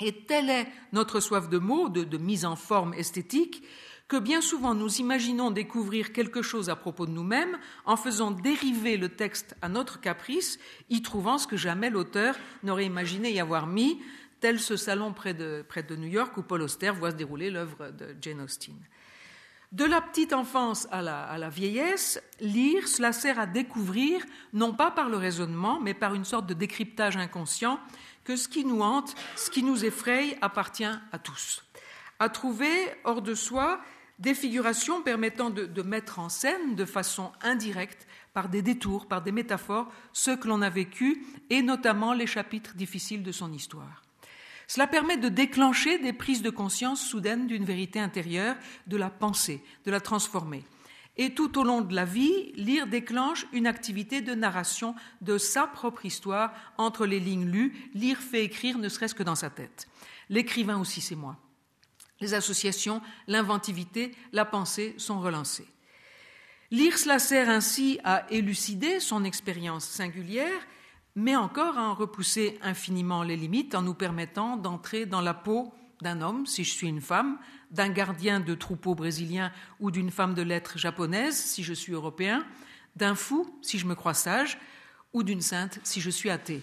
Et 0.00 0.24
telle 0.24 0.48
est 0.48 0.68
notre 0.92 1.20
soif 1.20 1.48
de 1.48 1.58
mots, 1.58 1.88
de 1.88 2.18
mise 2.18 2.44
en 2.44 2.56
forme 2.56 2.94
esthétique, 2.94 3.62
que 4.12 4.18
bien 4.18 4.42
souvent 4.42 4.74
nous 4.74 4.96
imaginons 4.96 5.50
découvrir 5.50 6.12
quelque 6.12 6.42
chose 6.42 6.68
à 6.68 6.76
propos 6.76 7.06
de 7.06 7.12
nous-mêmes 7.12 7.56
en 7.86 7.96
faisant 7.96 8.30
dériver 8.30 8.98
le 8.98 9.08
texte 9.08 9.56
à 9.62 9.70
notre 9.70 10.02
caprice, 10.02 10.58
y 10.90 11.00
trouvant 11.00 11.38
ce 11.38 11.46
que 11.46 11.56
jamais 11.56 11.88
l'auteur 11.88 12.36
n'aurait 12.62 12.84
imaginé 12.84 13.32
y 13.32 13.40
avoir 13.40 13.66
mis, 13.66 14.02
tel 14.40 14.60
ce 14.60 14.76
salon 14.76 15.14
près 15.14 15.32
de, 15.32 15.64
près 15.66 15.82
de 15.82 15.96
New 15.96 16.08
York 16.08 16.36
où 16.36 16.42
Paul 16.42 16.60
Auster 16.60 16.90
voit 16.90 17.12
se 17.12 17.16
dérouler 17.16 17.48
l'œuvre 17.48 17.88
de 17.88 18.14
Jane 18.20 18.42
Austen. 18.42 18.74
De 19.72 19.86
la 19.86 20.02
petite 20.02 20.34
enfance 20.34 20.86
à 20.90 21.00
la, 21.00 21.22
à 21.22 21.38
la, 21.38 21.48
vieillesse, 21.48 22.22
lire, 22.38 22.88
cela 22.88 23.14
sert 23.14 23.40
à 23.40 23.46
découvrir, 23.46 24.22
non 24.52 24.74
pas 24.74 24.90
par 24.90 25.08
le 25.08 25.16
raisonnement, 25.16 25.80
mais 25.80 25.94
par 25.94 26.12
une 26.12 26.26
sorte 26.26 26.44
de 26.44 26.52
décryptage 26.52 27.16
inconscient, 27.16 27.80
que 28.24 28.36
ce 28.36 28.46
qui 28.46 28.66
nous 28.66 28.82
hante, 28.82 29.14
ce 29.36 29.48
qui 29.48 29.62
nous 29.62 29.86
effraie 29.86 30.36
appartient 30.42 30.84
à 30.84 31.18
tous. 31.18 31.64
À 32.18 32.28
trouver 32.28 32.70
hors 33.04 33.22
de 33.22 33.34
soi 33.34 33.80
des 34.18 34.34
figurations 34.34 35.02
permettant 35.02 35.50
de, 35.50 35.82
mettre 35.82 36.18
en 36.18 36.28
scène 36.28 36.74
de 36.74 36.84
façon 36.84 37.32
indirecte, 37.42 38.06
par 38.32 38.48
des 38.48 38.62
détours, 38.62 39.06
par 39.06 39.22
des 39.22 39.32
métaphores, 39.32 39.92
ce 40.12 40.30
que 40.30 40.48
l'on 40.48 40.62
a 40.62 40.70
vécu, 40.70 41.24
et 41.50 41.60
notamment 41.60 42.14
les 42.14 42.26
chapitres 42.26 42.74
difficiles 42.74 43.22
de 43.22 43.32
son 43.32 43.52
histoire. 43.52 44.02
Cela 44.66 44.86
permet 44.86 45.18
de 45.18 45.28
déclencher 45.28 45.98
des 45.98 46.14
prises 46.14 46.40
de 46.40 46.48
conscience 46.48 47.04
soudaines 47.04 47.46
d'une 47.46 47.64
vérité 47.64 48.00
intérieure, 48.00 48.56
de 48.86 48.96
la 48.96 49.10
pensée, 49.10 49.62
de 49.84 49.90
la 49.90 50.00
transformer. 50.00 50.64
Et 51.18 51.34
tout 51.34 51.58
au 51.58 51.64
long 51.64 51.82
de 51.82 51.94
la 51.94 52.06
vie, 52.06 52.52
lire 52.54 52.86
déclenche 52.86 53.46
une 53.52 53.66
activité 53.66 54.22
de 54.22 54.34
narration 54.34 54.94
de 55.20 55.36
sa 55.36 55.66
propre 55.66 56.06
histoire 56.06 56.54
entre 56.78 57.04
les 57.04 57.20
lignes 57.20 57.50
lues. 57.50 57.90
Lire 57.92 58.18
fait 58.18 58.44
écrire 58.44 58.78
ne 58.78 58.88
serait-ce 58.88 59.14
que 59.14 59.22
dans 59.22 59.34
sa 59.34 59.50
tête. 59.50 59.88
L'écrivain 60.30 60.78
aussi, 60.78 61.02
c'est 61.02 61.16
moi. 61.16 61.36
Les 62.22 62.34
associations, 62.34 63.02
l'inventivité, 63.26 64.12
la 64.32 64.44
pensée 64.44 64.94
sont 64.96 65.20
relancées. 65.20 65.66
Lire 66.70 66.96
cela 66.96 67.18
sert 67.18 67.50
ainsi 67.50 67.98
à 68.04 68.24
élucider 68.30 69.00
son 69.00 69.24
expérience 69.24 69.84
singulière, 69.84 70.60
mais 71.16 71.34
encore 71.34 71.76
à 71.76 71.82
en 71.82 71.94
repousser 71.94 72.60
infiniment 72.62 73.24
les 73.24 73.36
limites 73.36 73.74
en 73.74 73.82
nous 73.82 73.92
permettant 73.92 74.56
d'entrer 74.56 75.04
dans 75.04 75.20
la 75.20 75.34
peau 75.34 75.74
d'un 76.00 76.22
homme, 76.22 76.46
si 76.46 76.62
je 76.62 76.70
suis 76.70 76.86
une 76.86 77.00
femme, 77.00 77.38
d'un 77.72 77.88
gardien 77.88 78.38
de 78.38 78.54
troupeau 78.54 78.94
brésilien 78.94 79.50
ou 79.80 79.90
d'une 79.90 80.12
femme 80.12 80.34
de 80.34 80.42
lettres 80.42 80.78
japonaise, 80.78 81.34
si 81.34 81.64
je 81.64 81.74
suis 81.74 81.92
européen, 81.92 82.46
d'un 82.94 83.16
fou, 83.16 83.52
si 83.62 83.80
je 83.80 83.86
me 83.86 83.96
crois 83.96 84.14
sage, 84.14 84.58
ou 85.12 85.24
d'une 85.24 85.42
sainte, 85.42 85.80
si 85.82 86.00
je 86.00 86.10
suis 86.10 86.30
athée. 86.30 86.62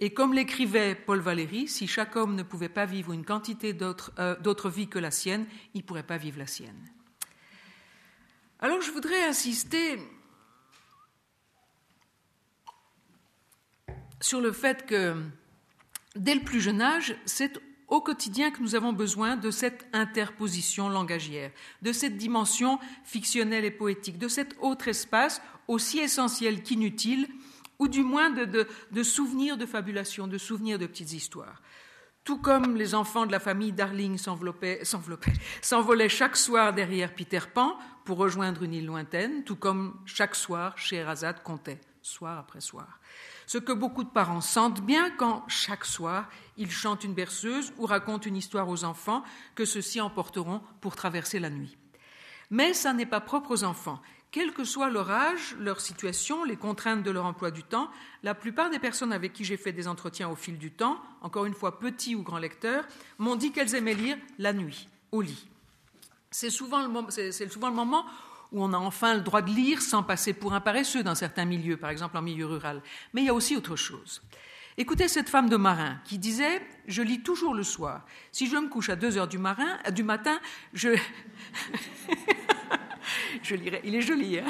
Et 0.00 0.10
comme 0.10 0.32
l'écrivait 0.32 0.94
Paul 0.94 1.18
Valéry, 1.18 1.66
si 1.66 1.86
chaque 1.86 2.14
homme 2.14 2.36
ne 2.36 2.44
pouvait 2.44 2.68
pas 2.68 2.86
vivre 2.86 3.12
une 3.12 3.24
quantité 3.24 3.76
euh, 4.18 4.36
d'autres 4.40 4.70
vies 4.70 4.88
que 4.88 4.98
la 4.98 5.10
sienne, 5.10 5.46
il 5.74 5.78
ne 5.78 5.86
pourrait 5.86 6.04
pas 6.04 6.18
vivre 6.18 6.38
la 6.38 6.46
sienne. 6.46 6.88
Alors 8.60 8.80
je 8.80 8.90
voudrais 8.90 9.24
insister 9.24 9.98
sur 14.20 14.40
le 14.40 14.52
fait 14.52 14.86
que 14.86 15.16
dès 16.16 16.34
le 16.34 16.42
plus 16.42 16.60
jeune 16.60 16.80
âge, 16.80 17.16
c'est 17.24 17.58
au 17.88 18.00
quotidien 18.00 18.50
que 18.50 18.60
nous 18.60 18.74
avons 18.74 18.92
besoin 18.92 19.36
de 19.36 19.50
cette 19.50 19.86
interposition 19.92 20.88
langagière, 20.88 21.50
de 21.82 21.92
cette 21.92 22.16
dimension 22.16 22.78
fictionnelle 23.04 23.64
et 23.64 23.70
poétique, 23.70 24.18
de 24.18 24.28
cet 24.28 24.56
autre 24.60 24.88
espace 24.88 25.40
aussi 25.68 25.98
essentiel 25.98 26.62
qu'inutile, 26.62 27.28
ou 27.78 27.88
du 27.88 28.02
moins 28.02 28.30
de, 28.30 29.02
souvenirs 29.02 29.56
de 29.56 29.66
fabulation, 29.66 30.26
de 30.26 30.38
souvenirs 30.38 30.78
de 30.78 30.86
petites 30.86 31.12
histoires. 31.12 31.62
Tout 32.24 32.38
comme 32.38 32.76
les 32.76 32.94
enfants 32.94 33.26
de 33.26 33.32
la 33.32 33.40
famille 33.40 33.72
Darling 33.72 34.18
s'envolaient 34.18 36.08
chaque 36.08 36.36
soir 36.36 36.74
derrière 36.74 37.14
Peter 37.14 37.40
Pan 37.54 37.78
pour 38.04 38.18
rejoindre 38.18 38.62
une 38.62 38.74
île 38.74 38.86
lointaine, 38.86 39.44
tout 39.44 39.56
comme 39.56 39.98
chaque 40.04 40.34
soir 40.34 40.76
Scheherazade 40.76 41.42
comptait, 41.42 41.80
soir 42.02 42.38
après 42.38 42.60
soir 42.60 43.00
ce 43.48 43.56
que 43.56 43.72
beaucoup 43.72 44.04
de 44.04 44.10
parents 44.10 44.42
sentent 44.42 44.82
bien 44.82 45.10
quand, 45.10 45.42
chaque 45.48 45.86
soir, 45.86 46.28
ils 46.58 46.70
chantent 46.70 47.02
une 47.02 47.14
berceuse 47.14 47.72
ou 47.78 47.86
racontent 47.86 48.28
une 48.28 48.36
histoire 48.36 48.68
aux 48.68 48.84
enfants 48.84 49.24
que 49.54 49.64
ceux-ci 49.64 50.02
emporteront 50.02 50.60
pour 50.82 50.96
traverser 50.96 51.38
la 51.38 51.48
nuit. 51.48 51.78
Mais 52.50 52.74
ça 52.74 52.92
n'est 52.92 53.06
pas 53.06 53.22
propre 53.22 53.50
aux 53.52 53.64
enfants. 53.64 54.02
Quel 54.30 54.52
que 54.52 54.64
soit 54.64 54.90
leur 54.90 55.10
âge, 55.10 55.56
leur 55.58 55.80
situation, 55.80 56.44
les 56.44 56.56
contraintes 56.56 57.02
de 57.02 57.10
leur 57.10 57.24
emploi 57.24 57.50
du 57.50 57.62
temps, 57.62 57.90
la 58.22 58.34
plupart 58.34 58.68
des 58.68 58.78
personnes 58.78 59.12
avec 59.12 59.32
qui 59.32 59.44
j'ai 59.44 59.56
fait 59.56 59.72
des 59.72 59.88
entretiens 59.88 60.28
au 60.28 60.36
fil 60.36 60.58
du 60.58 60.70
temps, 60.70 61.00
encore 61.22 61.46
une 61.46 61.54
fois 61.54 61.78
petits 61.78 62.14
ou 62.14 62.22
grands 62.22 62.38
lecteurs, 62.38 62.84
m'ont 63.16 63.36
dit 63.36 63.52
qu'elles 63.52 63.74
aimaient 63.74 63.94
lire 63.94 64.18
la 64.38 64.52
nuit, 64.52 64.88
au 65.12 65.22
lit. 65.22 65.48
C'est 66.30 66.50
souvent, 66.50 66.82
le 66.82 66.88
moment 66.88 68.04
où 68.52 68.62
on 68.62 68.72
a 68.74 68.76
enfin 68.76 69.14
le 69.14 69.22
droit 69.22 69.40
de 69.40 69.50
lire 69.50 69.80
sans 69.80 70.02
passer 70.02 70.34
pour 70.34 70.52
un 70.52 70.60
paresseux 70.60 71.02
dans 71.02 71.14
certains 71.14 71.46
milieux, 71.46 71.78
par 71.78 71.88
exemple 71.88 72.18
en 72.18 72.22
milieu 72.22 72.44
rural. 72.44 72.82
Mais 73.14 73.22
il 73.22 73.26
y 73.26 73.30
a 73.30 73.34
aussi 73.34 73.56
autre 73.56 73.76
chose. 73.76 74.20
Écoutez 74.76 75.08
cette 75.08 75.28
femme 75.28 75.48
de 75.48 75.56
marin 75.56 75.98
qui 76.04 76.18
disait 76.18 76.62
Je 76.86 77.02
lis 77.02 77.22
toujours 77.22 77.54
le 77.54 77.64
soir. 77.64 78.04
Si 78.30 78.46
je 78.46 78.56
me 78.56 78.68
couche 78.68 78.90
à 78.90 78.96
2 78.96 79.16
heures 79.16 79.28
marin, 79.38 79.78
du 79.90 80.04
matin, 80.04 80.38
je. 80.74 80.90
je 83.42 83.54
lirai, 83.54 83.80
il 83.84 83.94
est 83.94 84.00
joli, 84.00 84.38
hein 84.38 84.46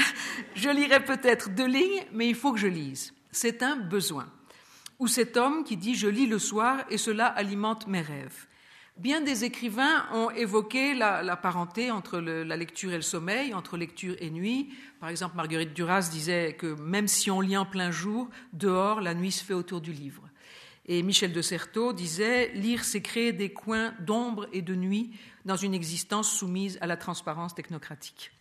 je 0.55 0.71
lirai 0.71 1.05
peut-être 1.05 1.55
deux 1.55 1.67
lignes, 1.67 2.05
mais 2.13 2.29
il 2.29 2.35
faut 2.35 2.53
que 2.53 2.59
je 2.59 2.67
lise. 2.67 3.13
C'est 3.31 3.63
un 3.63 3.77
besoin. 3.77 4.27
Ou 4.99 5.07
cet 5.07 5.37
homme 5.37 5.65
qui 5.65 5.77
dit 5.77 5.95
Je 5.95 6.09
lis 6.09 6.27
le 6.27 6.39
soir 6.39 6.85
et 6.91 6.99
cela 6.99 7.27
alimente 7.27 7.87
mes 7.87 8.01
rêves. 8.01 8.47
Bien 8.97 9.21
des 9.21 9.45
écrivains 9.45 10.07
ont 10.13 10.31
évoqué 10.31 10.93
la, 10.93 11.37
parenté 11.37 11.93
entre 11.93 12.19
la 12.19 12.57
lecture 12.57 12.93
et 12.93 12.97
le 12.97 13.03
sommeil, 13.03 13.55
entre 13.55 13.77
lecture 13.77 14.17
et 14.19 14.29
nuit. 14.29 14.71
Par 14.99 15.09
exemple, 15.09 15.37
Marguerite 15.37 15.73
Duras 15.73 16.09
disait 16.11 16.55
que 16.55 16.75
même 16.81 17.07
si 17.07 17.31
on 17.31 17.41
lit 17.41 17.57
en 17.57 17.65
plein 17.65 17.93
jour, 17.93 18.29
dehors, 18.53 19.01
la 19.01 19.15
nuit 19.15 19.31
se 19.31 19.45
fait 19.45 19.55
autour 19.55 19.81
du 19.81 19.93
livre. 19.93 20.29
Et 20.87 21.05
Michel 21.05 21.33
de 21.33 21.43
Certeau 21.43 21.93
disait 21.93 22.51
Lire, 22.55 22.83
c'est 22.83 23.01
créer 23.01 23.33
des 23.33 23.53
coins 23.53 23.95
d'ombre 24.01 24.49
et 24.53 24.63
de 24.63 24.75
nuit 24.75 25.13
dans 25.45 25.57
une 25.57 25.75
existence 25.75 26.33
soumise 26.33 26.77
à 26.81 26.89
la 26.89 26.97
transparence 26.97 27.55
technocratique. 27.55 28.33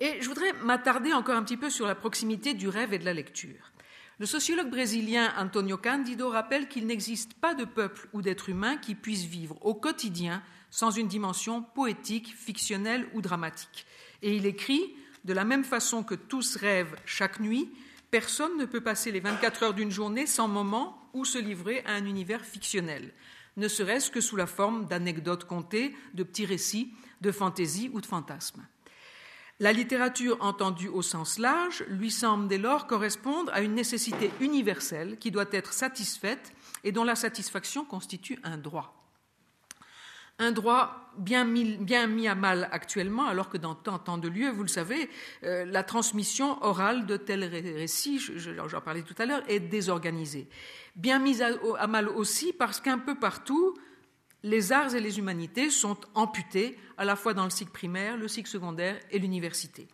Et 0.00 0.22
je 0.22 0.28
voudrais 0.28 0.54
m'attarder 0.54 1.12
encore 1.12 1.36
un 1.36 1.42
petit 1.42 1.58
peu 1.58 1.68
sur 1.68 1.86
la 1.86 1.94
proximité 1.94 2.54
du 2.54 2.68
rêve 2.68 2.94
et 2.94 2.98
de 2.98 3.04
la 3.04 3.12
lecture. 3.12 3.70
Le 4.18 4.26
sociologue 4.26 4.70
brésilien 4.70 5.32
Antonio 5.36 5.76
Candido 5.76 6.30
rappelle 6.30 6.68
qu'il 6.68 6.86
n'existe 6.86 7.34
pas 7.34 7.54
de 7.54 7.64
peuple 7.64 8.08
ou 8.12 8.22
d'être 8.22 8.48
humain 8.48 8.76
qui 8.78 8.94
puisse 8.94 9.24
vivre 9.24 9.58
au 9.64 9.74
quotidien 9.74 10.42
sans 10.70 10.90
une 10.90 11.08
dimension 11.08 11.62
poétique, 11.62 12.34
fictionnelle 12.34 13.08
ou 13.12 13.20
dramatique. 13.20 13.86
Et 14.22 14.34
il 14.34 14.46
écrit 14.46 14.94
De 15.24 15.34
la 15.34 15.44
même 15.44 15.64
façon 15.64 16.02
que 16.02 16.14
tous 16.14 16.56
rêvent 16.56 16.96
chaque 17.04 17.40
nuit, 17.40 17.70
personne 18.10 18.56
ne 18.56 18.64
peut 18.64 18.80
passer 18.80 19.12
les 19.12 19.20
24 19.20 19.62
heures 19.64 19.74
d'une 19.74 19.90
journée 19.90 20.26
sans 20.26 20.48
moment 20.48 21.10
où 21.12 21.24
se 21.24 21.38
livrer 21.38 21.82
à 21.86 21.92
un 21.92 22.06
univers 22.06 22.44
fictionnel, 22.44 23.12
ne 23.56 23.68
serait-ce 23.68 24.10
que 24.10 24.20
sous 24.20 24.36
la 24.36 24.46
forme 24.46 24.86
d'anecdotes 24.86 25.44
contées, 25.44 25.94
de 26.14 26.22
petits 26.22 26.46
récits, 26.46 26.92
de 27.20 27.32
fantaisie 27.32 27.90
ou 27.92 28.00
de 28.00 28.06
fantasmes. 28.06 28.66
La 29.60 29.74
littérature 29.74 30.38
entendue 30.40 30.88
au 30.88 31.02
sens 31.02 31.38
large 31.38 31.84
lui 31.88 32.10
semble 32.10 32.48
dès 32.48 32.56
lors 32.56 32.86
correspondre 32.86 33.52
à 33.52 33.60
une 33.60 33.74
nécessité 33.74 34.30
universelle 34.40 35.18
qui 35.18 35.30
doit 35.30 35.44
être 35.52 35.74
satisfaite 35.74 36.54
et 36.82 36.92
dont 36.92 37.04
la 37.04 37.14
satisfaction 37.14 37.84
constitue 37.84 38.38
un 38.42 38.56
droit. 38.56 38.96
Un 40.38 40.52
droit 40.52 41.12
bien 41.18 41.44
mis, 41.44 42.26
à 42.26 42.34
mal 42.34 42.70
actuellement, 42.72 43.26
alors 43.26 43.50
que 43.50 43.58
dans 43.58 43.74
tant, 43.74 44.16
de 44.16 44.28
lieux, 44.28 44.48
vous 44.48 44.62
le 44.62 44.68
savez, 44.68 45.10
euh, 45.44 45.66
la 45.66 45.82
transmission 45.82 46.56
orale 46.64 47.04
de 47.04 47.18
tels 47.18 47.44
récits, 47.44 48.18
j'en 48.18 48.80
parlais 48.80 49.02
tout 49.02 49.14
à 49.18 49.26
l'heure, 49.26 49.42
est 49.46 49.60
désorganisée. 49.60 50.48
Bien 50.96 51.18
mise 51.18 51.42
à 51.42 51.86
mal 51.86 52.08
aussi 52.08 52.54
parce 52.54 52.80
qu'un 52.80 52.96
peu 52.96 53.16
partout, 53.16 53.76
les 54.42 54.72
arts 54.72 54.94
et 54.94 55.00
les 55.00 55.18
humanités 55.18 55.70
sont 55.70 55.98
amputés 56.14 56.76
à 56.96 57.04
la 57.04 57.16
fois 57.16 57.34
dans 57.34 57.44
le 57.44 57.50
cycle 57.50 57.72
primaire, 57.72 58.16
le 58.16 58.28
cycle 58.28 58.48
secondaire 58.48 58.98
et 59.10 59.18
l'université. 59.18 59.88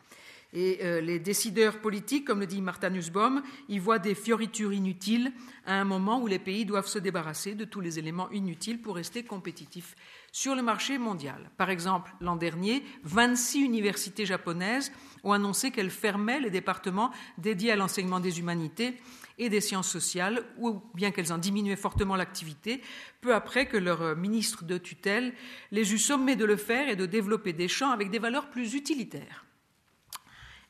Et 0.53 0.79
euh, 0.83 1.01
les 1.01 1.19
décideurs 1.19 1.81
politiques, 1.81 2.25
comme 2.25 2.41
le 2.41 2.47
dit 2.47 2.63
Martha 2.63 2.89
Nussbaum, 2.89 3.43
y 3.69 3.79
voient 3.79 3.99
des 3.99 4.15
fioritures 4.15 4.73
inutiles 4.73 5.33
à 5.67 5.75
un 5.75 5.85
moment 5.85 6.21
où 6.21 6.27
les 6.27 6.39
pays 6.39 6.65
doivent 6.65 6.87
se 6.87 6.99
débarrasser 6.99 7.55
de 7.55 7.65
tous 7.65 7.81
les 7.81 7.99
éléments 7.99 8.31
inutiles 8.31 8.81
pour 8.81 8.95
rester 8.95 9.25
compétitifs 9.25 9.97
sur 10.33 10.55
le 10.55 10.63
marché 10.63 10.99
mondial. 10.99 11.51
Par 11.57 11.69
exemple, 11.69 12.15
l'an 12.21 12.37
dernier, 12.37 12.83
26 13.03 13.65
universités 13.65 14.25
japonaises 14.25 14.93
ont 15.25 15.33
annoncé 15.33 15.73
qu'elles 15.73 15.91
fermaient 15.91 16.41
les 16.41 16.51
départements 16.51 17.11
dédiés 17.39 17.73
à 17.73 17.77
l'enseignement 17.77 18.21
des 18.21 18.39
humanités 18.39 18.95
et 19.39 19.49
des 19.49 19.61
sciences 19.61 19.91
sociales, 19.91 20.45
ou 20.59 20.81
bien 20.95 21.11
qu'elles 21.11 21.33
en 21.33 21.39
diminuaient 21.39 21.77
fortement 21.77 22.17
l'activité, 22.17 22.81
peu 23.21 23.35
après 23.35 23.67
que 23.67 23.77
leur 23.77 24.17
ministre 24.17 24.65
de 24.65 24.79
tutelle 24.79 25.35
les 25.73 25.93
eut 25.93 25.99
sommés 25.99 26.37
de 26.37 26.45
le 26.45 26.57
faire 26.57 26.89
et 26.89 26.97
de 26.97 27.07
développer 27.07 27.53
des 27.53 27.69
champs 27.69 27.91
avec 27.91 28.11
des 28.11 28.19
valeurs 28.19 28.49
plus 28.49 28.75
utilitaires. 28.75 29.45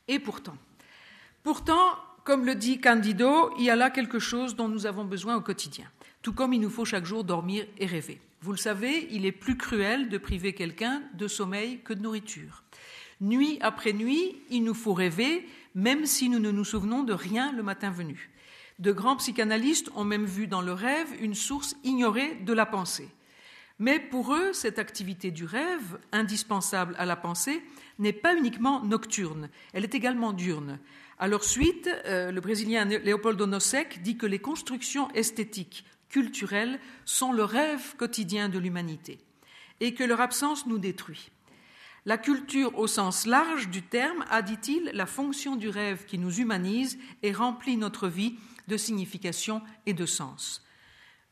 Et 0.07 0.19
pourtant, 0.19 0.57
pourtant, 1.43 1.97
comme 2.23 2.45
le 2.45 2.55
dit 2.55 2.79
Candido, 2.79 3.53
il 3.57 3.63
y 3.63 3.69
a 3.69 3.75
là 3.75 3.89
quelque 3.89 4.19
chose 4.19 4.55
dont 4.55 4.67
nous 4.67 4.85
avons 4.85 5.05
besoin 5.05 5.35
au 5.35 5.41
quotidien, 5.41 5.89
tout 6.21 6.33
comme 6.33 6.53
il 6.53 6.59
nous 6.59 6.69
faut 6.69 6.85
chaque 6.85 7.05
jour 7.05 7.23
dormir 7.23 7.65
et 7.77 7.85
rêver. 7.85 8.19
Vous 8.41 8.51
le 8.51 8.57
savez, 8.57 9.07
il 9.11 9.25
est 9.25 9.31
plus 9.31 9.57
cruel 9.57 10.09
de 10.09 10.17
priver 10.17 10.53
quelqu'un 10.53 11.01
de 11.13 11.27
sommeil 11.27 11.79
que 11.79 11.93
de 11.93 12.01
nourriture. 12.01 12.63
Nuit 13.19 13.57
après 13.61 13.93
nuit, 13.93 14.35
il 14.49 14.63
nous 14.63 14.75
faut 14.75 14.93
rêver, 14.93 15.47
même 15.73 16.05
si 16.05 16.29
nous 16.29 16.39
ne 16.39 16.51
nous 16.51 16.65
souvenons 16.65 17.03
de 17.03 17.13
rien 17.13 17.51
le 17.51 17.63
matin 17.63 17.89
venu. 17.89 18.29
De 18.79 18.91
grands 18.91 19.15
psychanalystes 19.15 19.89
ont 19.95 20.03
même 20.03 20.25
vu 20.25 20.45
dans 20.47 20.61
le 20.61 20.73
rêve 20.73 21.07
une 21.19 21.33
source 21.33 21.75
ignorée 21.83 22.35
de 22.35 22.53
la 22.53 22.67
pensée. 22.67 23.09
Mais 23.79 23.99
pour 23.99 24.35
eux, 24.35 24.53
cette 24.53 24.79
activité 24.79 25.31
du 25.31 25.45
rêve, 25.45 25.99
indispensable 26.11 26.95
à 26.97 27.05
la 27.05 27.15
pensée, 27.15 27.63
n'est 27.99 28.13
pas 28.13 28.35
uniquement 28.35 28.83
nocturne, 28.83 29.49
elle 29.73 29.83
est 29.83 29.95
également 29.95 30.33
diurne. 30.33 30.79
À 31.19 31.27
leur 31.27 31.43
suite, 31.43 31.89
euh, 32.05 32.31
le 32.31 32.41
Brésilien 32.41 32.85
Leopoldo 32.85 33.47
Nosek 33.47 34.03
dit 34.03 34.17
que 34.17 34.27
les 34.27 34.39
constructions 34.39 35.09
esthétiques, 35.11 35.83
culturelles, 36.09 36.79
sont 37.05 37.33
le 37.33 37.43
rêve 37.43 37.95
quotidien 37.97 38.49
de 38.49 38.59
l'humanité 38.59 39.19
et 39.79 39.93
que 39.93 40.03
leur 40.03 40.21
absence 40.21 40.67
nous 40.67 40.77
détruit. 40.77 41.31
La 42.05 42.17
culture 42.17 42.77
au 42.77 42.87
sens 42.87 43.25
large 43.25 43.69
du 43.69 43.81
terme 43.81 44.23
a, 44.29 44.41
dit-il, 44.41 44.91
la 44.93 45.05
fonction 45.05 45.55
du 45.55 45.69
rêve 45.69 46.05
qui 46.05 46.17
nous 46.17 46.39
humanise 46.39 46.97
et 47.21 47.33
remplit 47.33 47.77
notre 47.77 48.07
vie 48.07 48.37
de 48.67 48.77
signification 48.77 49.61
et 49.85 49.93
de 49.93 50.05
sens. 50.05 50.63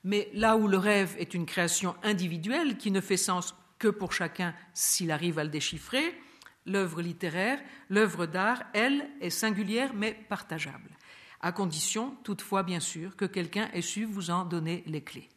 Mais 0.04 0.30
là 0.34 0.56
où 0.56 0.68
le 0.68 0.78
rêve 0.78 1.16
est 1.18 1.34
une 1.34 1.46
création 1.46 1.96
individuelle 2.04 2.78
qui 2.78 2.92
ne 2.92 3.02
fait 3.02 3.18
sens 3.18 3.56
que 3.80 3.88
pour 3.88 4.14
chacun 4.14 4.54
s'il 4.74 5.12
arrive 5.12 5.40
à 5.40 5.44
le 5.44 5.50
déchiffrer, 5.50 6.16
l'œuvre 6.66 7.02
littéraire, 7.02 7.60
l'œuvre 7.90 8.26
d'art, 8.26 8.64
elle, 8.74 9.10
est 9.22 9.30
singulière 9.30 9.94
mais 9.94 10.14
partageable, 10.14 10.92
à 11.42 11.52
condition 11.52 12.16
toutefois 12.24 12.64
bien 12.64 12.80
sûr 12.80 13.16
que 13.16 13.26
quelqu'un 13.26 13.70
ait 13.74 13.82
su 13.82 14.06
vous 14.06 14.30
en 14.30 14.46
donner 14.46 14.84
les 14.86 15.02
clés. 15.02 15.30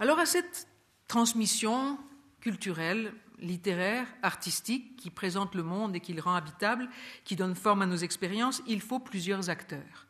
Alors 0.00 0.18
à 0.18 0.26
cette 0.26 0.66
transmission 1.06 1.98
culturelle, 2.40 3.12
littéraire, 3.38 4.06
artistique, 4.22 4.96
qui 4.96 5.10
présente 5.10 5.54
le 5.54 5.62
monde 5.62 5.94
et 5.96 6.00
qui 6.00 6.12
le 6.12 6.22
rend 6.22 6.34
habitable, 6.34 6.88
qui 7.24 7.36
donne 7.36 7.54
forme 7.54 7.82
à 7.82 7.86
nos 7.86 7.96
expériences, 7.96 8.62
il 8.66 8.80
faut 8.80 8.98
plusieurs 8.98 9.50
acteurs. 9.50 10.06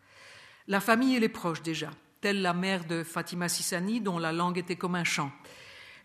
La 0.68 0.80
famille 0.80 1.16
et 1.16 1.20
les 1.20 1.28
proches 1.28 1.62
déjà, 1.62 1.90
telle 2.20 2.40
la 2.42 2.54
mère 2.54 2.84
de 2.84 3.02
Fatima 3.02 3.48
Sissani, 3.48 4.00
dont 4.00 4.18
la 4.18 4.32
langue 4.32 4.58
était 4.58 4.76
comme 4.76 4.94
un 4.94 5.04
chant. 5.04 5.32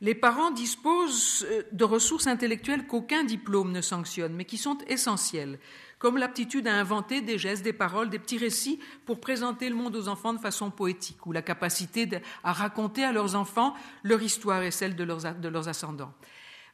Les 0.01 0.13
parents 0.13 0.51
disposent 0.51 1.45
euh, 1.49 1.63
de 1.71 1.83
ressources 1.83 2.27
intellectuelles 2.27 2.85
qu'aucun 2.85 3.23
diplôme 3.23 3.71
ne 3.71 3.81
sanctionne, 3.81 4.33
mais 4.33 4.45
qui 4.45 4.57
sont 4.57 4.77
essentielles, 4.87 5.57
comme 5.97 6.17
l'aptitude 6.17 6.67
à 6.67 6.75
inventer 6.75 7.21
des 7.21 7.39
gestes, 7.39 7.63
des 7.63 7.73
paroles, 7.73 8.09
des 8.09 8.19
petits 8.19 8.37
récits 8.37 8.79
pour 9.05 9.19
présenter 9.19 9.69
le 9.69 9.75
monde 9.75 9.95
aux 9.95 10.07
enfants 10.07 10.33
de 10.33 10.39
façon 10.39 10.69
poétique, 10.69 11.25
ou 11.25 11.31
la 11.31 11.41
capacité 11.41 12.07
à 12.43 12.53
raconter 12.53 13.03
à 13.03 13.11
leurs 13.11 13.35
enfants 13.35 13.73
leur 14.03 14.21
histoire 14.21 14.61
et 14.61 14.71
celle 14.71 14.95
de 14.95 15.03
leurs, 15.03 15.67
ascendants. 15.67 16.13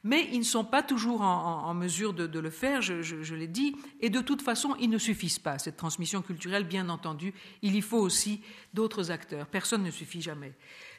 Mais 0.04 0.28
ils 0.32 0.38
ne 0.38 0.44
sont 0.44 0.64
pas 0.64 0.82
toujours 0.82 1.22
en, 1.22 1.74
mesure 1.74 2.12
de, 2.12 2.38
le 2.38 2.50
faire, 2.50 2.82
je, 2.82 3.02
je 3.02 3.34
l'ai 3.34 3.48
dit, 3.48 3.74
et 4.00 4.10
de 4.10 4.20
toute 4.20 4.42
façon, 4.42 4.76
ils 4.78 4.90
ne 4.90 4.98
suffisent 4.98 5.38
pas. 5.38 5.58
Cette 5.58 5.76
transmission 5.76 6.22
culturelle, 6.22 6.64
bien 6.64 6.88
entendu, 6.90 7.32
il 7.62 7.74
y 7.74 7.80
faut 7.80 7.98
aussi 7.98 8.42
d'autres 8.74 9.10
acteurs. 9.10 9.46
Personne 9.46 9.82
ne 9.82 9.90
suffit 9.90 10.22
jamais. 10.22 10.54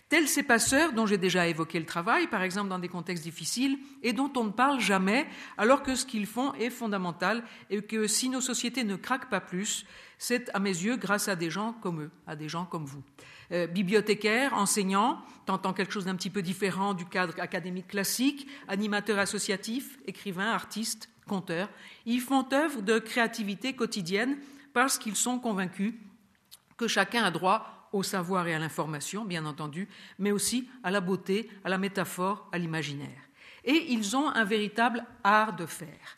Tels 0.07 0.27
ces 0.27 0.43
passeurs 0.43 0.93
dont 0.93 1.07
j'ai 1.07 1.17
déjà 1.17 1.47
évoqué 1.47 1.79
le 1.79 1.85
travail, 1.85 2.27
par 2.27 2.43
exemple 2.43 2.69
dans 2.69 2.77
des 2.77 2.87
contextes 2.87 3.23
difficiles, 3.23 3.79
et 4.03 4.13
dont 4.13 4.31
on 4.35 4.43
ne 4.43 4.51
parle 4.51 4.79
jamais, 4.79 5.25
alors 5.57 5.81
que 5.81 5.95
ce 5.95 6.05
qu'ils 6.05 6.27
font 6.27 6.53
est 6.53 6.69
fondamental, 6.69 7.43
et 7.71 7.81
que 7.81 8.05
si 8.05 8.29
nos 8.29 8.41
sociétés 8.41 8.83
ne 8.83 8.97
craquent 8.97 9.31
pas 9.31 9.41
plus, 9.41 9.85
c'est 10.19 10.49
à 10.53 10.59
mes 10.59 10.69
yeux 10.69 10.97
grâce 10.97 11.27
à 11.27 11.35
des 11.35 11.49
gens 11.49 11.73
comme 11.81 12.03
eux, 12.03 12.11
à 12.27 12.35
des 12.35 12.49
gens 12.49 12.65
comme 12.65 12.85
vous. 12.85 13.01
Euh, 13.51 13.67
bibliothécaires, 13.67 14.53
enseignants, 14.55 15.21
tentant 15.45 15.73
quelque 15.73 15.93
chose 15.93 16.05
d'un 16.05 16.15
petit 16.15 16.31
peu 16.31 16.41
différent 16.41 16.93
du 16.93 17.05
cadre 17.05 17.39
académique 17.39 17.87
classique, 17.87 18.47
animateurs 18.67 19.19
associatifs, 19.19 19.99
écrivains, 20.07 20.51
artistes, 20.51 21.09
conteurs, 21.27 21.69
ils 22.05 22.21
font 22.21 22.47
œuvre 22.51 22.81
de 22.81 22.97
créativité 22.99 23.73
quotidienne 23.73 24.37
parce 24.73 24.97
qu'ils 24.97 25.15
sont 25.15 25.39
convaincus 25.39 25.93
que 26.77 26.87
chacun 26.87 27.23
a 27.23 27.31
droit 27.31 27.89
au 27.93 28.03
savoir 28.03 28.47
et 28.47 28.53
à 28.53 28.59
l'information, 28.59 29.25
bien 29.25 29.45
entendu, 29.45 29.87
mais 30.19 30.31
aussi 30.31 30.67
à 30.83 30.91
la 30.91 30.99
beauté, 30.99 31.49
à 31.63 31.69
la 31.69 31.77
métaphore, 31.77 32.47
à 32.51 32.57
l'imaginaire. 32.57 33.21
Et 33.63 33.93
ils 33.93 34.17
ont 34.17 34.29
un 34.29 34.43
véritable 34.43 35.05
art 35.23 35.55
de 35.55 35.65
faire. 35.65 36.17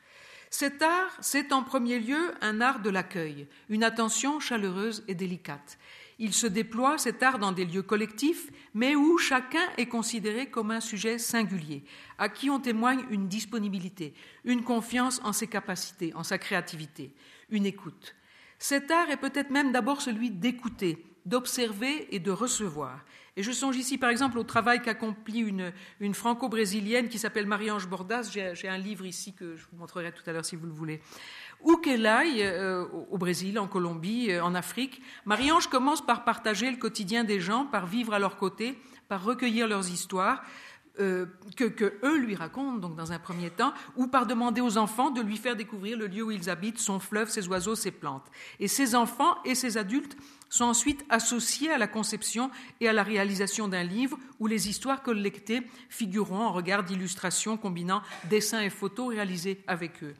Cet 0.49 0.81
art, 0.81 1.11
c'est 1.19 1.51
en 1.51 1.61
premier 1.61 1.99
lieu 1.99 2.33
un 2.41 2.61
art 2.61 2.79
de 2.79 2.89
l'accueil, 2.89 3.47
une 3.69 3.83
attention 3.83 4.39
chaleureuse 4.39 5.03
et 5.07 5.13
délicate. 5.13 5.77
Il 6.19 6.33
se 6.33 6.47
déploie, 6.47 6.97
cet 6.97 7.21
art, 7.21 7.37
dans 7.37 7.51
des 7.51 7.65
lieux 7.65 7.83
collectifs, 7.83 8.49
mais 8.73 8.95
où 8.95 9.17
chacun 9.17 9.65
est 9.77 9.85
considéré 9.85 10.47
comme 10.47 10.71
un 10.71 10.79
sujet 10.79 11.19
singulier, 11.19 11.83
à 12.17 12.29
qui 12.29 12.49
on 12.49 12.59
témoigne 12.59 13.05
une 13.11 13.27
disponibilité, 13.27 14.13
une 14.43 14.63
confiance 14.63 15.21
en 15.23 15.33
ses 15.33 15.47
capacités, 15.47 16.13
en 16.15 16.23
sa 16.23 16.37
créativité, 16.37 17.13
une 17.49 17.65
écoute. 17.65 18.15
Cet 18.57 18.89
art 18.89 19.09
est 19.11 19.17
peut-être 19.17 19.51
même 19.51 19.71
d'abord 19.71 20.01
celui 20.01 20.31
d'écouter, 20.31 21.05
d'observer 21.25 22.07
et 22.15 22.19
de 22.19 22.31
recevoir. 22.31 23.03
Et 23.35 23.43
je 23.43 23.51
songe 23.51 23.77
ici 23.77 23.99
par 23.99 24.09
exemple 24.09 24.39
au 24.39 24.43
travail 24.43 24.81
qu'accomplit 24.81 25.41
une, 25.41 25.71
une 25.99 26.15
franco-brésilienne 26.15 27.07
qui 27.07 27.19
s'appelle 27.19 27.45
Marie-Ange 27.45 27.87
Bordas. 27.87 28.31
J'ai 28.31 28.67
un 28.67 28.79
livre 28.79 29.05
ici 29.05 29.33
que 29.33 29.55
je 29.55 29.65
vous 29.71 29.77
montrerai 29.77 30.11
tout 30.11 30.23
à 30.25 30.33
l'heure 30.33 30.45
si 30.45 30.55
vous 30.55 30.65
le 30.65 30.71
voulez. 30.71 31.01
Où 31.63 31.77
qu'elle 31.77 32.05
aille, 32.05 32.41
euh, 32.43 32.85
au 33.09 33.17
Brésil, 33.17 33.59
en 33.59 33.67
Colombie, 33.67 34.31
euh, 34.31 34.43
en 34.43 34.55
Afrique, 34.55 35.01
Marie-Ange 35.25 35.67
commence 35.67 36.05
par 36.05 36.23
partager 36.23 36.69
le 36.69 36.77
quotidien 36.77 37.23
des 37.23 37.39
gens, 37.39 37.65
par 37.65 37.87
vivre 37.87 38.13
à 38.13 38.19
leur 38.19 38.37
côté, 38.37 38.77
par 39.07 39.23
recueillir 39.23 39.67
leurs 39.67 39.89
histoires, 39.89 40.43
euh, 40.99 41.27
que, 41.55 41.93
eux 42.03 42.17
lui 42.17 42.35
racontent, 42.35 42.77
donc 42.77 42.95
dans 42.95 43.11
un 43.11 43.19
premier 43.19 43.51
temps, 43.51 43.73
ou 43.95 44.07
par 44.07 44.25
demander 44.25 44.61
aux 44.61 44.77
enfants 44.77 45.11
de 45.11 45.21
lui 45.21 45.37
faire 45.37 45.55
découvrir 45.55 45.97
le 45.97 46.07
lieu 46.07 46.23
où 46.23 46.31
ils 46.31 46.49
habitent, 46.49 46.79
son 46.79 46.99
fleuve, 46.99 47.29
ses 47.29 47.47
oiseaux, 47.47 47.75
ses 47.75 47.91
plantes. 47.91 48.25
Et 48.59 48.67
ces 48.67 48.95
enfants 48.95 49.37
et 49.45 49.53
ces 49.53 49.77
adultes 49.77 50.17
sont 50.49 50.65
ensuite 50.65 51.05
associés 51.09 51.71
à 51.71 51.77
la 51.77 51.87
conception 51.87 52.49
et 52.81 52.87
à 52.87 52.93
la 52.93 53.03
réalisation 53.03 53.67
d'un 53.67 53.83
livre 53.83 54.17
où 54.39 54.47
les 54.47 54.69
histoires 54.69 55.03
collectées 55.03 55.61
figureront 55.89 56.45
en 56.45 56.51
regard 56.51 56.83
d'illustrations 56.83 57.57
combinant 57.57 58.01
dessins 58.29 58.61
et 58.61 58.71
photos 58.71 59.09
réalisés 59.09 59.63
avec 59.67 60.03
eux. 60.03 60.15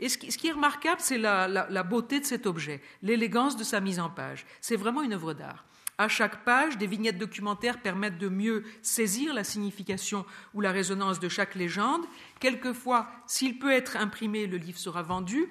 Et 0.00 0.08
ce 0.08 0.18
qui, 0.18 0.46
est 0.46 0.52
remarquable, 0.52 1.00
c'est 1.00 1.18
la 1.18 1.82
beauté 1.82 2.20
de 2.20 2.24
cet 2.24 2.46
objet, 2.46 2.80
l'élégance 3.02 3.56
de 3.56 3.64
sa 3.64 3.80
mise 3.80 4.00
en 4.00 4.10
page. 4.10 4.46
C'est 4.60 4.76
vraiment 4.76 5.02
une 5.02 5.12
œuvre 5.12 5.32
d'art. 5.34 5.64
À 6.00 6.06
chaque 6.06 6.44
page, 6.44 6.78
des 6.78 6.86
vignettes 6.86 7.18
documentaires 7.18 7.82
permettent 7.82 8.18
de 8.18 8.28
mieux 8.28 8.62
saisir 8.82 9.34
la 9.34 9.42
signification 9.42 10.24
ou 10.54 10.60
la 10.60 10.70
résonance 10.70 11.18
de 11.18 11.28
chaque 11.28 11.56
légende. 11.56 12.04
Quelquefois, 12.38 13.08
s'il 13.26 13.58
peut 13.58 13.72
être 13.72 13.96
imprimé, 13.96 14.46
le 14.46 14.58
livre 14.58 14.78
sera 14.78 15.02
vendu 15.02 15.48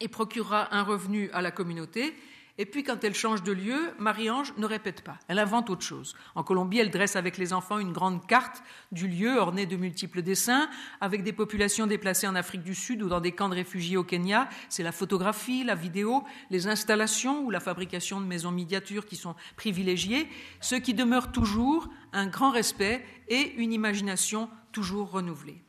et 0.00 0.08
procurera 0.08 0.74
un 0.74 0.82
revenu 0.82 1.30
à 1.32 1.42
la 1.42 1.50
communauté. 1.50 2.14
Et 2.60 2.66
puis, 2.66 2.82
quand 2.82 3.04
elle 3.04 3.14
change 3.14 3.44
de 3.44 3.52
lieu, 3.52 3.92
Marie-Ange 4.00 4.52
ne 4.56 4.66
répète 4.66 5.02
pas, 5.02 5.16
elle 5.28 5.38
invente 5.38 5.70
autre 5.70 5.84
chose. 5.84 6.16
En 6.34 6.42
Colombie, 6.42 6.80
elle 6.80 6.90
dresse 6.90 7.14
avec 7.14 7.38
les 7.38 7.52
enfants 7.52 7.78
une 7.78 7.92
grande 7.92 8.26
carte 8.26 8.64
du 8.90 9.06
lieu 9.06 9.36
ornée 9.36 9.64
de 9.64 9.76
multiples 9.76 10.22
dessins, 10.22 10.68
avec 11.00 11.22
des 11.22 11.32
populations 11.32 11.86
déplacées 11.86 12.26
en 12.26 12.34
Afrique 12.34 12.64
du 12.64 12.74
Sud 12.74 13.00
ou 13.04 13.08
dans 13.08 13.20
des 13.20 13.30
camps 13.30 13.48
de 13.48 13.54
réfugiés 13.54 13.96
au 13.96 14.02
Kenya. 14.02 14.48
C'est 14.68 14.82
la 14.82 14.90
photographie, 14.90 15.62
la 15.62 15.76
vidéo, 15.76 16.24
les 16.50 16.66
installations 16.66 17.44
ou 17.44 17.50
la 17.50 17.60
fabrication 17.60 18.20
de 18.20 18.26
maisons 18.26 18.50
miniatures 18.50 19.06
qui 19.06 19.14
sont 19.14 19.36
privilégiées, 19.54 20.28
ce 20.60 20.74
qui 20.74 20.94
demeure 20.94 21.30
toujours 21.30 21.88
un 22.12 22.26
grand 22.26 22.50
respect 22.50 23.04
et 23.28 23.54
une 23.54 23.72
imagination 23.72 24.50
toujours 24.72 25.12
renouvelée. 25.12 25.62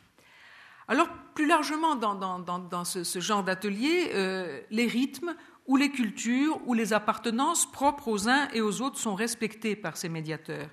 Alors, 0.87 1.07
plus 1.35 1.45
largement, 1.45 1.95
dans, 1.95 2.83
ce, 2.83 3.19
genre 3.19 3.43
d'atelier, 3.43 4.09
euh, 4.15 4.59
les 4.71 4.87
rythmes 4.87 5.35
où 5.69 5.77
les 5.77 5.91
cultures, 5.91 6.59
où 6.65 6.73
les 6.73 6.93
appartenances 6.93 7.71
propres 7.71 8.07
aux 8.07 8.27
uns 8.27 8.49
et 8.53 8.59
aux 8.59 8.81
autres 8.81 8.97
sont 8.97 9.13
respectées 9.13 9.75
par 9.75 9.97
ces 9.97 10.09
médiateurs. 10.09 10.67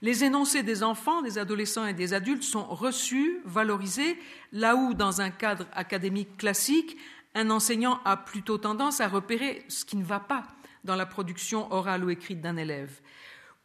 Les 0.00 0.24
énoncés 0.24 0.62
des 0.62 0.82
enfants, 0.82 1.20
des 1.20 1.36
adolescents 1.36 1.84
et 1.84 1.92
des 1.92 2.14
adultes 2.14 2.42
sont 2.42 2.64
reçus, 2.64 3.40
valorisés, 3.44 4.18
là 4.52 4.76
où, 4.76 4.94
dans 4.94 5.20
un 5.20 5.28
cadre 5.28 5.66
académique 5.74 6.38
classique, 6.38 6.96
un 7.34 7.50
enseignant 7.50 8.00
a 8.06 8.16
plutôt 8.16 8.56
tendance 8.56 9.02
à 9.02 9.08
repérer 9.08 9.62
ce 9.68 9.84
qui 9.84 9.98
ne 9.98 10.04
va 10.04 10.20
pas 10.20 10.44
dans 10.84 10.96
la 10.96 11.04
production 11.04 11.70
orale 11.70 12.02
ou 12.02 12.08
écrite 12.08 12.40
d'un 12.40 12.56
élève. 12.56 12.98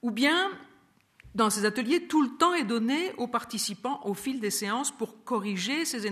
Ou 0.01 0.11
bien, 0.11 0.51
dans 1.36 1.49
ces 1.49 1.63
ateliers, 1.63 2.05
tout 2.07 2.21
le 2.21 2.36
temps 2.38 2.53
est 2.53 2.65
donné 2.65 3.13
aux 3.15 3.28
participants 3.28 4.01
au 4.03 4.13
fil 4.13 4.41
des 4.41 4.51
séances 4.51 4.91
pour 4.91 5.23
corriger 5.23 5.86
ces, 5.86 6.05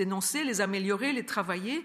énoncés, 0.00 0.44
les 0.44 0.62
améliorer, 0.62 1.12
les 1.12 1.26
travailler. 1.26 1.84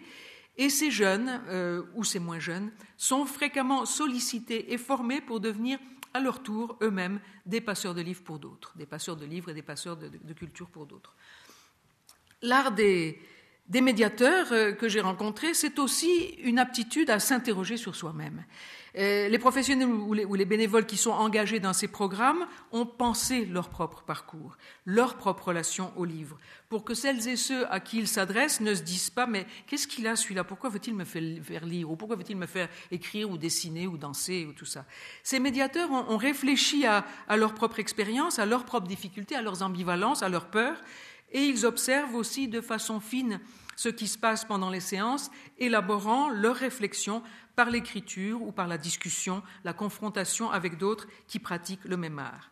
Et 0.57 0.69
ces 0.69 0.91
jeunes, 0.91 1.41
euh, 1.47 1.83
ou 1.95 2.03
ces 2.03 2.19
moins 2.19 2.39
jeunes, 2.39 2.71
sont 2.97 3.25
fréquemment 3.25 3.85
sollicités 3.85 4.73
et 4.73 4.77
formés 4.77 5.21
pour 5.21 5.39
devenir 5.39 5.79
à 6.13 6.19
leur 6.19 6.43
tour 6.43 6.77
eux-mêmes 6.81 7.19
des 7.45 7.59
passeurs 7.59 7.95
de 7.95 8.01
livres 8.01 8.23
pour 8.23 8.37
d'autres, 8.37 8.71
des 8.77 8.85
passeurs 8.85 9.15
de 9.15 9.25
livres 9.25 9.49
et 9.49 9.53
des 9.53 9.63
passeurs 9.63 9.97
de, 9.97 10.33
culture 10.33 10.69
pour 10.69 10.85
d'autres. 10.85 11.15
L'art 12.41 12.71
des, 12.71 13.19
médiateurs 13.69 14.51
euh, 14.51 14.73
que 14.73 14.87
j'ai 14.87 15.01
rencontrés, 15.01 15.55
c'est 15.55 15.79
aussi 15.79 16.35
une 16.43 16.59
aptitude 16.59 17.09
à 17.09 17.19
s'interroger 17.19 17.77
sur 17.77 17.95
soi-même. 17.95 18.45
Euh, 18.95 19.27
les 19.27 19.39
professionnels 19.39 19.87
ou 19.87 20.13
les, 20.13 20.45
bénévoles 20.45 20.85
qui 20.85 20.97
sont 20.97 21.11
engagés 21.11 21.59
dans 21.59 21.73
ces 21.73 21.87
programmes 21.87 22.45
ont 22.71 22.85
pensé 22.85 23.45
leur 23.45 23.69
propre 23.69 24.03
parcours, 24.03 24.55
leur 24.85 25.15
propre 25.15 25.47
relation 25.47 25.91
au 25.95 26.05
livre, 26.05 26.37
pour 26.69 26.83
que 26.83 26.93
celles 26.93 27.27
et 27.27 27.35
ceux 27.35 27.71
à 27.71 27.79
qui 27.79 27.97
ils 27.97 28.07
s'adressent 28.07 28.59
ne 28.61 28.75
se 28.75 28.83
disent 28.83 29.09
pas 29.09 29.25
mais 29.25 29.47
qu'est-ce 29.65 29.87
qu'il 29.87 30.05
a 30.05 30.15
celui-là? 30.15 30.43
Pourquoi 30.43 30.69
veut-il 30.69 30.93
me 30.93 31.05
faire 31.05 31.65
lire 31.65 31.89
Ou 31.89 31.95
pourquoi 31.95 32.17
veut-il 32.17 32.37
me 32.37 32.45
faire 32.45 32.69
écrire 32.91 33.31
ou 33.31 33.37
dessiner 33.37 33.87
ou 33.87 33.97
danser 33.97 34.45
ou 34.47 34.53
tout 34.53 34.65
ça? 34.65 34.85
Ces 35.23 35.39
médiateurs 35.39 35.89
ont, 35.91 36.17
réfléchi 36.17 36.85
à, 36.85 37.03
à 37.27 37.35
leur 37.35 37.55
propre 37.55 37.79
expérience, 37.79 38.37
à 38.37 38.45
leurs 38.45 38.65
propres 38.65 38.87
difficultés, 38.87 39.35
à 39.35 39.41
leurs 39.41 39.63
ambivalences, 39.63 40.21
à 40.21 40.29
leurs 40.29 40.51
peurs, 40.51 40.81
et 41.31 41.41
ils 41.41 41.65
observent 41.65 42.15
aussi 42.15 42.47
de 42.47 42.61
façon 42.61 42.99
fine 42.99 43.39
ce 43.75 43.89
qui 43.89 44.07
se 44.07 44.17
passe 44.17 44.45
pendant 44.45 44.69
les 44.69 44.79
séances, 44.79 45.31
élaborant 45.57 46.29
leurs 46.29 46.55
réflexions 46.55 47.23
par 47.55 47.69
l'écriture 47.69 48.41
ou 48.41 48.51
par 48.51 48.67
la 48.67 48.77
discussion, 48.77 49.43
la 49.63 49.73
confrontation 49.73 50.51
avec 50.51 50.77
d'autres 50.77 51.07
qui 51.27 51.39
pratiquent 51.39 51.85
le 51.85 51.97
même 51.97 52.19
art. 52.19 52.51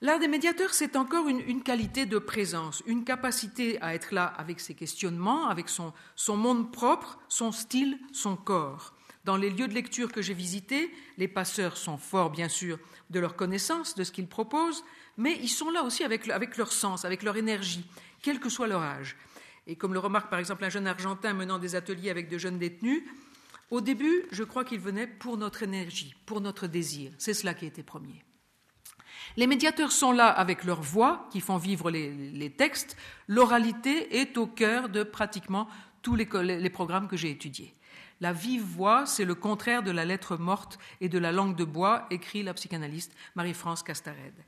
L'art 0.00 0.18
des 0.18 0.28
médiateurs, 0.28 0.74
c'est 0.74 0.96
encore 0.96 1.28
une, 1.28 1.62
qualité 1.62 2.04
de 2.04 2.18
présence, 2.18 2.82
une 2.86 3.04
capacité 3.04 3.80
à 3.80 3.94
être 3.94 4.12
là 4.12 4.26
avec 4.36 4.60
ses 4.60 4.74
questionnements, 4.74 5.48
avec 5.48 5.68
son, 5.68 5.92
monde 6.28 6.70
propre, 6.72 7.18
son 7.28 7.52
style, 7.52 7.98
son 8.12 8.36
corps. 8.36 8.92
Dans 9.24 9.38
les 9.38 9.48
lieux 9.48 9.68
de 9.68 9.72
lecture 9.72 10.12
que 10.12 10.20
j'ai 10.20 10.34
visités, 10.34 10.92
les 11.16 11.28
passeurs 11.28 11.78
sont 11.78 11.96
forts, 11.96 12.28
bien 12.28 12.50
sûr, 12.50 12.78
de 13.08 13.18
leur 13.18 13.34
connaissance, 13.34 13.94
de 13.94 14.04
ce 14.04 14.12
qu'ils 14.12 14.26
proposent, 14.26 14.84
mais 15.16 15.38
ils 15.40 15.48
sont 15.48 15.70
là 15.70 15.82
aussi 15.82 16.04
avec 16.04 16.56
leur 16.58 16.72
sens, 16.72 17.06
avec 17.06 17.22
leur 17.22 17.38
énergie, 17.38 17.86
quel 18.20 18.40
que 18.40 18.50
soit 18.50 18.66
leur 18.66 18.82
âge. 18.82 19.16
Et 19.66 19.76
comme 19.76 19.94
le 19.94 19.98
remarque 19.98 20.30
par 20.30 20.38
exemple 20.38 20.64
un 20.64 20.68
jeune 20.68 20.86
Argentin 20.86 21.32
menant 21.32 21.58
des 21.58 21.74
ateliers 21.74 22.10
avec 22.10 22.28
de 22.28 22.38
jeunes 22.38 22.58
détenus, 22.58 23.02
au 23.70 23.80
début, 23.80 24.26
je 24.30 24.44
crois 24.44 24.64
qu'ils 24.64 24.80
venaient 24.80 25.06
pour 25.06 25.36
notre 25.36 25.62
énergie, 25.62 26.14
pour 26.26 26.40
notre 26.40 26.66
désir. 26.66 27.12
C'est 27.18 27.34
cela 27.34 27.54
qui 27.54 27.66
était 27.66 27.82
premier. 27.82 28.22
Les 29.36 29.46
médiateurs 29.46 29.90
sont 29.90 30.12
là 30.12 30.28
avec 30.28 30.64
leur 30.64 30.82
voix, 30.82 31.28
qui 31.32 31.40
font 31.40 31.56
vivre 31.56 31.90
les, 31.90 32.54
textes. 32.56 32.96
L'oralité 33.26 34.20
est 34.20 34.36
au 34.36 34.46
cœur 34.46 34.88
de 34.88 35.02
pratiquement 35.02 35.68
tous 36.02 36.14
les, 36.14 36.28
les 36.42 36.70
programmes 36.70 37.08
que 37.08 37.16
j'ai 37.16 37.30
étudiés. 37.30 37.74
La 38.20 38.32
vive 38.32 38.62
voix, 38.62 39.06
c'est 39.06 39.24
le 39.24 39.34
contraire 39.34 39.82
de 39.82 39.90
la 39.90 40.04
lettre 40.04 40.36
morte 40.36 40.78
et 41.00 41.08
de 41.08 41.18
la 41.18 41.32
langue 41.32 41.56
de 41.56 41.64
bois, 41.64 42.06
écrit 42.10 42.42
la 42.42 42.54
psychanalyste 42.54 43.12
Marie-France 43.34 43.82
Castarède. 43.82 44.44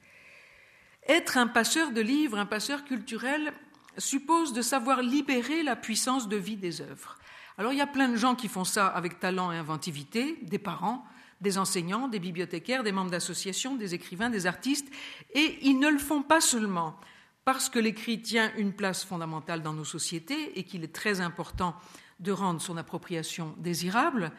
Être 1.08 1.38
un 1.38 1.46
passeur 1.46 1.92
de 1.92 2.00
livres, 2.00 2.38
un 2.38 2.46
passeur 2.46 2.84
culturel, 2.84 3.52
suppose 3.98 4.52
de 4.52 4.62
savoir 4.62 5.02
libérer 5.02 5.62
la 5.62 5.76
puissance 5.76 6.28
de 6.28 6.36
vie 6.36 6.56
des 6.56 6.80
œuvres. 6.80 7.16
Alors 7.58 7.72
il 7.72 7.78
y 7.78 7.82
a 7.82 7.86
plein 7.86 8.08
de 8.08 8.16
gens 8.16 8.34
qui 8.34 8.48
font 8.48 8.64
ça 8.64 8.86
avec 8.86 9.18
talent 9.18 9.52
et 9.52 9.56
inventivité, 9.56 10.38
des 10.42 10.58
parents, 10.58 11.04
des 11.40 11.58
enseignants, 11.58 12.08
des 12.08 12.18
bibliothécaires, 12.18 12.82
des 12.82 12.92
membres 12.92 13.10
d'associations, 13.10 13.76
des 13.76 13.94
écrivains, 13.94 14.30
des 14.30 14.46
artistes, 14.46 14.88
et 15.34 15.58
ils 15.62 15.78
ne 15.78 15.88
le 15.88 15.98
font 15.98 16.22
pas 16.22 16.40
seulement 16.40 16.98
parce 17.44 17.68
que 17.68 17.78
l'écrit 17.78 18.20
tient 18.20 18.52
une 18.56 18.72
place 18.72 19.04
fondamentale 19.04 19.62
dans 19.62 19.72
nos 19.72 19.84
sociétés 19.84 20.58
et 20.58 20.64
qu'il 20.64 20.82
est 20.82 20.94
très 20.94 21.20
important 21.20 21.76
de 22.18 22.32
rendre 22.32 22.60
son 22.60 22.76
appropriation 22.76 23.54
désirable, 23.58 24.32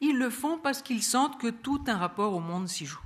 ils 0.00 0.16
le 0.16 0.30
font 0.30 0.58
parce 0.58 0.82
qu'ils 0.82 1.02
sentent 1.02 1.38
que 1.38 1.48
tout 1.48 1.82
un 1.86 1.96
rapport 1.96 2.32
au 2.32 2.40
monde 2.40 2.68
s'y 2.68 2.86
joue. 2.86 3.00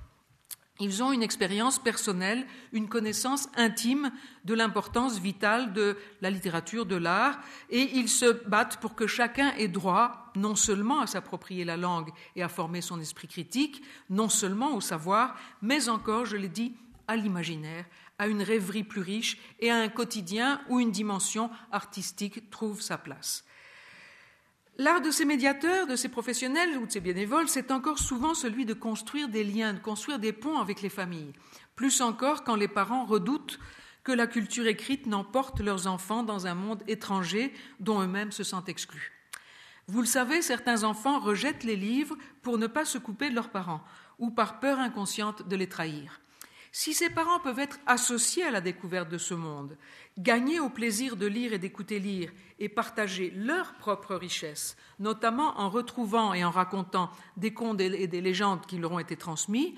Ils 0.80 1.02
ont 1.02 1.12
une 1.12 1.24
expérience 1.24 1.80
personnelle, 1.80 2.46
une 2.72 2.88
connaissance 2.88 3.48
intime 3.56 4.12
de 4.44 4.54
l'importance 4.54 5.18
vitale 5.18 5.72
de 5.72 5.96
la 6.20 6.30
littérature, 6.30 6.86
de 6.86 6.94
l'art, 6.94 7.40
et 7.70 7.96
ils 7.98 8.08
se 8.08 8.46
battent 8.48 8.78
pour 8.80 8.94
que 8.94 9.08
chacun 9.08 9.52
ait 9.56 9.68
droit 9.68 10.32
non 10.36 10.54
seulement 10.54 11.00
à 11.00 11.08
s'approprier 11.08 11.64
la 11.64 11.76
langue 11.76 12.10
et 12.36 12.42
à 12.44 12.48
former 12.48 12.80
son 12.80 13.00
esprit 13.00 13.26
critique, 13.26 13.82
non 14.08 14.28
seulement 14.28 14.76
au 14.76 14.80
savoir, 14.80 15.36
mais 15.62 15.88
encore, 15.88 16.26
je 16.26 16.36
l'ai 16.36 16.48
dit, 16.48 16.74
à 17.08 17.16
l'imaginaire, 17.16 17.86
à 18.18 18.28
une 18.28 18.42
rêverie 18.42 18.84
plus 18.84 19.00
riche 19.00 19.38
et 19.58 19.70
à 19.70 19.76
un 19.76 19.88
quotidien 19.88 20.60
où 20.68 20.78
une 20.78 20.92
dimension 20.92 21.50
artistique 21.72 22.50
trouve 22.50 22.80
sa 22.80 22.98
place. 22.98 23.44
L'art 24.80 25.00
de 25.00 25.10
ces 25.10 25.24
médiateurs, 25.24 25.88
de 25.88 25.96
ces 25.96 26.08
professionnels 26.08 26.78
ou 26.78 26.86
de 26.86 26.92
ces 26.92 27.00
bénévoles, 27.00 27.48
c'est 27.48 27.72
encore 27.72 27.98
souvent 27.98 28.34
celui 28.34 28.64
de 28.64 28.74
construire 28.74 29.28
des 29.28 29.42
liens, 29.42 29.74
de 29.74 29.80
construire 29.80 30.20
des 30.20 30.32
ponts 30.32 30.58
avec 30.58 30.82
les 30.82 30.88
familles. 30.88 31.32
Plus 31.74 32.00
encore 32.00 32.44
quand 32.44 32.54
les 32.54 32.68
parents 32.68 33.04
redoutent 33.04 33.58
que 34.04 34.12
la 34.12 34.28
culture 34.28 34.68
écrite 34.68 35.06
n'emporte 35.06 35.58
leurs 35.58 35.88
enfants 35.88 36.22
dans 36.22 36.46
un 36.46 36.54
monde 36.54 36.84
étranger 36.86 37.52
dont 37.80 38.00
eux-mêmes 38.00 38.30
se 38.30 38.44
sentent 38.44 38.68
exclus. 38.68 39.12
Vous 39.88 40.00
le 40.00 40.06
savez, 40.06 40.42
certains 40.42 40.84
enfants 40.84 41.18
rejettent 41.18 41.64
les 41.64 41.74
livres 41.74 42.16
pour 42.42 42.56
ne 42.56 42.68
pas 42.68 42.84
se 42.84 42.98
couper 42.98 43.30
de 43.30 43.34
leurs 43.34 43.50
parents 43.50 43.82
ou 44.20 44.30
par 44.30 44.60
peur 44.60 44.78
inconsciente 44.78 45.48
de 45.48 45.56
les 45.56 45.68
trahir. 45.68 46.20
Si 46.80 46.94
ces 46.94 47.10
parents 47.10 47.40
peuvent 47.40 47.58
être 47.58 47.80
associés 47.86 48.44
à 48.44 48.52
la 48.52 48.60
découverte 48.60 49.08
de 49.08 49.18
ce 49.18 49.34
monde, 49.34 49.76
gagner 50.16 50.60
au 50.60 50.68
plaisir 50.68 51.16
de 51.16 51.26
lire 51.26 51.52
et 51.52 51.58
d'écouter 51.58 51.98
lire 51.98 52.30
et 52.60 52.68
partager 52.68 53.32
leur 53.34 53.74
propre 53.74 54.14
richesse, 54.14 54.76
notamment 55.00 55.58
en 55.58 55.70
retrouvant 55.70 56.34
et 56.34 56.44
en 56.44 56.52
racontant 56.52 57.10
des 57.36 57.52
contes 57.52 57.80
et 57.80 58.06
des 58.06 58.20
légendes 58.20 58.64
qui 58.64 58.78
leur 58.78 58.92
ont 58.92 59.00
été 59.00 59.16
transmis, 59.16 59.74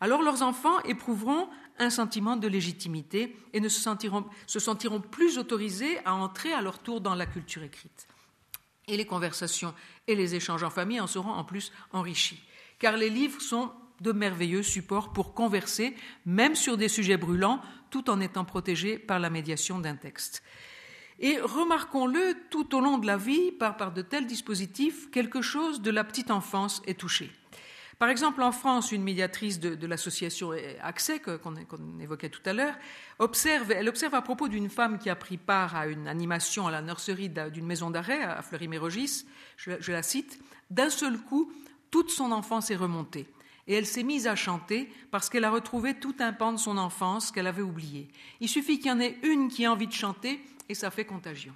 alors 0.00 0.22
leurs 0.22 0.42
enfants 0.42 0.78
éprouveront 0.82 1.48
un 1.80 1.90
sentiment 1.90 2.36
de 2.36 2.46
légitimité 2.46 3.36
et 3.52 3.58
ne 3.58 3.68
se 3.68 3.80
sentiront, 3.80 4.24
se 4.46 4.60
sentiront 4.60 5.00
plus 5.00 5.38
autorisés 5.38 5.98
à 6.04 6.14
entrer 6.14 6.52
à 6.52 6.62
leur 6.62 6.78
tour 6.78 7.00
dans 7.00 7.16
la 7.16 7.26
culture 7.26 7.64
écrite. 7.64 8.06
Et 8.86 8.96
les 8.96 9.06
conversations 9.06 9.74
et 10.06 10.14
les 10.14 10.36
échanges 10.36 10.62
en 10.62 10.70
famille 10.70 11.00
en 11.00 11.08
seront 11.08 11.32
en 11.32 11.42
plus 11.42 11.72
enrichis, 11.92 12.40
car 12.78 12.96
les 12.96 13.10
livres 13.10 13.42
sont 13.42 13.72
de 14.00 14.12
merveilleux 14.12 14.62
supports 14.62 15.12
pour 15.12 15.34
converser, 15.34 15.94
même 16.26 16.54
sur 16.54 16.76
des 16.76 16.88
sujets 16.88 17.16
brûlants, 17.16 17.60
tout 17.90 18.10
en 18.10 18.20
étant 18.20 18.44
protégés 18.44 18.98
par 18.98 19.18
la 19.18 19.30
médiation 19.30 19.78
d'un 19.78 19.96
texte. 19.96 20.42
Et 21.20 21.38
remarquons-le, 21.38 22.34
tout 22.50 22.74
au 22.74 22.80
long 22.80 22.98
de 22.98 23.06
la 23.06 23.16
vie, 23.16 23.52
par, 23.52 23.92
de 23.92 24.02
tels 24.02 24.26
dispositifs, 24.26 25.10
quelque 25.10 25.42
chose 25.42 25.80
de 25.80 25.90
la 25.90 26.02
petite 26.02 26.30
enfance 26.30 26.82
est 26.86 26.98
touché. 26.98 27.30
Par 28.00 28.08
exemple, 28.08 28.42
en 28.42 28.50
France, 28.50 28.90
une 28.90 29.04
médiatrice 29.04 29.60
de, 29.60 29.86
l'association 29.86 30.50
Accès, 30.82 31.20
qu'on 31.20 32.00
évoquait 32.00 32.28
tout 32.28 32.42
à 32.44 32.52
l'heure, 32.52 32.74
observe, 33.20 33.70
elle 33.70 33.88
observe 33.88 34.14
à 34.16 34.22
propos 34.22 34.48
d'une 34.48 34.68
femme 34.68 34.98
qui 34.98 35.08
a 35.08 35.14
pris 35.14 35.36
part 35.36 35.76
à 35.76 35.86
une 35.86 36.08
animation 36.08 36.66
à 36.66 36.72
la 36.72 36.82
nurserie 36.82 37.28
d'une 37.28 37.66
maison 37.66 37.90
d'arrêt 37.90 38.20
à 38.20 38.42
Fleury-Mérogis, 38.42 39.24
je, 39.56 39.70
je 39.78 39.92
la 39.92 40.02
cite, 40.02 40.40
d'un 40.70 40.90
seul 40.90 41.16
coup, 41.18 41.52
toute 41.92 42.10
son 42.10 42.32
enfance 42.32 42.72
est 42.72 42.76
remontée 42.76 43.28
et 43.66 43.74
elle 43.74 43.86
s'est 43.86 44.02
mise 44.02 44.26
à 44.26 44.36
chanter 44.36 44.90
parce 45.10 45.28
qu'elle 45.28 45.44
a 45.44 45.50
retrouvé 45.50 45.94
tout 45.94 46.14
un 46.18 46.32
pan 46.32 46.52
de 46.52 46.58
son 46.58 46.76
enfance 46.76 47.30
qu'elle 47.30 47.46
avait 47.46 47.62
oublié. 47.62 48.08
Il 48.40 48.48
suffit 48.48 48.78
qu'il 48.78 48.88
y 48.88 48.92
en 48.92 49.00
ait 49.00 49.18
une 49.22 49.48
qui 49.48 49.64
ait 49.64 49.68
envie 49.68 49.86
de 49.86 49.92
chanter 49.92 50.40
et 50.68 50.74
ça 50.74 50.90
fait 50.90 51.04
contagion. 51.04 51.54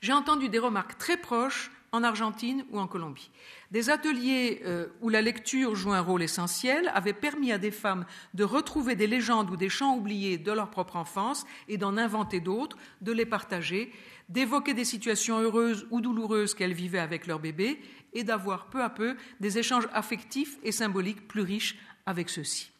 J'ai 0.00 0.12
entendu 0.12 0.48
des 0.48 0.58
remarques 0.58 0.98
très 0.98 1.16
proches 1.16 1.70
en 1.92 2.02
Argentine 2.02 2.64
ou 2.70 2.78
en 2.78 2.86
Colombie. 2.86 3.30
Des 3.70 3.90
ateliers 3.90 4.60
euh, 4.64 4.86
où 5.00 5.08
la 5.08 5.22
lecture 5.22 5.74
joue 5.74 5.92
un 5.92 6.00
rôle 6.00 6.22
essentiel 6.22 6.90
avaient 6.94 7.12
permis 7.12 7.52
à 7.52 7.58
des 7.58 7.70
femmes 7.70 8.04
de 8.34 8.44
retrouver 8.44 8.96
des 8.96 9.06
légendes 9.06 9.50
ou 9.50 9.56
des 9.56 9.68
chants 9.68 9.96
oubliés 9.96 10.36
de 10.36 10.52
leur 10.52 10.70
propre 10.70 10.96
enfance 10.96 11.46
et 11.68 11.78
d'en 11.78 11.96
inventer 11.96 12.40
d'autres, 12.40 12.76
de 13.00 13.12
les 13.12 13.26
partager, 13.26 13.92
d'évoquer 14.28 14.74
des 14.74 14.84
situations 14.84 15.38
heureuses 15.38 15.86
ou 15.90 16.00
douloureuses 16.00 16.54
qu'elles 16.54 16.72
vivaient 16.72 16.98
avec 16.98 17.26
leur 17.26 17.38
bébé 17.38 17.80
et 18.16 18.24
d'avoir 18.24 18.66
peu 18.66 18.82
à 18.82 18.88
peu 18.88 19.14
des 19.40 19.58
échanges 19.58 19.88
affectifs 19.92 20.58
et 20.62 20.72
symboliques 20.72 21.28
plus 21.28 21.42
riches 21.42 21.76
avec 22.06 22.30
ceux-ci. 22.30 22.70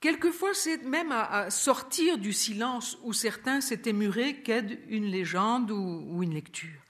Quelquefois, 0.00 0.54
c'est 0.54 0.82
même 0.82 1.12
à, 1.12 1.50
sortir 1.50 2.18
du 2.18 2.32
silence 2.32 2.98
où 3.04 3.12
certains 3.12 3.60
s'étaient 3.60 3.92
murés 3.92 4.42
qu'aide 4.42 4.80
une 4.88 5.04
légende 5.04 5.70
ou, 5.70 6.22
une 6.22 6.34
lecture. 6.34 6.80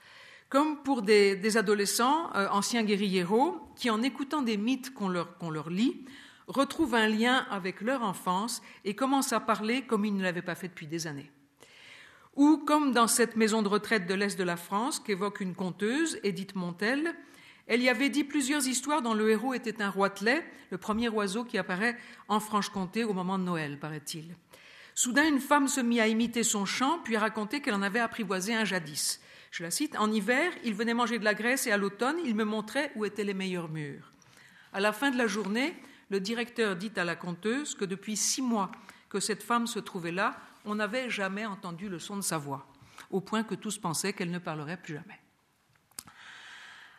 Comme 0.49 0.81
pour 0.81 1.01
des, 1.03 1.57
adolescents, 1.57 2.33
euh, 2.35 2.47
anciens 2.49 2.83
guérilleros, 2.83 3.59
qui, 3.75 3.89
en 3.89 4.01
écoutant 4.01 4.41
des 4.41 4.57
mythes 4.57 4.93
qu'on 4.93 5.09
leur, 5.09 5.37
qu'on 5.37 5.51
leur 5.51 5.69
lit, 5.69 6.05
retrouvent 6.47 6.95
un 6.95 7.07
lien 7.07 7.45
avec 7.51 7.81
leur 7.81 8.01
enfance 8.01 8.61
et 8.85 8.95
commencent 8.95 9.33
à 9.33 9.39
parler 9.39 9.83
comme 9.83 10.05
ils 10.05 10.15
ne 10.15 10.23
l'avaient 10.23 10.41
pas 10.41 10.55
fait 10.55 10.69
depuis 10.69 10.87
des 10.87 11.05
années. 11.05 11.29
Ou 12.35 12.57
comme 12.57 12.93
dans 12.93 13.07
cette 13.07 13.35
maison 13.35 13.61
de 13.61 13.67
retraite 13.67 14.07
de 14.07 14.13
l'Est 14.13 14.37
de 14.37 14.43
la 14.43 14.57
France 14.57 14.99
qu'évoque 14.99 15.39
une 15.39 15.53
conteuse, 15.53 16.19
Edith 16.23 16.55
Montel, 16.55 17.13
elle 17.67 17.81
y 17.81 17.89
avait 17.89 18.09
dit 18.09 18.23
plusieurs 18.23 18.67
histoires 18.67 19.01
dont 19.01 19.13
le 19.13 19.29
héros 19.29 19.53
était 19.53 19.81
un 19.81 19.89
roitelet, 19.89 20.43
le 20.71 20.77
premier 20.77 21.09
oiseau 21.09 21.43
qui 21.43 21.57
apparaît 21.57 21.95
en 22.27 22.39
Franche-Comté 22.39 23.03
au 23.03 23.13
moment 23.13 23.37
de 23.37 23.43
Noël, 23.43 23.79
paraît-il. 23.79 24.35
Soudain, 24.95 25.27
une 25.27 25.39
femme 25.39 25.67
se 25.67 25.79
mit 25.79 26.01
à 26.01 26.07
imiter 26.07 26.43
son 26.43 26.65
chant, 26.65 26.99
puis 27.03 27.15
à 27.15 27.19
raconter 27.19 27.61
qu'elle 27.61 27.73
en 27.73 27.81
avait 27.81 27.99
apprivoisé 27.99 28.53
un 28.53 28.65
jadis. 28.65 29.21
Je 29.51 29.63
la 29.63 29.71
cite 29.71 29.95
En 29.97 30.11
hiver, 30.11 30.51
il 30.63 30.73
venait 30.73 30.93
manger 30.93 31.19
de 31.19 31.23
la 31.23 31.35
graisse 31.35 31.67
et 31.67 31.71
à 31.71 31.77
l'automne, 31.77 32.17
il 32.25 32.35
me 32.35 32.43
montrait 32.43 32.91
où 32.95 33.05
étaient 33.05 33.23
les 33.23 33.33
meilleurs 33.33 33.69
murs. 33.69 34.11
À 34.73 34.79
la 34.79 34.91
fin 34.91 35.11
de 35.11 35.17
la 35.17 35.27
journée, 35.27 35.75
le 36.09 36.19
directeur 36.19 36.75
dit 36.75 36.91
à 36.95 37.03
la 37.03 37.15
conteuse 37.15 37.75
que 37.75 37.85
depuis 37.85 38.17
six 38.17 38.41
mois 38.41 38.71
que 39.09 39.19
cette 39.19 39.43
femme 39.43 39.67
se 39.67 39.79
trouvait 39.79 40.11
là, 40.11 40.35
on 40.65 40.75
n'avait 40.75 41.09
jamais 41.09 41.45
entendu 41.45 41.89
le 41.89 41.99
son 41.99 42.15
de 42.17 42.21
sa 42.21 42.37
voix, 42.37 42.67
au 43.09 43.21
point 43.21 43.43
que 43.43 43.55
tous 43.55 43.77
pensaient 43.77 44.13
qu'elle 44.13 44.31
ne 44.31 44.39
parlerait 44.39 44.81
plus 44.81 44.95
jamais. 44.95 45.19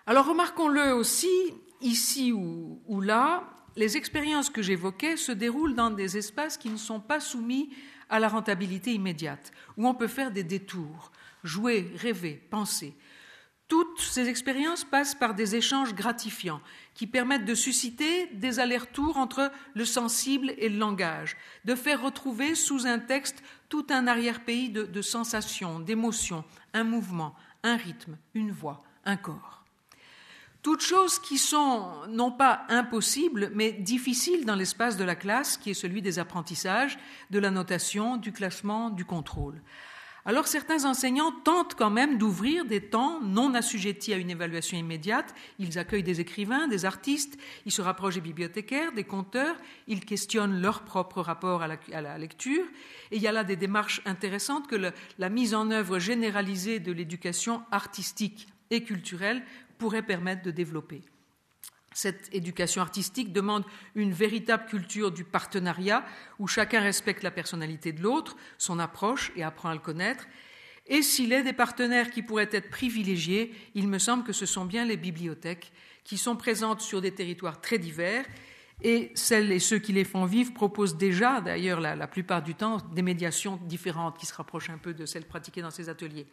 Alors 0.07 0.27
remarquons-le 0.27 0.95
aussi, 0.95 1.31
ici 1.81 2.33
ou, 2.33 2.83
ou 2.87 3.01
là, 3.01 3.45
les 3.77 3.97
expériences 3.97 4.51
que 4.51 4.63
j'évoquais 4.63 5.17
se 5.17 5.33
déroulent 5.33 5.75
dans 5.75 5.91
des 5.91 6.17
espaces 6.17 6.57
qui 6.57 6.69
ne 6.69 6.77
sont 6.77 7.01
pas 7.01 7.21
soumis 7.21 7.71
à 8.11 8.21
la 8.21 8.29
rentabilité 8.29 8.93
immédiate, 8.93 9.53
où 9.77 9.89
on 9.89 9.95
peut 9.95 10.09
faire 10.09 10.31
des 10.31 10.45
détours, 10.45 11.11
jouer, 11.43 11.91
rêver, 11.97 12.35
penser, 12.51 12.95
toutes 13.69 14.01
ces 14.01 14.29
expériences 14.29 14.85
passent 14.85 15.15
par 15.15 15.35
des 15.35 15.57
échanges 15.57 15.95
gratifiants 15.95 16.61
qui 16.95 17.07
permettent 17.07 17.47
de 17.47 17.55
susciter 17.55 18.27
des 18.27 18.61
allers-retours 18.61 19.17
entre 19.17 19.51
le 19.75 19.85
sensible 19.85 20.53
et 20.59 20.69
le 20.69 20.79
langage, 20.79 21.37
de 21.65 21.75
faire 21.75 22.03
retrouver 22.03 22.55
sous 22.55 22.87
un 22.87 22.99
texte 22.99 23.43
tout 23.69 23.87
un 23.91 24.07
arrière-pays 24.07 24.69
de, 24.69 25.03
sensations, 25.03 25.81
d'émotions, 25.81 26.45
un 26.75 26.85
mouvement, 26.85 27.35
un 27.63 27.77
rythme, 27.77 28.17
une 28.35 28.53
voix, 28.53 28.83
un 29.05 29.17
corps. 29.17 29.65
Toutes 30.63 30.83
choses 30.83 31.19
qui 31.19 31.37
sont 31.37 32.07
non 32.09 32.31
pas 32.31 32.65
impossibles, 32.69 33.51
mais 33.55 33.73
difficiles 33.73 34.47
dans 34.47 34.55
l'espace 34.55 34.97
de 34.97 35.05
la 35.05 35.15
classe, 35.15 35.57
qui 35.57 35.71
est 35.71 35.75
celui 35.75 36.01
des 36.01 36.19
apprentissages, 36.19 36.99
de 37.31 37.39
la 37.39 37.51
notation, 37.51 38.17
du 38.17 38.33
classement, 38.33 38.89
du 38.89 39.05
contrôle. 39.05 39.61
Alors 40.27 40.47
certains 40.47 40.87
enseignants 40.87 41.33
tentent 41.33 41.75
quand 41.75 41.91
même 41.91 42.17
d'ouvrir 42.17 42.65
des 42.65 42.81
temps 42.81 43.21
non 43.21 43.53
assujettis 43.53 44.15
à 44.15 44.17
une 44.17 44.31
évaluation 44.31 44.79
immédiate. 44.79 45.35
Ils 45.59 45.79
accueillent 45.79 46.03
des 46.03 46.23
écrivains, 46.23 46.67
des 46.67 46.87
artistes, 46.87 47.39
ils 47.67 47.73
se 47.73 47.83
rapprochent 47.83 48.15
des 48.15 48.23
bibliothécaires, 48.23 48.93
des 48.93 49.05
conteurs, 49.05 49.57
ils 49.87 50.03
questionnent 50.03 50.63
leur 50.63 50.83
propre 50.85 51.21
rapport 51.21 51.63
à 51.63 51.69
la, 51.69 52.19
lecture. 52.19 52.65
Et 53.11 53.17
il 53.17 53.23
y 53.23 53.27
a 53.27 53.33
là 53.33 53.45
des 53.45 53.57
démarches 53.57 54.01
intéressantes 54.07 54.67
que 54.67 54.93
la 55.19 55.29
mise 55.29 55.55
en 55.55 55.71
œuvre 55.71 55.99
généralisée 55.99 56.81
de 56.81 56.93
l'éducation 56.93 57.63
artistique 57.71 58.47
et 58.71 58.83
culturelle 58.83 59.43
pourrait 59.77 60.03
permettre 60.03 60.43
de 60.43 60.51
développer. 60.51 61.03
Cette 61.95 62.29
éducation 62.35 62.83
artistique 62.83 63.33
demande 63.33 63.65
une 63.95 64.13
véritable 64.13 64.67
culture 64.67 65.13
du 65.13 65.23
partenariat 65.23 66.05
où 66.41 66.49
chacun 66.49 66.81
respecte 66.81 67.23
la 67.23 67.31
personnalité 67.31 67.93
de 67.93 68.03
l'autre, 68.03 68.37
son 68.59 68.81
approche 68.81 69.33
et 69.37 69.45
apprend 69.45 69.69
à 69.71 69.75
le 69.75 69.81
connaître. 69.81 70.27
Et 70.87 71.03
s'il 71.03 71.33
est 71.33 71.45
des 71.45 71.53
partenaires 71.53 72.11
qui 72.11 72.23
pourraient 72.23 72.51
être 72.51 72.69
privilégiés, 72.69 73.55
il 73.75 73.89
me 73.89 73.99
semble 73.99 74.25
que 74.25 74.33
ce 74.33 74.45
sont 74.45 74.65
bien 74.65 74.85
les 74.85 74.97
bibliothèques 74.97 75.73
qui 76.03 76.19
sont 76.19 76.37
présentes 76.37 76.81
sur 76.81 77.01
des 77.01 77.13
territoires 77.13 77.61
très 77.61 77.79
divers 77.79 78.27
et 78.83 79.13
celles 79.15 79.53
et 79.53 79.61
ceux 79.61 79.79
qui 79.79 79.93
les 79.93 80.05
font 80.05 80.25
vivre 80.25 80.53
proposent 80.53 80.97
déjà, 80.97 81.41
d'ailleurs 81.41 81.81
la, 81.81 81.95
la 81.95 82.07
plupart 82.09 82.43
du 82.43 82.57
temps, 82.57 82.79
des 82.93 83.03
médiations 83.03 83.59
différentes 83.63 84.19
qui 84.19 84.27
se 84.27 84.35
rapprochent 84.35 84.71
un 84.71 84.79
peu 84.79 84.93
de 84.93 85.07
celles 85.07 85.27
pratiquées 85.27 85.63
dans 85.63 85.71
ces 85.71 85.89
ateliers. 85.89 86.27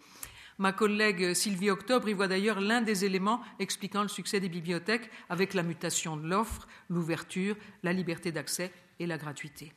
Ma 0.57 0.73
collègue 0.73 1.33
Sylvie 1.33 1.69
Octobre 1.69 2.09
y 2.09 2.13
voit 2.13 2.27
d'ailleurs 2.27 2.59
l'un 2.59 2.81
des 2.81 3.05
éléments 3.05 3.41
expliquant 3.59 4.01
le 4.01 4.07
succès 4.07 4.39
des 4.39 4.49
bibliothèques 4.49 5.09
avec 5.29 5.53
la 5.53 5.63
mutation 5.63 6.17
de 6.17 6.27
l'offre, 6.27 6.67
l'ouverture, 6.89 7.55
la 7.83 7.93
liberté 7.93 8.31
d'accès 8.31 8.71
et 8.99 9.07
la 9.07 9.17
gratuité. 9.17 9.73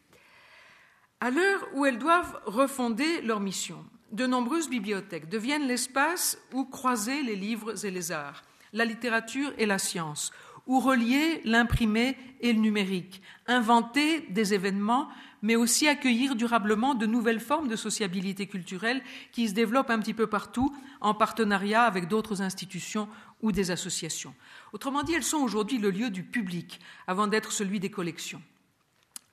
À 1.21 1.31
l'heure 1.31 1.67
où 1.75 1.87
elles 1.87 1.99
doivent 1.99 2.39
refonder 2.45 3.23
leur 3.23 3.41
mission, 3.41 3.85
de 4.13 4.27
nombreuses 4.27 4.69
bibliothèques 4.69 5.29
deviennent 5.29 5.67
l'espace 5.67 6.39
où 6.53 6.65
croiser 6.65 7.23
les 7.23 7.37
livres 7.37 7.85
et 7.85 7.91
les 7.91 8.13
arts, 8.13 8.43
la 8.73 8.85
littérature 8.85 9.53
et 9.57 9.67
la 9.67 9.79
science, 9.79 10.33
où 10.67 10.81
relier 10.81 11.41
l'imprimé 11.45 12.17
et 12.41 12.53
le 12.53 12.61
numérique, 12.61 13.23
inventer 13.47 14.21
des 14.31 14.55
événements 14.55 15.09
mais 15.45 15.57
aussi 15.57 15.87
accueillir 15.87 16.37
durablement 16.37 16.95
de 16.95 17.05
nouvelles 17.05 17.39
formes 17.39 17.69
de 17.69 17.77
sociabilité 17.77 18.47
culturelle 18.47 19.03
qui 19.31 19.47
se 19.47 19.53
développent 19.53 19.91
un 19.91 19.99
petit 19.99 20.15
peu 20.15 20.27
partout 20.27 20.75
en 21.03 21.13
partenariat 21.13 21.83
avec 21.83 22.09
d'autres 22.09 22.41
institutions 22.41 23.11
ou 23.43 23.53
des 23.53 23.71
associations. 23.71 24.35
Autrement 24.73 25.03
dit, 25.03 25.13
elles 25.13 25.23
sont 25.23 25.37
aujourd'hui 25.37 25.77
le 25.77 25.91
lieu 25.91 26.09
du 26.09 26.23
public 26.23 26.81
avant 27.07 27.27
d'être 27.27 27.53
celui 27.53 27.79
des 27.79 27.91
collections. 27.91 28.41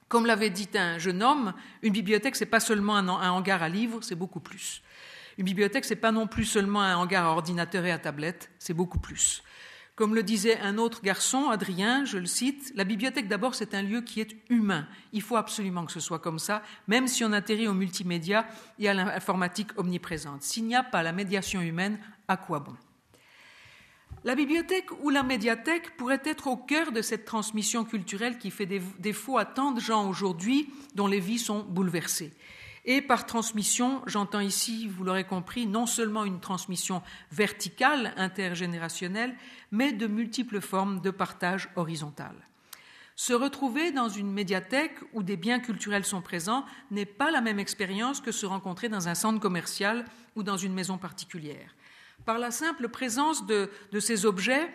Comme 0.08 0.26
l'avait 0.26 0.50
dit 0.50 0.68
un 0.74 0.98
jeune 0.98 1.22
homme, 1.22 1.54
une 1.80 1.94
bibliothèque, 1.94 2.36
ce 2.36 2.44
n'est 2.44 2.50
pas 2.50 2.60
seulement 2.60 2.96
un, 2.96 3.08
hangar 3.08 3.62
à 3.62 3.70
livres, 3.70 4.00
c'est 4.02 4.14
beaucoup 4.14 4.40
plus. 4.40 4.82
Une 5.38 5.46
bibliothèque, 5.46 5.86
ce 5.86 5.94
n'est 5.94 6.00
pas 6.00 6.12
non 6.12 6.26
plus 6.26 6.44
seulement 6.44 6.82
un 6.82 6.96
hangar 6.96 7.24
à 7.24 7.30
ordinateur 7.30 7.86
et 7.86 7.90
à 7.90 7.98
tablette, 7.98 8.50
c'est 8.58 8.74
beaucoup 8.74 8.98
plus. 8.98 9.42
Comme 10.02 10.16
le 10.16 10.24
disait 10.24 10.58
un 10.58 10.78
autre 10.78 11.00
garçon, 11.00 11.48
Adrien, 11.50 12.04
je 12.04 12.18
le 12.18 12.26
cite, 12.26 12.72
la 12.74 12.82
bibliothèque 12.82 13.28
d'abord 13.28 13.54
c'est 13.54 13.72
un 13.72 13.82
lieu 13.82 14.00
qui 14.00 14.20
est 14.20 14.34
humain. 14.50 14.88
Il 15.12 15.22
faut 15.22 15.36
absolument 15.36 15.86
que 15.86 15.92
ce 15.92 16.00
soit 16.00 16.18
comme 16.18 16.40
ça, 16.40 16.64
même 16.88 17.06
si 17.06 17.22
on 17.22 17.32
atterrit 17.32 17.68
au 17.68 17.72
multimédia 17.72 18.44
et 18.80 18.88
à 18.88 18.94
l'informatique 18.94 19.68
omniprésente. 19.76 20.42
S'il 20.42 20.64
n'y 20.64 20.74
a 20.74 20.82
pas 20.82 21.04
la 21.04 21.12
médiation 21.12 21.60
humaine, 21.60 22.00
à 22.26 22.36
quoi 22.36 22.58
bon? 22.58 22.74
La 24.24 24.34
bibliothèque 24.34 24.90
ou 25.04 25.10
la 25.10 25.22
médiathèque 25.22 25.96
pourrait 25.96 26.22
être 26.24 26.48
au 26.48 26.56
cœur 26.56 26.90
de 26.90 27.00
cette 27.00 27.24
transmission 27.24 27.84
culturelle 27.84 28.38
qui 28.38 28.50
fait 28.50 28.66
défaut 28.98 29.38
à 29.38 29.44
tant 29.44 29.70
de 29.70 29.78
gens 29.78 30.08
aujourd'hui 30.08 30.68
dont 30.96 31.06
les 31.06 31.20
vies 31.20 31.38
sont 31.38 31.60
bouleversées. 31.62 32.32
Et 32.84 33.00
par 33.00 33.26
transmission, 33.26 34.02
j'entends 34.06 34.40
ici, 34.40 34.88
vous 34.88 35.04
l'aurez 35.04 35.24
compris, 35.24 35.66
non 35.66 35.86
seulement 35.86 36.24
une 36.24 36.40
transmission 36.40 37.02
verticale, 37.30 38.12
intergénérationnelle, 38.16 39.36
mais 39.70 39.92
de 39.92 40.08
multiples 40.08 40.60
formes 40.60 41.00
de 41.00 41.10
partage 41.10 41.68
horizontal. 41.76 42.34
Se 43.14 43.32
retrouver 43.32 43.92
dans 43.92 44.08
une 44.08 44.32
médiathèque 44.32 44.98
où 45.12 45.22
des 45.22 45.36
biens 45.36 45.60
culturels 45.60 46.04
sont 46.04 46.22
présents 46.22 46.64
n'est 46.90 47.06
pas 47.06 47.30
la 47.30 47.40
même 47.40 47.60
expérience 47.60 48.20
que 48.20 48.32
se 48.32 48.46
rencontrer 48.46 48.88
dans 48.88 49.06
un 49.08 49.14
centre 49.14 49.38
commercial 49.38 50.04
ou 50.34 50.42
dans 50.42 50.56
une 50.56 50.72
maison 50.72 50.98
particulière. 50.98 51.76
Par 52.24 52.38
la 52.38 52.50
simple 52.50 52.88
présence 52.88 53.46
de, 53.46 53.70
ces 54.00 54.26
objets, 54.26 54.72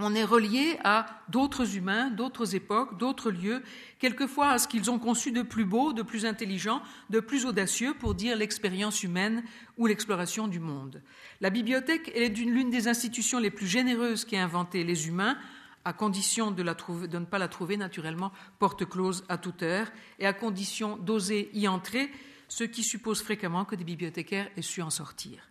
on 0.00 0.14
est 0.14 0.24
relié 0.24 0.78
à 0.84 1.06
d'autres 1.28 1.76
humains, 1.76 2.10
d'autres 2.10 2.54
époques, 2.54 2.98
d'autres 2.98 3.30
lieux, 3.30 3.62
quelquefois 3.98 4.50
à 4.50 4.58
ce 4.58 4.68
qu'ils 4.68 4.90
ont 4.90 4.98
conçu 4.98 5.32
de 5.32 5.42
plus 5.42 5.64
beau, 5.64 5.92
de 5.92 6.02
plus 6.02 6.26
intelligent, 6.26 6.82
de 7.10 7.20
plus 7.20 7.46
audacieux 7.46 7.94
pour 7.94 8.14
dire 8.14 8.36
l'expérience 8.36 9.02
humaine 9.02 9.42
ou 9.76 9.86
l'exploration 9.86 10.48
du 10.48 10.60
monde. 10.60 11.02
La 11.40 11.50
bibliothèque 11.50 12.12
est 12.14 12.28
l'une 12.36 12.70
des 12.70 12.88
institutions 12.88 13.38
les 13.38 13.50
plus 13.50 13.66
généreuses 13.66 14.24
qui 14.24 14.36
a 14.36 14.44
inventé 14.44 14.84
les 14.84 15.08
humains, 15.08 15.36
à 15.84 15.92
condition 15.92 16.50
de, 16.50 16.62
de 16.62 17.18
ne 17.18 17.24
pas 17.24 17.38
la 17.38 17.48
trouver 17.48 17.76
naturellement 17.76 18.32
porte 18.58 18.84
close 18.84 19.24
à 19.28 19.38
toute 19.38 19.62
heure 19.62 19.88
et 20.18 20.26
à 20.26 20.32
condition 20.32 20.96
d'oser 20.96 21.50
y 21.54 21.66
entrer, 21.66 22.10
ce 22.48 22.64
qui 22.64 22.82
suppose 22.82 23.22
fréquemment 23.22 23.64
que 23.64 23.74
des 23.74 23.84
bibliothécaires 23.84 24.50
aient 24.56 24.62
su 24.62 24.82
en 24.82 24.90
sortir. 24.90 25.48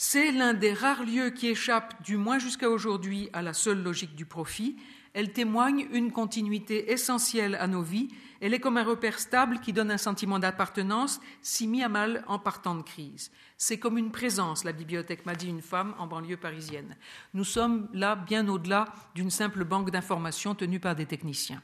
C'est 0.00 0.30
l'un 0.30 0.54
des 0.54 0.72
rares 0.72 1.02
lieux 1.02 1.30
qui 1.30 1.48
échappe, 1.48 2.04
du 2.04 2.16
moins 2.16 2.38
jusqu'à 2.38 2.70
aujourd'hui, 2.70 3.28
à 3.32 3.42
la 3.42 3.52
seule 3.52 3.82
logique 3.82 4.14
du 4.14 4.24
profit. 4.24 4.76
Elle 5.12 5.32
témoigne 5.32 5.88
une 5.90 6.12
continuité 6.12 6.92
essentielle 6.92 7.56
à 7.56 7.66
nos 7.66 7.82
vies. 7.82 8.06
Elle 8.40 8.54
est 8.54 8.60
comme 8.60 8.76
un 8.76 8.84
repère 8.84 9.18
stable 9.18 9.58
qui 9.58 9.72
donne 9.72 9.90
un 9.90 9.98
sentiment 9.98 10.38
d'appartenance, 10.38 11.20
si 11.42 11.66
mis 11.66 11.82
à 11.82 11.88
mal 11.88 12.22
en 12.28 12.38
partant 12.38 12.76
de 12.76 12.82
crise. 12.82 13.32
C'est 13.56 13.80
comme 13.80 13.98
une 13.98 14.12
présence, 14.12 14.62
la 14.62 14.70
bibliothèque 14.70 15.26
m'a 15.26 15.34
dit 15.34 15.48
une 15.48 15.62
femme 15.62 15.96
en 15.98 16.06
banlieue 16.06 16.36
parisienne. 16.36 16.96
Nous 17.34 17.42
sommes 17.42 17.88
là 17.92 18.14
bien 18.14 18.46
au-delà 18.46 18.84
d'une 19.16 19.30
simple 19.30 19.64
banque 19.64 19.90
d'informations 19.90 20.54
tenue 20.54 20.78
par 20.78 20.94
des 20.94 21.06
techniciens. 21.06 21.60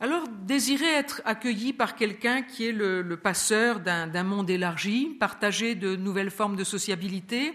Alors, 0.00 0.28
désirer 0.28 0.86
être 0.86 1.22
accueilli 1.24 1.72
par 1.72 1.96
quelqu'un 1.96 2.42
qui 2.42 2.66
est 2.66 2.72
le, 2.72 3.16
passeur 3.16 3.80
d'un 3.80 4.22
monde 4.22 4.48
élargi, 4.48 5.16
partager 5.18 5.74
de 5.74 5.96
nouvelles 5.96 6.30
formes 6.30 6.54
de 6.54 6.62
sociabilité, 6.62 7.52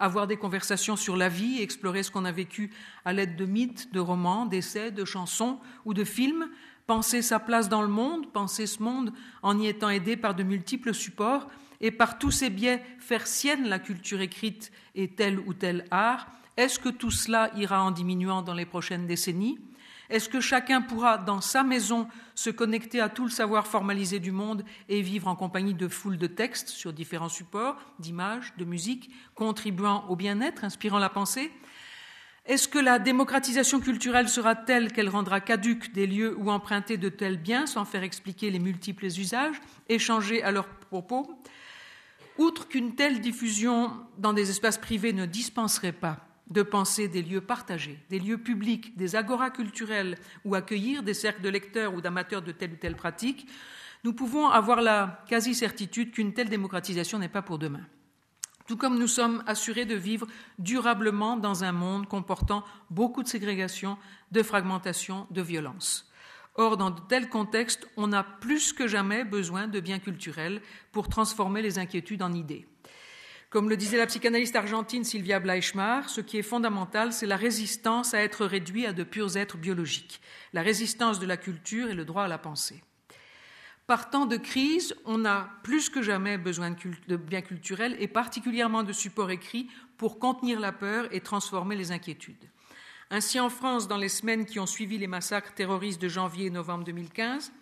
avoir 0.00 0.26
des 0.26 0.36
conversations 0.36 0.96
sur 0.96 1.16
la 1.16 1.28
vie, 1.28 1.62
explorer 1.62 2.02
ce 2.02 2.10
qu'on 2.10 2.24
a 2.24 2.32
vécu 2.32 2.72
à 3.04 3.12
l'aide 3.12 3.36
de 3.36 3.46
mythes, 3.46 3.92
de 3.92 4.00
romans, 4.00 4.44
d'essais, 4.44 4.90
de 4.90 5.04
chansons 5.04 5.60
ou 5.84 5.94
de 5.94 6.02
films, 6.02 6.48
penser 6.88 7.22
sa 7.22 7.38
place 7.38 7.68
dans 7.68 7.82
le 7.82 7.88
monde, 7.88 8.32
penser 8.32 8.66
ce 8.66 8.82
monde 8.82 9.12
en 9.42 9.56
y 9.56 9.68
étant 9.68 9.88
aidé 9.88 10.16
par 10.16 10.34
de 10.34 10.42
multiples 10.42 10.94
supports 10.94 11.46
et 11.80 11.92
par 11.92 12.18
tous 12.18 12.32
ces 12.32 12.50
biais 12.50 12.82
faire 12.98 13.28
sienne 13.28 13.68
la 13.68 13.78
culture 13.78 14.20
écrite 14.20 14.72
et 14.96 15.06
tel 15.06 15.38
ou 15.38 15.54
tel 15.54 15.84
art, 15.92 16.26
est-ce 16.56 16.80
que 16.80 16.88
tout 16.88 17.12
cela 17.12 17.52
ira 17.54 17.84
en 17.84 17.92
diminuant 17.92 18.42
dans 18.42 18.54
les 18.54 18.66
prochaines 18.66 19.06
décennies? 19.06 19.60
Est-ce 20.10 20.28
que 20.28 20.40
chacun 20.40 20.82
pourra, 20.82 21.18
dans 21.18 21.40
sa 21.40 21.62
maison, 21.62 22.08
se 22.34 22.50
connecter 22.50 23.00
à 23.00 23.08
tout 23.08 23.24
le 23.24 23.30
savoir 23.30 23.66
formalisé 23.66 24.20
du 24.20 24.32
monde 24.32 24.64
et 24.88 25.00
vivre 25.00 25.28
en 25.28 25.36
compagnie 25.36 25.74
de 25.74 25.88
foules 25.88 26.18
de 26.18 26.26
textes 26.26 26.68
sur 26.68 26.92
différents 26.92 27.28
supports, 27.28 27.76
d'images, 27.98 28.52
de 28.58 28.64
musique, 28.64 29.10
contribuant 29.34 30.04
au 30.08 30.16
bien-être, 30.16 30.64
inspirant 30.64 30.98
la 30.98 31.08
pensée? 31.08 31.50
Est-ce 32.46 32.68
que 32.68 32.78
la 32.78 32.98
démocratisation 32.98 33.80
culturelle 33.80 34.28
sera 34.28 34.54
telle 34.54 34.92
qu'elle 34.92 35.08
rendra 35.08 35.40
caduque 35.40 35.92
des 35.94 36.06
lieux 36.06 36.36
où 36.38 36.50
emprunter 36.50 36.98
de 36.98 37.08
tels 37.08 37.38
biens 37.38 37.66
sans 37.66 37.86
faire 37.86 38.02
expliquer 38.02 38.50
les 38.50 38.58
multiples 38.58 39.06
usages, 39.06 39.58
échangés 39.88 40.42
à 40.42 40.50
leur 40.50 40.68
propos? 40.68 41.40
Outre 42.36 42.68
qu'une 42.68 42.94
telle 42.94 43.22
diffusion 43.22 43.92
dans 44.18 44.34
des 44.34 44.50
espaces 44.50 44.76
privés 44.76 45.14
ne 45.14 45.24
dispenserait 45.24 45.92
pas 45.92 46.23
de 46.50 46.62
penser 46.62 47.08
des 47.08 47.22
lieux 47.22 47.40
partagés, 47.40 47.98
des 48.10 48.18
lieux 48.18 48.38
publics, 48.38 48.96
des 48.96 49.16
agoras 49.16 49.50
culturels 49.50 50.18
ou 50.44 50.54
accueillir 50.54 51.02
des 51.02 51.14
cercles 51.14 51.42
de 51.42 51.48
lecteurs 51.48 51.94
ou 51.94 52.00
d'amateurs 52.00 52.42
de 52.42 52.52
telle 52.52 52.72
ou 52.72 52.76
telle 52.76 52.96
pratique, 52.96 53.46
nous 54.04 54.12
pouvons 54.12 54.48
avoir 54.48 54.82
la 54.82 55.24
quasi-certitude 55.28 56.12
qu'une 56.12 56.34
telle 56.34 56.50
démocratisation 56.50 57.18
n'est 57.18 57.28
pas 57.28 57.42
pour 57.42 57.58
demain. 57.58 57.86
Tout 58.66 58.76
comme 58.76 58.98
nous 58.98 59.08
sommes 59.08 59.42
assurés 59.46 59.84
de 59.84 59.94
vivre 59.94 60.26
durablement 60.58 61.36
dans 61.36 61.64
un 61.64 61.72
monde 61.72 62.06
comportant 62.06 62.64
beaucoup 62.90 63.22
de 63.22 63.28
ségrégation, 63.28 63.98
de 64.32 64.42
fragmentation, 64.42 65.26
de 65.30 65.42
violence. 65.42 66.10
Or, 66.54 66.76
dans 66.76 66.90
de 66.90 67.00
tels 67.00 67.28
contextes, 67.28 67.88
on 67.96 68.12
a 68.12 68.22
plus 68.22 68.72
que 68.72 68.86
jamais 68.86 69.24
besoin 69.24 69.66
de 69.66 69.80
biens 69.80 69.98
culturels 69.98 70.62
pour 70.92 71.08
transformer 71.08 71.62
les 71.62 71.78
inquiétudes 71.78 72.22
en 72.22 72.32
idées. 72.32 72.66
Comme 73.54 73.70
le 73.70 73.76
disait 73.76 73.98
la 73.98 74.06
psychanalyste 74.06 74.56
argentine 74.56 75.04
Sylvia 75.04 75.38
Bleichmar, 75.38 76.08
ce 76.08 76.20
qui 76.20 76.38
est 76.38 76.42
fondamental, 76.42 77.12
c'est 77.12 77.24
la 77.24 77.36
résistance 77.36 78.12
à 78.12 78.20
être 78.20 78.44
réduit 78.46 78.84
à 78.84 78.92
de 78.92 79.04
purs 79.04 79.36
êtres 79.36 79.58
biologiques, 79.58 80.20
la 80.52 80.60
résistance 80.60 81.20
de 81.20 81.26
la 81.26 81.36
culture 81.36 81.88
et 81.88 81.94
le 81.94 82.04
droit 82.04 82.24
à 82.24 82.28
la 82.28 82.36
pensée. 82.36 82.82
Par 83.86 84.10
temps 84.10 84.26
de 84.26 84.38
crise, 84.38 84.96
on 85.04 85.24
a 85.24 85.48
plus 85.62 85.88
que 85.88 86.02
jamais 86.02 86.36
besoin 86.36 86.74
de, 87.06 87.16
biens 87.16 87.42
culturels 87.42 87.94
et 88.00 88.08
particulièrement 88.08 88.82
de 88.82 88.92
supports 88.92 89.30
écrits 89.30 89.68
pour 89.98 90.18
contenir 90.18 90.58
la 90.58 90.72
peur 90.72 91.06
et 91.12 91.20
transformer 91.20 91.76
les 91.76 91.92
inquiétudes. 91.92 92.50
Ainsi, 93.12 93.38
en 93.38 93.50
France, 93.50 93.86
dans 93.86 93.98
les 93.98 94.08
semaines 94.08 94.46
qui 94.46 94.58
ont 94.58 94.66
suivi 94.66 94.98
les 94.98 95.06
massacres 95.06 95.54
terroristes 95.54 96.02
de 96.02 96.08
janvier 96.08 96.46
et 96.46 96.50
novembre 96.50 96.82
2015, 96.82 97.52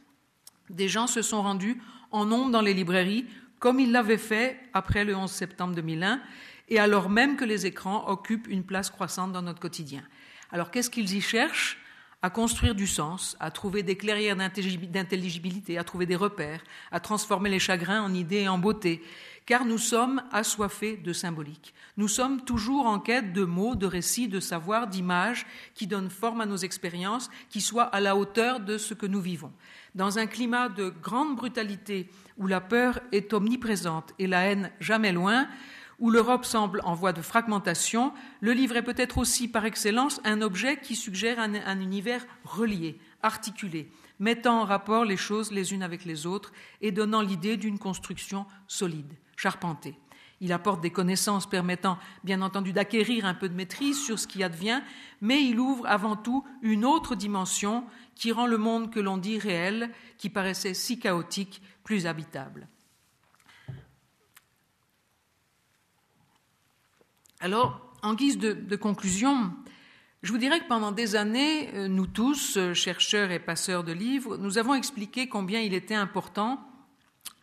des 0.70 0.88
gens 0.88 1.06
se 1.06 1.20
sont 1.20 1.42
rendus 1.42 1.82
en 2.12 2.24
nombre 2.24 2.50
dans 2.50 2.62
les 2.62 2.72
librairies, 2.72 3.26
comme 3.62 3.78
ils 3.78 3.92
l'avaient 3.92 4.18
fait 4.18 4.58
après 4.74 5.04
le 5.04 5.14
11 5.14 5.30
septembre 5.30 5.72
2001, 5.76 6.20
et 6.68 6.80
alors 6.80 7.08
même 7.08 7.36
que 7.36 7.44
les 7.44 7.64
écrans 7.64 8.08
occupent 8.08 8.48
une 8.48 8.64
place 8.64 8.90
croissante 8.90 9.30
dans 9.30 9.40
notre 9.40 9.60
quotidien. 9.60 10.02
Alors 10.50 10.72
qu'est-ce 10.72 10.90
qu'ils 10.90 11.14
y 11.14 11.20
cherchent? 11.20 11.78
À 12.22 12.30
construire 12.30 12.74
du 12.74 12.88
sens, 12.88 13.36
à 13.38 13.52
trouver 13.52 13.84
des 13.84 13.96
clairières 13.96 14.36
d'intelligibilité, 14.36 15.78
à 15.78 15.84
trouver 15.84 16.06
des 16.06 16.16
repères, 16.16 16.62
à 16.90 16.98
transformer 16.98 17.50
les 17.50 17.60
chagrins 17.60 18.02
en 18.02 18.12
idées 18.12 18.42
et 18.42 18.48
en 18.48 18.58
beauté, 18.58 19.00
car 19.46 19.64
nous 19.64 19.78
sommes 19.78 20.22
assoiffés 20.30 20.96
de 20.96 21.12
symbolique. 21.12 21.74
Nous 21.96 22.08
sommes 22.08 22.44
toujours 22.44 22.86
en 22.86 22.98
quête 22.98 23.32
de 23.32 23.44
mots, 23.44 23.74
de 23.74 23.86
récits, 23.86 24.28
de 24.28 24.40
savoirs, 24.40 24.86
d'images 24.86 25.46
qui 25.74 25.86
donnent 25.86 26.10
forme 26.10 26.40
à 26.40 26.46
nos 26.46 26.56
expériences, 26.56 27.30
qui 27.50 27.60
soient 27.60 27.84
à 27.84 28.00
la 28.00 28.16
hauteur 28.16 28.60
de 28.60 28.78
ce 28.78 28.94
que 28.94 29.06
nous 29.06 29.20
vivons. 29.20 29.52
Dans 29.94 30.18
un 30.18 30.26
climat 30.26 30.68
de 30.68 30.88
grande 30.88 31.36
brutalité 31.36 32.08
où 32.38 32.46
la 32.46 32.60
peur 32.60 33.00
est 33.12 33.32
omniprésente 33.32 34.14
et 34.18 34.26
la 34.26 34.42
haine 34.42 34.70
jamais 34.80 35.12
loin, 35.12 35.48
où 35.98 36.10
l'Europe 36.10 36.44
semble 36.44 36.80
en 36.84 36.94
voie 36.94 37.12
de 37.12 37.22
fragmentation, 37.22 38.12
le 38.40 38.52
livre 38.52 38.76
est 38.76 38.82
peut-être 38.82 39.18
aussi 39.18 39.46
par 39.48 39.64
excellence 39.64 40.20
un 40.24 40.42
objet 40.42 40.78
qui 40.78 40.96
suggère 40.96 41.38
un, 41.38 41.54
un, 41.54 41.80
univers 41.80 42.26
relié, 42.44 42.98
articulé, 43.22 43.88
mettant 44.18 44.62
en 44.62 44.64
rapport 44.64 45.04
les 45.04 45.16
choses 45.16 45.52
les 45.52 45.72
unes 45.72 45.82
avec 45.82 46.04
les 46.04 46.26
autres 46.26 46.52
et 46.80 46.90
donnant 46.90 47.20
l'idée 47.20 47.56
d'une 47.56 47.78
construction 47.78 48.46
solide, 48.66 49.12
charpentée. 49.42 49.98
Il 50.40 50.52
apporte 50.52 50.80
des 50.80 50.90
connaissances 50.90 51.48
permettant, 51.48 51.98
bien 52.24 52.42
entendu, 52.42 52.72
d'acquérir 52.72 53.24
un 53.24 53.34
peu 53.34 53.48
de 53.48 53.54
maîtrise 53.54 54.00
sur 54.00 54.18
ce 54.18 54.26
qui 54.26 54.42
advient, 54.42 54.82
mais 55.20 55.42
il 55.44 55.58
ouvre 55.58 55.86
avant 55.86 56.16
tout 56.16 56.44
une 56.62 56.84
autre 56.84 57.14
dimension 57.14 57.84
qui 58.14 58.32
rend 58.32 58.46
le 58.46 58.58
monde 58.58 58.92
que 58.92 59.00
l'on 59.00 59.18
dit 59.18 59.38
réel, 59.38 59.90
qui 60.18 60.30
paraissait 60.30 60.74
si 60.74 60.98
chaotique, 60.98 61.60
plus 61.84 62.06
habitable. 62.06 62.68
Alors, 67.40 67.92
en 68.02 68.14
guise 68.14 68.38
de, 68.38 68.76
conclusion, 68.76 69.52
je 70.22 70.30
vous 70.30 70.38
dirais 70.38 70.60
que 70.60 70.68
pendant 70.68 70.92
des 70.92 71.16
années, 71.16 71.74
euh, 71.74 71.88
nous 71.88 72.06
tous, 72.06 72.56
euh, 72.56 72.74
chercheurs 72.74 73.32
et 73.32 73.40
passeurs 73.40 73.82
de 73.82 73.92
livres, 73.92 74.36
nous 74.36 74.58
avons 74.58 74.74
expliqué 74.74 75.28
combien 75.28 75.60
il 75.60 75.74
était 75.74 75.96
important 75.96 76.64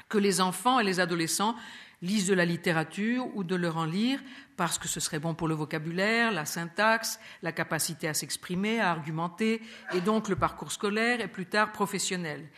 que 0.10 0.18
les 0.18 0.42
enfants 0.42 0.80
et 0.80 0.84
les 0.84 1.00
adolescents 1.00 1.56
lisent 2.02 2.28
de 2.28 2.34
la 2.34 2.46
littérature 2.46 3.28
ou 3.36 3.44
de 3.44 3.56
leur 3.56 3.78
en 3.78 3.86
lire 3.86 4.20
parce 4.58 4.78
que 4.78 4.88
ce 4.88 5.00
serait 5.00 5.20
bon 5.20 5.34
pour 5.36 5.48
le 5.48 5.56
vocabulaire, 5.56 6.32
la 6.32 6.46
syntaxe, 6.46 7.20
la 7.42 7.52
capacité 7.52 8.08
à 8.08 8.14
s'exprimer, 8.14 8.80
à 8.80 8.92
argumenter, 8.92 9.62
et 9.94 10.02
donc 10.02 10.28
le 10.28 10.36
parcours 10.36 10.72
scolaire 10.72 11.22
et 11.22 11.28
plus 11.28 11.46
tard 11.46 11.72
professionnel. 11.72 12.50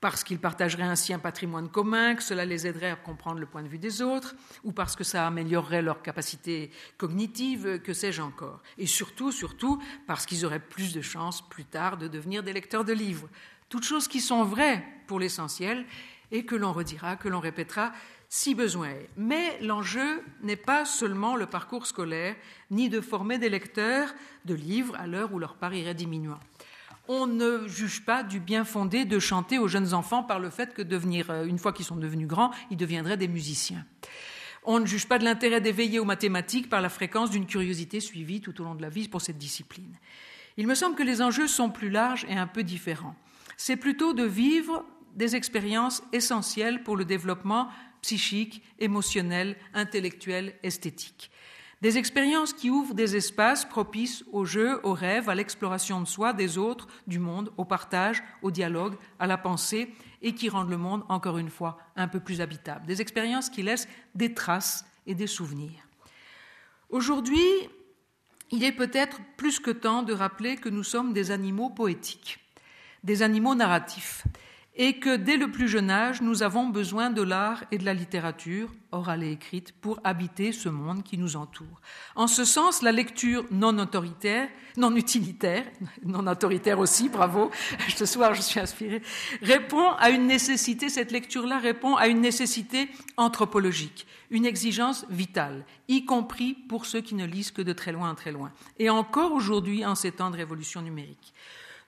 Parce 0.00 0.24
qu'ils 0.24 0.38
partageraient 0.38 0.82
ainsi 0.82 1.14
un 1.14 1.18
patrimoine 1.18 1.70
commun, 1.70 2.14
que 2.14 2.22
cela 2.22 2.44
les 2.44 2.66
aiderait 2.66 2.90
à 2.90 2.96
comprendre 2.96 3.40
le 3.40 3.46
point 3.46 3.62
de 3.62 3.68
vue 3.68 3.78
des 3.78 4.02
autres, 4.02 4.34
ou 4.62 4.72
parce 4.72 4.96
que 4.96 5.04
ça 5.04 5.26
améliorerait 5.26 5.82
leur 5.82 6.02
capacité 6.02 6.70
cognitive, 6.98 7.78
que 7.80 7.92
sais-je 7.92 8.20
encore. 8.20 8.62
Et 8.76 8.86
surtout, 8.86 9.32
surtout, 9.32 9.82
parce 10.06 10.26
qu'ils 10.26 10.44
auraient 10.44 10.58
plus 10.60 10.92
de 10.92 11.00
chances 11.00 11.46
plus 11.48 11.64
tard 11.64 11.96
de 11.96 12.08
devenir 12.08 12.42
des 12.42 12.52
lecteurs 12.52 12.84
de 12.84 12.92
livres. 12.92 13.28
Toutes 13.68 13.84
choses 13.84 14.08
qui 14.08 14.20
sont 14.20 14.44
vraies 14.44 14.84
pour 15.06 15.20
l'essentiel 15.20 15.86
et 16.30 16.44
que 16.44 16.54
l'on 16.54 16.72
redira, 16.72 17.16
que 17.16 17.28
l'on 17.28 17.40
répétera 17.40 17.92
si 18.34 18.56
besoin 18.56 18.88
est. 18.88 19.08
Mais 19.16 19.56
l'enjeu 19.60 20.20
n'est 20.42 20.56
pas 20.56 20.84
seulement 20.84 21.36
le 21.36 21.46
parcours 21.46 21.86
scolaire, 21.86 22.34
ni 22.68 22.88
de 22.88 23.00
former 23.00 23.38
des 23.38 23.48
lecteurs 23.48 24.12
de 24.44 24.54
livres 24.54 24.96
à 24.96 25.06
l'heure 25.06 25.32
où 25.32 25.38
leur 25.38 25.54
part 25.54 25.72
irait 25.72 25.94
diminuant. 25.94 26.40
On 27.06 27.28
ne 27.28 27.68
juge 27.68 28.04
pas 28.04 28.24
du 28.24 28.40
bien 28.40 28.64
fondé 28.64 29.04
de 29.04 29.20
chanter 29.20 29.60
aux 29.60 29.68
jeunes 29.68 29.94
enfants 29.94 30.24
par 30.24 30.40
le 30.40 30.50
fait 30.50 30.74
que 30.74 30.82
devenir, 30.82 31.30
euh, 31.30 31.44
une 31.44 31.60
fois 31.60 31.72
qu'ils 31.72 31.84
sont 31.84 31.94
devenus 31.94 32.26
grands, 32.26 32.50
ils 32.72 32.76
deviendraient 32.76 33.16
des 33.16 33.28
musiciens. 33.28 33.86
On 34.64 34.80
ne 34.80 34.86
juge 34.86 35.06
pas 35.06 35.20
de 35.20 35.24
l'intérêt 35.24 35.60
d'éveiller 35.60 36.00
aux 36.00 36.04
mathématiques 36.04 36.68
par 36.68 36.80
la 36.80 36.88
fréquence 36.88 37.30
d'une 37.30 37.46
curiosité 37.46 38.00
suivie 38.00 38.40
tout 38.40 38.60
au 38.60 38.64
long 38.64 38.74
de 38.74 38.82
la 38.82 38.88
vie 38.88 39.06
pour 39.06 39.20
cette 39.20 39.38
discipline. 39.38 39.96
Il 40.56 40.66
me 40.66 40.74
semble 40.74 40.96
que 40.96 41.04
les 41.04 41.22
enjeux 41.22 41.46
sont 41.46 41.70
plus 41.70 41.88
larges 41.88 42.26
et 42.28 42.34
un 42.36 42.48
peu 42.48 42.64
différents. 42.64 43.14
C'est 43.56 43.76
plutôt 43.76 44.12
de 44.12 44.24
vivre 44.24 44.84
des 45.14 45.36
expériences 45.36 46.02
essentielles 46.12 46.82
pour 46.82 46.96
le 46.96 47.04
développement 47.04 47.68
psychique, 48.04 48.62
émotionnel, 48.78 49.56
intellectuel, 49.72 50.56
esthétique. 50.62 51.30
Des 51.80 51.96
expériences 51.96 52.52
qui 52.52 52.68
ouvrent 52.68 52.92
des 52.92 53.16
espaces 53.16 53.64
propices 53.64 54.24
au 54.30 54.44
jeu, 54.44 54.78
au 54.82 54.92
rêve, 54.92 55.30
à 55.30 55.34
l'exploration 55.34 56.02
de 56.02 56.06
soi, 56.06 56.34
des 56.34 56.58
autres, 56.58 56.86
du 57.06 57.18
monde, 57.18 57.50
au 57.56 57.64
partage, 57.64 58.22
au 58.42 58.50
dialogue, 58.50 58.96
à 59.18 59.26
la 59.26 59.38
pensée, 59.38 59.90
et 60.20 60.34
qui 60.34 60.50
rendent 60.50 60.68
le 60.68 60.76
monde, 60.76 61.02
encore 61.08 61.38
une 61.38 61.48
fois, 61.48 61.78
un 61.96 62.06
peu 62.06 62.20
plus 62.20 62.42
habitable. 62.42 62.84
Des 62.84 63.00
expériences 63.00 63.48
qui 63.48 63.62
laissent 63.62 63.88
des 64.14 64.34
traces 64.34 64.84
et 65.06 65.14
des 65.14 65.26
souvenirs. 65.26 65.88
Aujourd'hui, 66.90 67.48
il 68.50 68.64
est 68.64 68.72
peut-être 68.72 69.18
plus 69.38 69.60
que 69.60 69.70
temps 69.70 70.02
de 70.02 70.12
rappeler 70.12 70.56
que 70.56 70.68
nous 70.68 70.84
sommes 70.84 71.14
des 71.14 71.30
animaux 71.30 71.70
poétiques, 71.70 72.38
des 73.02 73.22
animaux 73.22 73.54
narratifs, 73.54 74.26
et 74.76 74.98
que 74.98 75.16
dès 75.16 75.36
le 75.36 75.50
plus 75.50 75.68
jeune 75.68 75.90
âge, 75.90 76.20
nous 76.20 76.42
avons 76.42 76.68
besoin 76.68 77.10
de 77.10 77.22
l'art 77.22 77.62
et 77.70 77.78
de 77.78 77.84
la 77.84 77.94
littérature, 77.94 78.70
orale 78.90 79.22
et 79.22 79.30
écrite, 79.30 79.72
pour 79.72 80.00
habiter 80.02 80.50
ce 80.50 80.68
monde 80.68 81.04
qui 81.04 81.16
nous 81.16 81.36
entoure. 81.36 81.80
En 82.16 82.26
ce 82.26 82.44
sens, 82.44 82.82
la 82.82 82.90
lecture 82.90 83.44
non 83.52 83.78
autoritaire, 83.78 84.48
non 84.76 84.96
utilitaire, 84.96 85.64
non 86.04 86.26
autoritaire 86.26 86.80
aussi, 86.80 87.08
bravo, 87.08 87.52
ce 87.96 88.04
soir 88.04 88.34
je 88.34 88.42
suis 88.42 88.58
inspirée, 88.58 89.00
répond 89.42 89.90
à 89.92 90.10
une 90.10 90.26
nécessité, 90.26 90.88
cette 90.88 91.12
lecture-là 91.12 91.60
répond 91.60 91.94
à 91.94 92.08
une 92.08 92.20
nécessité 92.20 92.88
anthropologique, 93.16 94.08
une 94.30 94.44
exigence 94.44 95.06
vitale, 95.08 95.64
y 95.86 96.04
compris 96.04 96.54
pour 96.54 96.86
ceux 96.86 97.00
qui 97.00 97.14
ne 97.14 97.26
lisent 97.26 97.52
que 97.52 97.62
de 97.62 97.72
très 97.72 97.92
loin 97.92 98.10
en 98.10 98.14
très 98.16 98.32
loin, 98.32 98.52
et 98.80 98.90
encore 98.90 99.32
aujourd'hui 99.32 99.86
en 99.86 99.94
ces 99.94 100.10
temps 100.10 100.30
de 100.30 100.36
révolution 100.36 100.82
numérique. 100.82 101.32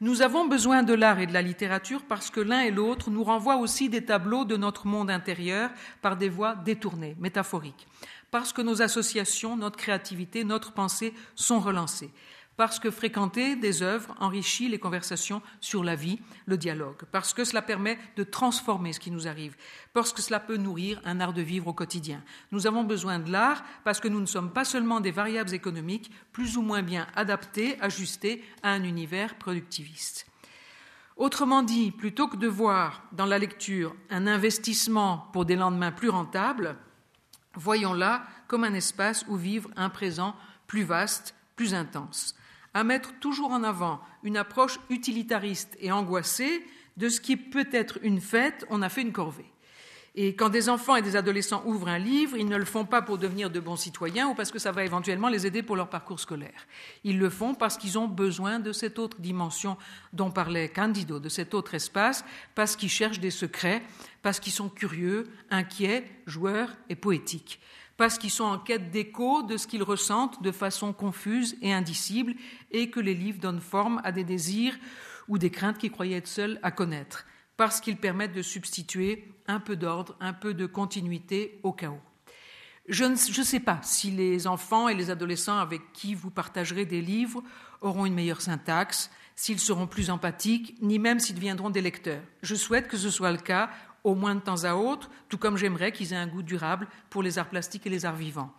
Nous 0.01 0.21
avons 0.21 0.47
besoin 0.47 0.83
de 0.83 0.93
l'art 0.93 1.21
et 1.21 1.27
de 1.27 1.33
la 1.33 1.41
littérature 1.41 2.03
parce 2.07 2.31
que 2.31 2.41
l'un 2.41 2.61
et 2.61 2.71
l'autre 2.71 3.11
nous 3.11 3.25
renvoient 3.25 3.57
aussi 3.57 3.89
des 3.89 4.05
tableaux 4.05 4.45
de 4.45 4.57
notre 4.57 4.87
monde 4.87 5.11
intérieur 5.11 5.71
par 6.03 6.19
des 6.19 6.29
voies 6.29 6.55
détournées, 6.55 7.17
métaphoriques, 7.19 7.87
parce 8.31 8.53
que 8.53 8.61
nos 8.61 8.83
associations, 8.83 9.57
notre 9.57 9.79
créativité, 9.79 10.45
notre 10.45 10.73
pensée 10.73 11.15
sont 11.35 11.61
relancées 11.61 12.11
parce 12.57 12.79
que 12.79 12.91
fréquenter 12.91 13.55
des 13.55 13.83
œuvres 13.83 14.15
enrichit 14.19 14.69
les 14.69 14.79
conversations 14.79 15.43
sur 15.61 15.85
la 15.85 15.95
vie, 15.95 16.19
le 16.47 16.57
dialogue, 16.57 17.05
parce 17.13 17.35
que 17.35 17.45
cela 17.45 17.63
permet 17.63 17.99
de 18.17 18.25
transformer 18.25 18.93
ce 18.93 19.01
qui 19.01 19.11
nous 19.11 19.29
arrive, 19.29 19.57
parce 19.93 20.13
que 20.13 20.23
cela 20.23 20.41
peut 20.41 20.57
nourrir 20.57 21.01
un 21.05 21.21
art 21.21 21.35
de 21.35 21.43
vivre 21.43 21.69
au 21.69 21.75
quotidien. 21.75 22.23
Nous 22.53 22.67
avons 22.67 22.85
besoin 22.85 23.19
de 23.19 23.31
l'art 23.31 23.63
parce 23.85 24.01
que 24.01 24.09
nous 24.09 24.21
ne 24.21 24.27
sommes 24.27 24.53
pas 24.53 24.65
seulement 24.65 25.01
des 25.01 25.11
variables 25.11 25.55
économiques 25.55 26.11
plus 26.33 26.57
ou 26.57 26.63
moins 26.63 26.83
bien 26.83 27.07
adaptées, 27.15 27.81
ajustées 27.81 28.43
à 28.63 28.71
un 28.71 28.85
univers 28.85 29.37
productiviste. 29.37 30.27
Autrement 31.17 31.63
dit, 31.63 31.93
plutôt 31.93 32.29
que 32.29 32.37
de 32.37 32.49
voir 32.49 33.03
dans 33.13 33.25
la 33.27 33.39
lecture 33.39 33.95
un 34.11 34.27
investissement 34.27 35.29
pour 35.33 35.47
des 35.47 35.57
lendemains 35.57 35.93
plus 35.93 36.11
rentables, 36.11 36.77
voyons-la 37.55 38.27
comme 38.49 38.65
un 38.65 38.75
espace 38.75 39.25
où 39.29 39.37
vivre 39.37 39.71
un 39.77 39.89
présent 39.89 40.37
plus 40.67 40.85
vaste, 40.85 41.35
plus 41.55 41.73
intense 41.73 42.35
à 42.77 42.85
mettre 42.85 43.19
toujours 43.21 43.53
en 43.53 43.63
avant 43.63 44.01
une 44.23 44.37
approche 44.37 44.79
utilitariste 44.91 45.79
et 45.81 45.93
angoissée 45.93 46.63
de 46.99 47.09
ce 47.09 47.23
qui 47.23 47.39
peut 47.39 47.69
être 47.73 47.99
une 48.03 48.21
fête, 48.21 48.67
on 48.69 48.83
a 48.83 48.91
fait 48.91 49.01
une 49.01 49.15
corvée. 49.15 49.51
Et 50.15 50.35
quand 50.37 50.51
des 50.51 50.69
enfants 50.69 50.95
et 50.95 51.01
des 51.01 51.17
adolescents 51.17 51.63
ouvrent 51.65 51.89
un 51.89 51.99
livre, 51.99 52.37
ils 52.37 52.49
ne 52.49 52.57
le 52.57 52.67
font 52.67 52.85
pas 52.85 53.01
pour 53.01 53.17
devenir 53.17 53.49
de 53.49 53.61
bons 53.61 53.77
citoyens 53.77 54.29
ou 54.29 54.35
parce 54.35 54.51
que 54.51 54.59
ça 54.59 54.73
va 54.73 54.85
éventuellement 54.85 55.29
les 55.29 55.47
aider 55.47 55.63
pour 55.63 55.77
leur 55.77 55.89
parcours 55.89 56.21
scolaire. 56.21 56.67
Ils 57.03 57.19
le 57.19 57.31
font 57.31 57.55
parce 57.55 57.79
qu'ils 57.79 57.99
ont 57.99 58.09
besoin 58.09 58.59
de 58.59 58.73
cette 58.73 58.99
autre 58.99 59.21
dimension 59.23 59.79
dont 60.13 60.31
parlait 60.31 60.69
Candido, 60.69 61.19
de 61.19 61.31
cet 61.31 61.55
autre 61.55 61.75
espace, 61.75 62.27
parce 62.55 62.77
qu'ils 62.77 62.91
cherchent 62.91 63.21
des 63.21 63.31
secrets, 63.31 63.83
parce 64.21 64.39
qu'ils 64.39 64.53
sont 64.53 64.69
curieux, 64.69 65.29
inquiets, 65.51 66.05
joueurs 66.27 66.77
et 66.91 66.95
poétiques 66.95 67.59
parce 67.97 68.19
qu'ils 68.19 68.31
sont 68.31 68.45
en 68.45 68.59
quête 68.59 68.91
d'écho 68.91 69.43
de 69.43 69.57
ce 69.57 69.67
qu'ils 69.67 69.83
ressentent 69.83 70.43
de 70.43 70.53
façon 70.53 70.93
confuse 70.93 71.57
et 71.63 71.73
indicible, 71.73 72.35
et 72.71 72.91
que 72.91 73.01
les 73.01 73.15
livres 73.15 73.41
donnent 73.41 73.61
forme 73.61 74.01
à 74.05 74.13
des 74.13 74.25
désirs 74.25 74.77
ou 75.29 75.39
des 75.39 75.51
craintes 75.51 75.79
qu'ils 75.79 75.91
croyaient 75.91 76.19
être 76.19 76.29
seuls 76.29 76.59
à 76.63 76.71
connaître, 76.71 77.27
parce 77.57 77.81
qu'ils 77.81 77.97
permettent 77.97 78.35
de 78.35 78.43
substituer 78.43 79.33
un 79.47 79.61
peu 79.61 79.77
d'ordre, 79.77 80.17
un 80.21 80.33
peu 80.33 80.55
de 80.55 80.67
continuité 80.67 81.59
au 81.63 81.73
chaos. 81.73 82.01
Je 82.89 83.05
ne 83.05 83.17
sais 83.17 83.61
pas 83.61 83.81
si 83.83 84.13
les 84.13 84.47
enfants 84.47 84.89
et 84.89 84.95
les 84.95 85.11
adolescents 85.11 85.59
avec 85.59 85.93
qui 85.93 86.15
vous 86.15 86.31
partagerez 86.31 86.85
des 86.85 87.01
livres 87.01 87.43
auront 87.81 88.07
une 88.07 88.15
meilleure 88.15 88.43
syntaxe, 88.43 89.11
s'ils 89.35 89.59
seront 89.59 89.87
plus 89.87 90.09
empathiques, 90.09 90.77
ni 90.81 90.99
même 90.99 91.19
s'ils 91.19 91.35
deviendront 91.35 91.71
des 91.71 91.83
lecteurs. 91.83 92.23
Je 92.43 92.55
souhaite 92.55 92.89
que 92.89 92.97
ce 92.97 93.11
soit 93.11 93.33
le 93.33 93.39
cas, 93.39 93.71
au 94.07 94.15
moins 94.15 94.37
de 94.37 94.41
temps 94.41 94.63
à 94.63 94.75
autre, 94.75 95.11
tout 95.29 95.37
comme 95.37 95.57
j'aimerais 95.57 95.91
qu'ils 95.91 96.13
aient 96.13 96.17
un 96.17 96.29
goût 96.29 96.45
durable 96.45 96.87
pour 97.11 97.25
les 97.25 97.39
arts 97.39 97.51
plastiques 97.51 97.89
et 97.89 97.91
les 97.91 98.07
arts 98.07 98.15
vivants. 98.15 98.53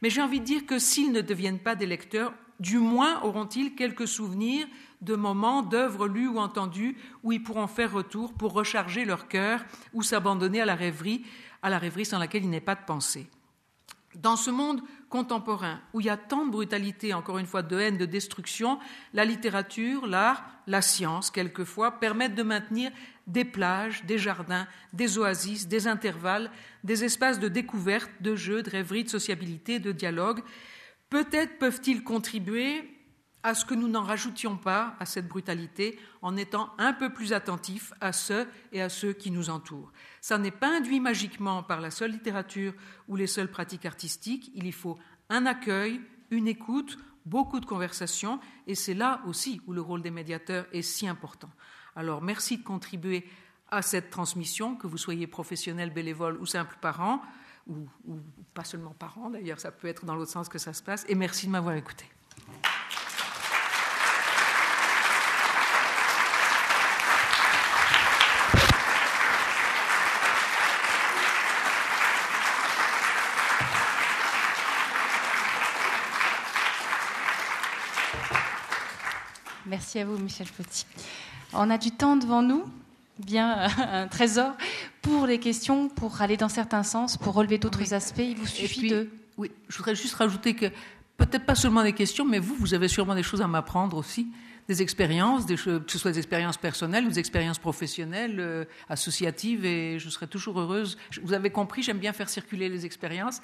Mais 0.00 0.10
j'ai 0.10 0.22
envie 0.22 0.38
de 0.38 0.44
dire 0.44 0.64
que 0.64 0.78
s'ils 0.78 1.10
ne 1.10 1.20
deviennent 1.20 1.58
pas 1.58 1.74
des 1.74 1.86
lecteurs, 1.86 2.32
du 2.60 2.78
moins 2.78 3.20
auront-ils 3.22 3.74
quelques 3.74 4.06
souvenirs 4.06 4.68
de 5.00 5.16
moments, 5.16 5.62
d'œuvres 5.62 6.06
lues 6.06 6.28
ou 6.28 6.38
entendues 6.38 6.96
où 7.24 7.32
ils 7.32 7.42
pourront 7.42 7.66
faire 7.66 7.92
retour 7.92 8.32
pour 8.32 8.52
recharger 8.52 9.04
leur 9.04 9.26
cœur 9.26 9.64
ou 9.92 10.04
s'abandonner 10.04 10.60
à 10.60 10.66
la 10.66 10.76
rêverie, 10.76 11.24
à 11.62 11.68
la 11.68 11.78
rêverie 11.78 12.04
sans 12.04 12.20
laquelle 12.20 12.44
il 12.44 12.50
n'est 12.50 12.60
pas 12.60 12.76
de 12.76 12.84
pensée. 12.86 13.26
Dans 14.16 14.36
ce 14.36 14.50
monde 14.50 14.82
contemporain 15.08 15.80
où 15.92 16.00
il 16.00 16.06
y 16.06 16.10
a 16.10 16.16
tant 16.16 16.44
de 16.44 16.50
brutalité, 16.50 17.14
encore 17.14 17.38
une 17.38 17.46
fois, 17.46 17.62
de 17.62 17.78
haine, 17.78 17.96
de 17.96 18.04
destruction, 18.04 18.78
la 19.14 19.24
littérature, 19.24 20.06
l'art, 20.06 20.44
la 20.66 20.82
science, 20.82 21.30
quelquefois, 21.30 21.98
permettent 21.98 22.34
de 22.34 22.42
maintenir 22.42 22.90
des 23.26 23.44
plages, 23.44 24.04
des 24.04 24.18
jardins, 24.18 24.66
des 24.92 25.18
oasis, 25.18 25.68
des 25.68 25.86
intervalles, 25.86 26.50
des 26.84 27.04
espaces 27.04 27.38
de 27.38 27.48
découverte, 27.48 28.10
de 28.20 28.36
jeux, 28.36 28.62
de 28.62 28.70
rêverie, 28.70 29.04
de 29.04 29.08
sociabilité, 29.08 29.78
de 29.78 29.92
dialogue. 29.92 30.42
Peut-être 31.08 31.58
peuvent-ils 31.58 32.04
contribuer 32.04 33.01
à 33.42 33.54
ce 33.54 33.64
que 33.64 33.74
nous 33.74 33.88
n'en 33.88 34.04
rajoutions 34.04 34.56
pas 34.56 34.94
à 35.00 35.06
cette 35.06 35.28
brutalité 35.28 35.98
en 36.20 36.36
étant 36.36 36.70
un 36.78 36.92
peu 36.92 37.12
plus 37.12 37.32
attentifs 37.32 37.92
à 38.00 38.12
ceux 38.12 38.46
et 38.72 38.80
à 38.80 38.88
ceux 38.88 39.12
qui 39.12 39.30
nous 39.30 39.50
entourent. 39.50 39.92
Ça 40.20 40.38
n'est 40.38 40.50
pas 40.50 40.76
induit 40.76 41.00
magiquement 41.00 41.62
par 41.62 41.80
la 41.80 41.90
seule 41.90 42.12
littérature 42.12 42.72
ou 43.08 43.16
les 43.16 43.26
seules 43.26 43.50
pratiques 43.50 43.86
artistiques. 43.86 44.50
Il 44.54 44.66
y 44.66 44.72
faut 44.72 44.98
un 45.28 45.46
accueil, 45.46 46.00
une 46.30 46.46
écoute, 46.46 46.98
beaucoup 47.26 47.60
de 47.60 47.66
conversations, 47.66 48.40
et 48.66 48.74
c'est 48.74 48.94
là 48.94 49.22
aussi 49.26 49.60
où 49.66 49.72
le 49.72 49.80
rôle 49.80 50.02
des 50.02 50.10
médiateurs 50.10 50.66
est 50.72 50.82
si 50.82 51.08
important. 51.08 51.50
Alors 51.96 52.22
merci 52.22 52.58
de 52.58 52.64
contribuer 52.64 53.26
à 53.70 53.82
cette 53.82 54.10
transmission, 54.10 54.76
que 54.76 54.86
vous 54.86 54.98
soyez 54.98 55.26
professionnel, 55.26 55.90
bénévole 55.90 56.36
ou 56.38 56.46
simple 56.46 56.76
parent, 56.80 57.22
ou, 57.68 57.86
pas 58.54 58.64
seulement 58.64 58.92
parent 58.92 59.30
d'ailleurs, 59.30 59.60
ça 59.60 59.70
peut 59.70 59.88
être 59.88 60.04
dans 60.04 60.14
l'autre 60.14 60.32
sens 60.32 60.48
que 60.48 60.58
ça 60.58 60.72
se 60.72 60.82
passe, 60.82 61.04
et 61.08 61.14
merci 61.14 61.46
de 61.46 61.52
m'avoir 61.52 61.74
écouté. 61.74 62.04
Merci 79.72 80.00
à 80.00 80.04
vous, 80.04 80.18
Michel 80.18 80.48
Petit. 80.48 80.84
On 81.54 81.70
a 81.70 81.78
du 81.78 81.92
temps 81.92 82.16
devant 82.16 82.42
nous, 82.42 82.62
bien 83.18 83.68
un 83.78 84.06
trésor, 84.06 84.52
pour 85.00 85.26
les 85.26 85.38
questions, 85.38 85.88
pour 85.88 86.20
aller 86.20 86.36
dans 86.36 86.50
certains 86.50 86.82
sens, 86.82 87.16
pour 87.16 87.32
relever 87.32 87.56
d'autres 87.56 87.94
aspects. 87.94 88.18
Il 88.18 88.36
vous 88.36 88.46
suffit 88.46 88.90
de. 88.90 89.08
Oui, 89.38 89.50
je 89.70 89.78
voudrais 89.78 89.94
juste 89.94 90.12
rajouter 90.12 90.52
que 90.52 90.66
peut-être 91.16 91.46
pas 91.46 91.54
seulement 91.54 91.82
des 91.82 91.94
questions, 91.94 92.26
mais 92.26 92.38
vous, 92.38 92.54
vous 92.54 92.74
avez 92.74 92.86
sûrement 92.86 93.14
des 93.14 93.22
choses 93.22 93.40
à 93.40 93.46
m'apprendre 93.46 93.96
aussi, 93.96 94.26
des 94.68 94.82
expériences, 94.82 95.46
des 95.46 95.56
que 95.56 95.80
ce 95.86 95.98
soit 95.98 96.10
des 96.10 96.18
expériences 96.18 96.58
personnelles 96.58 97.06
ou 97.06 97.08
des 97.08 97.18
expériences 97.18 97.58
professionnelles, 97.58 98.40
euh, 98.40 98.66
associatives, 98.90 99.64
et 99.64 99.98
je 99.98 100.10
serai 100.10 100.26
toujours 100.26 100.60
heureuse. 100.60 100.98
Vous 101.22 101.32
avez 101.32 101.48
compris, 101.48 101.82
j'aime 101.82 101.98
bien 101.98 102.12
faire 102.12 102.28
circuler 102.28 102.68
les 102.68 102.84
expériences. 102.84 103.40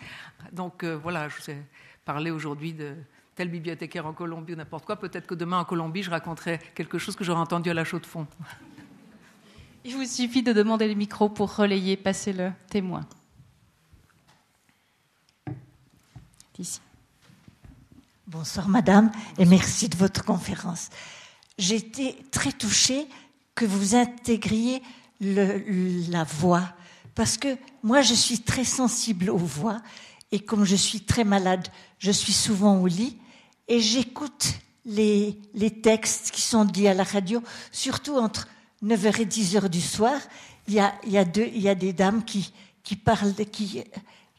Donc 0.53 0.85
euh, 0.85 0.95
voilà, 0.95 1.31
je 1.31 1.37
vous 1.37 1.51
ai 1.53 1.57
parlé 2.05 2.31
aujourd'hui 2.31 2.75
de 2.75 2.97
tel 3.39 3.51
bibliothécaire 3.51 4.05
en 4.05 4.13
Colombie 4.13 4.55
ou 4.55 4.57
n'importe 4.57 4.85
quoi, 4.85 4.97
peut-être 4.97 5.29
que 5.29 5.35
demain 5.37 5.61
en 5.61 5.65
Colombie, 5.65 6.03
je 6.03 6.11
raconterai 6.11 6.59
quelque 6.75 6.99
chose 6.99 7.15
que 7.15 7.23
j'aurais 7.23 7.39
entendu 7.39 7.71
à 7.71 7.75
la 7.75 7.85
chaux 7.85 8.01
de 8.01 8.07
fond. 8.07 8.27
Il 9.85 9.95
vous 9.95 10.05
suffit 10.05 10.43
de 10.43 10.53
demander 10.53 10.89
le 10.89 10.95
micro 10.95 11.29
pour 11.29 11.55
relayer, 11.55 11.97
passer 11.97 12.33
le 12.33 12.51
témoin. 12.69 13.07
Ici. 16.59 16.81
Bonsoir 18.27 18.69
madame 18.69 19.13
et 19.39 19.45
merci 19.45 19.89
de 19.89 19.97
votre 19.97 20.25
conférence. 20.25 20.89
J'ai 21.59 21.77
été 21.77 22.17
très 22.33 22.51
touchée 22.51 23.07
que 23.55 23.65
vous 23.65 23.95
intégriez 23.95 24.83
le, 25.21 26.11
la 26.11 26.25
voix 26.25 26.65
parce 27.15 27.39
que 27.39 27.57
moi 27.85 28.01
je 28.01 28.15
suis 28.15 28.41
très 28.41 28.65
sensible 28.65 29.31
aux 29.31 29.39
voix 29.39 29.81
et 30.33 30.41
comme 30.41 30.65
je 30.65 30.75
suis 30.75 31.03
très 31.03 31.23
malade, 31.23 31.69
je 32.01 32.11
suis 32.11 32.33
souvent 32.33 32.81
au 32.81 32.89
lit 32.89 33.17
et 33.69 33.81
j'écoute 33.81 34.55
les, 34.85 35.39
les, 35.55 35.71
textes 35.71 36.31
qui 36.31 36.41
sont 36.41 36.65
dits 36.65 36.89
à 36.89 36.95
la 36.95 37.05
radio, 37.05 37.43
surtout 37.71 38.17
entre 38.17 38.49
9h 38.83 39.21
et 39.21 39.27
10h 39.27 39.69
du 39.69 39.81
soir. 39.81 40.19
Il 40.67 40.75
y 40.75 40.81
a, 40.81 40.95
il 41.05 41.13
y 41.13 41.19
a, 41.19 41.25
deux, 41.25 41.49
il 41.55 41.61
y 41.61 41.69
a 41.69 41.75
des 41.75 41.93
dames 41.93 42.25
qui, 42.25 42.53
qui 42.83 42.97
parlent, 42.97 43.35
qui, 43.35 43.85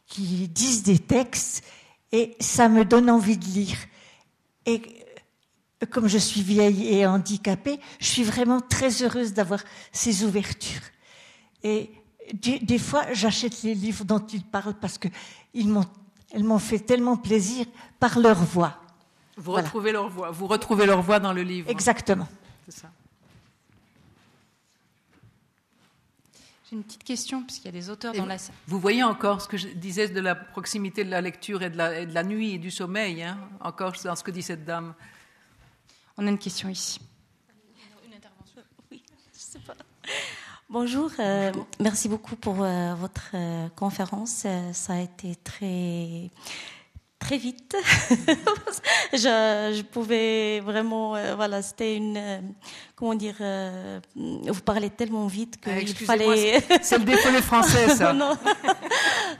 qui 0.07 0.47
disent 0.47 0.83
des 0.83 0.99
textes 0.99 1.63
et 2.11 2.35
ça 2.39 2.67
me 2.69 2.83
donne 2.83 3.09
envie 3.09 3.37
de 3.37 3.45
lire. 3.45 3.77
Et 4.65 4.81
comme 5.91 6.07
je 6.07 6.17
suis 6.17 6.41
vieille 6.41 6.87
et 6.87 7.05
handicapée, 7.05 7.79
je 7.99 8.07
suis 8.07 8.23
vraiment 8.23 8.59
très 8.59 9.03
heureuse 9.03 9.33
d'avoir 9.33 9.63
ces 9.91 10.23
ouvertures. 10.23 10.81
Et 11.63 11.91
des, 12.33 12.77
fois, 12.77 13.05
j'achète 13.13 13.63
les 13.63 13.75
livres 13.75 14.03
dont 14.05 14.19
ils 14.19 14.43
parlent 14.43 14.77
parce 14.79 14.97
que 14.97 15.07
m'ont 15.55 16.59
fait 16.59 16.79
tellement 16.79 17.17
plaisir 17.17 17.65
par 17.99 18.19
leur 18.19 18.43
voix. 18.43 18.79
Vous 19.39 19.51
voilà. 19.51 19.63
retrouvez 19.63 19.93
leur 19.93 20.09
voix. 20.09 20.31
Vous 20.31 20.47
retrouvez 20.47 20.85
leur 20.85 21.01
voix 21.01 21.19
dans 21.21 21.31
le 21.31 21.43
livre. 21.43 21.69
Exactement. 21.69 22.27
C'est 22.67 22.81
ça. 22.81 22.91
J'ai 26.69 26.75
une 26.75 26.83
petite 26.83 27.05
question, 27.05 27.41
puisqu'il 27.43 27.65
y 27.65 27.69
a 27.69 27.71
des 27.71 27.89
auteurs 27.89 28.13
Et 28.13 28.17
dans 28.17 28.23
vous, 28.23 28.29
la 28.29 28.37
salle. 28.37 28.53
Vous 28.67 28.79
voyez 28.79 29.01
encore 29.01 29.41
ce 29.41 29.47
que 29.47 29.55
je 29.55 29.69
disais 29.69 30.09
de 30.09 30.19
la 30.19 30.35
proximité 30.35 31.05
de 31.05 31.09
la 31.09 31.21
lecture 31.21 31.63
et 31.63 31.69
de 31.69 31.77
la, 31.77 32.01
et 32.01 32.05
de 32.05 32.13
la 32.13 32.23
nuit 32.23 32.55
et 32.55 32.57
du 32.57 32.69
sommeil, 32.69 33.23
hein, 33.23 33.39
encore 33.61 33.93
dans 34.03 34.15
ce 34.17 34.23
que 34.23 34.31
dit 34.31 34.43
cette 34.43 34.65
dame. 34.65 34.93
On 36.17 36.27
a 36.27 36.29
une 36.29 36.37
question 36.37 36.67
ici. 36.67 36.99
Une 38.05 38.13
intervention 38.13 38.61
Oui, 38.91 39.01
je 39.33 39.39
sais 39.39 39.59
pas. 39.59 39.73
Bonjour, 40.69 41.09
euh, 41.19 41.53
merci 41.79 42.09
beaucoup 42.09 42.35
pour 42.35 42.61
euh, 42.61 42.93
votre 42.93 43.31
euh, 43.33 43.69
conférence. 43.69 44.45
ça 44.73 44.93
a 44.93 44.99
été 44.99 45.35
très 45.37 46.29
très 47.19 47.37
vite. 47.37 47.75
je, 49.13 49.17
je, 49.77 49.81
pouvais 49.83 50.61
vraiment, 50.61 51.15
euh, 51.15 51.35
voilà, 51.35 51.61
c'était 51.61 51.95
une, 51.95 52.17
euh, 52.17 52.39
comment 52.95 53.13
dire, 53.13 53.35
euh, 53.41 53.99
vous 54.15 54.61
parlez 54.61 54.89
tellement 54.89 55.27
vite 55.27 55.59
qu'il 55.61 55.71
ah, 55.73 56.05
fallait. 56.05 56.63
C'est 56.81 56.97
le 56.99 57.03
défaut 57.03 57.31
des 57.31 57.41
Français, 57.41 57.89
ça. 57.89 58.13
non, 58.13 58.35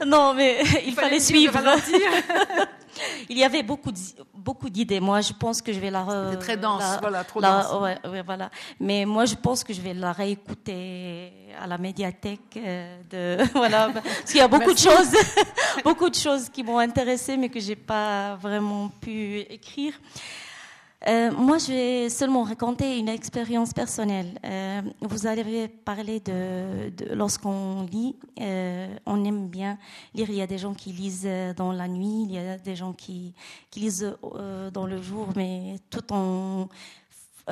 non, 0.05 0.33
mais 0.33 0.57
il, 0.61 0.89
il 0.89 0.93
fallait, 0.93 1.19
fallait 1.19 1.19
suivre. 1.19 1.59
il 3.29 3.37
y 3.37 3.43
avait 3.43 3.63
beaucoup, 3.63 3.91
beaucoup 4.33 4.69
d'idées. 4.69 4.99
Moi, 4.99 5.21
je 5.21 5.33
pense 5.33 5.61
que 5.61 5.73
je 5.73 5.79
vais 5.79 5.91
la. 5.91 6.05
C'était 6.29 6.41
très 6.41 6.57
dense, 6.57 6.81
la, 6.81 6.97
voilà, 6.99 7.23
trop 7.23 7.39
la, 7.39 7.61
dense. 7.61 7.81
Ouais, 7.81 7.97
ouais, 8.09 8.21
voilà. 8.21 8.49
Mais 8.79 9.05
moi, 9.05 9.25
je 9.25 9.35
pense 9.35 9.63
que 9.63 9.73
je 9.73 9.81
vais 9.81 9.93
la 9.93 10.11
réécouter 10.11 11.31
à 11.61 11.67
la 11.67 11.77
médiathèque. 11.77 12.59
de, 13.09 13.37
voilà, 13.53 13.89
parce 13.93 14.31
qu'il 14.31 14.37
y 14.37 14.41
a 14.41 14.47
beaucoup 14.47 14.69
Merci. 14.69 14.85
de 14.87 14.91
choses, 14.91 15.11
beaucoup 15.83 16.09
de 16.09 16.15
choses 16.15 16.49
qui 16.49 16.63
m'ont 16.63 16.79
intéressée, 16.79 17.37
mais 17.37 17.49
que 17.49 17.59
j'ai 17.59 17.75
pas 17.75 18.35
vraiment 18.35 18.89
pu 19.01 19.39
écrire. 19.39 19.93
Euh, 21.07 21.31
moi, 21.31 21.57
je 21.59 21.67
vais 21.67 22.09
seulement 22.09 22.43
raconter 22.43 22.99
une 22.99 23.07
expérience 23.07 23.73
personnelle. 23.73 24.37
Euh, 24.43 24.81
vous 25.01 25.27
avez 25.27 25.69
parlé 25.69 26.19
de, 26.19 26.91
lorsqu'on 27.13 27.83
lit, 27.83 28.17
euh, 28.41 28.93
on 29.05 29.23
aime 29.23 29.47
bien 29.47 29.77
lire. 30.13 30.29
Il 30.29 30.35
y 30.35 30.41
a 30.41 30.47
des 30.47 30.57
gens 30.57 30.73
qui 30.73 30.91
lisent 30.91 31.29
dans 31.55 31.71
la 31.71 31.87
nuit, 31.87 32.23
il 32.23 32.31
y 32.31 32.37
a 32.37 32.57
des 32.57 32.75
gens 32.75 32.91
qui, 32.91 33.33
lisent 33.77 34.13
dans 34.73 34.85
le 34.85 35.01
jour, 35.01 35.29
mais 35.37 35.77
tout 35.89 36.11
en 36.11 36.67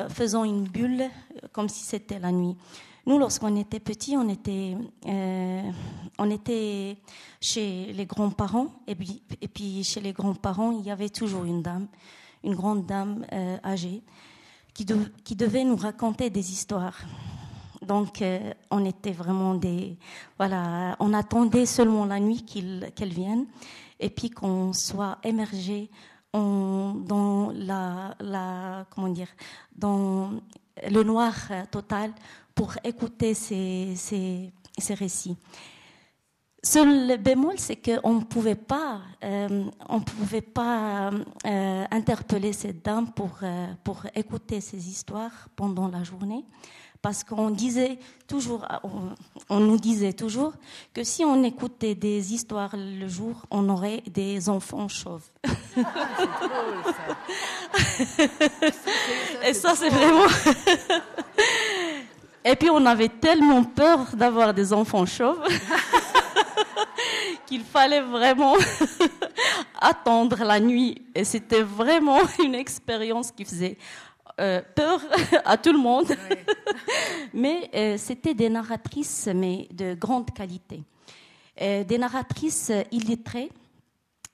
faisant 0.10 0.43
une 0.43 0.66
bulle 0.66 1.06
comme 1.54 1.70
si 1.70 1.84
c'était 1.84 2.20
la 2.20 2.34
nuit. 2.34 2.58
Nous, 3.06 3.18
lorsqu'on 3.18 3.56
était 3.56 3.80
petits, 3.80 4.18
on 4.18 4.28
était, 4.28 4.76
on 6.20 6.30
était 6.30 6.98
chez 7.39 7.93
les 7.93 8.06
grands-parents, 8.06 8.68
et 8.88 8.95
puis 8.95 9.86
chez 9.86 10.02
les 10.02 10.12
grands-parents, 10.12 10.72
il 10.72 10.86
y 10.86 10.91
avait 10.91 11.08
toujours 11.08 11.45
une 11.45 11.62
dame 11.62 11.88
une 12.44 12.56
grande 12.56 12.86
dame 12.86 13.26
euh, 13.32 13.58
âgée, 13.64 14.02
qui, 14.74 14.86
qui, 15.24 15.36
devait 15.36 15.64
nous 15.64 15.76
raconter 15.76 16.30
des 16.30 16.52
histoires. 16.52 17.00
Donc, 17.82 18.22
euh, 18.22 18.54
on 18.70 18.86
était 18.86 19.12
vraiment 19.12 19.55
des. 19.55 19.97
Voilà, 20.38 20.96
on 21.00 21.14
attendait 21.14 21.66
seulement 21.66 22.05
la 22.05 22.20
nuit 22.20 22.43
qu'elle 22.43 22.92
qu 22.96 23.05
vienne 23.05 23.46
et 24.00 24.09
puis 24.09 24.30
qu'on 24.30 24.74
soit 24.74 25.18
émergé 25.24 25.89
dans 26.34 27.51
la. 27.55 28.86
Comment 28.92 29.09
dire 29.09 29.30
Dans 29.76 30.32
le 30.89 31.04
noir 31.04 31.34
total 31.72 32.12
pour 32.54 32.74
écouter 32.84 33.34
ces, 33.34 33.93
ces, 33.96 34.51
ces 34.78 34.93
récits. 34.93 35.38
Seul 36.63 37.17
bémol, 37.17 37.54
c'est 37.58 37.75
qu'on 37.75 38.16
ne 38.16 38.24
pouvait 38.24 38.55
pas, 38.55 39.01
euh, 39.24 39.66
on 39.89 40.01
pouvait 40.01 40.42
pas 40.42 41.12
euh, 41.46 41.86
interpeller 41.92 42.51
cette 42.51 42.84
dame 42.84 43.12
pour, 43.12 43.38
euh, 43.43 43.67
pour 43.84 44.01
écouter 44.16 44.59
ses 44.59 44.89
histoires 44.89 45.50
pendant 45.55 45.88
la 45.88 46.04
journée, 46.04 46.43
parce 47.04 47.24
qu'on 47.24 47.51
disait 47.51 48.00
toujours, 48.28 48.66
on, 49.50 49.59
nous 49.59 49.78
disait 49.78 50.13
toujours 50.13 50.54
que 50.96 51.04
si 51.04 51.24
on 51.24 51.43
écoutait 51.43 51.93
des 51.93 52.34
histoires 52.34 52.75
le 52.75 53.08
jour, 53.08 53.46
on 53.51 53.70
aurait 53.70 54.01
des 54.08 54.50
enfants 54.50 54.88
chauves. 54.88 55.29
Et 59.46 59.54
ça, 59.54 59.75
c'est 59.75 59.89
vraiment. 59.89 60.25
Et 62.49 62.55
puis 62.55 62.69
on 62.69 62.86
avait 62.86 63.09
tellement 63.09 63.61
peur 63.65 64.15
d'avoir 64.15 64.53
des 64.53 64.71
enfants 64.71 65.05
chauves 65.05 65.45
qu'il 67.45 67.61
fallait 67.61 67.99
vraiment 67.99 68.55
attendre 69.82 70.45
la 70.45 70.57
nuit. 70.57 71.01
Et 71.13 71.25
c'était 71.25 71.61
vraiment 71.61 72.19
une 72.41 72.55
expérience 72.55 73.32
qui 73.32 73.43
faisait 73.43 73.78
euh, 74.39 74.61
peur 74.74 75.01
à 75.43 75.57
tout 75.57 75.74
le 75.74 75.78
monde. 75.78 76.07
mais 77.33 77.69
euh, 77.75 77.97
c'était 77.97 78.33
des 78.33 78.47
narratrices, 78.47 79.28
mais 79.36 79.67
de 79.74 79.95
grande 79.95 80.32
qualité. 80.32 80.83
Euh, 81.61 81.83
des 81.83 81.97
narratrices 81.97 82.71
illettrées, 82.93 83.51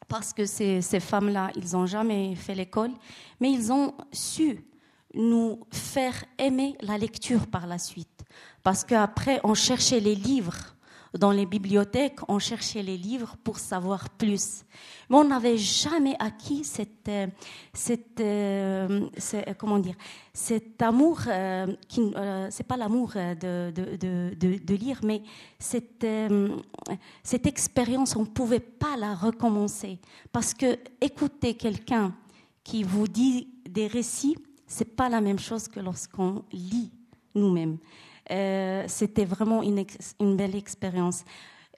parce 0.08 0.34
que 0.34 0.46
ces, 0.46 0.84
ces 0.84 1.00
femmes-là, 1.00 1.50
ils 1.56 1.72
n'ont 1.72 1.88
jamais 1.88 2.36
fait 2.36 2.54
l'école, 2.54 2.92
mais 3.40 3.52
ils 3.52 3.72
ont 3.72 3.96
su 4.12 4.64
nous 5.14 5.60
faire 5.72 6.26
aimer 6.38 6.76
la 6.82 6.98
lecture 6.98 7.48
par 7.48 7.68
la 7.68 7.78
suite. 7.78 8.24
Parce 8.64 8.84
qu'après, 8.84 9.40
on 9.44 9.54
cherchait 9.54 10.00
les 10.00 10.16
livres 10.16 10.74
dans 11.18 11.32
les 11.32 11.46
bibliothèques, 11.46 12.20
on 12.28 12.40
cherchait 12.40 12.82
les 12.82 12.98
livres 12.98 13.36
pour 13.44 13.60
savoir 13.60 14.10
plus. 14.10 14.64
Mais 15.10 15.18
on 15.18 15.26
n'avait 15.26 15.58
jamais 15.58 16.16
acquis 16.18 16.64
cette, 16.64 17.08
euh, 17.08 17.28
cette, 17.74 18.20
euh, 18.20 19.08
comment 19.58 19.78
dire, 19.78 19.96
cet 20.34 20.82
amour, 20.82 21.20
euh, 21.28 21.68
qui, 21.88 22.14
c'est 22.50 22.66
pas 22.66 22.78
l'amour 22.78 23.12
de, 23.14 23.72
de, 23.72 23.96
de, 23.96 24.58
de, 24.58 24.76
lire, 24.76 25.02
mais 25.04 25.22
cette, 25.60 26.06
cette 27.24 27.46
expérience, 27.46 28.16
on 28.16 28.22
ne 28.22 28.26
pouvait 28.26 28.60
pas 28.60 28.98
la 28.98 29.14
recommencer. 29.14 30.00
Parce 30.32 30.54
que 30.56 30.80
écouter 31.00 31.54
quelqu'un 31.54 32.16
qui 32.64 32.84
vous 32.84 33.08
dit 33.08 33.50
des 33.70 33.86
récits, 33.86 34.38
c'est 34.68 34.96
pas 34.96 35.10
la 35.10 35.22
même 35.22 35.40
chose 35.40 35.68
que 35.68 35.80
lorsqu'on 35.80 36.44
lit 36.52 36.92
nous-mêmes. 37.36 37.78
Euh, 38.32 38.84
c'était 38.88 39.26
vraiment 39.26 39.62
une, 39.64 39.86
belle 40.36 40.56
expérience. 40.56 41.24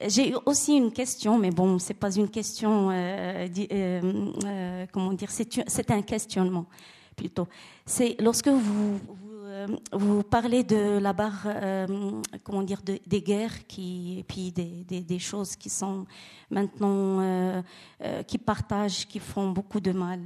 J'ai 0.06 0.34
aussi 0.46 0.76
une 0.76 0.92
question, 0.92 1.38
mais 1.38 1.52
bon, 1.52 1.80
c'est 1.80 1.94
pas 1.94 2.14
une 2.14 2.30
question. 2.30 2.90
Euh, 2.92 3.48
euh, 3.72 4.86
comment 4.92 5.14
dire 5.14 5.32
C'est 5.32 5.92
un 5.92 6.02
questionnement 6.02 6.66
plutôt. 7.16 7.48
C'est 7.86 8.16
lorsque 8.20 8.50
vous, 8.50 9.00
parlez 10.30 10.64
de 10.64 11.00
la 11.00 11.14
barre, 11.14 11.48
comment 12.44 12.62
dire, 12.62 12.82
de, 12.84 13.00
des 13.08 13.22
guerres 13.22 13.66
qui, 13.68 14.20
et 14.20 14.24
puis 14.24 14.52
des, 14.52 15.20
choses 15.20 15.56
qui 15.56 15.70
sont 15.70 16.06
maintenant 16.52 17.64
qui 18.28 18.38
partagent, 18.38 19.08
qui 19.08 19.20
font 19.20 19.50
beaucoup 19.52 19.80
de 19.80 19.94
mal 19.94 20.20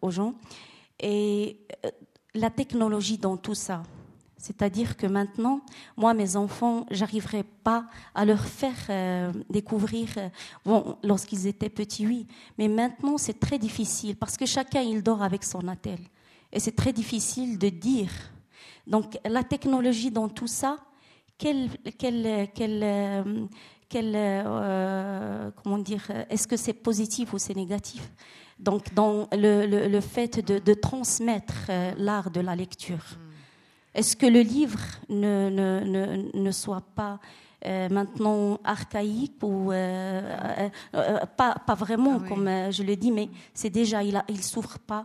aux 0.00 0.12
gens, 0.12 0.34
et 1.00 1.66
la 2.34 2.50
technologie 2.50 3.18
dans 3.18 3.36
tout 3.36 3.54
ça. 3.54 3.82
C'est-à-dire 4.36 4.98
que 4.98 5.06
maintenant, 5.06 5.62
moi, 5.96 6.12
mes 6.12 6.36
enfants, 6.36 6.84
j'arriverai 6.90 7.44
pas 7.44 7.86
à 8.14 8.26
leur 8.26 8.44
faire 8.44 8.76
euh, 8.90 9.32
découvrir, 9.48 10.08
euh, 10.18 10.28
bon, 10.66 10.98
lorsqu'ils 11.02 11.46
étaient 11.46 11.70
petits, 11.70 12.06
oui, 12.06 12.26
mais 12.58 12.68
maintenant, 12.68 13.16
c'est 13.16 13.40
très 13.40 13.58
difficile 13.58 14.16
parce 14.16 14.36
que 14.36 14.44
chacun, 14.44 14.82
il 14.82 15.02
dort 15.02 15.22
avec 15.22 15.44
son 15.44 15.66
attel. 15.66 15.98
Et 16.52 16.60
c'est 16.60 16.76
très 16.76 16.92
difficile 16.92 17.58
de 17.58 17.70
dire. 17.70 18.10
Donc, 18.86 19.18
la 19.24 19.44
technologie 19.44 20.10
dans 20.10 20.28
tout 20.28 20.46
ça, 20.46 20.76
quelle, 21.38 21.70
quelle, 21.96 22.50
quelle, 22.52 22.82
euh, 24.14 25.50
comment 25.62 25.78
dire, 25.78 26.06
est-ce 26.28 26.46
que 26.46 26.58
c'est 26.58 26.74
positif 26.74 27.32
ou 27.32 27.38
c'est 27.38 27.56
négatif? 27.56 28.10
Donc, 28.58 28.94
dans 28.94 29.28
le, 29.32 29.66
le, 29.66 30.00
fait 30.00 30.44
de, 30.44 30.58
de 30.58 30.74
transmettre 30.74 31.70
l'art 31.96 32.30
de 32.30 32.40
la 32.40 32.54
lecture. 32.54 33.18
Est-ce 33.94 34.16
que 34.16 34.26
le 34.26 34.40
livre 34.40 34.80
ne, 35.08 35.48
ne, 35.50 36.30
ne, 36.36 36.50
soit 36.50 36.82
pas 36.94 37.20
euh, 37.64 37.88
maintenant 37.88 38.58
archaïque 38.64 39.40
ou 39.42 39.70
euh, 39.70 40.38
euh, 40.94 41.18
pas, 41.36 41.54
pas, 41.64 41.74
vraiment 41.74 42.18
comme 42.18 42.48
je 42.72 42.82
le 42.82 42.96
dis, 42.96 43.12
mais 43.12 43.28
c'est 43.54 43.70
déjà 43.70 44.02
il, 44.02 44.20
il 44.28 44.42
souffre 44.42 44.78
pas. 44.80 45.02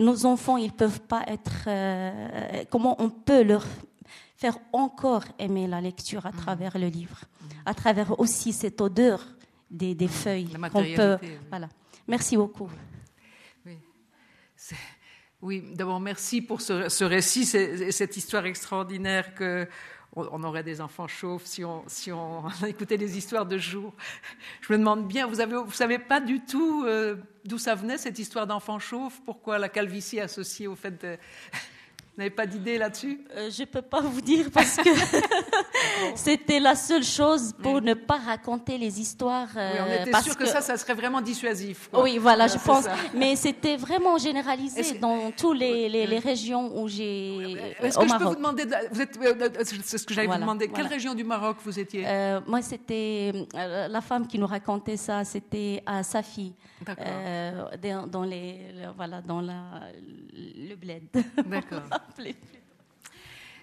Nos 0.00 0.24
enfants 0.24 0.56
ils 0.56 0.72
peuvent 0.72 1.02
pas 1.02 1.22
être. 1.26 1.68
comment 2.70 2.96
on 2.98 3.10
peut 3.10 3.42
leur 3.42 3.64
faire 4.36 4.58
encore 4.72 5.24
aimer 5.38 5.66
la 5.66 5.82
lecture 5.82 6.24
à 6.24 6.30
mm. 6.30 6.36
travers 6.36 6.78
le 6.78 6.86
livre, 6.86 7.20
à 7.66 7.74
travers 7.74 8.18
aussi 8.18 8.54
cette 8.54 8.80
odeur 8.80 9.22
des, 9.70 9.94
des 9.94 10.08
feuilles 10.08 10.48
qu'on 10.72 10.84
peut. 10.96 11.18
Voilà. 11.50 11.68
Merci 12.08 12.38
beaucoup. 12.38 12.70
Oui. 15.42 15.62
D'abord 15.74 16.00
merci 16.00 16.42
pour 16.42 16.60
ce, 16.60 17.04
récit, 17.04 17.46
cette 17.46 18.16
histoire 18.16 18.44
extraordinaire 18.46 19.34
que 19.34 19.66
on, 20.16 20.42
aurait 20.42 20.64
des 20.64 20.80
enfants 20.80 21.06
chauves 21.06 21.42
si 21.44 21.64
on, 21.64 21.84
si 21.86 22.10
on 22.10 22.42
écoutait 22.66 22.98
des 22.98 23.16
histoires 23.16 23.46
de 23.46 23.58
jour. 23.58 23.94
Je 24.60 24.72
me 24.72 24.78
demande 24.78 25.06
bien, 25.06 25.26
vous 25.26 25.72
savez 25.72 25.98
pas 25.98 26.20
du 26.20 26.40
tout 26.40 26.84
euh, 26.84 27.16
d'où 27.44 27.58
ça 27.58 27.74
venait 27.74 27.96
cette 27.96 28.18
histoire 28.18 28.46
d'enfants 28.46 28.80
chauves? 28.80 29.20
Pourquoi 29.24 29.58
la 29.58 29.68
calvitie 29.68 30.20
associée 30.20 30.66
au 30.66 30.74
fait 30.74 31.00
de 31.00 31.16
n'avez 32.20 32.30
pas 32.30 32.46
d'idée 32.46 32.78
là-dessus? 32.78 33.20
Euh, 33.36 33.50
Je 33.50 33.62
ne 33.62 33.66
peux 33.66 33.82
pas 33.82 34.00
vous 34.00 34.20
dire 34.20 34.50
parce 34.52 34.76
que 34.76 34.90
c'était 36.14 36.60
la 36.60 36.74
seule 36.74 37.02
chose 37.02 37.54
pour 37.62 37.80
ne 37.80 37.94
pas 37.94 38.18
raconter 38.18 38.78
les 38.78 39.00
histoires. 39.00 39.48
oui, 39.54 39.62
on 39.80 39.90
euh, 39.90 40.04
était 40.04 40.22
sûr 40.22 40.36
que, 40.36 40.46
ça, 40.46 40.60
ça 40.60 40.76
serait 40.76 40.94
vraiment 40.94 41.20
dissuasif. 41.20 41.88
Oui, 41.92 42.18
voilà, 42.18 42.46
je 42.46 42.58
pense. 42.58 42.84
Mais 43.14 43.36
c'était 43.36 43.76
vraiment 43.76 44.18
généralisé 44.18 44.98
dans 44.98 45.30
toutes 45.32 45.58
les, 45.58 45.88
les, 45.88 46.18
régions 46.18 46.70
où 46.80 46.88
j'ai. 46.88 47.56
Est-ce 47.80 47.98
que 47.98 48.08
je 48.08 48.16
peux 48.16 48.24
vous 48.24 48.34
demander, 48.36 48.64
vous 48.92 49.00
êtes, 49.00 49.18
euh, 49.22 49.48
c'est 49.64 49.98
ce 49.98 50.06
que 50.06 50.14
j'allais 50.14 50.28
vous 50.28 50.34
demander, 50.34 50.68
quelle 50.68 50.86
région 50.86 51.14
du 51.14 51.24
Maroc 51.24 51.56
vous 51.64 51.78
étiez? 51.78 52.06
Moi, 52.46 52.62
c'était 52.62 53.32
la 53.54 54.00
femme 54.00 54.26
qui 54.26 54.38
nous 54.38 54.46
racontait 54.46 54.96
ça, 54.96 55.24
c'était 55.24 55.82
à 55.86 56.02
Safi, 56.02 56.52
dans, 58.10 58.24
les, 58.24 58.58
voilà, 58.96 59.22
dans 59.22 59.40
la, 59.40 59.82
le 60.32 60.74
bled. 60.74 61.02
D'accord. 61.46 61.82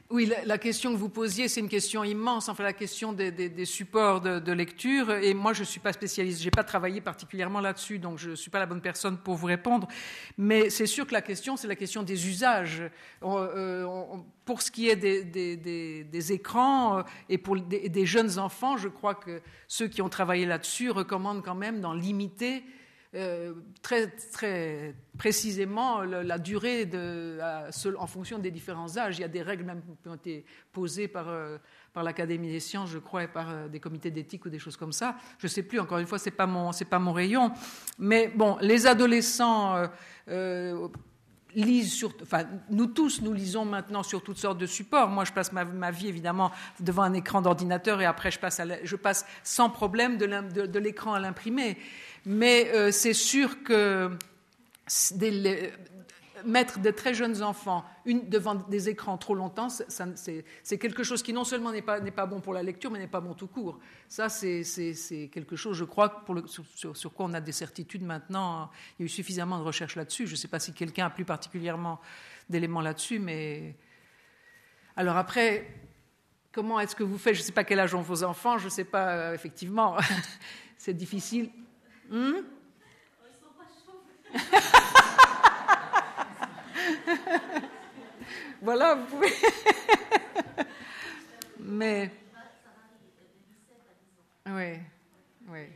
Oui, 0.10 0.32
la, 0.46 0.58
question 0.58 0.94
que 0.94 0.98
vous 0.98 1.10
posiez, 1.10 1.50
c'est 1.50 1.60
une 1.60 1.68
question 1.68 2.02
immense, 2.02 2.48
enfin 2.48 2.64
la 2.64 2.72
question 2.72 3.12
des, 3.12 3.66
supports 3.66 4.22
de, 4.22 4.52
lecture. 4.54 5.12
Et 5.12 5.34
moi, 5.34 5.52
je 5.52 5.60
ne 5.62 5.66
suis 5.66 5.82
pas 5.82 5.92
spécialiste, 5.92 6.40
je 6.40 6.46
n'ai 6.46 6.52
pas 6.52 6.64
travaillé 6.64 7.02
particulièrement 7.02 7.60
là-dessus, 7.60 8.00
donc 8.00 8.18
je 8.18 8.30
ne 8.30 8.36
suis 8.36 8.50
pas 8.50 8.60
la 8.60 8.68
bonne 8.68 8.80
personne 8.80 9.18
pour 9.18 9.36
vous 9.36 9.48
répondre. 9.48 9.86
Mais 10.38 10.70
c'est 10.70 10.86
sûr 10.86 11.06
que 11.06 11.12
la 11.12 11.22
question, 11.22 11.58
c'est 11.58 11.68
la 11.68 11.76
question 11.76 12.04
des 12.04 12.30
usages. 12.30 12.84
Euh, 13.22 13.86
pour 14.46 14.62
ce 14.62 14.72
qui 14.72 14.88
est 14.88 14.96
des, 14.96 16.32
écrans 16.32 17.00
euh, 17.00 17.04
et 17.28 17.38
pour 17.38 17.58
des, 17.58 18.06
jeunes 18.06 18.40
enfants, 18.40 18.78
je 18.78 18.88
crois 18.88 19.16
que 19.16 19.42
ceux 19.68 19.90
qui 19.90 20.02
ont 20.02 20.10
travaillé 20.10 20.46
là-dessus 20.46 20.90
recommandent 20.90 21.44
quand 21.44 21.56
même 21.56 21.82
d'en 21.82 21.94
limiter 21.94 22.64
euh, 23.18 23.54
très, 23.82 24.08
très 24.08 24.94
précisément 25.18 26.02
la 26.02 26.38
durée 26.38 26.88
en 27.98 28.06
fonction 28.06 28.38
des 28.38 28.52
différents 28.52 28.96
âges. 28.96 29.18
Il 29.18 29.22
y 29.22 29.26
a 29.26 29.28
des 29.28 29.42
règles 29.42 29.64
même 29.64 29.82
qui 30.04 30.08
ont 30.08 30.14
été 30.14 30.46
posées 30.72 31.08
par, 31.08 31.28
euh, 31.28 31.58
par 31.94 32.04
l'Académie 32.04 32.52
des 32.52 32.60
sciences, 32.60 32.92
je 32.92 33.00
crois, 33.00 33.24
et 33.24 33.28
par 33.28 33.50
euh, 33.50 33.68
des 33.70 33.80
comités 33.80 34.12
d'éthique 34.12 34.46
ou 34.46 34.50
des 34.50 34.60
choses 34.60 34.78
comme 34.78 34.92
ça. 34.92 35.16
Je 35.40 35.48
ne 35.48 35.50
sais 35.50 35.64
plus, 35.64 35.80
encore 35.80 35.98
une 35.98 36.06
fois, 36.06 36.20
ce 36.20 36.26
n'est 36.30 36.36
pas, 36.36 36.46
mon, 36.46 36.70
pas 36.72 37.00
mon 37.00 37.12
rayon. 37.12 37.52
Mais 37.98 38.28
bon, 38.28 38.58
les 38.62 38.86
adolescents 38.86 39.90
lisent 41.56 41.94
sur, 41.94 42.14
enfin, 42.22 42.44
nous 42.70 42.86
tous, 42.86 43.22
nous 43.22 43.34
lisons 43.34 43.66
maintenant 43.66 44.04
sur 44.04 44.22
toutes 44.22 44.38
sortes 44.38 44.60
de 44.60 44.68
supports. 44.68 45.10
Moi, 45.10 45.26
je 45.26 45.34
passe 45.34 45.52
ma, 45.52 45.92
vie 45.92 46.08
évidemment 46.08 46.52
devant 46.80 47.02
un 47.02 47.14
écran 47.14 47.42
d'ordinateur 47.42 48.00
et 48.00 48.06
après, 48.06 48.30
je 48.30 48.40
passe, 48.40 48.62
je 48.84 48.96
passe 48.96 49.26
sans 49.44 49.72
problème 49.72 50.18
de 50.18 50.80
l'écran 50.80 51.14
à 51.14 51.20
l'imprimer. 51.20 51.78
Mais 52.30 52.70
euh, 52.74 52.92
c'est 52.92 53.14
sûr 53.14 53.64
que 53.64 54.12
mettre 56.44 56.80
de 56.80 56.92
très 56.92 57.14
jeunes 57.14 57.42
enfants 57.42 57.86
devant 58.06 58.56
des 58.56 58.90
écrans 58.90 59.18
trop 59.18 59.34
longtemps, 59.34 59.70
c'est 59.70 60.78
quelque 60.78 61.04
chose 61.04 61.24
qui 61.24 61.32
non 61.32 61.46
seulement 61.46 61.72
n'est 61.72 61.82
pas, 61.82 62.26
bon 62.26 62.42
pour 62.42 62.54
la 62.54 62.64
lecture, 62.64 62.92
mais 62.92 63.00
n'est 63.00 63.08
pas 63.08 63.22
bon 63.22 63.34
tout 63.34 63.48
court. 63.48 63.80
Ça, 64.10 64.28
c'est 64.28 65.30
quelque 65.32 65.56
chose, 65.56 65.78
je 65.78 65.86
crois, 65.86 66.26
sur, 66.48 66.98
sur, 66.98 67.14
quoi 67.14 67.28
on 67.28 67.34
a 67.34 67.40
des 67.40 67.54
certitudes 67.54 68.04
maintenant. 68.04 68.70
Il 69.00 69.04
y 69.04 69.04
a 69.04 69.06
eu 69.06 69.10
suffisamment 69.10 69.58
de 69.58 69.64
recherches 69.64 69.96
là-dessus. 69.96 70.28
Je 70.28 70.34
ne 70.34 70.38
sais 70.38 70.50
pas 70.50 70.60
si 70.60 70.74
quelqu'un 70.74 71.06
a 71.06 71.10
plus 71.10 71.26
particulièrement 71.26 72.02
d'éléments 72.50 72.82
là-dessus, 72.82 73.20
mais 73.20 73.74
alors 74.98 75.16
après, 75.16 75.66
comment 76.52 76.78
est-ce 76.82 76.96
que 76.96 77.04
vous 77.04 77.18
faites? 77.18 77.36
Je 77.36 77.40
ne 77.40 77.46
sais 77.46 77.54
pas 77.54 77.64
quel 77.64 77.80
âge 77.80 77.96
ont 77.96 78.02
vos 78.02 78.26
enfants, 78.26 78.58
je 78.58 78.66
ne 78.66 78.70
sais 78.70 78.86
pas, 78.86 79.14
euh, 79.14 79.34
effectivement, 79.34 79.96
c'est 80.78 80.94
difficile. 80.94 81.52
Hmm? 82.10 82.42
Voilà, 88.62 88.96
vous 88.96 89.06
pouvez. 89.06 89.32
Mais. 91.60 92.12
Oui, 94.48 94.80
oui. 95.48 95.68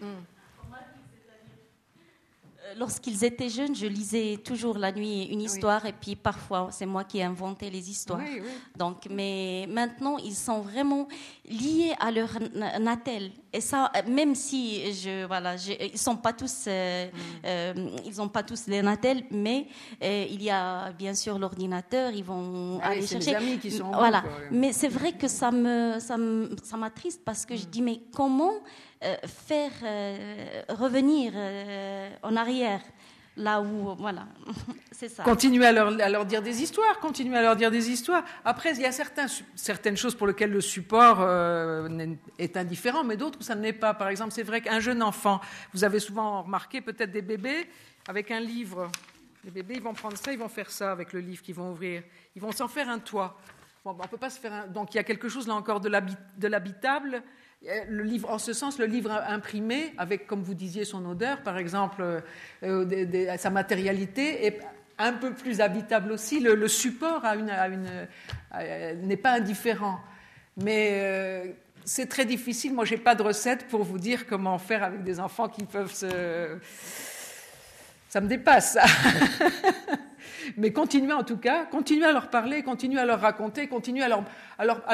Hmm 0.00 0.37
lorsqu'ils 2.78 3.24
étaient 3.24 3.48
jeunes, 3.48 3.74
je 3.74 3.86
lisais 3.86 4.38
toujours 4.44 4.78
la 4.78 4.92
nuit 4.92 5.24
une 5.24 5.40
histoire 5.40 5.84
et 5.86 5.92
puis 5.92 6.16
parfois 6.16 6.68
c'est 6.70 6.86
moi 6.86 7.04
qui 7.04 7.18
ai 7.18 7.24
inventé 7.24 7.70
les 7.70 7.90
histoires. 7.90 8.20
Donc, 8.76 9.06
mais 9.10 9.66
maintenant 9.68 10.18
ils 10.18 10.34
sont 10.34 10.60
vraiment 10.60 11.08
liés 11.48 11.94
à 11.98 12.10
leur 12.10 12.30
natel. 12.80 13.30
Et 13.52 13.60
ça, 13.62 13.90
même 14.06 14.34
si 14.34 14.92
je 14.92 15.26
voilà, 15.26 15.56
ils 15.56 15.98
sont 15.98 16.16
pas 16.16 16.34
tous, 16.34 16.64
euh, 16.66 17.06
mm. 17.06 17.10
euh, 17.46 17.90
ils 18.04 18.16
n'ont 18.16 18.28
pas 18.28 18.42
tous 18.42 18.66
les 18.66 18.82
natels, 18.82 19.24
mais 19.30 19.66
euh, 20.02 20.26
il 20.30 20.42
y 20.42 20.50
a 20.50 20.92
bien 20.92 21.14
sûr 21.14 21.38
l'ordinateur. 21.38 22.12
Ils 22.12 22.24
vont 22.24 22.78
ah 22.82 22.90
aller 22.90 23.06
chercher. 23.06 23.34
amis 23.34 23.58
qui 23.58 23.70
sont 23.70 23.90
voilà. 23.90 24.22
Mais 24.50 24.72
c'est 24.72 24.88
vrai 24.88 25.12
que 25.12 25.28
ça 25.28 25.50
me 25.50 25.98
ça 25.98 26.76
m'attriste 26.76 27.22
parce 27.24 27.46
que 27.46 27.56
je 27.56 27.64
mm. 27.64 27.70
dis 27.70 27.82
mais 27.82 28.00
comment 28.14 28.54
faire 29.26 29.70
euh, 29.82 30.62
revenir 30.68 31.32
euh, 31.34 32.10
en 32.22 32.36
arrière 32.36 32.80
là 33.36 33.60
où, 33.60 33.94
voilà, 33.96 34.26
c'est 34.90 35.08
ça. 35.08 35.22
Continuer 35.22 35.64
à 35.64 35.70
leur, 35.70 35.88
à 36.00 36.08
leur, 36.08 36.26
dire 36.26 36.42
des 36.42 36.60
histoires, 36.60 36.98
continuer 36.98 37.36
à 37.36 37.42
leur 37.42 37.54
dire 37.54 37.70
des 37.70 37.88
histoires. 37.88 38.24
Après, 38.44 38.72
il 38.72 38.80
y 38.80 38.84
a 38.84 38.90
certains, 38.90 39.26
certaines 39.54 39.96
choses 39.96 40.16
pour 40.16 40.26
lesquelles 40.26 40.50
le 40.50 40.60
support 40.60 41.20
est 42.38 42.56
indifférent, 42.56 43.04
mais 43.04 43.16
d'autres 43.16 43.38
où 43.38 43.42
ça 43.44 43.54
ne 43.54 43.62
l'est 43.62 43.72
pas. 43.72 43.94
Par 43.94 44.08
exemple, 44.08 44.32
c'est 44.32 44.42
vrai 44.42 44.60
qu'un 44.60 44.80
jeune 44.80 45.04
enfant, 45.04 45.40
vous 45.72 45.84
avez 45.84 46.00
souvent 46.00 46.42
remarqué 46.42 46.80
peut-être 46.80 47.12
des 47.12 47.22
bébés 47.22 47.68
avec 48.08 48.32
un 48.32 48.40
livre. 48.40 48.90
Les 49.44 49.52
bébés, 49.52 49.74
ils 49.76 49.82
vont 49.82 49.94
prendre 49.94 50.16
ça, 50.16 50.32
ils 50.32 50.38
vont 50.38 50.48
faire 50.48 50.70
ça 50.70 50.90
avec 50.90 51.12
le 51.12 51.20
livre 51.20 51.40
qu'ils 51.40 51.54
vont 51.54 51.70
ouvrir. 51.70 52.02
Ils 52.34 52.42
vont 52.42 52.50
s'en 52.50 52.66
faire 52.66 52.88
un 52.88 52.98
toit. 52.98 53.38
Bon, 53.84 53.96
on 53.98 54.08
peut 54.08 54.16
pas 54.16 54.30
se 54.30 54.40
faire 54.40 54.52
un... 54.52 54.66
Donc 54.66 54.94
il 54.94 54.96
y 54.96 55.00
a 55.00 55.04
quelque 55.04 55.28
chose 55.28 55.46
là 55.46 55.54
encore 55.54 55.80
de 55.80 56.48
l'habitable 56.48 57.14
euh, 57.14 57.20
livre, 57.62 58.30
en 58.30 58.38
ce 58.38 58.52
sens, 58.52 58.78
le 58.78 58.86
livre 58.86 59.10
imprimé, 59.26 59.92
avec, 59.98 60.26
comme 60.26 60.42
vous 60.42 60.54
disiez, 60.54 60.84
son 60.84 61.04
odeur, 61.06 61.42
par 61.42 61.58
exemple, 61.58 62.02
euh, 62.02 62.20
euh, 62.62 63.36
sa 63.36 63.50
matérialité, 63.50 64.46
est 64.46 64.60
un 64.98 65.12
peu 65.12 65.32
plus 65.32 65.60
habitable 65.60 66.12
aussi. 66.12 66.40
Le, 66.40 66.68
support 66.68 67.22
n'est 68.52 69.16
pas 69.16 69.32
indifférent. 69.32 70.00
Mais 70.56 71.54
c'est 71.84 72.06
très 72.06 72.24
difficile. 72.24 72.74
Moi, 72.74 72.84
je 72.84 72.94
n'ai 72.94 73.00
pas 73.00 73.14
de 73.14 73.22
recette 73.22 73.68
pour 73.68 73.84
vous 73.84 73.98
dire 73.98 74.26
comment 74.26 74.58
faire 74.58 74.82
avec 74.82 75.04
des 75.04 75.20
enfants 75.20 75.48
qui 75.48 75.64
peuvent 75.64 75.92
se. 75.92 76.58
Ça 78.08 78.20
me 78.20 78.26
dépasse, 78.26 78.72
ça. 78.72 78.84
Mais 80.56 80.72
continuez 80.72 81.12
en 81.12 81.24
tout 81.24 81.36
cas, 81.36 81.66
continuez 81.66 82.06
à 82.06 82.12
leur 82.12 82.30
parler, 82.30 82.62
continuez 82.62 83.00
à 83.00 83.04
leur 83.04 83.20
raconter, 83.20 83.68
continuez 83.68 84.02
à 84.02 84.08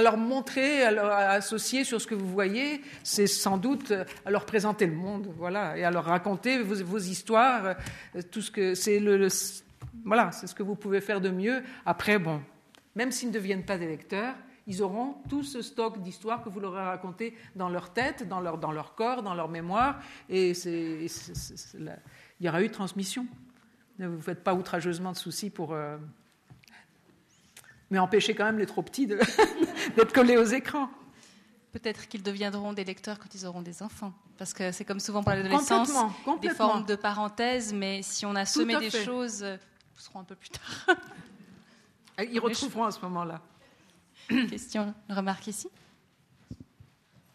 leur, 0.00 0.16
montrer, 0.16 0.82
à 0.82 0.90
leur 0.90 1.12
associer 1.12 1.84
sur 1.84 2.00
ce 2.00 2.06
que 2.06 2.14
vous 2.14 2.28
voyez. 2.28 2.82
C'est 3.02 3.26
sans 3.26 3.56
doute 3.56 3.92
à 4.24 4.30
leur 4.30 4.46
présenter 4.46 4.86
le 4.86 4.94
monde, 4.94 5.32
voilà, 5.36 5.76
et 5.76 5.84
à 5.84 5.90
leur 5.90 6.04
raconter 6.04 6.58
vos, 6.62 6.98
histoires, 6.98 7.76
tout 8.30 8.40
ce 8.40 8.50
que 8.50 8.74
c'est 8.74 8.98
le, 8.98 9.28
voilà, 10.04 10.32
c'est 10.32 10.46
ce 10.46 10.54
que 10.54 10.62
vous 10.62 10.74
pouvez 10.74 11.00
faire 11.00 11.20
de 11.20 11.30
mieux. 11.30 11.62
Après, 11.86 12.18
bon, 12.18 12.40
même 12.94 13.12
s'ils 13.12 13.28
ne 13.28 13.34
deviennent 13.34 13.64
pas 13.64 13.78
des 13.78 13.86
lecteurs, 13.86 14.34
ils 14.66 14.82
auront 14.82 15.16
tout 15.28 15.42
ce 15.42 15.62
stock 15.62 16.00
d'histoires 16.00 16.42
que 16.42 16.48
vous 16.48 16.60
leur 16.60 16.76
avez 16.76 16.88
raconté 16.88 17.34
dans 17.54 17.68
leur 17.68 17.92
tête, 17.92 18.26
dans 18.28 18.40
leur, 18.40 18.58
dans 18.58 18.72
leur 18.72 18.94
corps, 18.94 19.22
dans 19.22 19.34
leur 19.34 19.48
mémoire, 19.48 20.00
et 20.28 20.54
c'est, 20.54 21.06
il 22.40 22.46
y 22.46 22.48
aura 22.48 22.62
eu 22.62 22.70
transmission. 22.70 23.26
Ne 23.98 24.08
vous 24.08 24.20
faites 24.20 24.42
pas 24.42 24.54
outrageusement 24.54 25.12
de 25.12 25.16
soucis 25.16 25.50
pour. 25.50 25.72
Euh, 25.72 25.96
mais 27.90 27.98
empêcher 27.98 28.34
quand 28.34 28.44
même 28.44 28.58
les 28.58 28.66
trop 28.66 28.82
petits 28.82 29.06
d'être 29.96 30.12
collés 30.12 30.36
aux 30.36 30.44
écrans. 30.44 30.88
Peut-être 31.72 32.08
qu'ils 32.08 32.22
deviendront 32.22 32.72
des 32.72 32.84
lecteurs 32.84 33.18
quand 33.18 33.34
ils 33.34 33.46
auront 33.46 33.62
des 33.62 33.82
enfants. 33.82 34.12
Parce 34.38 34.52
que 34.52 34.72
c'est 34.72 34.84
comme 34.84 35.00
souvent 35.00 35.22
pour 35.22 35.32
l'adolescence, 35.32 35.92
des 36.40 36.50
formes 36.50 36.84
de 36.86 36.96
parenthèses, 36.96 37.72
mais 37.72 38.02
si 38.02 38.26
on 38.26 38.34
a 38.34 38.44
semé 38.44 38.78
des 38.78 38.90
choses, 38.90 39.42
nous 39.42 40.00
serons 40.00 40.20
un 40.20 40.24
peu 40.24 40.34
plus 40.34 40.50
tard. 40.50 40.96
Ils 42.18 42.40
retrouveront 42.40 42.84
à 42.84 42.90
ce 42.90 43.00
moment-là. 43.00 43.40
Question, 44.28 44.94
une 45.08 45.14
remarque 45.14 45.46
ici 45.46 45.68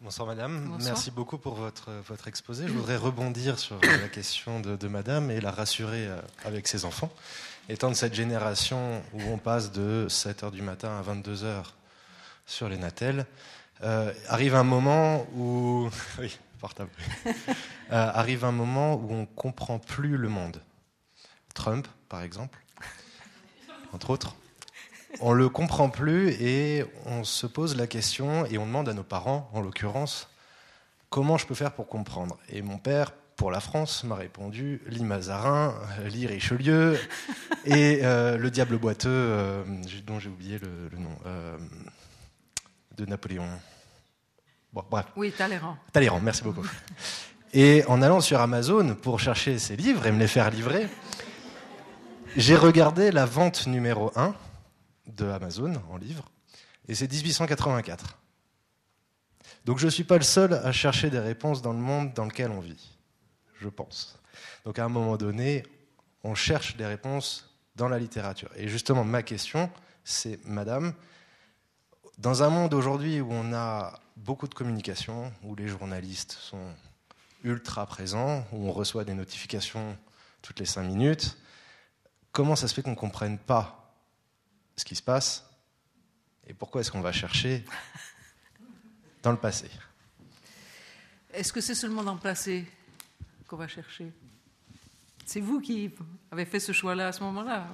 Bonsoir 0.02 0.26
Madame, 0.26 0.78
merci 0.82 1.10
beaucoup 1.10 1.36
pour 1.36 1.56
votre, 1.56 1.90
votre 2.08 2.26
exposé. 2.26 2.66
Je 2.66 2.72
voudrais 2.72 2.96
rebondir 2.96 3.58
sur 3.58 3.78
la 3.82 4.08
question 4.08 4.58
de, 4.58 4.88
Madame 4.88 5.30
et 5.30 5.42
la 5.42 5.50
rassurer 5.50 6.06
euh, 6.06 6.18
avec 6.42 6.68
ses 6.68 6.86
enfants. 6.86 7.12
Étant 7.68 7.90
de 7.90 7.94
cette 7.94 8.14
génération 8.14 9.02
où 9.12 9.20
on 9.30 9.36
passe 9.36 9.72
de 9.72 10.06
7h 10.08 10.52
du 10.52 10.62
matin 10.62 10.98
à 10.98 11.02
22h 11.02 11.64
sur 12.46 12.70
les 12.70 12.78
natels, 12.78 13.26
euh, 13.82 14.14
arrive 14.28 14.54
un 14.54 14.62
moment 14.62 15.26
où... 15.36 15.90
Oui, 16.18 16.38
portable. 16.60 16.90
Euh, 17.92 18.08
arrive 18.14 18.44
un 18.44 18.52
moment 18.52 18.94
où 18.94 19.12
on 19.12 19.26
comprend 19.26 19.80
plus 19.80 20.16
le 20.16 20.28
monde. 20.28 20.62
Trump, 21.54 21.88
par 22.08 22.22
exemple, 22.22 22.56
entre 23.92 24.10
autres 24.10 24.36
on 25.20 25.32
le 25.32 25.48
comprend 25.48 25.88
plus 25.88 26.30
et 26.40 26.84
on 27.06 27.24
se 27.24 27.46
pose 27.46 27.76
la 27.76 27.86
question 27.86 28.46
et 28.46 28.58
on 28.58 28.66
demande 28.66 28.88
à 28.88 28.94
nos 28.94 29.02
parents, 29.02 29.50
en 29.52 29.60
l'occurrence, 29.60 30.28
comment 31.08 31.36
je 31.36 31.46
peux 31.46 31.54
faire 31.54 31.72
pour 31.72 31.88
comprendre. 31.88 32.38
Et 32.48 32.62
mon 32.62 32.78
père, 32.78 33.12
pour 33.36 33.50
la 33.50 33.60
France, 33.60 34.04
m'a 34.04 34.14
répondu 34.14 34.82
lit 34.86 35.02
Mazarin, 35.02 35.74
lit 36.04 36.26
Richelieu 36.26 36.98
et 37.64 38.00
euh, 38.02 38.36
le 38.36 38.50
diable 38.50 38.78
boiteux, 38.78 39.08
euh, 39.10 39.64
dont 40.06 40.18
j'ai 40.18 40.28
oublié 40.28 40.58
le, 40.58 40.98
nom, 40.98 41.10
euh, 41.26 41.56
de 42.96 43.06
Napoléon. 43.06 43.48
Bon, 44.72 44.84
bref. 44.88 45.06
Oui, 45.16 45.32
Talleyrand. 45.32 45.76
Talleyrand, 45.92 46.20
merci 46.20 46.42
beaucoup. 46.42 46.66
Et 47.52 47.82
en 47.88 48.00
allant 48.00 48.20
sur 48.20 48.40
Amazon 48.40 48.94
pour 48.94 49.18
chercher 49.18 49.58
ces 49.58 49.74
livres 49.74 50.06
et 50.06 50.12
me 50.12 50.20
les 50.20 50.28
faire 50.28 50.50
livrer, 50.50 50.86
j'ai 52.36 52.54
regardé 52.54 53.10
la 53.10 53.26
vente 53.26 53.66
numéro 53.66 54.12
1 54.14 54.34
de 55.16 55.26
Amazon 55.26 55.74
en 55.90 55.96
livre, 55.96 56.30
et 56.88 56.94
c'est 56.94 57.10
1884. 57.10 58.18
Donc 59.64 59.78
je 59.78 59.86
ne 59.86 59.90
suis 59.90 60.04
pas 60.04 60.16
le 60.16 60.22
seul 60.24 60.54
à 60.54 60.72
chercher 60.72 61.10
des 61.10 61.18
réponses 61.18 61.62
dans 61.62 61.72
le 61.72 61.78
monde 61.78 62.12
dans 62.14 62.24
lequel 62.24 62.50
on 62.50 62.60
vit, 62.60 62.98
je 63.58 63.68
pense. 63.68 64.18
Donc 64.64 64.78
à 64.78 64.84
un 64.84 64.88
moment 64.88 65.16
donné, 65.16 65.64
on 66.24 66.34
cherche 66.34 66.76
des 66.76 66.86
réponses 66.86 67.54
dans 67.76 67.88
la 67.88 67.98
littérature. 67.98 68.50
Et 68.56 68.68
justement, 68.68 69.04
ma 69.04 69.22
question, 69.22 69.70
c'est, 70.04 70.44
Madame, 70.44 70.94
dans 72.18 72.42
un 72.42 72.50
monde 72.50 72.74
aujourd'hui 72.74 73.20
où 73.20 73.28
on 73.30 73.52
a 73.52 74.00
beaucoup 74.16 74.48
de 74.48 74.54
communication, 74.54 75.32
où 75.42 75.54
les 75.54 75.68
journalistes 75.68 76.32
sont 76.32 76.74
ultra 77.42 77.86
présents, 77.86 78.44
où 78.52 78.68
on 78.68 78.72
reçoit 78.72 79.04
des 79.04 79.14
notifications 79.14 79.96
toutes 80.42 80.58
les 80.60 80.66
cinq 80.66 80.82
minutes, 80.82 81.38
comment 82.32 82.56
ça 82.56 82.68
se 82.68 82.74
fait 82.74 82.82
qu'on 82.82 82.90
ne 82.90 82.96
comprenne 82.96 83.38
pas 83.38 83.79
ce 84.80 84.84
qui 84.84 84.96
se 84.96 85.02
passe 85.02 85.46
et 86.46 86.54
pourquoi 86.54 86.80
est-ce 86.80 86.90
qu'on 86.90 87.00
va 87.00 87.12
chercher 87.12 87.64
dans 89.22 89.30
le 89.30 89.36
passé. 89.36 89.70
Est-ce 91.32 91.52
que 91.52 91.60
c'est 91.60 91.74
seulement 91.74 92.02
dans 92.02 92.14
le 92.14 92.20
passé 92.20 92.66
qu'on 93.46 93.56
va 93.56 93.68
chercher? 93.68 94.10
C'est 95.26 95.40
vous 95.40 95.60
qui 95.60 95.92
avez 96.32 96.44
fait 96.44 96.58
ce 96.58 96.72
choix-là 96.72 97.08
à 97.08 97.12
ce 97.12 97.22
moment-là. 97.22 97.68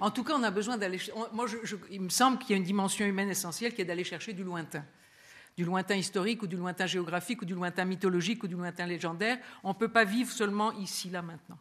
En 0.00 0.10
tout 0.10 0.22
cas, 0.22 0.34
on 0.34 0.42
a 0.42 0.50
besoin 0.50 0.76
d'aller. 0.76 1.00
Moi, 1.32 1.46
il 1.90 2.02
me 2.02 2.08
semble 2.10 2.38
qu'il 2.38 2.50
y 2.50 2.54
a 2.54 2.56
une 2.56 2.64
dimension 2.64 3.06
humaine 3.06 3.30
essentielle 3.30 3.72
qui 3.72 3.80
est 3.80 3.86
d'aller 3.86 4.04
chercher 4.04 4.34
du 4.34 4.44
lointain. 4.44 4.84
Du 5.56 5.64
lointain 5.64 5.94
historique 5.94 6.42
ou 6.42 6.46
du 6.46 6.56
lointain 6.56 6.86
géographique 6.86 7.40
ou 7.40 7.44
du 7.46 7.54
lointain 7.54 7.86
mythologique 7.86 8.42
ou 8.42 8.48
du 8.48 8.54
lointain 8.54 8.86
légendaire. 8.86 9.38
On 9.62 9.70
ne 9.70 9.74
peut 9.74 9.88
pas 9.88 10.04
vivre 10.04 10.30
seulement 10.30 10.72
ici, 10.72 11.08
là, 11.08 11.22
maintenant. 11.22 11.58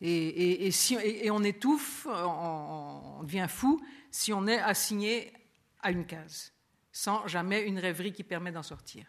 Et, 0.00 0.70
si, 0.70 0.94
et 0.94 1.30
on 1.30 1.42
étouffe, 1.42 2.06
on, 2.06 3.22
devient 3.24 3.46
fou 3.48 3.80
si 4.10 4.32
on 4.32 4.46
est 4.46 4.60
assigné 4.60 5.32
à 5.80 5.90
une 5.90 6.06
case, 6.06 6.52
sans 6.92 7.26
jamais 7.26 7.62
une 7.62 7.78
rêverie 7.78 8.12
qui 8.12 8.22
permet 8.22 8.52
d'en 8.52 8.62
sortir. 8.62 9.06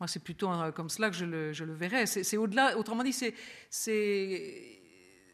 Moi, 0.00 0.08
c'est 0.08 0.22
plutôt 0.24 0.50
euh, 0.50 0.72
comme 0.72 0.88
cela 0.88 1.10
que 1.10 1.16
je 1.16 1.24
le, 1.24 1.52
je 1.52 1.64
le 1.64 1.74
verrais. 1.74 2.06
C'est 2.06 2.36
au-delà, 2.36 2.76
autrement 2.76 3.04
dit, 3.04 3.12
c'est, 3.12 3.34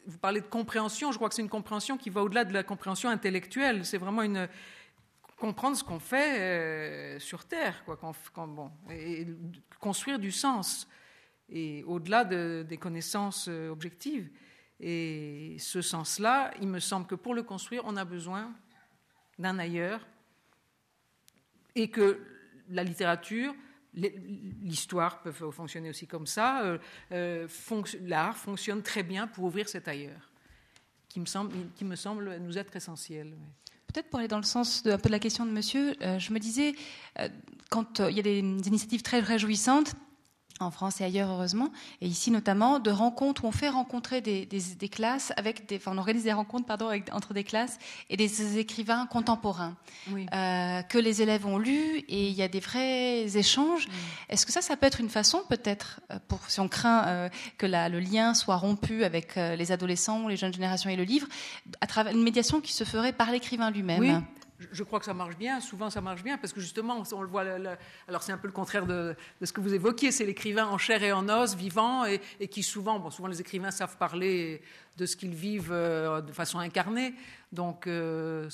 vous 0.05 0.17
parlez 0.17 0.41
de 0.41 0.45
compréhension, 0.45 1.11
je 1.11 1.17
crois 1.17 1.29
que 1.29 1.35
c'est 1.35 1.41
une 1.41 1.49
compréhension 1.49 1.97
qui 1.97 2.09
va 2.09 2.21
au-delà 2.21 2.43
de 2.45 2.53
la 2.53 2.63
compréhension 2.63 3.09
intellectuelle. 3.09 3.85
C'est 3.85 3.97
vraiment 3.97 4.23
une, 4.23 4.47
comprendre 5.37 5.77
ce 5.77 5.83
qu'on 5.83 5.99
fait 5.99 6.39
euh, 6.39 7.19
sur 7.19 7.45
Terre, 7.45 7.83
quoi, 7.85 7.99
et 8.91 9.27
construire 9.79 10.19
du 10.19 10.31
sens, 10.31 10.87
et 11.49 11.83
au-delà 11.85 12.25
de, 12.25 12.65
des 12.67 12.77
connaissances 12.77 13.47
euh, 13.47 13.69
objectives. 13.69 14.29
Et 14.79 15.57
ce 15.59 15.81
sens-là, 15.81 16.51
il 16.61 16.67
me 16.67 16.79
semble 16.79 17.07
que 17.07 17.15
pour 17.15 17.33
le 17.33 17.43
construire, 17.43 17.81
on 17.85 17.97
a 17.97 18.05
besoin 18.05 18.53
d'un 19.39 19.57
ailleurs, 19.59 20.05
et 21.75 21.89
que 21.89 22.19
la 22.69 22.83
littérature, 22.83 23.55
l'histoire 23.93 25.21
peuvent 25.21 25.51
fonctionner 25.51 25.89
aussi 25.89 26.07
comme 26.07 26.27
ça, 26.27 26.63
euh, 26.63 26.77
euh, 27.11 27.47
l'art 28.01 28.37
fonctionne 28.37 28.83
très 28.83 29.03
bien 29.03 29.27
pour 29.27 29.45
ouvrir 29.45 29.67
cet 29.69 29.87
ailleurs, 29.87 30.31
qui 31.07 31.19
me 31.19 31.25
semble, 31.25 31.53
qui 31.75 31.85
me 31.85 31.95
semble 31.95 32.37
nous 32.37 32.57
être 32.57 32.75
essentiel. 32.75 33.35
Peut-être 33.87 34.09
pour 34.09 34.19
aller 34.19 34.27
dans 34.27 34.37
le 34.37 34.43
sens 34.43 34.83
de, 34.83 34.91
un 34.91 34.97
peu 34.97 35.09
de 35.09 35.13
la 35.13 35.19
question 35.19 35.45
de 35.45 35.51
monsieur, 35.51 35.95
euh, 36.01 36.19
je 36.19 36.33
me 36.33 36.39
disais, 36.39 36.75
quand 37.69 37.99
il 37.99 38.15
y 38.15 38.19
a 38.19 38.23
des 38.23 38.39
initiatives 38.39 39.01
très 39.01 39.19
réjouissantes, 39.19 39.95
en 40.59 40.71
France 40.71 41.01
et 41.01 41.03
ailleurs 41.03 41.29
heureusement, 41.29 41.71
et 42.01 42.07
ici 42.07 42.31
notamment, 42.31 42.79
de 42.79 42.91
rencontres 42.91 43.43
où 43.43 43.47
on 43.47 43.51
fait 43.51 43.69
rencontrer 43.69 44.21
des, 44.21 44.47
classes 44.89 45.33
avec 45.37 45.67
des, 45.67 45.77
enfin, 45.77 45.91
on 45.93 45.97
organise 45.97 46.23
des 46.23 46.33
rencontres 46.33 46.65
pardon 46.65 46.89
entre 47.11 47.33
des 47.33 47.43
classes 47.43 47.77
et 48.09 48.17
des 48.17 48.57
écrivains 48.57 49.05
contemporains 49.07 49.75
euh, 50.09 50.81
que 50.83 50.97
les 50.97 51.21
élèves 51.21 51.45
ont 51.45 51.57
lus 51.57 51.99
et 52.07 52.27
il 52.27 52.33
y 52.33 52.41
a 52.41 52.47
des 52.47 52.59
vrais 52.59 53.37
échanges. 53.37 53.87
Est-ce 54.29 54.45
que 54.45 54.51
ça, 54.51 54.61
ça 54.61 54.77
peut 54.77 54.85
être 54.85 54.99
une 54.99 55.09
façon 55.09 55.41
peut-être 55.49 56.01
euh, 56.11 56.19
pour 56.27 56.39
si 56.49 56.59
on 56.59 56.67
craint 56.67 57.07
euh, 57.07 57.29
que 57.57 57.65
le 57.65 57.99
lien 57.99 58.33
soit 58.33 58.57
rompu 58.57 59.03
avec 59.03 59.35
les 59.35 59.71
adolescents, 59.71 60.27
les 60.27 60.37
jeunes 60.37 60.53
générations 60.53 60.89
et 60.89 60.95
le 60.95 61.03
livre, 61.03 61.27
à 61.81 61.87
travers 61.87 62.13
une 62.13 62.23
médiation 62.23 62.61
qui 62.61 62.73
se 62.73 62.83
ferait 62.83 63.13
par 63.13 63.31
l'écrivain 63.31 63.71
lui-même? 63.71 64.23
Je 64.59 64.83
crois 64.83 64.99
que 64.99 65.05
ça 65.05 65.13
marche 65.13 65.37
bien. 65.37 65.59
Souvent, 65.59 65.89
ça 65.89 66.01
marche 66.01 66.23
bien 66.23 66.37
parce 66.37 66.53
que 66.53 66.59
justement, 66.59 67.03
on 67.11 67.21
le 67.21 67.27
voit. 67.27 67.43
alors, 68.07 68.23
c'est 68.23 68.31
un 68.31 68.37
peu 68.37 68.47
le 68.47 68.53
contraire 68.53 68.85
de, 68.85 69.15
ce 69.41 69.51
que 69.53 69.61
vous 69.61 69.73
évoquiez. 69.73 70.11
C'est 70.11 70.25
l'écrivain 70.25 70.65
en 70.65 70.77
chair 70.77 71.03
et 71.03 71.11
en 71.11 71.29
os, 71.29 71.55
vivant, 71.55 72.05
et, 72.05 72.47
qui 72.47 72.63
souvent, 72.63 72.99
bon, 72.99 73.09
souvent 73.09 73.27
les 73.27 73.39
écrivains 73.39 73.71
savent 73.71 73.97
parler 73.97 74.61
de 74.97 75.05
ce 75.05 75.15
qu'ils 75.15 75.35
vivent 75.35 75.71
euh, 75.71 76.21
de 76.21 76.31
façon 76.31 76.59
incarnée. 76.59 77.13
Donc, 77.51 77.87
euh, 77.87 78.49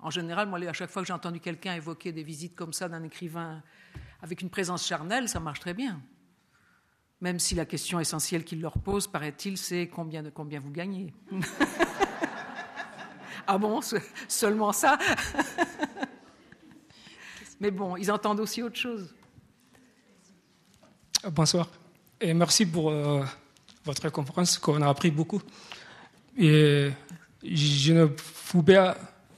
en 0.00 0.10
général, 0.10 0.48
moi, 0.48 0.58
à 0.58 0.72
chaque 0.72 0.90
fois 0.90 1.02
que 1.02 1.06
j'ai 1.06 1.14
entendu 1.14 1.40
quelqu'un 1.40 1.74
évoquer 1.74 2.12
des 2.12 2.22
visites 2.22 2.56
comme 2.56 2.72
ça 2.72 2.88
d'un 2.88 3.02
écrivain 3.04 3.62
avec 4.22 4.42
une 4.42 4.50
présence 4.50 4.86
charnelle, 4.86 5.28
ça 5.28 5.40
marche 5.40 5.60
très 5.60 5.74
bien. 5.74 6.00
Même 7.20 7.38
si 7.38 7.54
la 7.54 7.64
question 7.64 7.98
essentielle 7.98 8.44
qu'il 8.44 8.60
leur 8.60 8.78
pose, 8.78 9.06
paraît-il, 9.06 9.56
c'est 9.56 9.88
combien, 9.88 10.28
combien 10.30 10.60
vous 10.60 10.70
gagnez. 10.70 11.14
Ah 13.46 13.58
bon, 13.58 13.80
seulement 14.28 14.72
ça? 14.72 14.98
Mais 17.60 17.70
bon, 17.70 17.96
ils 17.96 18.10
entendent 18.10 18.40
aussi 18.40 18.62
autre 18.62 18.76
chose. 18.76 19.14
Bonsoir. 21.30 21.68
Et 22.20 22.34
merci 22.34 22.66
pour 22.66 22.90
euh, 22.90 23.24
votre 23.84 24.08
conférence, 24.10 24.58
qu'on 24.58 24.82
a 24.82 24.88
appris 24.88 25.10
beaucoup. 25.10 25.40
Et 26.36 26.90
je 27.42 27.92
ne, 27.92 28.08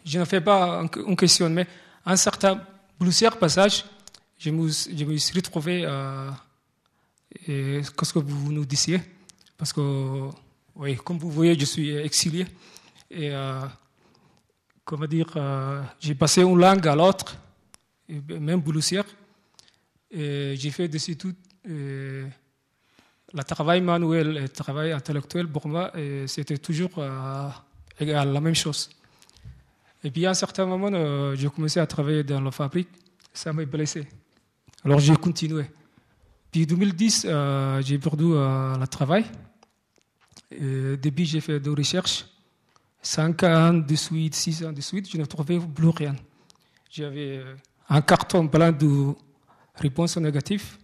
je 0.05 0.19
ne 0.19 0.25
fais 0.25 0.41
pas 0.41 0.85
une 1.07 1.17
question, 1.17 1.49
mais 1.51 1.67
un 2.05 2.17
certain 2.17 2.61
plusieurs 2.99 3.37
passages, 3.37 3.85
je 4.39 4.51
me, 4.51 4.69
suis 4.69 5.35
retrouvé 5.35 5.85
à 5.85 6.35
euh, 7.49 7.83
ce 7.83 8.13
que 8.13 8.19
vous 8.19 8.53
nous 8.53 8.65
disiez, 8.65 9.01
parce 9.57 9.73
que, 9.73 10.29
oui, 10.75 10.97
comme 10.97 11.19
vous 11.19 11.31
voyez, 11.31 11.59
je 11.59 11.65
suis 11.65 11.97
exilé. 11.97 12.47
Et 13.11 13.31
euh, 13.33 13.61
comment 14.89 15.07
dire, 15.07 15.27
euh, 15.37 15.83
j'ai 16.01 16.15
passé 16.15 16.41
une 16.41 16.59
langue 16.59 16.89
à 16.89 16.97
l'autre, 16.97 17.37
même 18.09 18.61
bouloussière. 18.61 19.05
J'ai 20.11 20.71
fait 20.71 20.89
dessus 20.89 21.15
tout 21.17 21.35
le 21.65 23.43
travail 23.47 23.83
manuel 23.83 24.29
et 24.39 24.41
le 24.41 24.49
travail 24.49 24.93
intellectuel 24.93 25.47
pour 25.47 25.69
moi, 25.69 25.93
c'était 26.27 26.57
toujours 26.57 26.93
euh, 26.97 27.51
la 28.01 28.41
même 28.41 28.55
chose. 28.55 28.89
Et 30.03 30.11
puis 30.11 30.25
à 30.25 30.31
un 30.31 30.35
certain 30.35 30.65
moment, 30.65 30.89
euh, 30.91 31.37
j'ai 31.37 31.51
commencé 31.51 31.79
à 31.79 31.87
travailler 31.87 32.25
dans 32.25 32.41
la 32.41 32.51
fabrique, 32.51 32.89
ça 33.35 33.53
m'a 33.53 33.67
blessé. 33.67 34.09
Alors 34.83 35.01
j'ai 35.01 35.17
continué. 35.17 35.67
Puis 36.51 36.63
en 36.63 36.67
2010, 36.67 37.27
j'ai 37.83 37.99
perdu 37.99 38.29
le 38.33 38.87
travail. 38.87 39.27
Et 40.51 40.99
j'ai 41.27 41.43
fait 41.43 41.61
des 41.61 41.69
recherches 41.69 42.25
5 43.03 43.43
ans 43.45 43.75
de 43.75 43.95
suite, 43.95 44.35
6 44.35 44.65
ans 44.65 44.73
de 44.73 44.81
suite, 44.81 45.09
je 45.11 45.17
ne 45.19 45.25
trouvais 45.25 45.59
plus 45.59 45.89
rien. 45.89 46.17
J'avais 46.91 47.39
euh, 47.39 47.55
un 47.89 48.01
carton 48.01 48.49
plein 48.49 48.73
de 48.73 49.15
réponses 49.75 50.17
négatives 50.17 50.77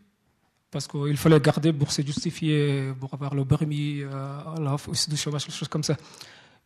parce 0.70 0.86
qu'il 0.86 1.16
fallait 1.16 1.40
garder 1.40 1.72
pour 1.72 1.92
se 1.92 2.02
justifier, 2.02 2.92
pour 2.98 3.12
avoir 3.14 3.34
le 3.34 3.44
permis, 3.44 4.00
euh, 4.02 4.10
la 4.58 4.76
de 4.76 5.16
chômage, 5.16 5.46
des 5.46 5.52
choses 5.52 5.68
comme 5.68 5.82
ça. 5.82 5.96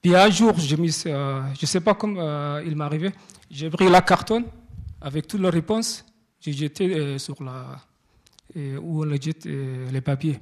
Puis 0.00 0.14
un 0.14 0.30
jour, 0.30 0.58
je 0.58 0.76
ne 0.76 0.88
euh, 1.06 1.54
sais 1.54 1.80
pas 1.80 1.94
comment 1.94 2.58
il 2.60 2.76
m'est 2.76 2.84
arrivé, 2.84 3.12
j'ai 3.50 3.68
pris 3.68 3.88
la 3.88 4.00
carton 4.00 4.44
avec 5.00 5.26
toutes 5.26 5.40
les 5.40 5.50
réponses, 5.50 6.04
j'ai 6.40 6.52
jeté 6.52 7.18
sur 7.18 7.42
la, 7.42 7.80
où 8.80 9.04
on 9.04 9.10
jette 9.20 9.44
les 9.44 10.00
papiers. 10.00 10.38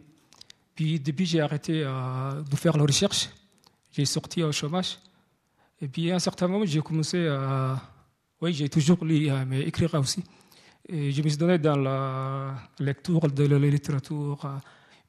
Puis 0.74 1.00
depuis, 1.00 1.26
j'ai 1.26 1.40
arrêté 1.40 1.80
de 1.80 2.56
faire 2.56 2.76
la 2.76 2.84
recherche 2.84 3.30
j'ai 3.96 4.04
sorti 4.04 4.42
au 4.42 4.52
chômage. 4.52 4.98
Et 5.80 5.88
puis 5.88 6.10
à 6.12 6.16
un 6.16 6.18
certain 6.18 6.48
moment, 6.48 6.66
j'ai 6.66 6.82
commencé 6.82 7.26
à. 7.28 7.80
Oui, 8.40 8.52
j'ai 8.52 8.68
toujours 8.68 9.02
lu, 9.02 9.30
mais 9.46 9.62
écrire 9.62 9.94
aussi. 9.94 10.22
Et 10.86 11.10
je 11.10 11.22
me 11.22 11.28
suis 11.28 11.38
donné 11.38 11.58
dans 11.58 11.76
la 11.76 12.54
lecture 12.78 13.28
de 13.28 13.44
la 13.44 13.58
littérature. 13.58 14.60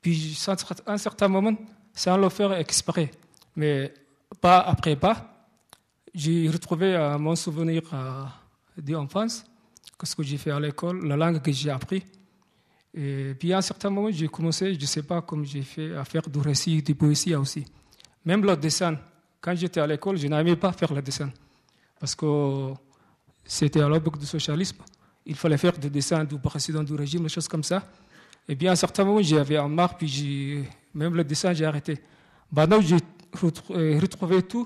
Puis 0.02 0.38
à 0.48 0.94
un 0.94 0.98
certain 0.98 1.28
moment, 1.28 1.56
sans 1.94 2.18
le 2.18 2.30
faire 2.30 2.54
exprès, 2.54 3.12
mais 3.56 3.94
pas 4.40 4.60
après 4.60 4.96
pas, 4.96 5.50
j'ai 6.14 6.48
retrouvé 6.50 6.96
euh, 6.96 7.18
mon 7.18 7.36
souvenir 7.36 7.82
euh, 7.94 8.24
d'enfance, 8.78 9.46
ce 10.02 10.16
que 10.16 10.24
j'ai 10.24 10.38
fait 10.38 10.52
à 10.52 10.60
l'école, 10.60 11.06
la 11.06 11.18
langue 11.18 11.42
que 11.42 11.52
j'ai 11.52 11.70
appris. 11.70 12.04
Et 12.94 13.36
puis 13.38 13.52
à 13.52 13.58
un 13.58 13.62
certain 13.62 13.90
moment, 13.90 14.10
j'ai 14.12 14.28
commencé, 14.28 14.74
je 14.74 14.80
ne 14.80 14.86
sais 14.86 15.04
pas 15.04 15.22
comment 15.22 15.44
j'ai 15.44 15.64
fait, 15.64 15.94
à 15.96 16.06
faire 16.06 16.30
du 16.30 16.40
récit, 16.40 16.82
du 16.82 16.96
poésie 16.96 17.36
aussi. 17.36 17.66
Même 18.28 18.44
le 18.44 18.58
dessin, 18.58 18.98
quand 19.40 19.56
j'étais 19.56 19.80
à 19.80 19.88
l'école, 19.88 20.18
je 20.18 20.28
n'aimais 20.28 20.58
pas 20.58 20.74
faire 20.74 20.94
le 20.94 21.02
dessin. 21.02 21.30
Parce 21.98 22.14
que 22.14 22.74
c'était 23.46 23.80
à 23.80 23.88
l'époque 23.88 24.18
du 24.20 24.26
socialisme. 24.26 24.80
Il 25.26 25.36
fallait 25.36 25.58
faire 25.58 25.78
des 25.78 25.90
dessins 25.90 26.26
du 26.26 26.38
président 26.38 26.84
du 26.84 26.94
régime, 26.94 27.24
des 27.24 27.30
choses 27.30 27.48
comme 27.48 27.64
ça. 27.64 27.82
Et 28.50 28.54
bien, 28.54 28.72
à 28.72 28.74
un 28.74 28.76
certain 28.76 29.06
moment, 29.06 29.22
j'avais 29.22 29.56
un 29.56 29.70
marre, 29.70 29.96
puis 29.96 30.62
même 30.94 31.16
le 31.16 31.24
dessin, 31.24 31.54
j'ai 31.54 31.64
arrêté. 31.64 32.04
Maintenant, 32.52 32.82
j'ai 32.82 32.98
euh, 32.98 33.98
retrouvé 33.98 34.44
tout. 34.44 34.66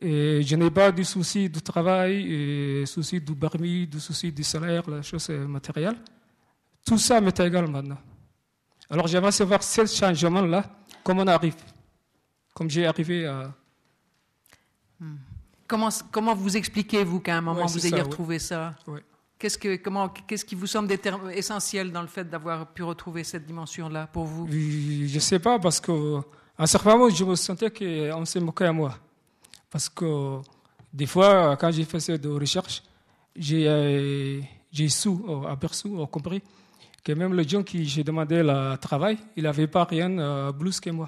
Et 0.00 0.42
je 0.42 0.54
n'ai 0.54 0.70
pas 0.70 0.92
de 0.92 1.02
souci 1.02 1.50
du 1.50 1.60
travail, 1.60 2.32
et 2.32 2.86
souci 2.86 3.20
du 3.20 3.34
permis, 3.34 3.88
du 3.88 3.98
souci 3.98 4.30
du 4.30 4.44
salaire, 4.44 4.88
la 4.88 5.02
chose 5.02 5.28
matérielle. 5.30 5.96
Tout 6.86 6.98
ça 6.98 7.20
m'est 7.20 7.40
égal 7.40 7.66
maintenant. 7.68 7.98
Alors 8.88 9.08
j'aimerais 9.08 9.32
savoir 9.32 9.64
ce 9.64 9.84
changement-là, 9.84 10.62
comment 11.02 11.22
on 11.22 11.26
arrive? 11.26 11.56
Comme 12.58 12.68
j'ai 12.68 12.86
arrivé 12.86 13.24
à. 13.24 13.54
Hmm. 14.98 15.14
Comment, 15.68 15.90
comment 16.10 16.34
vous 16.34 16.56
expliquez-vous 16.56 17.20
qu'à 17.20 17.36
un 17.36 17.40
moment 17.40 17.66
vous 17.66 17.86
ayez 17.86 18.02
retrouvé 18.02 18.40
ça? 18.40 18.74
Qu'est-ce, 19.38 19.56
que, 19.56 19.76
comment, 19.76 20.08
qu'est-ce 20.08 20.44
qui 20.44 20.56
vous 20.56 20.66
semble 20.66 20.92
essentiel 21.32 21.92
dans 21.92 22.02
le 22.02 22.08
fait 22.08 22.28
d'avoir 22.28 22.66
pu 22.66 22.82
retrouver 22.82 23.22
cette 23.22 23.46
dimension-là 23.46 24.08
pour 24.08 24.24
vous? 24.24 24.48
Je 24.50 25.14
ne 25.14 25.20
sais 25.20 25.38
pas, 25.38 25.60
parce 25.60 25.80
qu'à 25.80 25.92
un 26.58 26.66
certain 26.66 26.96
moment, 26.96 27.08
je 27.08 27.24
me 27.24 27.36
sentais 27.36 27.70
qu'on 27.70 28.24
s'est 28.24 28.40
moqué 28.40 28.64
à 28.64 28.72
moi. 28.72 28.98
Parce 29.70 29.88
que 29.88 30.40
des 30.92 31.06
fois, 31.06 31.56
quand 31.56 31.70
j'ai 31.70 31.84
fait 31.84 32.18
des 32.18 32.28
recherches, 32.28 32.82
j'ai, 33.36 33.68
euh, 33.68 34.40
j'ai 34.72 34.88
su, 34.88 35.10
oh, 35.10 35.44
aperçu, 35.46 35.86
oh, 35.96 36.08
compris 36.08 36.42
que 37.04 37.12
même 37.12 37.34
le 37.34 37.46
gens 37.46 37.62
qui 37.62 37.84
j'ai 37.84 38.02
demandé 38.02 38.42
le 38.42 38.74
travail, 38.78 39.16
il 39.36 39.44
n'avait 39.44 39.68
pas 39.68 39.84
rien 39.84 40.18
euh, 40.18 40.50
plus 40.50 40.80
que 40.80 40.90
moi. 40.90 41.06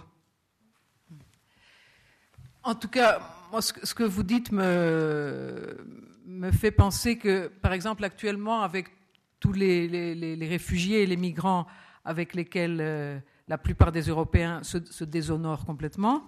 En 2.63 2.75
tout 2.75 2.89
cas, 2.89 3.21
ce 3.61 3.95
que 3.95 4.03
vous 4.03 4.23
dites 4.23 4.53
me, 4.53 5.77
fait 6.53 6.71
penser 6.71 7.17
que, 7.17 7.49
par 7.49 7.73
exemple, 7.73 8.05
actuellement, 8.05 8.63
avec 8.63 8.89
tous 9.41 9.53
les, 9.53 10.37
réfugiés 10.43 11.03
et 11.03 11.07
les 11.07 11.17
migrants 11.17 11.67
avec 12.05 12.35
lesquels 12.35 12.79
euh, 12.81 13.19
la 13.49 13.59
plupart 13.59 13.93
des 13.93 14.03
Européens 14.03 14.63
se, 14.63 15.05
déshonorent 15.05 15.65
complètement, 15.65 16.27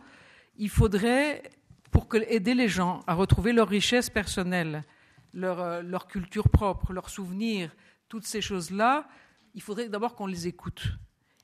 il 0.57 0.69
faudrait, 0.69 1.43
pour 1.91 2.07
aider 2.15 2.55
les 2.55 2.69
gens 2.69 3.01
à 3.07 3.15
retrouver 3.15 3.53
leur 3.53 3.69
richesse 3.69 4.11
personnelle, 4.11 4.85
leur, 5.33 5.61
euh, 5.61 5.83
leur 5.83 6.09
culture 6.09 6.49
propre, 6.49 6.93
leurs 6.93 7.11
souvenirs, 7.11 7.75
toutes 8.09 8.27
ces 8.27 8.41
choses-là, 8.41 9.09
il 9.55 9.63
faudrait 9.63 9.89
d'abord 9.89 10.15
qu'on 10.15 10.27
les 10.27 10.47
écoute. 10.47 10.99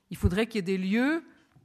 Il 0.09 0.17
faudrait 0.17 0.47
qu'il 0.47 0.57
y 0.57 0.59
ait 0.59 0.77
des 0.77 0.77
lieux 0.77 1.23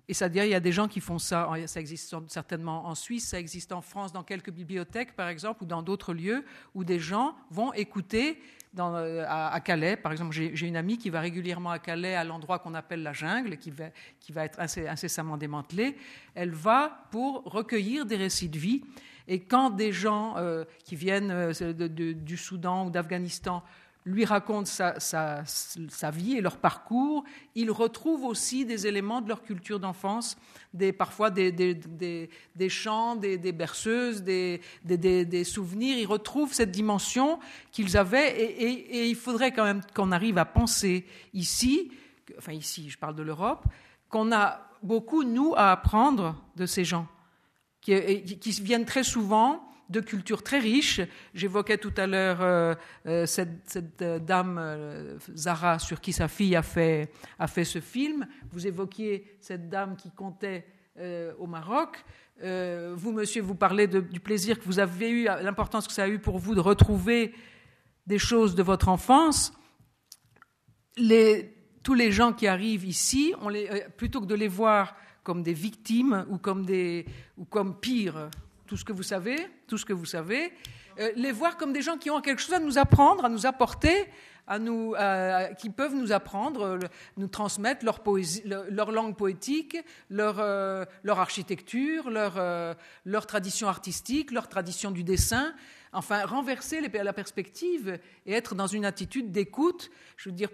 et 0.08 0.14
c'est-à-dire, 0.14 0.44
il 0.44 0.50
y 0.50 0.54
a 0.54 0.60
des 0.60 0.72
gens 0.72 0.86
qui 0.86 1.00
font 1.00 1.18
ça. 1.18 1.48
Ça 1.66 1.80
existe 1.80 2.14
certainement 2.28 2.86
en 2.86 2.94
Suisse, 2.94 3.28
ça 3.28 3.40
existe 3.40 3.72
en 3.72 3.80
France, 3.80 4.12
dans 4.12 4.22
quelques 4.22 4.50
bibliothèques, 4.50 5.16
par 5.16 5.28
exemple, 5.28 5.62
ou 5.62 5.66
dans 5.66 5.82
d'autres 5.82 6.12
lieux, 6.12 6.44
où 6.74 6.84
des 6.84 6.98
gens 6.98 7.34
vont 7.50 7.72
écouter. 7.72 8.38
Euh, 8.76 9.24
à, 9.28 9.60
Calais, 9.60 9.96
par 9.96 10.10
exemple, 10.10 10.32
j'ai 10.32 10.66
une 10.66 10.76
amie 10.76 10.98
qui 10.98 11.08
va 11.08 11.20
régulièrement 11.20 11.70
à 11.70 11.78
Calais, 11.78 12.16
à 12.16 12.24
l'endroit 12.24 12.58
qu'on 12.58 12.74
appelle 12.74 13.02
la 13.02 13.12
jungle, 13.12 13.56
qui 13.56 13.70
va, 13.70 13.84
qui 14.18 14.32
va 14.32 14.44
être 14.44 14.58
incessamment 14.58 15.36
démantelé. 15.36 15.96
Elle 16.34 16.50
va 16.50 17.06
pour 17.10 17.44
recueillir 17.44 18.04
des 18.04 18.16
récits 18.16 18.48
de 18.48 18.58
vie. 18.58 18.82
Et 19.28 19.40
quand 19.40 19.70
des 19.70 19.92
gens 19.92 20.34
euh, 20.36 20.64
qui 20.84 20.96
viennent 20.96 21.30
euh, 21.30 22.12
du 22.12 22.36
Soudan 22.36 22.86
ou 22.86 22.90
d'Afghanistan 22.90 23.62
lui 24.04 24.24
racontent 24.24 24.66
sa, 24.66 26.10
vie 26.10 26.36
et 26.36 26.40
leur 26.40 26.58
parcours, 26.58 27.24
ils 27.54 27.70
retrouvent 27.70 28.24
aussi 28.24 28.66
des 28.66 28.86
éléments 28.86 29.22
de 29.22 29.28
leur 29.28 29.42
culture 29.42 29.80
d'enfance, 29.80 30.36
des, 30.74 30.92
parfois 30.92 31.30
des, 31.30 32.28
chants, 32.68 33.16
des, 33.16 33.52
berceuses, 33.52 34.22
des, 34.22 35.44
souvenirs. 35.44 35.96
Ils 35.98 36.06
retrouvent 36.06 36.52
cette 36.52 36.70
dimension 36.70 37.38
qu'ils 37.72 37.96
avaient 37.96 38.38
et, 38.38 39.08
il 39.08 39.16
faudrait 39.16 39.52
quand 39.52 39.64
même 39.64 39.80
qu'on 39.94 40.12
arrive 40.12 40.36
à 40.36 40.44
penser 40.44 41.06
ici, 41.32 41.90
enfin 42.36 42.52
ici, 42.52 42.90
je 42.90 42.98
parle 42.98 43.14
de 43.14 43.22
l'Europe, 43.22 43.64
qu'on 44.10 44.32
a 44.32 44.68
beaucoup, 44.82 45.24
nous, 45.24 45.54
à 45.56 45.72
apprendre 45.72 46.36
de 46.56 46.66
ces 46.66 46.84
gens 46.84 47.06
qui 47.80 48.60
viennent 48.62 48.86
très 48.86 49.04
souvent 49.04 49.66
de 49.88 50.00
cultures 50.00 50.42
très 50.42 50.58
riches. 50.58 51.00
J'évoquais 51.34 51.78
tout 51.78 51.92
à 51.96 52.06
l'heure 52.06 52.38
euh, 52.40 52.74
euh, 53.06 53.26
cette, 53.26 54.02
euh, 54.02 54.18
dame 54.18 55.18
Zara 55.34 55.78
sur 55.78 56.00
qui 56.00 56.12
sa 56.12 56.28
fille 56.28 56.56
a 56.56 56.62
fait, 56.62 57.10
a 57.38 57.46
ce 57.46 57.80
film. 57.80 58.26
Vous 58.50 58.66
évoquiez 58.66 59.36
cette 59.40 59.68
dame 59.68 59.96
qui 59.96 60.10
comptait 60.10 60.66
au 61.38 61.48
Maroc. 61.48 62.04
vous, 62.40 63.12
monsieur, 63.12 63.42
vous 63.42 63.56
parlez 63.56 63.88
du 63.88 64.20
plaisir 64.20 64.60
que 64.60 64.64
vous 64.64 64.78
avez 64.78 65.10
eu, 65.10 65.24
l'importance 65.24 65.88
que 65.88 65.92
ça 65.92 66.04
a 66.04 66.08
eu 66.08 66.20
pour 66.20 66.38
vous 66.38 66.54
de 66.54 66.60
retrouver 66.60 67.34
des 68.06 68.18
choses 68.18 68.54
de 68.54 68.62
votre 68.62 68.88
enfance. 68.88 69.52
Tous 70.96 71.94
les 71.94 72.12
gens 72.12 72.32
qui 72.32 72.46
arrivent 72.46 72.84
ici, 72.84 73.34
plutôt 73.96 74.20
que 74.20 74.26
de 74.26 74.36
les 74.36 74.46
voir 74.46 74.94
comme 75.24 75.42
des 75.42 75.54
victimes 75.54 76.24
ou 76.30 76.38
comme, 76.38 76.64
des, 76.64 77.06
ou 77.36 77.44
tout 78.66 78.76
ce 78.76 78.84
que 78.84 78.92
vous 78.92 79.02
savez, 79.02 79.36
tout 79.66 79.78
ce 79.78 79.84
que 79.84 79.92
vous 79.92 80.04
savez, 80.04 80.52
euh, 80.98 81.10
les 81.16 81.32
voir 81.32 81.56
comme 81.56 81.72
des 81.72 81.82
gens 81.82 81.96
qui 81.96 82.10
ont 82.10 82.20
quelque 82.20 82.40
chose 82.40 82.54
à 82.54 82.60
nous 82.60 82.78
apprendre, 82.78 83.24
à 83.24 83.28
nous 83.28 83.46
apporter, 83.46 84.06
à 84.46 84.58
nous, 84.58 84.94
qui 85.58 85.70
peuvent 85.70 85.94
nous 85.94 86.12
apprendre, 86.12 86.78
nous 87.16 87.28
transmettre 87.28 87.84
leur, 87.84 88.92
langue 88.92 89.16
poétique, 89.16 89.78
leur, 90.10 90.36
euh, 90.38 90.84
architecture, 91.08 92.04
euh, 92.08 92.74
leur 93.06 93.26
tradition 93.26 93.68
artistique, 93.68 94.30
leur 94.30 94.48
tradition 94.48 94.90
du 94.90 95.02
dessin, 95.02 95.54
enfin 95.94 96.26
renverser 96.26 96.80
la 96.80 97.12
perspective 97.12 97.98
et 98.26 98.32
être 98.32 98.54
dans 98.54 98.66
une 98.66 98.84
attitude 98.84 99.32
d'écoute. 99.32 99.90
Je 100.16 100.28
veux 100.28 100.34
dire, 100.34 100.50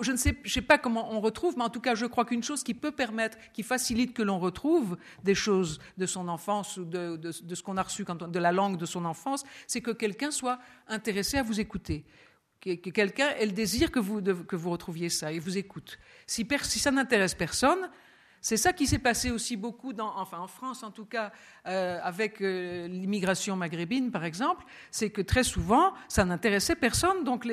je 0.00 0.12
ne 0.12 0.16
sais, 0.16 0.62
pas 0.62 0.78
comment 0.78 1.12
on 1.12 1.20
retrouve, 1.20 1.56
mais 1.56 1.64
en 1.64 1.70
tout 1.70 1.80
cas, 1.80 1.94
je 1.94 2.06
crois 2.06 2.24
qu'une 2.24 2.42
chose 2.42 2.62
qui 2.62 2.74
peut 2.74 2.92
permettre, 2.92 3.38
qui 3.52 3.62
facilite 3.62 4.14
que 4.14 4.22
l'on 4.22 4.38
retrouve 4.38 4.96
des 5.22 5.34
choses 5.34 5.78
de 5.98 6.06
son 6.06 6.28
enfance 6.28 6.76
ou 6.76 6.84
de, 6.84 7.30
ce 7.30 7.62
qu'on 7.62 7.76
a 7.76 7.82
reçu 7.82 8.04
de 8.04 8.38
la 8.38 8.52
langue 8.52 8.76
de 8.76 8.86
son 8.86 9.04
enfance, 9.04 9.44
c'est 9.66 9.80
que 9.80 9.90
quelqu'un 9.90 10.30
soit 10.30 10.58
intéressé 10.88 11.38
à 11.38 11.42
vous 11.42 11.60
écouter 11.60 12.04
que 12.64 12.90
quelqu'un 12.90 13.28
ait 13.38 13.46
le 13.46 13.52
désir 13.52 13.90
que 13.90 13.98
vous, 13.98 14.70
retrouviez 14.70 15.10
ça 15.10 15.32
et 15.32 15.38
vous 15.38 15.58
écoute. 15.58 15.98
Si 16.26 16.46
ça 16.78 16.90
n'intéresse 16.90 17.34
personne, 17.34 17.90
c'est 18.44 18.58
ça 18.58 18.74
qui 18.74 18.86
s'est 18.86 18.98
passé 18.98 19.30
aussi 19.30 19.56
beaucoup, 19.56 19.94
enfin 19.98 20.38
en 20.38 20.48
France 20.48 20.82
en 20.82 20.90
tout 20.90 21.06
cas, 21.06 21.32
euh, 21.66 21.98
avec 22.02 22.42
euh, 22.42 22.86
l'immigration 22.88 23.56
maghrébine 23.56 24.10
par 24.10 24.22
exemple, 24.22 24.66
c'est 24.90 25.08
que 25.08 25.22
très 25.22 25.44
souvent 25.44 25.94
ça 26.08 26.26
n'intéressait 26.26 26.76
personne. 26.76 27.24
Donc 27.24 27.48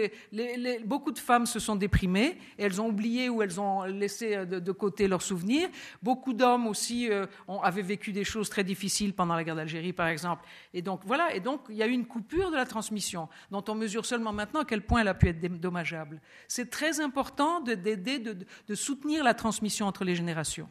beaucoup 0.83 1.13
de 1.13 1.19
femmes 1.19 1.45
se 1.45 1.59
sont 1.59 1.77
déprimées, 1.77 2.37
et 2.57 2.65
elles 2.65 2.81
ont 2.81 2.89
oublié 2.89 3.29
ou 3.29 3.41
elles 3.41 3.57
ont 3.61 3.83
laissé 3.83 4.35
euh, 4.35 4.45
de, 4.45 4.71
côté 4.73 5.07
leurs 5.07 5.21
souvenirs. 5.21 5.69
Beaucoup 6.03 6.33
d'hommes 6.33 6.67
aussi 6.67 7.09
ont, 7.47 7.61
avaient 7.61 7.83
vécu 7.83 8.11
des 8.11 8.25
choses 8.25 8.49
très 8.49 8.65
difficiles 8.65 9.13
pendant 9.13 9.35
la 9.35 9.45
guerre 9.45 9.55
d'Algérie 9.55 9.93
par 9.93 10.07
exemple. 10.07 10.43
Et 10.73 10.81
donc 10.81 11.03
voilà, 11.05 11.33
et 11.33 11.39
donc 11.39 11.61
il 11.69 11.77
y 11.77 11.83
a 11.83 11.87
eu 11.87 11.91
une 11.91 12.05
coupure 12.05 12.51
de 12.51 12.57
la 12.57 12.65
transmission 12.65 13.29
dont 13.49 13.63
on 13.69 13.75
mesure 13.75 14.05
seulement 14.05 14.33
maintenant 14.33 14.59
à 14.59 14.65
quel 14.65 14.81
point 14.81 14.99
elle 14.99 15.07
a 15.07 15.13
pu 15.13 15.29
être 15.29 15.39
dommageable. 15.39 16.19
C'est 16.49 16.69
très 16.69 16.99
important 16.99 17.61
d'aider, 17.61 18.19
de, 18.19 18.35
de 18.67 18.75
soutenir 18.75 19.23
la 19.23 19.33
transmission 19.33 19.87
entre 19.87 20.03
les 20.03 20.15
générations 20.15 20.67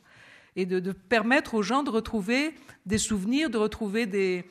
et 0.56 0.66
de, 0.66 0.93
permettre 0.93 1.55
aux 1.55 1.62
gens 1.62 1.82
de 1.82 1.90
retrouver 1.90 2.55
des 2.86 2.98
souvenirs, 2.98 3.51
de 3.51 3.59
retrouver 3.59 4.06
des, 4.06 4.44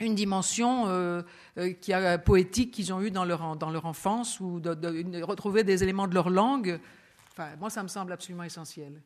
une 0.00 0.14
dimension 0.14 0.88
euh, 0.88 1.22
euh, 1.58 1.72
qui 1.72 1.92
a, 1.92 2.18
poétique 2.18 2.72
qu'ils 2.72 2.92
ont 2.92 3.00
eue 3.00 3.10
dans 3.10 3.24
leur, 3.24 3.56
dans 3.56 3.70
leur 3.70 3.86
enfance 3.86 4.40
ou 4.40 4.60
de, 4.60 5.22
retrouver 5.22 5.62
des 5.64 5.82
éléments 5.82 6.08
de 6.08 6.14
leur 6.14 6.30
langue. 6.30 6.80
Enfin, 7.32 7.50
moi, 7.58 7.70
ça 7.70 7.82
me 7.82 7.88
semble 7.88 8.12
absolument 8.12 8.44
essentiel. 8.44 9.00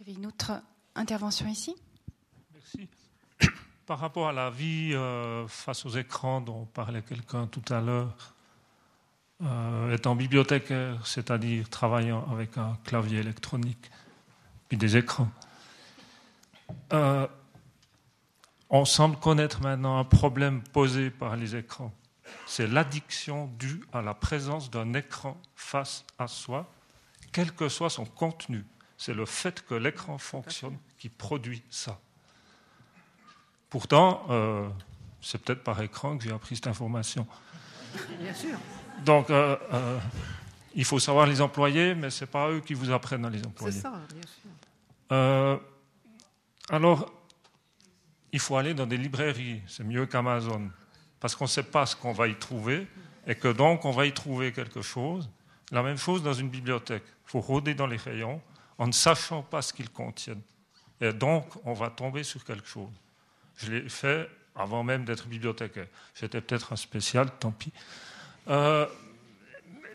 Il 0.00 0.06
y 0.06 0.10
avait 0.10 0.18
une 0.18 0.26
autre 0.26 0.52
intervention 0.94 1.46
ici? 1.46 1.74
Merci. 2.52 2.88
Par 3.86 3.98
rapport 3.98 4.28
à 4.28 4.32
la 4.32 4.50
vie 4.50 4.92
euh, 4.94 5.46
face 5.46 5.86
aux 5.86 5.90
écrans 5.90 6.40
dont 6.40 6.64
parlait 6.64 7.02
quelqu'un 7.02 7.46
tout 7.46 7.62
à 7.72 7.80
l'heure, 7.80 8.32
étant 9.92 10.16
bibliothécaire, 10.16 11.06
c'est-à-dire 11.06 11.68
travaillant 11.68 12.26
avec 12.32 12.56
un 12.56 12.78
clavier 12.84 13.18
électronique, 13.18 13.90
puis 14.68 14.76
des 14.76 14.96
écrans. 14.96 15.28
Euh, 16.92 17.26
on 18.70 18.84
semble 18.84 19.16
connaître 19.16 19.62
maintenant 19.62 19.98
un 19.98 20.04
problème 20.04 20.62
posé 20.72 21.10
par 21.10 21.36
les 21.36 21.54
écrans. 21.54 21.92
C'est 22.46 22.66
l'addiction 22.66 23.46
due 23.58 23.82
à 23.92 24.02
la 24.02 24.14
présence 24.14 24.70
d'un 24.70 24.94
écran 24.94 25.40
face 25.54 26.04
à 26.18 26.26
soi, 26.26 26.68
quel 27.32 27.52
que 27.52 27.68
soit 27.68 27.90
son 27.90 28.04
contenu. 28.04 28.64
C'est 28.98 29.14
le 29.14 29.26
fait 29.26 29.64
que 29.64 29.74
l'écran 29.74 30.18
fonctionne 30.18 30.76
qui 30.98 31.08
produit 31.08 31.62
ça. 31.70 31.98
Pourtant, 33.70 34.24
euh, 34.30 34.68
c'est 35.20 35.38
peut-être 35.42 35.62
par 35.62 35.80
écran 35.82 36.16
que 36.16 36.24
j'ai 36.24 36.32
appris 36.32 36.56
cette 36.56 36.66
information. 36.66 37.26
Bien 38.20 38.34
sûr. 38.34 38.58
Donc, 39.04 39.30
euh, 39.30 39.56
il 40.74 40.84
faut 40.84 40.98
savoir 40.98 41.26
les 41.26 41.40
employer, 41.40 41.94
mais 41.94 42.10
ce 42.10 42.24
n'est 42.24 42.30
pas 42.30 42.50
eux 42.50 42.60
qui 42.60 42.74
vous 42.74 42.90
apprennent 42.90 43.24
à 43.24 43.30
les 43.30 43.44
employer. 43.44 43.74
C'est 43.74 43.82
ça, 43.82 43.92
bien 44.12 44.22
sûr. 44.22 44.50
Euh, 45.12 45.56
alors, 46.68 47.12
il 48.32 48.40
faut 48.40 48.56
aller 48.56 48.74
dans 48.74 48.86
des 48.86 48.96
librairies, 48.96 49.62
c'est 49.66 49.84
mieux 49.84 50.06
qu'Amazon, 50.06 50.70
parce 51.20 51.34
qu'on 51.34 51.44
ne 51.44 51.50
sait 51.50 51.62
pas 51.62 51.86
ce 51.86 51.96
qu'on 51.96 52.12
va 52.12 52.28
y 52.28 52.34
trouver, 52.34 52.86
et 53.26 53.34
que 53.34 53.48
donc 53.48 53.84
on 53.84 53.90
va 53.90 54.06
y 54.06 54.12
trouver 54.12 54.52
quelque 54.52 54.82
chose. 54.82 55.28
La 55.72 55.82
même 55.82 55.96
chose 55.96 56.22
dans 56.22 56.32
une 56.32 56.48
bibliothèque. 56.48 57.02
Il 57.26 57.30
faut 57.30 57.40
rôder 57.40 57.74
dans 57.74 57.86
les 57.86 57.96
rayons 57.96 58.40
en 58.78 58.86
ne 58.86 58.92
sachant 58.92 59.42
pas 59.42 59.62
ce 59.62 59.72
qu'ils 59.72 59.90
contiennent. 59.90 60.42
Et 61.00 61.12
donc, 61.12 61.46
on 61.64 61.72
va 61.72 61.90
tomber 61.90 62.22
sur 62.22 62.44
quelque 62.44 62.68
chose. 62.68 62.92
Je 63.56 63.72
l'ai 63.72 63.88
fait 63.88 64.28
avant 64.54 64.82
même 64.82 65.04
d'être 65.04 65.26
bibliothécaire. 65.26 65.88
J'étais 66.14 66.40
peut-être 66.40 66.72
un 66.72 66.76
spécial, 66.76 67.30
tant 67.38 67.50
pis. 67.50 67.72
Euh, 68.48 68.86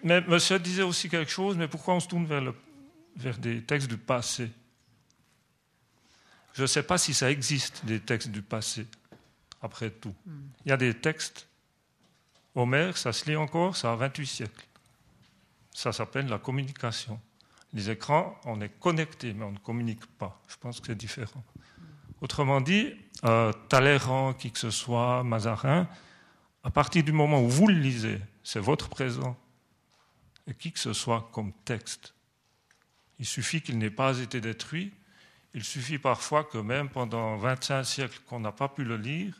mais 0.03 0.21
monsieur 0.21 0.59
disait 0.59 0.83
aussi 0.83 1.09
quelque 1.09 1.31
chose, 1.31 1.55
mais 1.57 1.67
pourquoi 1.67 1.95
on 1.95 1.99
se 1.99 2.07
tourne 2.07 2.25
vers, 2.25 3.37
des 3.37 3.63
textes 3.63 3.87
du 3.87 3.97
passé? 3.97 4.49
Je 6.53 6.63
ne 6.63 6.67
sais 6.67 6.83
pas 6.83 6.97
si 6.97 7.13
ça 7.13 7.31
existe, 7.31 7.85
des 7.85 7.99
textes 7.99 8.29
du 8.29 8.41
passé, 8.41 8.87
après 9.61 9.89
tout. 9.89 10.13
Il 10.65 10.69
y 10.69 10.71
a 10.71 10.77
des 10.77 10.93
textes, 10.93 11.47
Homère, 12.55 12.97
ça 12.97 13.13
se 13.13 13.29
lit 13.29 13.37
encore, 13.37 13.77
ça 13.77 13.93
a 13.93 13.95
28 13.95 14.27
siècles. 14.27 14.67
Ça 15.73 15.93
s'appelle 15.93 16.27
la 16.27 16.37
communication. 16.37 17.19
Les 17.73 17.89
écrans, 17.89 18.37
on 18.43 18.59
est 18.59 18.77
connecté, 18.79 19.33
mais 19.33 19.45
on 19.45 19.53
ne 19.53 19.57
communique 19.57 20.05
pas. 20.17 20.41
Je 20.49 20.57
pense 20.57 20.81
que 20.81 20.87
c'est 20.87 20.97
différent. 20.97 21.43
Autrement 22.19 22.59
dit, 22.59 22.93
euh, 23.23 23.53
Talleyrand, 23.69 24.33
qui 24.33 24.51
que 24.51 24.59
ce 24.59 24.69
soit, 24.69 25.23
Mazarin, 25.23 25.87
à 26.63 26.69
partir 26.69 27.03
du 27.03 27.13
moment 27.13 27.41
où 27.41 27.49
vous 27.49 27.67
le 27.67 27.75
lisez, 27.75 28.19
c'est 28.43 28.59
votre 28.59 28.89
présent, 28.89 29.37
et 30.45 30.53
qui 30.53 30.71
que 30.73 30.79
ce 30.79 30.91
soit 30.91 31.29
comme 31.31 31.53
texte. 31.65 32.13
Il 33.19 33.25
suffit 33.25 33.61
qu'il 33.61 33.77
n'ait 33.77 33.89
pas 33.89 34.19
été 34.19 34.41
détruit 34.41 34.93
il 35.53 35.63
suffit 35.63 35.97
parfois 35.97 36.43
que 36.43 36.57
même 36.57 36.89
pendant 36.89 37.37
25 37.37 37.83
siècles 37.83 38.19
qu'on 38.27 38.39
n'a 38.39 38.51
pas 38.51 38.69
pu 38.69 38.83
le 38.83 38.97
lire, 38.97 39.33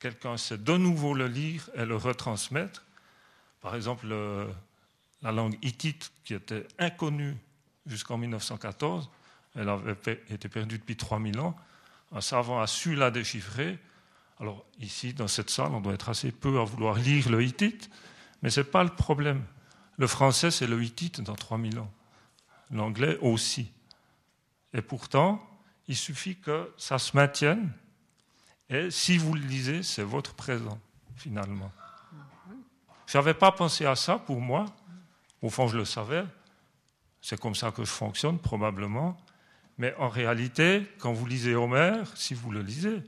quelqu'un 0.00 0.36
sait 0.36 0.58
de 0.58 0.76
nouveau 0.76 1.14
le 1.14 1.28
lire 1.28 1.70
et 1.74 1.84
le 1.84 1.96
retransmettre. 1.96 2.84
Par 3.60 3.76
exemple, 3.76 4.06
la 5.22 5.32
langue 5.32 5.56
hittite, 5.62 6.10
qui 6.24 6.34
était 6.34 6.66
inconnue 6.78 7.36
jusqu'en 7.86 8.18
1914, 8.18 9.10
elle 9.54 9.68
avait 9.68 9.96
été 10.30 10.48
perdue 10.48 10.78
depuis 10.78 10.96
3000 10.96 11.38
ans. 11.40 11.56
Un 12.12 12.20
savant 12.20 12.60
a 12.60 12.66
su 12.66 12.94
la 12.94 13.10
déchiffrer. 13.10 13.78
Alors 14.40 14.64
ici, 14.78 15.12
dans 15.12 15.28
cette 15.28 15.50
salle, 15.50 15.72
on 15.72 15.80
doit 15.80 15.94
être 15.94 16.08
assez 16.08 16.32
peu 16.32 16.58
à 16.58 16.64
vouloir 16.64 16.96
lire 16.96 17.28
le 17.30 17.42
hittite, 17.42 17.90
mais 18.42 18.50
ce 18.50 18.60
n'est 18.60 18.64
pas 18.64 18.82
le 18.82 18.90
problème. 18.90 19.44
Le 19.98 20.06
français, 20.06 20.50
c'est 20.50 20.66
le 20.66 20.82
hittite 20.82 21.20
dans 21.20 21.36
3000 21.36 21.78
ans. 21.78 21.92
L'anglais 22.70 23.18
aussi. 23.20 23.70
Et 24.72 24.82
pourtant, 24.82 25.44
il 25.88 25.96
suffit 25.96 26.36
que 26.36 26.72
ça 26.76 26.98
se 26.98 27.16
maintienne. 27.16 27.72
Et 28.68 28.90
si 28.90 29.18
vous 29.18 29.34
le 29.34 29.40
lisez, 29.40 29.82
c'est 29.82 30.02
votre 30.02 30.34
présent, 30.34 30.78
finalement. 31.16 31.72
Je 33.06 33.18
n'avais 33.18 33.34
pas 33.34 33.50
pensé 33.50 33.86
à 33.86 33.96
ça 33.96 34.18
pour 34.18 34.40
moi. 34.40 34.66
Au 35.42 35.50
fond, 35.50 35.66
je 35.66 35.76
le 35.76 35.84
savais. 35.84 36.24
C'est 37.20 37.40
comme 37.40 37.54
ça 37.54 37.72
que 37.72 37.84
je 37.84 37.90
fonctionne, 37.90 38.38
probablement. 38.38 39.20
Mais 39.78 39.94
en 39.96 40.08
réalité, 40.08 40.86
quand 40.98 41.12
vous 41.12 41.26
lisez 41.26 41.54
Homère, 41.54 42.16
si 42.16 42.34
vous 42.34 42.52
le 42.52 42.62
lisez, 42.62 43.02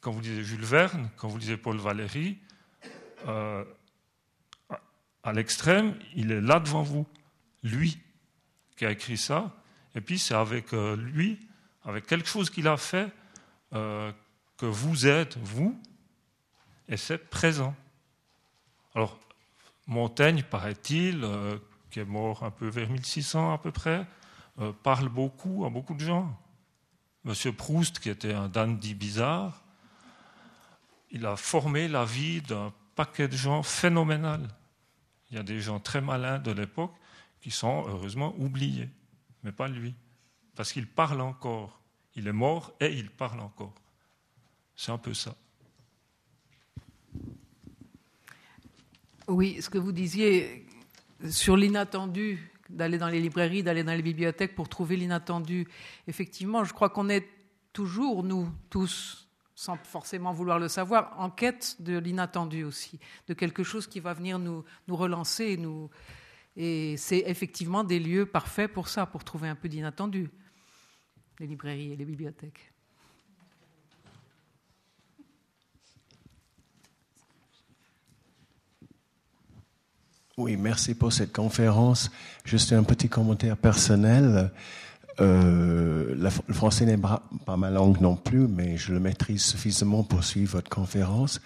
quand 0.00 0.12
vous 0.12 0.20
lisez 0.20 0.44
Jules 0.44 0.64
Verne, 0.64 1.10
quand 1.16 1.28
vous 1.28 1.38
lisez 1.38 1.56
Paul 1.56 1.78
Valéry, 1.78 2.38
euh, 3.26 3.64
à 5.22 5.32
l'extrême, 5.32 5.96
il 6.14 6.30
est 6.32 6.40
là 6.40 6.60
devant 6.60 6.82
vous, 6.82 7.06
lui 7.62 7.98
qui 8.76 8.84
a 8.84 8.90
écrit 8.90 9.16
ça, 9.16 9.54
et 9.94 10.00
puis 10.00 10.18
c'est 10.18 10.34
avec 10.34 10.72
euh, 10.72 10.96
lui, 10.96 11.38
avec 11.84 12.06
quelque 12.06 12.28
chose 12.28 12.50
qu'il 12.50 12.68
a 12.68 12.76
fait, 12.76 13.10
euh, 13.72 14.12
que 14.56 14.66
vous 14.66 15.06
êtes, 15.06 15.38
vous, 15.38 15.78
et 16.88 16.96
c'est 16.96 17.18
présent. 17.18 17.74
Alors, 18.94 19.18
Montaigne, 19.86 20.42
paraît-il, 20.42 21.26
qui 21.90 22.00
est 22.00 22.04
mort 22.04 22.44
un 22.44 22.50
peu 22.50 22.68
vers 22.68 22.88
1600 22.88 23.52
à 23.52 23.58
peu 23.58 23.72
près, 23.72 24.06
parle 24.82 25.08
beaucoup 25.08 25.64
à 25.64 25.70
beaucoup 25.70 25.94
de 25.94 26.00
gens. 26.00 26.38
Monsieur 27.24 27.52
Proust, 27.52 27.98
qui 27.98 28.10
était 28.10 28.34
un 28.34 28.48
dandy 28.48 28.94
bizarre, 28.94 29.62
il 31.12 31.24
a 31.26 31.36
formé 31.36 31.88
la 31.88 32.04
vie 32.04 32.40
d'un 32.40 32.72
paquet 32.96 33.28
de 33.28 33.36
gens 33.36 33.62
phénoménal. 33.62 34.48
Il 35.30 35.36
y 35.36 35.38
a 35.38 35.42
des 35.42 35.60
gens 35.60 35.78
très 35.78 36.00
malins 36.00 36.38
de 36.38 36.50
l'époque 36.50 36.94
qui 37.40 37.50
sont 37.50 37.84
heureusement 37.88 38.34
oubliés, 38.38 38.88
mais 39.42 39.52
pas 39.52 39.68
lui, 39.68 39.94
parce 40.54 40.72
qu'il 40.72 40.86
parle 40.86 41.20
encore. 41.20 41.80
Il 42.14 42.28
est 42.28 42.32
mort 42.32 42.74
et 42.80 42.92
il 42.92 43.10
parle 43.10 43.40
encore. 43.40 43.74
C'est 44.76 44.92
un 44.92 44.98
peu 44.98 45.14
ça. 45.14 45.36
Oui, 49.28 49.62
ce 49.62 49.70
que 49.70 49.78
vous 49.78 49.92
disiez 49.92 50.66
sur 51.30 51.56
l'inattendu, 51.56 52.52
d'aller 52.68 52.98
dans 52.98 53.08
les 53.08 53.20
librairies, 53.20 53.62
d'aller 53.62 53.84
dans 53.84 53.92
les 53.92 54.02
bibliothèques 54.02 54.54
pour 54.54 54.68
trouver 54.68 54.96
l'inattendu. 54.96 55.68
Effectivement, 56.06 56.64
je 56.64 56.72
crois 56.72 56.90
qu'on 56.90 57.08
est 57.08 57.28
toujours, 57.72 58.22
nous 58.22 58.48
tous, 58.70 59.28
sans 59.54 59.76
forcément 59.76 60.32
vouloir 60.32 60.58
le 60.58 60.68
savoir, 60.68 61.14
en 61.18 61.30
quête 61.30 61.76
de 61.80 61.98
l'inattendu 61.98 62.64
aussi, 62.64 62.98
de 63.28 63.34
quelque 63.34 63.62
chose 63.62 63.86
qui 63.86 64.00
va 64.00 64.14
venir 64.14 64.38
nous, 64.38 64.64
relancer. 64.88 65.56
Nous, 65.56 65.90
et 66.56 66.96
c'est 66.96 67.24
effectivement 67.26 67.84
des 67.84 67.98
lieux 67.98 68.26
parfaits 68.26 68.72
pour 68.72 68.88
ça, 68.88 69.06
pour 69.06 69.24
trouver 69.24 69.48
un 69.48 69.54
peu 69.54 69.68
d'inattendu, 69.68 70.30
les 71.40 71.46
librairies 71.46 71.92
et 71.92 71.96
les 71.96 72.04
bibliothèques. 72.04 72.72
Oui, 80.38 80.56
merci 80.56 80.94
pour 80.94 81.12
cette 81.12 81.32
conférence. 81.32 82.10
Juste 82.44 82.72
un 82.72 82.82
petit 82.84 83.08
commentaire 83.08 83.56
personnel. 83.56 84.50
Euh, 85.20 86.14
le 86.14 86.54
français 86.54 86.86
n'est 86.86 86.96
pas 86.96 87.56
ma 87.56 87.70
langue 87.70 88.00
non 88.00 88.16
plus, 88.16 88.48
mais 88.48 88.78
je 88.78 88.94
le 88.94 89.00
maîtrise 89.00 89.44
suffisamment 89.44 90.02
pour 90.02 90.24
suivre 90.24 90.52
votre 90.52 90.70
conférence. 90.70 91.40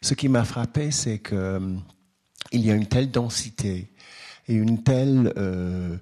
Ce 0.00 0.14
qui 0.14 0.28
m'a 0.28 0.44
frappé, 0.44 0.90
c'est 0.90 1.18
que 1.18 1.34
euh, 1.34 1.76
il 2.52 2.62
y 2.62 2.70
a 2.70 2.74
une 2.74 2.86
telle 2.86 3.10
densité 3.10 3.92
et 4.50 4.54
une 4.54 4.82
telle 4.82 5.32
euh, 5.36 5.96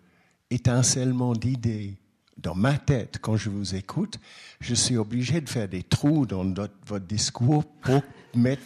étincellement 0.51 1.35
d'idées 1.35 1.95
dans 2.39 2.55
ma 2.55 2.79
tête 2.79 3.19
quand 3.21 3.37
je 3.37 3.51
vous 3.51 3.75
écoute. 3.75 4.19
Je 4.61 4.75
suis 4.75 4.97
obligé 4.97 5.41
de 5.43 5.49
faire 5.49 5.69
des 5.69 5.83
trous 5.83 6.25
dans 6.25 6.45
votre 6.87 7.05
discours 7.05 7.65
pour 7.83 8.03
mettre. 8.35 8.63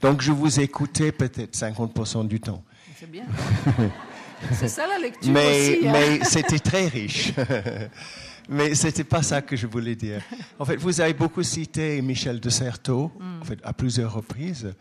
Donc, 0.00 0.22
je 0.22 0.32
vous 0.32 0.58
écoutais 0.60 1.12
peut-être 1.12 1.54
50% 1.56 2.26
du 2.26 2.40
temps. 2.40 2.64
C'est 2.98 3.10
bien. 3.10 3.26
C'est 4.52 4.68
ça 4.68 4.86
la 4.86 4.98
lecture 4.98 5.32
mais, 5.32 5.74
aussi. 5.74 5.86
Hein. 5.86 5.92
Mais 5.92 6.24
c'était 6.24 6.58
très 6.58 6.88
riche. 6.88 7.32
mais 8.48 8.74
c'était 8.74 9.04
pas 9.04 9.22
ça 9.22 9.42
que 9.42 9.56
je 9.56 9.66
voulais 9.66 9.96
dire. 9.96 10.22
En 10.58 10.64
fait, 10.64 10.76
vous 10.76 11.00
avez 11.00 11.14
beaucoup 11.14 11.42
cité 11.42 12.00
Michel 12.00 12.40
de 12.40 12.48
Certeau, 12.48 13.12
mm. 13.18 13.42
en 13.42 13.44
fait, 13.44 13.58
à 13.64 13.72
plusieurs 13.72 14.14
reprises. 14.14 14.72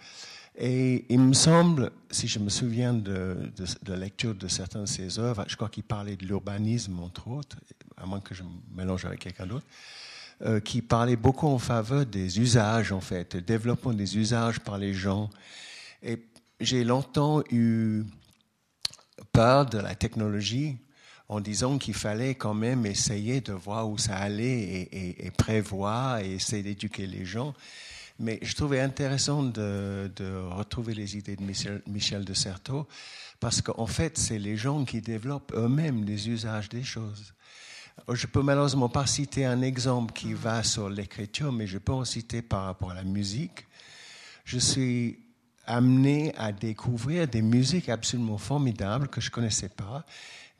Et 0.58 1.06
il 1.10 1.20
me 1.20 1.34
semble, 1.34 1.92
si 2.10 2.28
je 2.28 2.40
me 2.40 2.50
souviens 2.50 2.94
de, 2.94 3.52
la 3.88 3.98
lecture 3.98 4.34
de 4.34 4.48
certaines 4.48 4.84
de 4.84 4.88
ses 4.88 5.20
œuvres, 5.20 5.44
je 5.48 5.56
crois 5.56 5.68
qu'il 5.70 5.84
parlait 5.84 6.16
de 6.16 6.26
l'urbanisme, 6.26 7.00
entre 7.00 7.28
autres, 7.28 7.58
à 7.98 8.06
moins 8.06 8.22
que 8.22 8.34
je 8.34 8.44
me 8.44 8.50
mélange 8.74 9.04
avec 9.06 9.20
quelqu'un 9.20 9.48
d'autre, 9.48 9.66
euh, 10.42 10.62
qui 10.62 10.82
parlait 10.82 11.18
beaucoup 11.18 11.48
en 11.48 11.60
faveur 11.60 12.06
des 12.06 12.40
usages, 12.40 12.92
en 12.94 13.02
fait, 13.02 13.36
le 13.36 13.42
développement 13.42 13.94
des 13.94 14.18
usages 14.18 14.60
par 14.62 14.78
les 14.78 14.94
gens. 14.94 15.30
Et 16.02 16.26
j'ai 16.62 16.86
longtemps 16.86 17.44
eu 17.52 18.04
peur 19.34 19.66
de 19.66 19.78
la 19.78 19.96
technologie 19.96 20.78
en 21.28 21.40
disant 21.40 21.78
qu'il 21.78 21.94
fallait 21.94 22.36
quand 22.36 22.54
même 22.54 22.86
essayer 22.86 23.42
de 23.42 23.54
voir 23.54 23.90
où 23.90 23.98
ça 23.98 24.16
allait 24.16 24.88
et, 24.92 25.32
prévoir 25.32 26.20
et 26.20 26.34
essayer 26.34 26.64
d'éduquer 26.64 27.08
les 27.08 27.26
gens. 27.26 27.54
Mais 28.20 28.40
je 28.42 28.56
trouvais 28.56 28.80
intéressant 28.80 29.44
de, 29.44 30.10
retrouver 30.50 30.94
les 30.94 31.18
idées 31.18 31.36
de 31.36 31.44
Michel, 31.44 31.82
Michel 31.88 32.26
de 32.26 32.34
Certeau 32.34 32.88
parce 33.40 33.62
qu'en 33.62 33.86
fait, 33.86 34.18
c'est 34.18 34.40
les 34.40 34.56
gens 34.56 34.86
qui 34.86 35.02
développent 35.02 35.54
eux-mêmes 35.56 36.06
les 36.06 36.30
usages 36.30 36.70
des 36.70 36.84
choses. 36.84 37.34
Je 38.12 38.28
peux 38.28 38.42
malheureusement 38.42 38.90
pas 38.90 39.06
citer 39.06 39.46
un 39.46 39.62
exemple 39.62 40.14
qui 40.14 40.34
va 40.34 40.64
sur 40.64 40.90
l'écriture, 40.90 41.52
mais 41.52 41.68
je 41.68 41.78
peux 41.78 41.94
en 41.94 42.06
citer 42.06 42.42
par 42.42 42.66
rapport 42.66 42.92
à 42.92 42.94
la 42.94 43.04
musique. 43.04 43.68
Je 44.44 44.60
suis 44.60 45.20
amené 45.66 46.34
à 46.38 46.52
découvrir 46.52 47.28
des 47.28 47.42
musiques 47.42 47.90
absolument 47.90 48.38
formidables 48.38 49.08
que 49.08 49.22
je 49.22 49.30
ne 49.30 49.32
connaissais 49.32 49.70
pas 49.70 50.06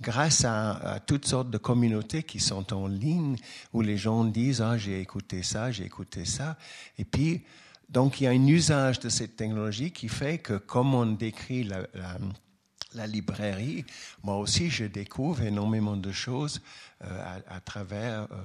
grâce 0.02 0.44
à, 0.46 1.00
toutes 1.06 1.26
sortes 1.26 1.50
de 1.50 1.58
communautés 1.58 2.24
qui 2.24 2.40
sont 2.40 2.74
en 2.74 2.88
ligne 2.88 3.38
où 3.74 3.82
les 3.82 3.98
gens 3.98 4.26
disent 4.26 4.62
ah 4.62 4.78
j'ai 4.78 5.00
écouté 5.00 5.44
ça 5.44 5.72
j'ai 5.72 5.86
écouté 5.86 6.26
ça. 6.26 6.58
Et 6.98 7.06
puis 7.06 7.44
donc 7.90 8.20
il 8.20 8.26
y 8.26 8.28
a 8.28 8.32
un 8.32 8.48
usage 8.48 9.00
de 9.00 9.10
cette 9.10 9.36
technologie 9.36 9.92
qui 9.92 10.10
fait 10.10 10.40
que 10.40 10.58
comme 10.58 10.94
on 10.94 11.06
décrit 11.06 11.64
la, 11.64 13.08
librairie 13.08 13.86
moi 14.24 14.38
aussi 14.38 14.70
je 14.70 14.86
découvre 14.86 15.42
énormément 15.42 15.98
de 15.98 16.12
choses 16.12 16.62
euh, 17.04 17.40
à, 17.48 17.60
travers 17.60 18.28
euh, 18.32 18.38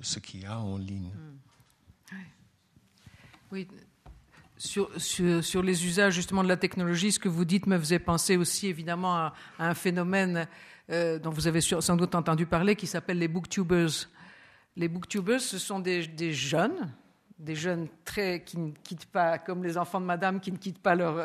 ce 0.00 0.20
qu'il 0.20 0.42
y 0.42 0.46
a 0.46 0.60
en 0.60 0.78
ligne. 0.78 1.10
Hmm. 2.12 2.16
oui 3.50 3.66
sur, 4.56 5.62
les 5.62 5.86
usages 5.86 6.14
justement 6.14 6.42
de 6.42 6.48
la 6.48 6.56
technologie, 6.56 7.12
ce 7.12 7.18
que 7.18 7.28
vous 7.28 7.44
dites 7.44 7.66
me 7.66 7.78
faisait 7.78 7.98
penser 7.98 8.36
aussi 8.36 8.68
évidemment 8.68 9.14
à, 9.14 9.34
un 9.58 9.74
phénomène 9.74 10.46
euh, 10.90 11.18
dont 11.18 11.30
vous 11.30 11.48
avez 11.48 11.60
sans 11.60 11.96
doute 11.96 12.14
entendu 12.14 12.46
parler 12.46 12.76
qui 12.76 12.86
s'appelle 12.86 13.18
les 13.18 13.28
booktubers. 13.28 14.08
Les 14.76 14.88
booktubers, 14.88 15.40
ce 15.40 15.58
sont 15.58 15.80
des, 15.80 16.02
jeunes, 16.32 16.92
des 17.38 17.54
jeunes 17.54 17.88
très 18.04 18.42
qui 18.42 18.58
ne 18.58 18.72
quittent 18.82 19.06
pas, 19.06 19.38
comme 19.38 19.62
les 19.62 19.76
enfants 19.76 20.00
de 20.00 20.06
madame, 20.06 20.40
qui 20.40 20.52
ne 20.52 20.56
quittent 20.56 20.82
pas 20.82 20.94
leur, 20.94 21.24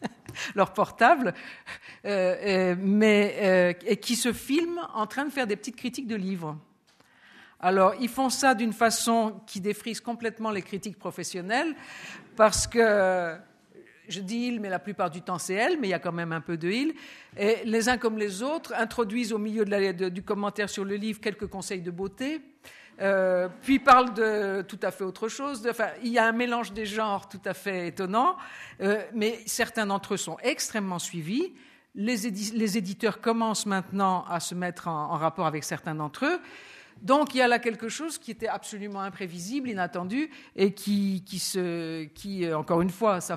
leur 0.54 0.72
portable, 0.72 1.34
euh, 2.04 2.74
mais 2.78 3.36
euh, 3.40 3.72
et 3.86 3.96
qui 3.96 4.16
se 4.16 4.32
filment 4.32 4.86
en 4.94 5.06
train 5.06 5.24
de 5.24 5.30
faire 5.30 5.46
des 5.46 5.56
petites 5.56 5.76
critiques 5.76 6.06
de 6.06 6.16
livres. 6.16 6.58
Alors, 7.64 7.94
ils 8.00 8.08
font 8.08 8.28
ça 8.28 8.54
d'une 8.54 8.72
façon 8.72 9.40
qui 9.46 9.60
défrise 9.60 10.00
complètement 10.00 10.50
les 10.50 10.62
critiques 10.62 10.98
professionnelles, 10.98 11.76
parce 12.34 12.66
que 12.66 13.36
je 14.08 14.20
dis 14.20 14.48
il, 14.48 14.60
mais 14.60 14.68
la 14.68 14.80
plupart 14.80 15.10
du 15.10 15.22
temps 15.22 15.38
c'est 15.38 15.54
elle, 15.54 15.78
mais 15.78 15.86
il 15.86 15.90
y 15.90 15.94
a 15.94 16.00
quand 16.00 16.12
même 16.12 16.32
un 16.32 16.40
peu 16.40 16.56
de 16.56 16.68
il. 16.68 16.94
Et 17.36 17.58
les 17.64 17.88
uns 17.88 17.98
comme 17.98 18.18
les 18.18 18.42
autres 18.42 18.74
introduisent 18.76 19.32
au 19.32 19.38
milieu 19.38 19.64
du 19.64 20.22
commentaire 20.22 20.68
sur 20.68 20.84
le 20.84 20.96
livre 20.96 21.20
quelques 21.20 21.46
conseils 21.46 21.82
de 21.82 21.92
beauté, 21.92 22.40
euh, 23.00 23.48
puis 23.62 23.78
parlent 23.78 24.12
de 24.12 24.62
tout 24.62 24.80
à 24.82 24.90
fait 24.90 25.04
autre 25.04 25.28
chose. 25.28 25.66
enfin, 25.70 25.88
il 26.02 26.10
y 26.10 26.18
a 26.18 26.26
un 26.26 26.32
mélange 26.32 26.72
des 26.72 26.84
genres 26.84 27.28
tout 27.28 27.40
à 27.44 27.54
fait 27.54 27.88
étonnant, 27.88 28.36
euh, 28.80 29.02
mais 29.14 29.38
certains 29.46 29.86
d'entre 29.86 30.14
eux 30.14 30.18
sont 30.18 30.36
extrêmement 30.42 30.98
suivis. 30.98 31.52
Les, 31.94 32.26
éditeurs 32.78 33.20
commencent 33.20 33.66
maintenant 33.66 34.24
à 34.28 34.40
se 34.40 34.54
mettre 34.54 34.88
en 34.88 35.16
rapport 35.16 35.46
avec 35.46 35.62
certains 35.62 35.94
d'entre 35.94 36.24
eux. 36.24 36.40
Donc 37.02 37.34
il 37.34 37.38
y 37.38 37.42
a 37.42 37.48
là 37.48 37.58
quelque 37.58 37.88
chose 37.88 38.16
qui 38.16 38.30
était 38.30 38.46
absolument 38.46 39.00
imprévisible, 39.00 39.68
inattendu, 39.68 40.30
et 40.54 40.72
qui, 40.72 41.24
qui, 41.26 41.40
se, 41.40 42.04
qui 42.04 42.44
euh, 42.44 42.56
encore 42.56 42.80
une 42.80 42.90
fois, 42.90 43.20
ça 43.20 43.36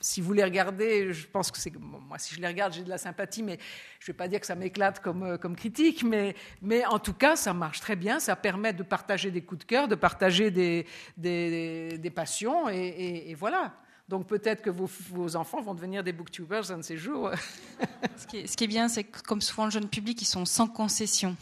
si 0.00 0.20
vous 0.20 0.32
les 0.32 0.42
regardez, 0.42 1.12
je 1.12 1.28
pense 1.28 1.52
que 1.52 1.58
c'est 1.58 1.72
moi 1.78 2.18
si 2.18 2.34
je 2.34 2.40
les 2.40 2.48
regarde, 2.48 2.72
j'ai 2.72 2.82
de 2.82 2.88
la 2.88 2.98
sympathie, 2.98 3.44
mais 3.44 3.58
je 4.00 4.04
ne 4.04 4.12
vais 4.12 4.16
pas 4.16 4.26
dire 4.26 4.40
que 4.40 4.46
ça 4.46 4.56
m'éclate 4.56 5.00
comme, 5.00 5.22
euh, 5.22 5.38
comme 5.38 5.54
critique, 5.54 6.02
mais, 6.02 6.34
mais 6.60 6.84
en 6.84 6.98
tout 6.98 7.14
cas, 7.14 7.36
ça 7.36 7.54
marche 7.54 7.80
très 7.80 7.94
bien, 7.94 8.18
ça 8.18 8.34
permet 8.34 8.72
de 8.72 8.82
partager 8.82 9.30
des 9.30 9.42
coups 9.42 9.60
de 9.60 9.64
cœur, 9.64 9.86
de 9.86 9.94
partager 9.94 10.50
des, 10.50 10.84
des, 11.16 12.12
passions, 12.12 12.68
et 12.68 13.34
voilà. 13.38 13.72
Donc 14.08 14.26
peut-être 14.26 14.62
que 14.62 14.70
vos, 14.70 15.36
enfants 15.36 15.62
vont 15.62 15.74
devenir 15.74 16.04
des 16.04 16.12
booktubers 16.12 16.70
un 16.70 16.78
de 16.78 16.82
ces 16.82 16.96
jours. 16.96 17.30
ce, 18.16 18.26
qui 18.26 18.38
est, 18.38 18.46
ce, 18.46 18.56
qui 18.56 18.64
est, 18.64 18.68
bien, 18.68 18.88
c'est 18.88 19.04
que 19.04 19.22
comme 19.22 19.40
souvent 19.40 19.64
le 19.64 19.70
jeune 19.70 19.88
public, 19.88 20.20
ils 20.20 20.26
sont 20.26 20.44
sans 20.44 20.66
concession. 20.66 21.36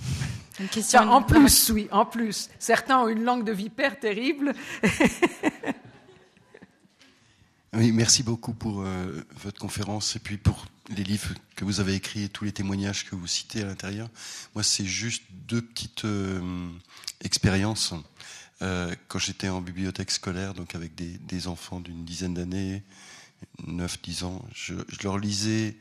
Une 0.61 0.69
question. 0.69 1.01
en 1.01 1.23
plus, 1.23 1.71
oui, 1.71 1.89
en 1.91 2.05
plus. 2.05 2.51
Certains 2.59 2.99
ont 2.99 3.09
une 3.09 3.25
langue 3.25 3.45
de 3.45 3.53
vipère 3.53 3.99
terrible. 3.99 4.55
oui, 7.73 7.93
merci 7.93 8.23
beaucoup 8.23 8.53
pour 8.53 8.83
euh, 8.83 9.25
votre 9.43 9.59
conférence 9.59 10.17
et 10.17 10.19
puis 10.19 10.37
pour 10.37 10.67
les 10.95 11.03
livres 11.03 11.31
que 11.57 11.65
vous 11.65 11.81
avez 11.81 11.95
écrits 11.95 12.25
et 12.25 12.29
tous 12.29 12.45
les 12.45 12.53
témoignages 12.53 13.09
que 13.09 13.15
vous 13.15 13.27
citez 13.27 13.63
à 13.63 13.65
l'intérieur. 13.65 14.09
Moi, 14.55 14.63
c'est 14.63 14.85
juste 14.85 15.23
deux 15.49 15.63
petites 15.63 16.05
euh, 16.05 16.69
expériences. 17.23 17.95
Quand 18.61 19.19
j'étais 19.19 19.49
en 19.49 19.61
bibliothèque 19.61 20.11
scolaire, 20.11 20.55
donc 20.55 20.75
avec 20.75 20.95
des, 20.95 21.49
enfants 21.49 21.81
d'une 21.81 22.05
dizaine 22.05 22.35
d'années, 22.35 22.83
9-10 23.67 24.25
ans, 24.25 24.45
je, 24.55 24.75
leur 25.03 25.19
lisais 25.19 25.77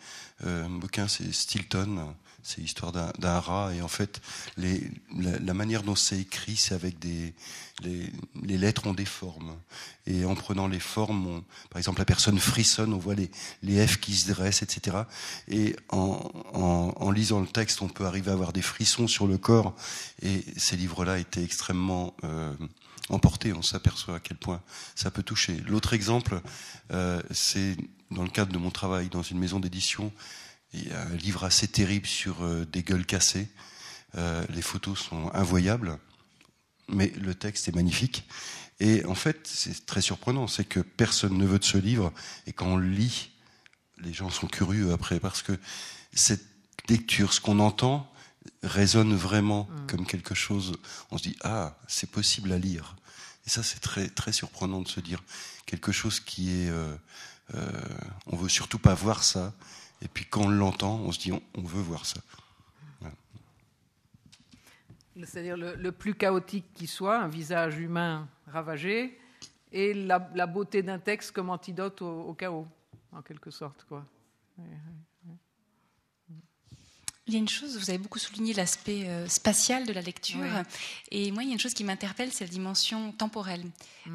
un 0.45 0.69
bouquin, 0.69 1.07
c'est 1.07 1.31
Stilton, 1.33 2.15
c'est 2.43 2.61
l'histoire 2.61 2.91
d'un 2.91 3.39
rat. 3.39 3.73
Et 3.75 3.81
en 3.81 3.87
fait, 3.87 4.21
les, 4.57 4.89
la, 5.17 5.53
manière 5.53 5.83
dont 5.83 5.95
c'est 5.95 6.19
écrit, 6.19 6.55
c'est 6.55 6.73
avec 6.73 6.99
des. 6.99 7.33
Les, 7.81 8.11
les, 8.43 8.57
lettres 8.57 8.87
ont 8.87 8.93
des 8.93 9.05
formes. 9.05 9.55
Et 10.05 10.25
en 10.25 10.35
prenant 10.35 10.67
les 10.67 10.79
formes, 10.79 11.41
par 11.69 11.77
exemple, 11.77 11.99
la 11.99 12.05
personne 12.05 12.37
frissonne, 12.39 12.93
on 12.93 12.97
voit 12.97 13.15
les, 13.15 13.31
les 13.63 13.85
F 13.87 13.97
qui 13.99 14.15
se 14.15 14.31
dressent, 14.31 14.63
etc. 14.63 14.97
Et 15.47 15.75
en, 15.89 16.29
en, 16.53 16.93
en, 16.95 17.11
lisant 17.11 17.39
le 17.39 17.47
texte, 17.47 17.81
on 17.81 17.87
peut 17.87 18.05
arriver 18.05 18.31
à 18.31 18.33
avoir 18.33 18.51
des 18.51 18.61
frissons 18.61 19.07
sur 19.07 19.27
le 19.27 19.37
corps. 19.37 19.75
Et 20.21 20.43
ces 20.57 20.75
livres-là 20.75 21.19
étaient 21.19 21.43
extrêmement. 21.43 22.15
Euh, 22.23 22.53
emportés, 23.09 23.53
on 23.53 23.61
s'aperçoit 23.61 24.15
à 24.15 24.19
quel 24.19 24.37
point 24.37 24.61
ça 24.95 25.11
peut 25.11 25.23
toucher. 25.23 25.57
L'autre 25.67 25.93
exemple, 25.93 26.41
euh, 26.91 27.21
c'est 27.31 27.75
dans 28.11 28.23
le 28.23 28.29
cadre 28.29 28.51
de 28.51 28.57
mon 28.57 28.71
travail 28.71 29.09
dans 29.09 29.21
une 29.21 29.39
maison 29.39 29.59
d'édition, 29.59 30.11
il 30.73 30.87
y 30.87 30.91
a 30.91 31.01
un 31.01 31.15
livre 31.15 31.43
assez 31.43 31.67
terrible 31.67 32.05
sur 32.05 32.43
euh, 32.43 32.65
des 32.65 32.83
gueules 32.83 33.05
cassées. 33.05 33.47
Euh, 34.15 34.43
les 34.49 34.61
photos 34.61 34.99
sont 34.99 35.31
invoyables, 35.33 35.97
mais 36.87 37.11
le 37.17 37.35
texte 37.35 37.67
est 37.67 37.75
magnifique. 37.75 38.27
Et 38.79 39.03
en 39.05 39.15
fait, 39.15 39.39
c'est 39.45 39.85
très 39.85 40.01
surprenant, 40.01 40.47
c'est 40.47 40.65
que 40.65 40.79
personne 40.79 41.37
ne 41.37 41.45
veut 41.45 41.59
de 41.59 41.65
ce 41.65 41.77
livre, 41.77 42.13
et 42.47 42.53
quand 42.53 42.67
on 42.67 42.77
le 42.77 42.89
lit, 42.89 43.31
les 43.97 44.13
gens 44.13 44.29
sont 44.29 44.47
curieux 44.47 44.93
après, 44.93 45.19
parce 45.19 45.41
que 45.41 45.57
cette 46.13 46.45
lecture, 46.87 47.33
ce 47.33 47.41
qu'on 47.41 47.59
entend, 47.59 48.09
résonne 48.63 49.15
vraiment 49.15 49.63
mm. 49.63 49.87
comme 49.87 50.05
quelque 50.05 50.35
chose. 50.35 50.73
On 51.11 51.17
se 51.17 51.23
dit 51.23 51.37
ah, 51.41 51.77
c'est 51.87 52.09
possible 52.09 52.51
à 52.51 52.57
lire. 52.57 52.95
Et 53.45 53.49
ça, 53.49 53.63
c'est 53.63 53.79
très 53.79 54.09
très 54.09 54.31
surprenant 54.31 54.81
de 54.81 54.87
se 54.87 54.99
dire 54.99 55.23
quelque 55.65 55.91
chose 55.91 56.19
qui 56.19 56.49
est. 56.49 56.69
Euh, 56.69 56.95
euh, 57.55 57.67
on 58.27 58.37
veut 58.37 58.49
surtout 58.49 58.79
pas 58.79 58.93
voir 58.93 59.23
ça, 59.23 59.53
et 60.01 60.07
puis 60.07 60.25
quand 60.25 60.43
on 60.43 60.49
l'entend, 60.49 60.95
on 60.95 61.11
se 61.11 61.19
dit 61.19 61.31
on, 61.31 61.61
veut 61.61 61.81
voir 61.81 62.05
ça. 62.05 62.21
C'est-à-dire 65.25 65.57
le, 65.57 65.91
plus 65.91 66.15
chaotique 66.15 66.71
qui 66.73 66.87
soit, 66.87 67.19
un 67.19 67.27
visage 67.27 67.77
humain 67.77 68.29
ravagé, 68.47 69.19
et 69.71 69.93
la, 69.93 70.19
beauté 70.19 70.81
d'un 70.81 70.99
texte 70.99 71.33
comme 71.33 71.49
antidote 71.49 72.01
au, 72.01 72.33
chaos, 72.33 72.67
en 73.11 73.21
quelque 73.21 73.51
sorte. 73.51 73.85
Quoi. 73.89 74.05
Il 77.29 77.33
y 77.33 77.35
a 77.35 77.39
une 77.39 77.47
chose, 77.47 77.77
vous 77.77 77.91
avez 77.91 77.99
beaucoup 77.99 78.17
souligné 78.17 78.53
l'aspect 78.53 79.07
euh, 79.07 79.27
spatial 79.27 79.85
de 79.85 79.93
la 79.93 80.01
lecture, 80.01 80.39
et 81.11 81.31
moi, 81.31 81.43
il 81.43 81.49
y 81.49 81.51
a 81.51 81.53
une 81.53 81.59
chose 81.59 81.75
qui 81.75 81.83
m'interpelle, 81.83 82.31
c'est 82.31 82.43
la 82.43 82.49
dimension 82.49 83.11
temporelle. 83.11 83.63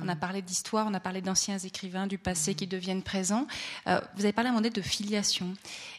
On 0.03 0.09
a 0.09 0.17
parlé 0.17 0.43
d'histoire, 0.43 0.89
on 0.91 0.95
a 0.95 0.99
parlé 0.99 1.21
d'anciens 1.21 1.57
écrivains 1.57 2.09
du 2.09 2.19
passé 2.19 2.51
mm. 2.51 2.55
qui 2.57 2.67
deviennent 2.67 3.03
présents. 3.03 3.47
Euh, 3.87 4.01
vous 4.17 4.25
avez 4.25 4.33
parlé 4.33 4.49
à 4.49 4.51
un 4.51 4.57
moment 4.57 4.69
de 4.69 4.81
filiation, 4.81 5.55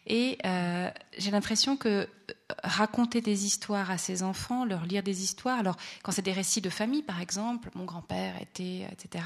et 0.07 0.37
euh, 0.43 0.91
j'ai 1.17 1.31
l'impression 1.31 1.77
que 1.77 2.09
raconter 2.63 3.21
des 3.21 3.45
histoires 3.45 3.89
à 3.89 3.97
ses 3.97 4.21
enfants, 4.21 4.65
leur 4.65 4.85
lire 4.85 5.01
des 5.01 5.23
histoires. 5.23 5.57
Alors, 5.57 5.77
quand 6.03 6.11
c'est 6.11 6.21
des 6.21 6.31
récits 6.31 6.61
de 6.61 6.69
famille, 6.69 7.01
par 7.01 7.19
exemple, 7.19 7.69
mon 7.73 7.85
grand-père 7.85 8.39
était, 8.41 8.87
etc., 8.91 9.25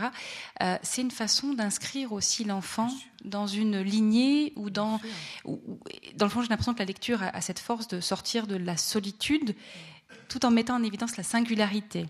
euh, 0.62 0.78
c'est 0.84 1.02
une 1.02 1.12
façon 1.12 1.54
d'inscrire 1.54 2.14
aussi 2.14 2.46
l'enfant 2.46 2.90
dans 3.26 3.48
une 3.48 3.82
lignée 3.82 4.54
ou 4.56 4.70
dans. 4.70 5.02
dans 5.46 6.26
le 6.26 6.30
fond, 6.30 6.42
j'ai 6.42 6.48
l'impression 6.48 6.74
que 6.74 6.80
la 6.80 6.86
lecture 6.86 7.22
a, 7.22 7.42
cette 7.42 7.60
force 7.60 7.88
de 7.88 8.00
sortir 8.00 8.48
de 8.48 8.56
la 8.56 8.78
solitude 8.78 9.56
tout 10.30 10.46
en 10.46 10.52
mettant 10.52 10.76
en 10.76 10.84
évidence 10.84 11.18
la 11.18 11.24
singularité. 11.24 12.06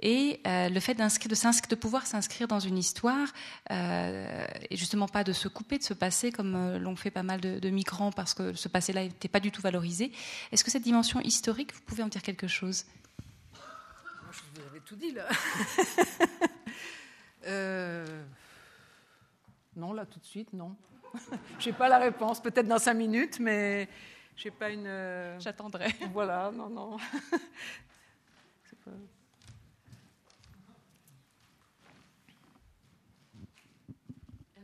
Et 0.00 0.40
euh, 0.46 0.68
le 0.68 0.78
fait 0.80 0.94
de, 0.94 1.68
de 1.68 1.74
pouvoir 1.74 2.06
s'inscrire 2.06 2.46
dans 2.46 2.60
une 2.60 2.78
histoire, 2.78 3.26
euh, 3.70 4.46
et 4.70 4.76
justement 4.76 5.08
pas 5.08 5.24
de 5.24 5.32
se 5.32 5.48
couper 5.48 5.78
de 5.78 5.82
ce 5.82 5.94
passé 5.94 6.30
comme 6.30 6.54
euh, 6.54 6.78
l'ont 6.78 6.94
fait 6.94 7.10
pas 7.10 7.24
mal 7.24 7.40
de, 7.40 7.70
migrants 7.70 8.12
parce 8.12 8.32
que 8.32 8.54
ce 8.54 8.68
passé-là 8.68 9.02
n'était 9.04 9.28
pas 9.28 9.40
du 9.40 9.50
tout 9.50 9.60
valorisé. 9.60 10.12
Est-ce 10.52 10.62
que 10.62 10.70
cette 10.70 10.84
dimension 10.84 11.20
historique, 11.20 11.74
vous 11.74 11.80
pouvez 11.80 12.04
en 12.04 12.08
dire 12.08 12.22
quelque 12.22 12.46
chose? 12.46 12.86
Je 14.30 14.40
vous 14.54 14.60
avais 14.68 14.80
tout 14.80 14.94
dit 14.96 15.12
là. 15.12 15.26
non, 19.76 19.92
là 19.92 20.06
tout 20.06 20.20
de 20.20 20.26
suite, 20.26 20.52
non. 20.52 20.76
Je 21.58 21.70
n'ai 21.70 21.72
pas 21.74 21.88
la 21.88 21.98
réponse, 21.98 22.40
peut-être 22.40 22.68
dans 22.68 22.78
cinq 22.78 22.94
minutes, 22.94 23.40
mais 23.40 23.88
je 24.36 24.44
n'ai 24.44 24.50
pas 24.52 24.70
une. 24.70 25.40
J'attendrai. 25.40 25.88
Voilà, 26.12 26.52
non, 26.54 26.68
non. 26.68 26.98
pas... 28.84 28.90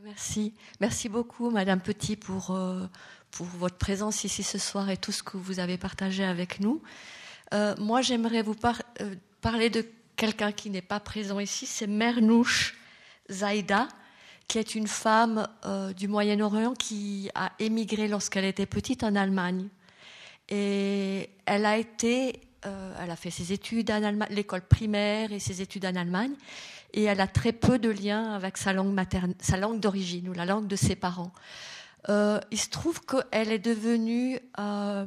Merci. 0.05 0.53
Merci 0.81 1.09
beaucoup, 1.09 1.49
Madame 1.49 1.81
Petit, 1.81 2.15
pour, 2.15 2.51
euh, 2.51 2.85
pour 3.31 3.47
votre 3.47 3.77
présence 3.77 4.23
ici 4.23 4.43
ce 4.43 4.59
soir 4.59 4.91
et 4.91 4.97
tout 4.97 5.11
ce 5.11 5.23
que 5.23 5.35
vous 5.35 5.59
avez 5.59 5.79
partagé 5.79 6.23
avec 6.23 6.59
nous. 6.59 6.79
Euh, 7.55 7.73
moi, 7.79 8.03
j'aimerais 8.03 8.43
vous 8.43 8.55
euh, 9.01 9.15
parler 9.41 9.71
de 9.71 9.83
quelqu'un 10.15 10.51
qui 10.51 10.69
n'est 10.69 10.83
pas 10.83 10.99
présent 10.99 11.39
ici. 11.39 11.65
C'est 11.65 11.87
Mernouche 11.87 12.77
Zaïda, 13.31 13.87
qui 14.47 14.59
est 14.59 14.75
une 14.75 14.85
femme 14.85 15.47
du 15.97 16.07
Moyen-Orient 16.07 16.75
qui 16.75 17.31
a 17.33 17.51
émigré 17.57 18.07
lorsqu'elle 18.07 18.45
était 18.45 18.67
petite 18.67 19.03
en 19.03 19.15
Allemagne. 19.15 19.69
Et 20.49 21.31
elle 21.47 21.65
a 21.65 21.79
été, 21.79 22.41
elle 22.65 23.11
a 23.11 23.15
fait 23.15 23.29
ses 23.29 23.53
études 23.53 23.91
en 23.91 24.03
Allemagne, 24.03 24.29
l'école 24.31 24.61
primaire 24.61 25.31
et 25.31 25.39
ses 25.39 25.61
études 25.61 25.85
en 25.85 25.95
Allemagne 25.95 26.33
et 26.95 27.03
elle 27.03 27.21
a 27.21 27.27
très 27.27 27.51
peu 27.51 27.77
de 27.77 27.89
liens 27.89 28.33
avec 28.33 28.57
sa 28.57 28.73
langue 28.73 28.93
maternelle, 28.93 29.35
sa 29.39 29.57
langue 29.57 29.79
d'origine 29.79 30.29
ou 30.29 30.33
la 30.33 30.45
langue 30.45 30.67
de 30.67 30.75
ses 30.75 30.95
parents. 30.95 31.33
Euh, 32.09 32.39
il 32.51 32.59
se 32.59 32.69
trouve 32.69 33.01
qu'elle 33.01 33.51
est 33.51 33.59
devenue 33.59 34.39
euh, 34.59 35.05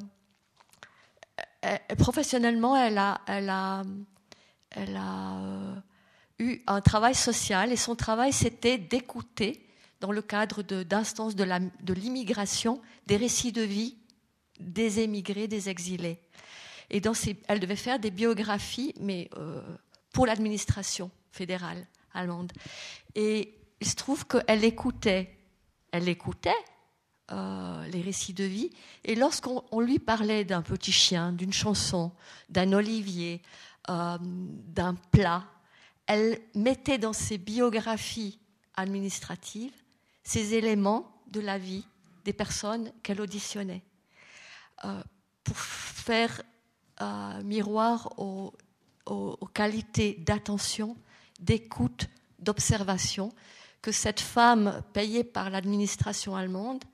professionnellement, 1.96 2.76
elle 2.76 2.98
a, 2.98 3.84
euh, 4.76 5.74
eu 6.38 6.58
un 6.66 6.80
travail 6.80 7.14
social 7.14 7.72
et 7.72 7.76
son 7.76 7.96
travail 7.96 8.32
c'était 8.32 8.78
d'écouter 8.78 9.64
dans 10.00 10.12
le 10.12 10.22
cadre 10.22 10.62
d'instances 10.62 11.34
de 11.34 11.92
l'immigration 11.92 12.80
des 13.06 13.16
récits 13.16 13.52
de 13.52 13.62
vie 13.62 13.96
des 14.60 15.00
émigrés, 15.00 15.48
des 15.48 15.68
exilés. 15.68 16.20
Et 16.90 17.02
elle 17.48 17.60
devait 17.60 17.76
faire 17.76 17.98
des 17.98 18.10
biographies, 18.10 18.94
mais 19.00 19.28
pour 20.12 20.26
l'administration 20.26 21.10
fédérale 21.32 21.86
allemande. 22.12 22.52
Et 23.14 23.54
il 23.80 23.86
se 23.86 23.94
trouve 23.94 24.26
qu'elle 24.26 24.64
écoutait, 24.64 25.36
elle 25.92 26.08
écoutait 26.08 26.50
euh, 27.30 27.86
les 27.88 28.00
récits 28.00 28.34
de 28.34 28.44
vie, 28.44 28.70
et 29.04 29.14
lorsqu'on 29.14 29.80
lui 29.80 29.98
parlait 29.98 30.44
d'un 30.44 30.62
petit 30.62 30.92
chien, 30.92 31.32
d'une 31.32 31.52
chanson, 31.52 32.12
d'un 32.48 32.72
olivier, 32.72 33.42
euh, 33.90 34.18
d'un 34.20 34.94
plat, 34.94 35.44
elle 36.06 36.40
mettait 36.54 36.98
dans 36.98 37.12
ses 37.12 37.38
biographies 37.38 38.38
administratives 38.74 39.74
ces 40.24 40.54
éléments 40.54 41.22
de 41.30 41.40
la 41.40 41.58
vie 41.58 41.84
des 42.24 42.32
personnes 42.32 42.90
qu'elle 43.02 43.20
auditionnait, 43.20 43.82
euh, 44.84 45.02
pour 45.44 45.58
faire 45.58 46.42
miroir 47.44 48.12
aux 48.16 49.46
qualités 49.54 50.14
d'attention 50.14 50.96
d'écoute, 51.40 52.08
d'observation 52.38 53.32
que 53.82 53.92
cette 53.92 54.20
femme 54.20 54.82
payée 54.92 55.24
par 55.24 55.50
l'administration 55.50 56.34
allemande 56.36 56.84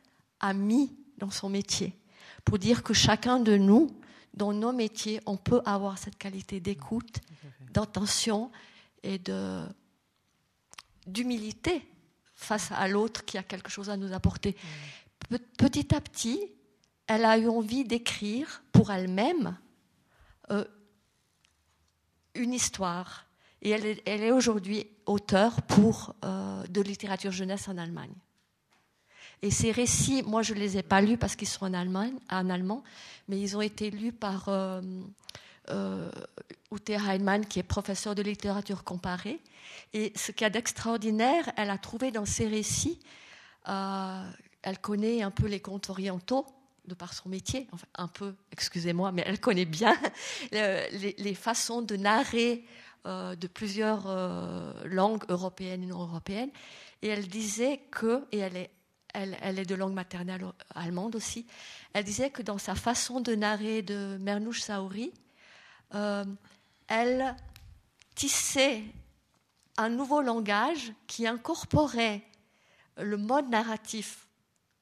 a 0.40 0.52
mis 0.52 0.94
dans 1.18 1.30
son 1.30 1.48
métier, 1.48 1.98
pour 2.44 2.58
dire 2.58 2.82
que 2.82 2.92
chacun 2.92 3.40
de 3.40 3.56
nous, 3.56 3.90
dans 4.34 4.52
nos 4.52 4.72
métiers, 4.72 5.20
on 5.26 5.36
peut 5.36 5.62
avoir 5.64 5.96
cette 5.98 6.18
qualité 6.18 6.60
d'écoute, 6.60 7.20
d'attention 7.70 8.50
et 9.02 9.18
de, 9.18 9.62
d'humilité 11.06 11.88
face 12.34 12.70
à 12.72 12.88
l'autre 12.88 13.24
qui 13.24 13.38
a 13.38 13.42
quelque 13.42 13.70
chose 13.70 13.90
à 13.90 13.96
nous 13.96 14.12
apporter. 14.12 14.56
Petit 15.56 15.94
à 15.94 16.00
petit, 16.00 16.40
elle 17.06 17.24
a 17.24 17.38
eu 17.38 17.48
envie 17.48 17.84
d'écrire 17.84 18.62
pour 18.72 18.90
elle-même 18.90 19.56
euh, 20.50 20.64
une 22.34 22.52
histoire, 22.52 23.26
et 23.62 23.70
elle 23.70 24.22
est, 24.22 24.30
aujourd'hui 24.30 24.86
auteure 25.06 25.62
pour, 25.62 26.14
euh, 26.24 26.62
de 26.66 26.80
littérature 26.80 27.30
jeunesse 27.30 27.68
en 27.68 27.78
Allemagne. 27.78 28.12
Et 29.42 29.50
ces 29.50 29.70
récits, 29.70 30.22
moi 30.22 30.42
je 30.42 30.54
ne 30.54 30.58
les 30.58 30.76
ai 30.78 30.82
pas 30.82 31.00
lus 31.00 31.16
parce 31.16 31.36
qu'ils 31.36 31.48
sont 31.48 31.66
en, 31.66 31.74
Allemagne, 31.74 32.14
en 32.30 32.50
allemand, 32.50 32.82
mais 33.28 33.40
ils 33.40 33.56
ont 33.56 33.60
été 33.60 33.90
lus 33.90 34.12
par 34.12 34.48
euh, 34.48 34.80
Ute 36.72 36.90
Heinemann, 36.90 37.46
qui 37.46 37.60
est 37.60 37.64
professeur 37.64 38.14
de 38.14 38.22
littérature 38.22 38.84
comparée. 38.84 39.40
Et 39.92 40.12
ce 40.16 40.32
qu'il 40.32 40.42
y 40.42 40.46
a 40.46 40.50
d'extraordinaire, 40.50 41.50
elle 41.56 41.70
a 41.70 41.78
trouvé 41.78 42.10
dans 42.10 42.26
ces 42.26 42.48
récits, 42.48 43.00
elle 43.66 44.78
connaît 44.80 45.22
un 45.22 45.30
peu 45.30 45.46
les 45.46 45.60
contes 45.60 45.88
orientaux, 45.90 46.46
de 46.86 46.94
par 46.94 47.14
son 47.14 47.28
métier, 47.28 47.68
un 47.94 48.08
peu, 48.08 48.34
excusez-moi, 48.52 49.12
mais 49.12 49.22
elle 49.26 49.40
connaît 49.40 49.64
bien 49.64 49.96
les, 50.52 51.34
façons 51.34 51.82
de 51.82 51.96
narrer 51.96 52.64
euh, 53.06 53.34
de 53.36 53.46
plusieurs 53.46 54.06
langues 54.84 55.24
européennes 55.28 55.82
et 55.82 55.86
non 55.86 56.02
européennes. 56.02 56.50
Et 57.02 57.08
elle 57.08 57.28
disait 57.28 57.80
que, 57.90 58.24
et 58.32 58.38
elle 58.38 58.56
est, 58.56 58.70
elle, 59.14 59.36
elle 59.42 59.58
est 59.58 59.66
de 59.66 59.74
langue 59.74 59.94
maternelle 59.94 60.44
allemande 60.74 61.16
aussi, 61.16 61.46
elle 61.92 62.04
disait 62.04 62.30
que 62.30 62.42
dans 62.42 62.58
sa 62.58 62.74
façon 62.74 63.20
de 63.20 63.34
narrer 63.34 63.82
de 63.82 64.18
Mernouche 64.20 64.62
Saouri, 64.62 65.12
elle 66.88 67.36
tissait 68.14 68.82
un 69.76 69.88
nouveau 69.88 70.20
langage 70.20 70.92
qui 71.06 71.26
incorporait 71.26 72.22
le 72.96 73.16
mode 73.16 73.48
narratif 73.48 74.28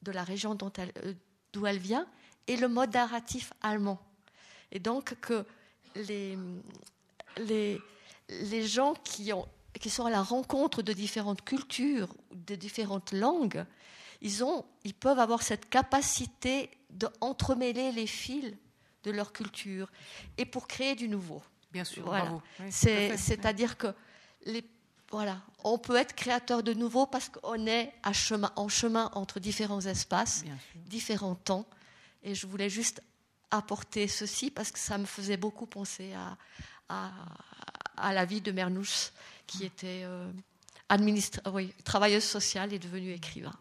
de 0.03 0.13
la 0.13 0.25
région 0.25 0.57
euh, 0.79 1.15
d'où 1.53 1.67
elle, 1.67 1.79
vient 1.79 2.07
et 2.47 2.57
le 2.57 2.69
mode 2.69 2.93
narratif 2.95 3.53
allemand. 3.63 4.01
Et 4.71 4.79
donc 4.79 5.15
que 5.21 5.45
les, 5.95 6.37
les, 7.37 7.81
les 8.29 8.67
gens 8.67 8.95
qui, 9.05 9.33
ont, 9.33 9.47
qui 9.81 9.91
sont 9.91 10.07
à 10.07 10.11
la 10.11 10.23
rencontre 10.23 10.83
de 10.83 10.93
différentes 10.93 11.43
cultures, 11.43 12.15
de 12.33 12.55
différentes 12.55 13.13
langues, 13.13 13.65
ils, 14.21 14.45
ont, 14.45 14.65
ils 14.85 14.95
peuvent 14.95 15.19
avoir 15.19 15.43
cette 15.43 15.69
capacité 15.69 16.71
d'entremêler 16.91 17.93
les 17.93 18.07
fils 18.07 18.55
de 19.05 19.11
leur 19.11 19.33
culture 19.33 19.91
et 20.39 20.47
pour 20.47 20.69
créer 20.69 20.95
du 20.95 21.09
nouveau. 21.09 21.43
Bien 21.73 21.85
sûr, 21.85 22.05
voilà. 22.05 22.39
C'est-à-dire 22.71 23.77
que 23.77 23.89
les 24.45 24.63
voilà, 25.13 25.43
on 25.63 25.77
peut 25.79 25.97
être 25.97 26.15
créateur 26.15 26.63
de 26.63 26.73
nouveau 26.73 27.07
parce 27.07 27.29
qu'on 27.29 27.67
est 27.67 27.93
à 28.03 28.15
chemin, 28.15 28.51
en 28.57 28.69
chemin 28.69 29.11
entre 29.13 29.41
différents 29.41 29.83
espaces, 29.83 30.43
différents 30.87 31.35
temps. 31.35 31.67
Et 32.23 32.35
je 32.35 32.47
voulais 32.47 32.71
juste 32.71 33.03
apporter 33.51 34.09
ceci 34.09 34.51
parce 34.51 34.71
que 34.71 34.79
ça 34.79 34.97
me 34.97 35.05
faisait 35.05 35.37
beaucoup 35.37 35.67
penser 35.67 36.15
à, 36.15 37.13
à, 37.97 38.13
la 38.15 38.25
vie 38.25 38.41
de 38.41 38.53
Mernouche, 38.53 39.11
qui 39.47 39.65
était 39.65 40.03
euh, 40.05 40.33
travailleuse 41.85 42.25
sociale 42.25 42.73
et 42.73 42.79
devenue 42.79 43.13
écrivain. 43.13 43.55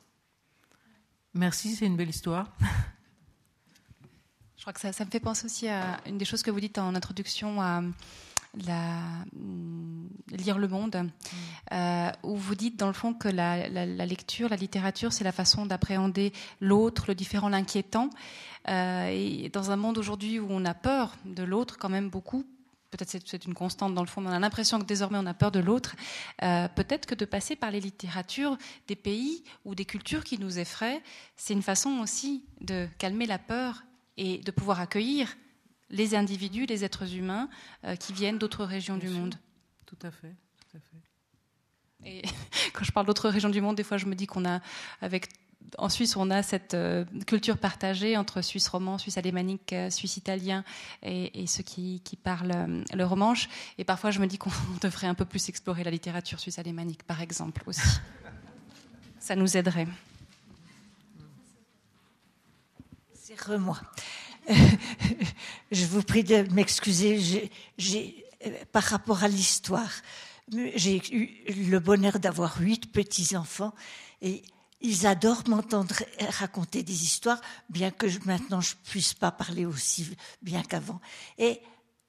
Merci, 1.34 1.76
c'est 1.76 1.86
une 1.86 1.98
belle 1.98 2.10
histoire. 2.10 2.48
Je 4.56 4.62
crois 4.62 4.74
que 4.74 4.80
ça, 4.80 4.94
ça, 4.94 5.04
me 5.04 5.10
fait 5.10 5.20
penser 5.20 5.46
aussi 5.46 5.68
à 5.68 6.00
une 6.06 6.18
des 6.18 6.26
choses 6.26 6.44
que 6.44 6.52
vous 6.52 6.60
dites 6.60 6.78
en 6.78 6.94
introduction 6.96 7.62
à 7.62 7.82
la, 8.66 9.26
mm, 9.34 10.08
lire 10.32 10.58
le 10.58 10.68
monde, 10.68 10.96
mm. 10.96 11.10
euh, 11.74 12.12
où 12.24 12.36
vous 12.36 12.56
dites 12.56 12.78
dans 12.78 12.88
le 12.88 12.94
fond 12.94 13.14
que 13.14 13.28
la, 13.28 13.68
lecture, 14.06 14.50
la 14.50 14.56
littérature, 14.56 15.14
c'est 15.14 15.24
la 15.24 15.32
façon 15.32 15.66
d'appréhender 15.66 16.34
l'autre, 16.60 17.06
le 17.08 17.16
différent, 17.16 17.50
l'inquiétant. 17.50 18.10
Euh, 18.70 19.08
et 19.12 19.50
dans 19.50 19.72
un 19.72 19.76
monde 19.76 19.98
aujourd'hui 19.98 20.40
où 20.40 20.48
on 20.50 20.66
a 20.66 20.74
peur 20.74 21.16
de 21.26 21.44
l'autre, 21.44 21.78
quand 21.78 21.90
même 21.90 22.10
beaucoup, 22.10 22.46
peut-être 22.92 23.10
c'est 23.26 23.46
une 23.46 23.54
constante 23.54 23.96
dans 23.96 24.02
le 24.02 24.08
fond, 24.08 24.22
mais 24.22 24.30
on 24.30 24.34
a 24.34 24.40
l'impression 24.40 24.78
que 24.80 24.86
désormais 24.86 25.18
on 25.18 25.26
a 25.26 25.34
peur 25.34 25.52
de 25.52 25.60
l'autre, 25.60 25.96
euh, 26.44 26.68
peut-être 26.68 27.06
que 27.06 27.16
de 27.16 27.26
passer 27.26 27.56
par 27.56 27.72
les 27.72 27.80
littératures 27.80 28.58
des 28.88 28.98
pays 28.98 29.44
ou 29.66 29.76
des 29.76 29.86
cultures 29.86 30.24
qui 30.24 30.38
nous 30.38 30.60
effraient, 30.60 31.02
c'est 31.38 31.54
une 31.54 31.62
façon 31.62 32.00
aussi 32.02 32.44
de 32.60 32.88
calmer 32.98 33.26
la 33.26 33.40
peur 33.40 33.84
et 34.18 34.40
de 34.40 34.52
pouvoir 34.52 34.82
accueillir 34.82 35.36
les 35.92 36.16
individus, 36.16 36.66
les 36.66 36.84
êtres 36.84 37.14
humains 37.16 37.50
euh, 37.86 37.96
qui 37.96 38.14
viennent 38.14 38.38
d'autres 38.38 38.66
régions 38.66 38.98
du 38.98 39.10
monde. 39.10 39.36
Tout 39.86 39.98
à 40.02 40.12
fait. 40.12 40.34
Tout 40.60 40.78
à 40.78 40.80
fait. 40.80 42.10
Et 42.10 42.22
quand 42.74 42.84
je 42.84 42.92
parle 42.92 43.06
d'autres 43.06 43.30
régions 43.30 43.50
du 43.50 43.62
monde, 43.62 43.76
des 43.76 43.84
fois 43.84 43.98
je 43.98 44.06
me 44.06 44.16
dis 44.16 44.26
qu'on 44.26 44.46
a, 44.46 44.62
avec, 45.02 45.28
en 45.78 45.90
Suisse, 45.90 46.16
on 46.16 46.32
a 46.32 46.42
cette 46.42 46.74
euh, 46.74 47.06
culture 47.28 47.58
partagée 47.58 48.18
entre 48.18 48.42
Suisse 48.42 48.68
roman, 48.68 48.98
Suisse 48.98 49.18
alémanique, 49.18 49.74
euh, 49.74 49.90
Suisse 49.90 50.18
italien 50.18 50.64
et, 51.04 51.46
ceux 51.46 51.64
qui, 51.64 52.02
parlent 52.24 52.84
le 52.94 53.04
romanche. 53.06 53.50
Et 53.78 53.84
parfois 53.84 54.12
je 54.12 54.20
me 54.20 54.28
dis 54.28 54.38
qu'on 54.38 54.52
devrait 54.82 55.08
un 55.08 55.16
peu 55.16 55.26
plus 55.26 55.50
explorer 55.50 55.84
la 55.84 55.92
littérature 55.92 56.40
suisse 56.40 56.58
alémanique, 56.58 57.04
par 57.04 57.22
exemple, 57.22 57.64
aussi. 57.68 57.82
Ça 59.20 59.36
nous 59.36 59.56
aiderait. 59.56 59.88
C'est 63.14 63.58
moi. 63.58 63.80
je 65.72 65.86
vous 65.86 66.04
prie 66.04 66.24
de 66.24 66.44
m'excuser. 66.54 67.52
par 68.72 68.84
rapport 68.84 69.24
à 69.24 69.28
l'histoire, 69.28 69.92
j'ai 70.76 71.02
eu 71.14 71.70
le 71.70 71.80
bonheur 71.80 72.20
d'avoir 72.20 72.60
huit 72.60 72.92
petits-enfants 72.92 73.74
et 74.22 74.44
ils 74.82 75.06
adorent 75.06 75.48
m'entendre 75.48 75.96
raconter 76.40 76.84
des 76.84 77.04
histoires, 77.04 77.40
bien 77.70 77.92
que 77.92 78.08
maintenant 78.26 78.62
je 78.62 78.74
ne 78.74 78.90
puisse 78.90 79.14
pas 79.14 79.32
parler 79.32 79.66
aussi 79.66 80.10
bien 80.42 80.64
qu'avant. 80.64 81.00
Et 81.38 81.62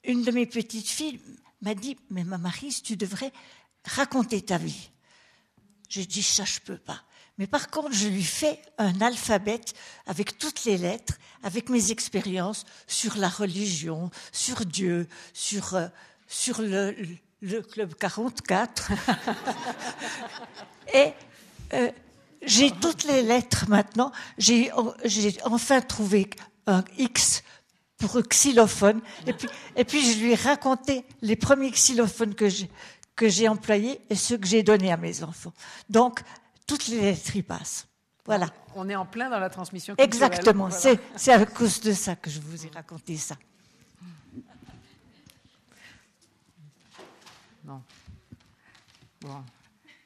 une 0.05 0.25
de 0.25 0.31
mes 0.31 0.47
petites 0.47 0.89
filles 0.89 1.21
m'a 1.61 1.75
dit, 1.75 1.97
mais 2.11 2.25
ma 2.25 2.39
Marise, 2.39 2.83
tu 2.83 2.97
devrais 2.97 3.33
raconter 3.85 4.43
ta 4.43 4.59
vie. 4.59 4.91
J'ai 5.89 6.07
dit, 6.07 6.23
ça 6.23 6.45
je 6.45 6.61
peux 6.61 6.79
pas. 6.79 7.05
Mais 7.39 7.47
par 7.47 7.71
contre, 7.71 7.93
je 7.93 8.09
lui 8.09 8.23
fais 8.23 8.61
un 8.79 9.01
alphabet 9.01 9.61
avec 10.07 10.39
toutes 10.39 10.65
les 10.65 10.77
lettres, 10.77 11.15
avec 11.43 11.71
mes 11.71 11.91
expériences 11.91 12.65
sur 12.87 13.17
la 13.17 13.29
religion, 13.29 14.11
sur 14.33 14.67
Dieu, 14.67 15.09
sur, 15.33 15.75
euh, 15.75 15.87
sur 16.29 16.61
le, 16.61 16.95
le, 17.41 17.63
Club 17.63 17.95
44. 17.95 18.93
Et 20.95 21.13
euh, 21.73 21.91
j'ai 22.43 22.71
toutes 22.71 23.05
les 23.05 23.23
lettres 23.23 23.65
maintenant. 23.69 24.13
J'ai 24.37 24.71
enfin 25.45 25.81
trouvé 25.81 26.29
un 26.67 26.85
X 26.99 27.43
pour 27.97 28.21
xylophone. 28.21 29.01
Et 29.27 29.33
puis, 29.33 29.49
et 29.77 29.85
puis 29.85 30.13
je 30.13 30.19
lui 30.19 30.33
ai 30.33 30.35
raconté 30.35 31.05
les 31.23 31.37
premiers 31.37 31.71
xylophones 31.71 32.35
que 32.35 32.49
j'ai 32.49 32.69
que 33.17 33.29
j'ai 33.29 33.49
employés 33.49 34.01
et 34.11 34.17
ceux 34.17 34.39
que 34.39 34.47
j'ai 34.47 34.63
donnés 34.63 34.93
à 34.93 34.97
mes 34.97 35.23
enfants. 35.23 35.53
Donc, 35.89 36.23
toutes 36.73 36.89
les 36.89 37.37
y 37.37 37.43
passent. 37.43 37.87
Voilà. 38.25 38.47
On 38.75 38.89
est 38.89 38.97
en 38.97 39.05
plein 39.05 39.29
dans 39.29 39.39
la 39.39 39.51
transmission 39.51 39.95
culturelle. 39.95 40.31
Exactement. 40.31 40.71
C'est 40.71 41.33
à 41.33 41.45
cause 41.45 41.81
de 41.81 41.93
ça 41.93 42.17
que 42.17 42.31
je 42.31 42.41
vous 42.41 42.67
ai 42.67 42.71
raconté 42.71 43.17
ça. 43.17 43.37
Non. 47.65 47.83
Bon. 49.21 49.45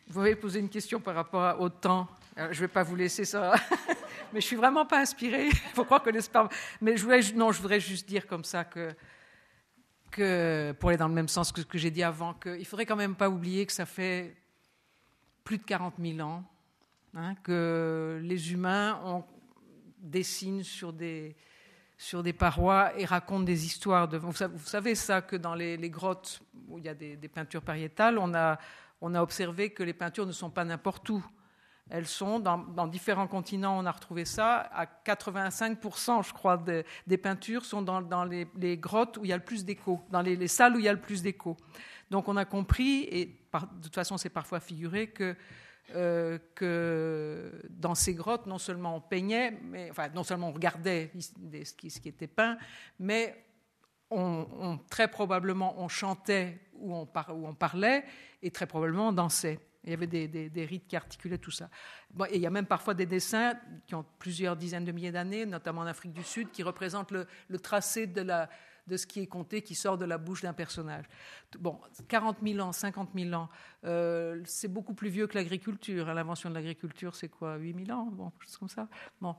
Vous 0.09 0.21
avez 0.21 0.35
posé 0.35 0.61
une 0.61 0.69
question 0.69 1.01
par 1.01 1.15
rapport 1.15 1.61
au 1.61 1.69
temps. 1.69 2.09
je 2.37 2.43
ne 2.43 2.53
vais 2.53 2.69
pas 2.69 2.83
vous 2.83 2.97
laisser 2.97 3.25
ça, 3.25 3.55
mais 4.33 4.41
je 4.41 4.47
suis 4.47 4.57
vraiment 4.57 4.87
pas 4.87 5.01
inspirée. 5.01 5.49
Il 5.49 5.55
faut 5.75 5.85
croire 5.85 6.03
que 6.03 6.11
l'espace. 6.11 6.49
Mais 6.81 6.97
je 6.97 7.05
voulais, 7.05 7.21
non, 7.35 7.53
je 7.53 7.63
voudrais 7.63 7.81
juste 7.81 8.09
dire 8.09 8.27
comme 8.27 8.45
ça 8.45 8.65
que, 8.65 8.95
que 10.11 10.75
pour 10.81 10.89
aller 10.89 10.99
dans 10.99 11.09
le 11.09 11.15
même 11.15 11.29
sens 11.29 11.53
que 11.53 11.61
ce 11.61 11.67
que 11.67 11.79
j'ai 11.79 11.91
dit 11.91 12.03
avant, 12.03 12.35
qu'il 12.35 12.67
faudrait 12.67 12.87
quand 12.87 12.97
même 12.97 13.15
pas 13.15 13.29
oublier 13.31 13.67
que 13.67 13.73
ça 13.73 13.87
fait 13.87 14.37
plus 15.45 15.59
de 15.59 15.65
40 15.65 15.95
000 16.01 16.21
ans, 16.21 16.45
hein, 17.15 17.35
que 17.43 18.21
les 18.23 18.53
humains 18.53 19.25
dessinent 19.99 20.63
sur 20.63 20.93
des, 20.93 21.37
sur 21.99 22.23
des 22.23 22.33
parois 22.33 22.99
et 22.99 23.05
racontent 23.05 23.45
des 23.45 23.67
histoires. 23.67 24.09
Vous, 24.09 24.33
savez 24.65 24.95
ça, 24.95 25.23
que 25.23 25.37
dans 25.37 25.55
les, 25.55 25.91
grottes 25.91 26.41
où 26.69 26.79
il 26.79 26.85
y 26.85 26.89
a 26.89 26.95
des, 26.95 27.17
peintures 27.29 27.63
pariétales, 27.63 28.19
on 28.19 28.35
a, 28.35 28.59
on 29.01 29.15
a 29.15 29.23
observé 29.23 29.71
que 29.71 29.83
les 29.83 29.95
peintures 29.95 30.27
ne 30.27 30.33
sont 30.33 30.51
pas 30.51 30.65
n'importe 30.65 31.09
où. 31.11 31.25
Elles 31.89 32.07
sont 32.07 32.41
dans, 32.41 32.87
différents 32.89 33.29
continents, 33.29 33.79
on 33.79 33.87
a 33.87 33.93
retrouvé 33.93 34.25
ça. 34.25 34.57
À 34.57 34.87
85%, 34.87 36.27
je 36.27 36.33
crois, 36.33 36.63
des 37.07 37.17
peintures 37.17 37.65
sont 37.65 37.81
dans, 37.81 38.25
les, 38.25 38.77
grottes 38.77 39.19
où 39.19 39.25
il 39.25 39.29
y 39.29 39.33
a 39.33 39.37
le 39.37 39.45
plus 39.45 39.65
d'écho, 39.65 40.01
dans 40.11 40.21
les, 40.21 40.49
salles 40.49 40.75
où 40.75 40.79
il 40.81 40.85
y 40.85 40.89
a 40.89 40.93
le 40.93 41.01
plus 41.01 41.23
d'écho. 41.23 41.57
Donc 42.11 42.29
on 42.29 42.37
a 42.37 42.45
compris, 42.45 43.05
et 43.11 43.27
de 43.53 43.83
toute 43.83 43.95
façon 43.95 44.17
c'est 44.17 44.31
parfois 44.31 44.59
figuré, 44.59 45.09
que, 45.09 45.37
euh, 45.95 46.39
que 46.55 47.63
dans 47.71 47.95
ces 47.95 48.15
grottes, 48.15 48.47
non 48.47 48.59
seulement 48.59 48.97
on 48.97 49.01
peignait, 49.01 49.53
mais, 49.63 49.91
enfin 49.91 50.09
non 50.15 50.25
seulement 50.25 50.49
on 50.49 50.53
regardait 50.53 51.13
ce 51.19 51.73
qui, 51.75 52.09
était 52.09 52.27
peint, 52.27 52.59
mais 52.99 53.45
on, 54.11 54.79
très 54.91 55.09
probablement 55.09 55.75
on 55.79 55.89
chantait 55.89 56.59
ou 56.75 56.95
on, 56.95 57.09
on, 57.29 57.55
parlait, 57.55 58.05
et 58.43 58.51
très 58.51 58.67
probablement 58.67 59.09
on 59.09 59.13
dansait. 59.13 59.61
Il 59.85 59.91
y 59.91 59.95
avait 59.95 60.09
des, 60.09 60.65
rites 60.65 60.89
qui 60.89 60.97
articulaient 60.97 61.39
tout 61.39 61.53
ça. 61.53 61.71
et 62.31 62.35
il 62.35 62.41
y 62.41 62.47
a 62.47 62.51
même 62.51 62.67
parfois 62.67 62.95
des 62.95 63.07
dessins 63.07 63.55
qui 63.87 63.95
ont 63.95 64.05
plusieurs 64.19 64.57
dizaines 64.57 64.85
de 64.85 64.91
milliers 64.91 65.13
d'années, 65.13 65.47
notamment 65.47 65.83
en 65.83 65.87
Afrique 65.87 66.13
du 66.13 66.25
Sud, 66.25 66.51
qui 66.51 66.65
représentent 66.65 67.13
le 67.13 67.59
tracé 67.61 68.09
de 68.09 68.23
la, 68.23 68.49
de 68.87 68.97
ce 68.97 69.07
qui 69.07 69.21
est 69.21 69.27
compté, 69.27 69.63
qui 69.63 69.75
sort 69.75 69.99
de 69.99 70.05
la 70.05 70.19
bouche 70.19 70.43
d'un 70.43 70.53
personnage. 70.53 71.05
Bon, 71.59 71.79
40 72.09 72.39
000 72.43 72.61
ans, 72.61 72.73
50 72.73 73.11
000 73.15 73.33
ans, 73.35 73.49
euh, 73.85 74.41
c'est 74.45 74.69
beaucoup 74.69 74.95
plus 74.95 75.09
vieux 75.09 75.27
que 75.27 75.35
l'agriculture. 75.35 76.09
Hein. 76.09 76.15
L'invention 76.15 76.51
de 76.51 76.55
l'agriculture, 76.55 77.15
c'est 77.15 77.29
quoi 77.29 77.57
8 77.57 77.87
000 77.87 77.99
ans 77.99 78.07
Bon, 78.07 78.33
comme 78.59 78.69
ça. 78.69 78.89
Bon. 79.21 79.37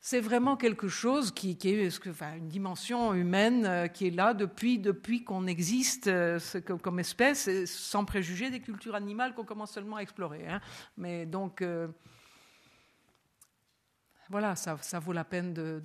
C'est 0.00 0.20
vraiment 0.20 0.58
quelque 0.58 0.86
chose 0.86 1.30
qui, 1.30 1.56
est 1.64 2.08
enfin, 2.08 2.36
une 2.36 2.48
dimension 2.48 3.14
humaine 3.14 3.64
euh, 3.64 3.86
qui 3.86 4.08
est 4.08 4.10
là 4.10 4.34
depuis, 4.34 4.78
depuis 4.78 5.24
qu'on 5.24 5.46
existe 5.46 6.08
euh, 6.08 6.38
comme 6.82 6.98
espèce, 6.98 7.48
sans 7.64 8.04
préjuger 8.04 8.50
des 8.50 8.60
cultures 8.60 8.96
animales 8.96 9.34
qu'on 9.34 9.44
commence 9.44 9.72
seulement 9.72 9.96
à 9.96 10.00
explorer. 10.00 10.46
Hein. 10.46 10.60
Mais 10.98 11.24
donc, 11.24 11.64
voilà, 14.30 14.56
ça, 14.56 14.76
vaut 14.98 15.12
la 15.12 15.24
peine 15.24 15.52
de, 15.52 15.82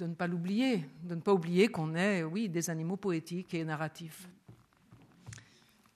ne 0.00 0.14
pas 0.14 0.26
l'oublier, 0.26 0.84
de 1.02 1.14
ne 1.14 1.20
pas 1.20 1.32
oublier 1.32 1.68
qu'on 1.68 1.94
est, 1.94 2.24
oui, 2.24 2.48
des 2.48 2.68
animaux 2.70 2.96
poétiques 2.96 3.54
et 3.54 3.64
narratifs. 3.64 4.28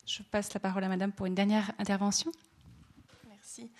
Je 0.07 0.23
passe 0.23 0.53
la 0.55 0.61
parole 0.61 0.85
à 0.85 0.89
Madame 0.89 1.13
pour 1.13 1.27
une 1.27 1.35
dernière 1.35 1.73
intervention. 1.79 2.33
Merci. 3.29 3.71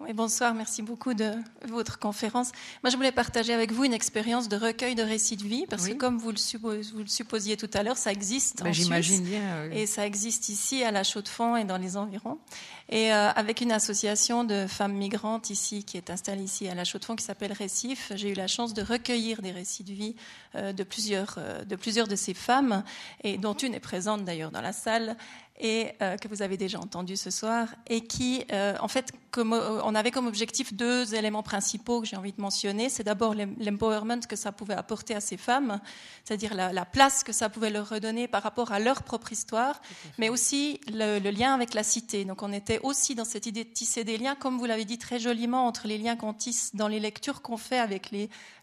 Oui, 0.00 0.12
bonsoir, 0.12 0.54
merci 0.54 0.80
beaucoup 0.80 1.12
de 1.12 1.32
votre 1.66 1.98
conférence. 1.98 2.52
Moi, 2.84 2.90
je 2.90 2.96
voulais 2.96 3.10
partager 3.10 3.52
avec 3.52 3.72
vous 3.72 3.82
une 3.82 3.92
expérience 3.92 4.48
de 4.48 4.56
recueil 4.56 4.94
de 4.94 5.02
récits 5.02 5.36
de 5.36 5.42
vie, 5.42 5.66
parce 5.68 5.88
que 5.88 5.94
comme 5.94 6.18
vous 6.18 6.30
le, 6.30 6.58
vous 6.58 6.98
le, 6.98 7.06
supposiez 7.08 7.56
tout 7.56 7.70
à 7.74 7.82
l'heure, 7.82 7.96
ça 7.96 8.12
existe 8.12 8.62
ben, 8.62 8.70
en 8.70 8.72
J'imagine 8.72 9.24
bien. 9.24 9.64
Et 9.72 9.86
ça 9.86 10.06
existe 10.06 10.50
ici, 10.50 10.84
à 10.84 10.92
la 10.92 11.02
Chaux-de-Fonds 11.02 11.56
et 11.56 11.64
dans 11.64 11.78
les 11.78 11.96
environs. 11.96 12.38
Et 12.90 13.12
euh, 13.12 13.30
avec 13.30 13.60
une 13.60 13.72
association 13.72 14.44
de 14.44 14.68
femmes 14.68 14.94
migrantes 14.94 15.50
ici, 15.50 15.82
qui 15.82 15.96
est 15.96 16.10
installée 16.10 16.44
ici 16.44 16.68
à 16.68 16.76
la 16.76 16.84
Chaux-de-Fonds, 16.84 17.16
qui 17.16 17.24
s'appelle 17.24 17.52
Récif, 17.52 18.12
j'ai 18.14 18.30
eu 18.30 18.34
la 18.34 18.46
chance 18.46 18.74
de 18.74 18.82
recueillir 18.82 19.42
des 19.42 19.50
récits 19.50 19.82
de 19.84 19.92
vie 19.92 20.14
euh, 20.54 20.72
de, 20.72 20.84
plusieurs, 20.84 21.34
euh, 21.38 21.64
de 21.64 21.74
plusieurs 21.74 22.06
de 22.06 22.16
ces 22.16 22.34
femmes, 22.34 22.84
et 23.24 23.36
dont 23.36 23.54
une 23.54 23.74
est 23.74 23.80
présente 23.80 24.24
d'ailleurs 24.24 24.52
dans 24.52 24.62
la 24.62 24.72
salle 24.72 25.16
et 25.60 25.92
euh, 26.02 26.16
que 26.16 26.28
vous 26.28 26.42
avez 26.42 26.56
déjà 26.56 26.78
entendu 26.78 27.16
ce 27.16 27.30
soir, 27.30 27.68
et 27.88 28.02
qui, 28.02 28.44
euh, 28.52 28.74
en 28.80 28.88
fait, 28.88 29.12
comme, 29.30 29.52
euh, 29.52 29.80
on 29.82 29.94
avait 29.94 30.10
comme 30.10 30.26
objectif 30.26 30.72
deux 30.72 31.14
éléments 31.14 31.42
principaux 31.42 32.00
que 32.00 32.06
j'ai 32.06 32.16
envie 32.16 32.32
de 32.32 32.40
mentionner. 32.40 32.88
C'est 32.88 33.02
d'abord 33.04 33.34
l'empowerment 33.34 34.20
que 34.28 34.36
ça 34.36 34.52
pouvait 34.52 34.74
apporter 34.74 35.14
à 35.14 35.20
ces 35.20 35.36
femmes, 35.36 35.80
c'est-à-dire 36.24 36.54
la, 36.54 36.84
place 36.84 37.22
que 37.22 37.32
ça 37.32 37.48
pouvait 37.48 37.70
leur 37.70 37.88
redonner 37.88 38.28
par 38.28 38.42
rapport 38.42 38.72
à 38.72 38.78
leur 38.78 39.02
propre 39.02 39.32
histoire, 39.32 39.82
mais 40.16 40.28
aussi 40.28 40.80
le, 40.88 41.18
le, 41.18 41.30
lien 41.30 41.54
avec 41.54 41.74
la 41.74 41.82
cité. 41.82 42.24
Donc 42.24 42.42
on 42.42 42.52
était 42.52 42.80
aussi 42.82 43.14
dans 43.14 43.24
cette 43.24 43.46
idée 43.46 43.64
de 43.64 43.70
tisser 43.70 44.04
des 44.04 44.16
liens, 44.16 44.34
comme 44.34 44.58
vous 44.58 44.64
l'avez 44.64 44.84
dit 44.84 44.98
très 44.98 45.18
joliment, 45.18 45.66
entre 45.66 45.86
les 45.86 45.98
liens 45.98 46.16
qu'on 46.16 46.32
tisse 46.32 46.74
dans 46.74 46.88
les 46.88 47.00
lectures 47.00 47.42
qu'on 47.42 47.56
fait 47.56 47.78
avec 47.78 48.10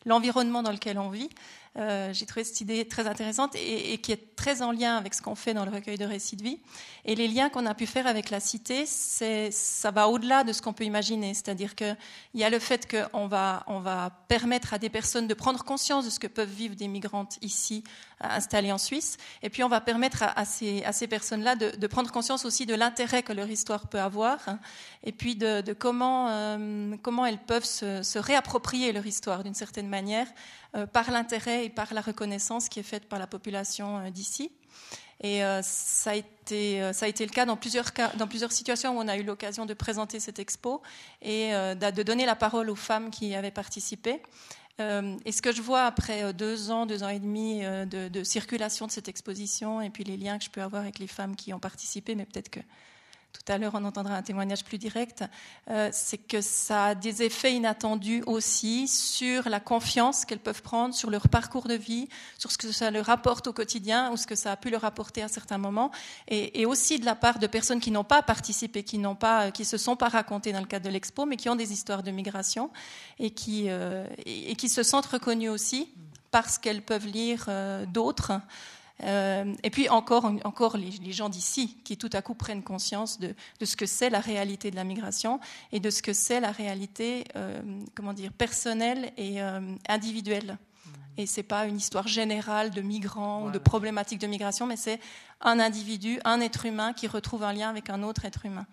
l'environnement 0.05 0.63
dans 0.63 0.72
lequel 0.72 0.97
on 0.97 1.09
vit. 1.09 1.30
Euh, 1.77 2.14
j'ai 2.14 2.26
trouvé 2.26 2.45
cette 2.45 2.61
idée 2.61 2.88
très 2.88 3.06
intéressante 3.06 3.53
et, 3.56 3.97
qui 3.97 4.14
est 4.14 4.35
très 4.38 4.61
en 4.61 4.72
lien 4.72 4.95
avec 4.95 5.14
ce 5.14 5.22
qu'on 5.22 5.35
fait 5.35 5.53
dans 5.53 5.65
le 5.65 5.72
recueil 5.72 5.97
de 5.97 6.06
récits 6.06 6.38
de 6.38 6.43
vie. 6.43 6.60
Et 7.03 7.15
les 7.15 7.27
liens 7.27 7.49
qu'on 7.49 7.65
a 7.65 7.73
pu 7.73 7.85
faire 7.85 8.07
avec 8.07 8.30
la 8.30 8.39
cité, 8.39 8.85
ça 8.85 9.91
va 9.91 10.07
au-delà 10.07 10.43
de 10.43 10.53
ce 10.53 10.61
qu'on 10.61 10.73
peut 10.73 10.85
imaginer. 10.85 11.34
C'est-à-dire 11.34 11.76
qu'il 11.76 11.97
y 12.34 12.43
a 12.43 12.49
le 12.49 12.60
fait 12.60 12.89
qu'on 12.89 13.27
va, 13.27 13.64
on 13.68 13.80
va 13.80 14.11
permettre 14.30 14.73
à 14.73 14.77
des 14.77 14.89
personnes 14.89 15.27
de 15.27 15.34
prendre 15.34 15.64
conscience 15.64 16.06
de 16.06 16.10
ce 16.10 16.19
que 16.19 16.27
peuvent 16.27 16.49
vivre 16.49 16.76
des 16.76 16.88
migrantes 16.88 17.38
ici, 17.41 17.84
euh, 18.23 18.27
installées 18.30 18.72
en 18.72 18.77
Suisse. 18.77 19.18
Et 19.43 19.49
puis 19.49 19.64
on 19.64 19.69
va 19.69 19.81
permettre 19.81 20.23
à, 20.23 20.45
ces, 20.45 20.84
à 20.85 20.93
ces 20.93 21.07
personnes-là 21.07 21.56
de, 21.56 21.88
prendre 21.88 22.11
conscience 22.11 22.45
aussi 22.45 22.65
de 22.65 22.73
l'intérêt 22.73 23.22
que 23.22 23.34
leur 23.34 23.49
histoire 23.49 23.88
peut 23.88 23.99
avoir. 23.99 24.39
Hein, 24.47 24.60
et 25.03 25.11
puis 25.11 25.35
de, 25.35 25.73
comment, 25.73 26.30
euh, 26.30 26.95
comment 27.02 27.26
elles 27.26 27.38
peuvent 27.38 27.65
se, 27.65 28.02
se 28.02 28.18
réapproprier 28.18 28.93
leur 28.93 29.06
histoire 29.06 29.43
d'une 29.43 29.53
certaine 29.53 29.88
manière 29.88 30.27
par 30.91 31.11
l'intérêt 31.11 31.65
et 31.65 31.69
par 31.69 31.93
la 31.93 32.02
reconnaissance 32.02 32.69
qui 32.69 32.80
est 32.80 32.84
faite 32.84 33.07
par 33.07 33.19
la 33.19 33.27
population 33.27 33.99
euh, 33.99 34.10
d'ici. 34.10 34.52
Et 35.22 35.43
euh, 35.43 35.61
ça, 35.64 36.11
a 36.11 36.15
été, 36.15 36.91
ça 36.91 37.06
a 37.06 37.10
été 37.10 37.26
le 37.26 37.31
cas 37.31 37.45
dans 37.45 37.56
plusieurs, 37.56 37.85
dans 38.18 38.27
plusieurs 38.27 38.52
situations 38.52 38.97
où 38.97 39.02
on 39.02 39.07
a 39.07 39.15
eu 39.15 39.23
l'occasion 39.23 39.65
de 39.65 39.73
présenter 39.73 40.19
cette 40.19 40.39
expo 40.39 40.81
et 41.22 41.52
de 41.52 42.03
donner 42.03 42.26
la 42.26 42.35
parole 42.35 42.69
aux 42.69 42.76
femmes 42.76 43.10
qui 43.10 43.34
avaient 43.34 43.49
participé. 43.49 44.22
et 44.77 45.31
ce 45.31 45.41
que 45.41 45.53
je 45.53 45.61
vois 45.61 45.85
après 45.85 46.34
deux 46.34 46.69
ans, 46.69 46.85
deux 46.85 47.02
ans 47.03 47.07
et 47.07 47.19
demi 47.19 47.61
de, 47.61 48.10
de, 48.10 48.23
circulation 48.26 48.88
de 48.88 48.91
cette 48.91 49.07
exposition 49.07 49.80
et 49.80 49.89
puis 49.89 50.03
les 50.03 50.18
liens 50.18 50.38
que 50.38 50.43
je 50.43 50.49
peux 50.49 50.61
avoir 50.61 50.81
avec 50.81 50.99
les 50.99 51.07
femmes 51.07 51.38
qui 51.38 51.53
ont 51.53 51.60
participé, 51.60 52.14
mais 52.15 52.26
peut-être 52.26 52.49
que 52.49 52.60
tout 53.36 53.52
à 53.52 53.57
l'heure 53.57 53.74
on 53.76 53.84
entendra 53.84 54.16
un 54.16 54.22
témoignage 54.22 54.64
plus 54.64 54.78
direct, 54.78 55.24
euh, 55.70 55.90
c'est 55.91 56.18
que 56.18 56.41
ça 56.41 56.86
a 56.86 56.95
des 56.95 57.24
effets 57.24 57.53
inattendus 57.53 58.24
aussi 58.26 58.88
sur 58.88 59.49
la 59.49 59.60
confiance 59.60 60.26
qu'elles 60.26 60.40
peuvent 60.40 60.62
prendre, 60.62 60.94
sur 60.94 61.10
leur 61.10 61.28
parcours 61.28 61.68
de 61.68 61.74
vie, 61.74 62.07
sur 62.38 62.52
ce 62.52 62.57
que 62.57 62.72
ça 62.72 62.91
leur 62.91 63.10
apporte 63.10 63.48
au 63.48 63.53
quotidien 63.53 64.12
ou 64.12 64.18
ce 64.18 64.26
que 64.28 64.36
ça 64.36 64.53
a 64.53 64.56
pu 64.56 64.70
leur 64.70 64.86
apporter 64.86 65.22
à 65.22 65.28
certains 65.28 65.57
moments, 65.57 65.91
et, 66.28 66.66
aussi 66.66 66.99
de 66.99 67.06
la 67.06 67.16
part 67.16 67.40
de 67.40 67.48
personnes 67.48 67.80
qui 67.80 67.91
n'ont 67.91 68.03
pas 68.03 68.24
participé, 68.24 68.84
qui 68.84 68.98
n'ont 68.98 69.16
pas, 69.16 69.52
qui 69.52 69.66
se 69.66 69.78
sont 69.78 69.95
pas 69.95 70.10
racontées 70.10 70.52
dans 70.52 70.62
le 70.62 70.66
cadre 70.66 70.86
de 70.86 70.91
l'expo, 70.91 71.26
mais 71.26 71.38
qui 71.38 71.49
ont 71.49 71.56
des 71.56 71.72
histoires 71.72 72.02
de 72.02 72.12
migration 72.12 72.72
et 73.20 73.32
qui 73.32 73.66
euh, 73.70 74.06
et, 74.26 74.56
qui 74.56 74.70
se 74.70 74.84
sentent 74.84 75.06
reconnues 75.06 75.49
aussi 75.49 75.90
parce 76.32 76.57
qu'elles 76.57 76.82
peuvent 76.82 77.07
lire 77.07 77.45
euh, 77.48 77.86
d'autres. 77.86 78.34
Euh, 79.03 79.53
et 79.63 79.69
puis 79.69 79.89
encore, 79.89 80.31
encore 80.45 80.77
les, 80.77 81.11
gens 81.11 81.30
d'ici 81.30 81.77
qui 81.84 81.97
tout 81.97 82.09
à 82.13 82.22
coup 82.22 82.34
prennent 82.34 82.63
conscience 82.63 83.19
de, 83.19 83.35
ce 83.63 83.76
que 83.76 83.85
c'est 83.85 84.09
la 84.09 84.19
réalité 84.19 84.72
de 84.72 84.76
la 84.76 84.84
migration 84.84 85.39
et 85.72 85.80
de 85.80 85.89
ce 85.89 86.01
que 86.01 86.13
c'est 86.13 86.39
la 86.39 86.51
réalité, 86.51 87.26
euh, 87.35 87.61
comment 87.93 88.13
dire, 88.13 88.31
personnelle 88.31 89.11
et 89.17 89.41
euh, 89.41 89.76
individuelle. 89.89 90.57
Mmh. 90.57 90.89
Et 91.17 91.26
c'est 91.26 91.43
pas 91.43 91.65
une 91.65 91.77
histoire 91.77 92.07
générale 92.07 92.72
de 92.72 92.81
migrants 92.81 93.45
ou 93.45 93.51
de 93.51 93.59
problématiques 93.59 94.19
de 94.19 94.27
migration, 94.27 94.65
mais 94.65 94.77
c'est 94.77 94.99
un 95.41 95.59
individu, 95.59 96.19
un 96.23 96.39
être 96.39 96.65
humain 96.65 96.93
qui 96.93 97.07
retrouve 97.07 97.43
un 97.43 97.53
lien 97.53 97.69
avec 97.69 97.89
un 97.89 98.01
autre 98.03 98.26
être 98.26 98.45
humain. 98.45 98.65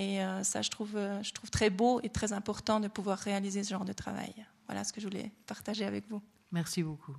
Et 0.00 0.20
ça, 0.42 0.62
je 0.62 0.70
trouve, 0.70 0.96
je 1.22 1.32
trouve 1.32 1.50
très 1.50 1.70
beau 1.70 1.98
et 2.04 2.08
très 2.08 2.32
important 2.32 2.78
de 2.78 2.86
pouvoir 2.86 3.18
réaliser 3.18 3.64
ce 3.64 3.70
genre 3.70 3.84
de 3.84 3.92
travail. 3.92 4.32
Voilà 4.66 4.84
ce 4.84 4.92
que 4.92 5.00
je 5.00 5.06
voulais 5.06 5.32
partager 5.46 5.84
avec 5.84 6.08
vous. 6.08 6.22
Merci 6.52 6.84
beaucoup. 6.84 7.16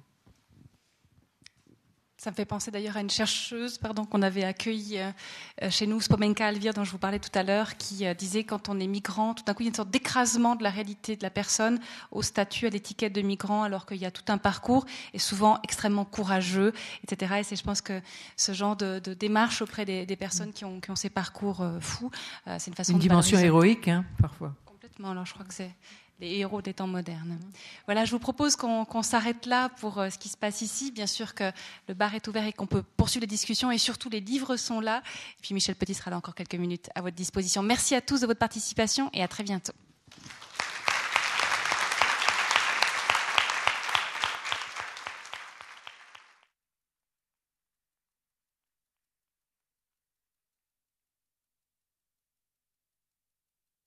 Ça 2.20 2.32
me 2.32 2.36
fait 2.36 2.44
penser 2.44 2.70
d'ailleurs 2.70 2.98
à 2.98 3.00
une 3.00 3.10
chercheuse 3.10 3.78
pardon, 3.78 4.04
qu'on 4.04 4.22
avait 4.22 4.44
accueillie 4.44 5.00
euh, 5.00 5.70
chez 5.70 5.88
nous, 5.88 6.02
Spomenka 6.02 6.48
Alvir, 6.48 6.74
dont 6.74 6.84
je 6.84 6.92
vous 6.92 6.98
parlais 6.98 7.18
tout 7.18 7.32
à 7.34 7.44
l'heure, 7.44 7.78
qui 7.78 8.06
euh, 8.06 8.14
disait 8.14 8.44
quand 8.44 8.68
on 8.68 8.78
est 8.78 8.88
migrant, 8.88 9.34
tout 9.34 9.46
d'un 9.46 9.54
coup, 9.54 9.62
il 9.62 9.68
y 9.68 9.70
a 9.70 9.70
une 9.70 9.76
sorte 9.76 9.90
d'écrasement 9.90 10.58
de 10.58 10.64
la 10.64 10.70
réalité 10.70 11.16
de 11.16 11.24
la 11.24 11.30
personne 11.30 11.80
au 12.12 12.22
statut, 12.22 12.68
à 12.68 12.72
l'étiquette 12.72 13.14
de 13.14 13.22
migrant, 13.22 13.64
alors 13.64 13.86
qu'il 13.86 14.00
y 14.00 14.06
a 14.06 14.12
tout 14.12 14.26
un 14.28 14.38
parcours, 14.38 14.86
et 15.14 15.18
souvent 15.18 15.62
extrêmement 15.64 16.04
courageux, 16.04 16.74
etc. 17.06 17.36
Et 17.40 17.44
c'est, 17.44 17.56
je 17.56 17.64
pense 17.64 17.80
que 17.80 18.02
ce 18.36 18.52
genre 18.52 18.76
de, 18.76 19.00
démarche 19.00 19.62
auprès 19.62 19.86
des, 19.86 20.16
personnes 20.18 20.52
qui 20.52 20.66
ont, 20.66 20.82
qui 20.82 20.92
ont, 20.92 20.98
ces 20.98 21.10
parcours 21.10 21.62
euh, 21.62 21.80
fous, 21.80 22.12
c'est 22.58 22.68
une 22.70 22.76
façon 22.76 22.92
une 22.92 23.00
dimension 23.00 23.40
héroïque, 23.40 23.88
hein, 23.88 24.04
parfois. 24.22 24.54
Complètement. 24.66 25.12
Alors, 25.12 25.26
je 25.26 25.34
crois 25.34 25.46
que 25.46 25.54
c'est 25.54 25.72
les 26.20 26.40
héros 26.40 26.62
des 26.62 26.74
temps 26.74 26.88
modernes. 26.88 27.40
Voilà, 27.86 28.06
je 28.06 28.12
vous 28.12 28.20
propose 28.20 28.56
qu'on 28.56 29.04
s'arrête 29.04 29.46
là 29.46 29.70
pour 29.70 30.00
euh, 30.00 30.10
ce 30.10 30.18
qui 30.18 30.30
se 30.30 30.38
passe 30.38 30.62
ici. 30.62 30.92
Bien 30.92 31.08
sûr 31.08 31.34
que 31.34 31.52
le 31.88 31.94
bar 31.94 32.14
est 32.16 32.28
ouvert 32.28 32.46
et 32.46 32.54
qu'on 32.54 32.68
peut 32.68 32.84
poursuivre 32.98 33.22
les 33.22 33.28
discussions 33.28 33.72
et 33.72 33.78
surtout 33.78 34.10
les 34.10 34.20
livres 34.20 34.58
sont 34.58 34.80
là. 34.80 35.02
Puis 35.42 35.54
Michel 35.54 35.76
Petit 35.76 35.94
sera 35.94 36.12
là 36.12 36.18
encore 36.18 36.36
quelques 36.36 36.56
minutes 36.56 36.90
à 36.96 37.02
votre 37.02 37.16
disposition. 37.16 37.64
Merci 37.64 37.96
à 37.96 38.02
tous 38.02 38.22
de 38.22 38.28
votre 38.28 38.40
participation 38.40 39.10
et 39.14 39.24
à 39.24 39.28
très 39.28 39.44
bientôt. 39.44 39.74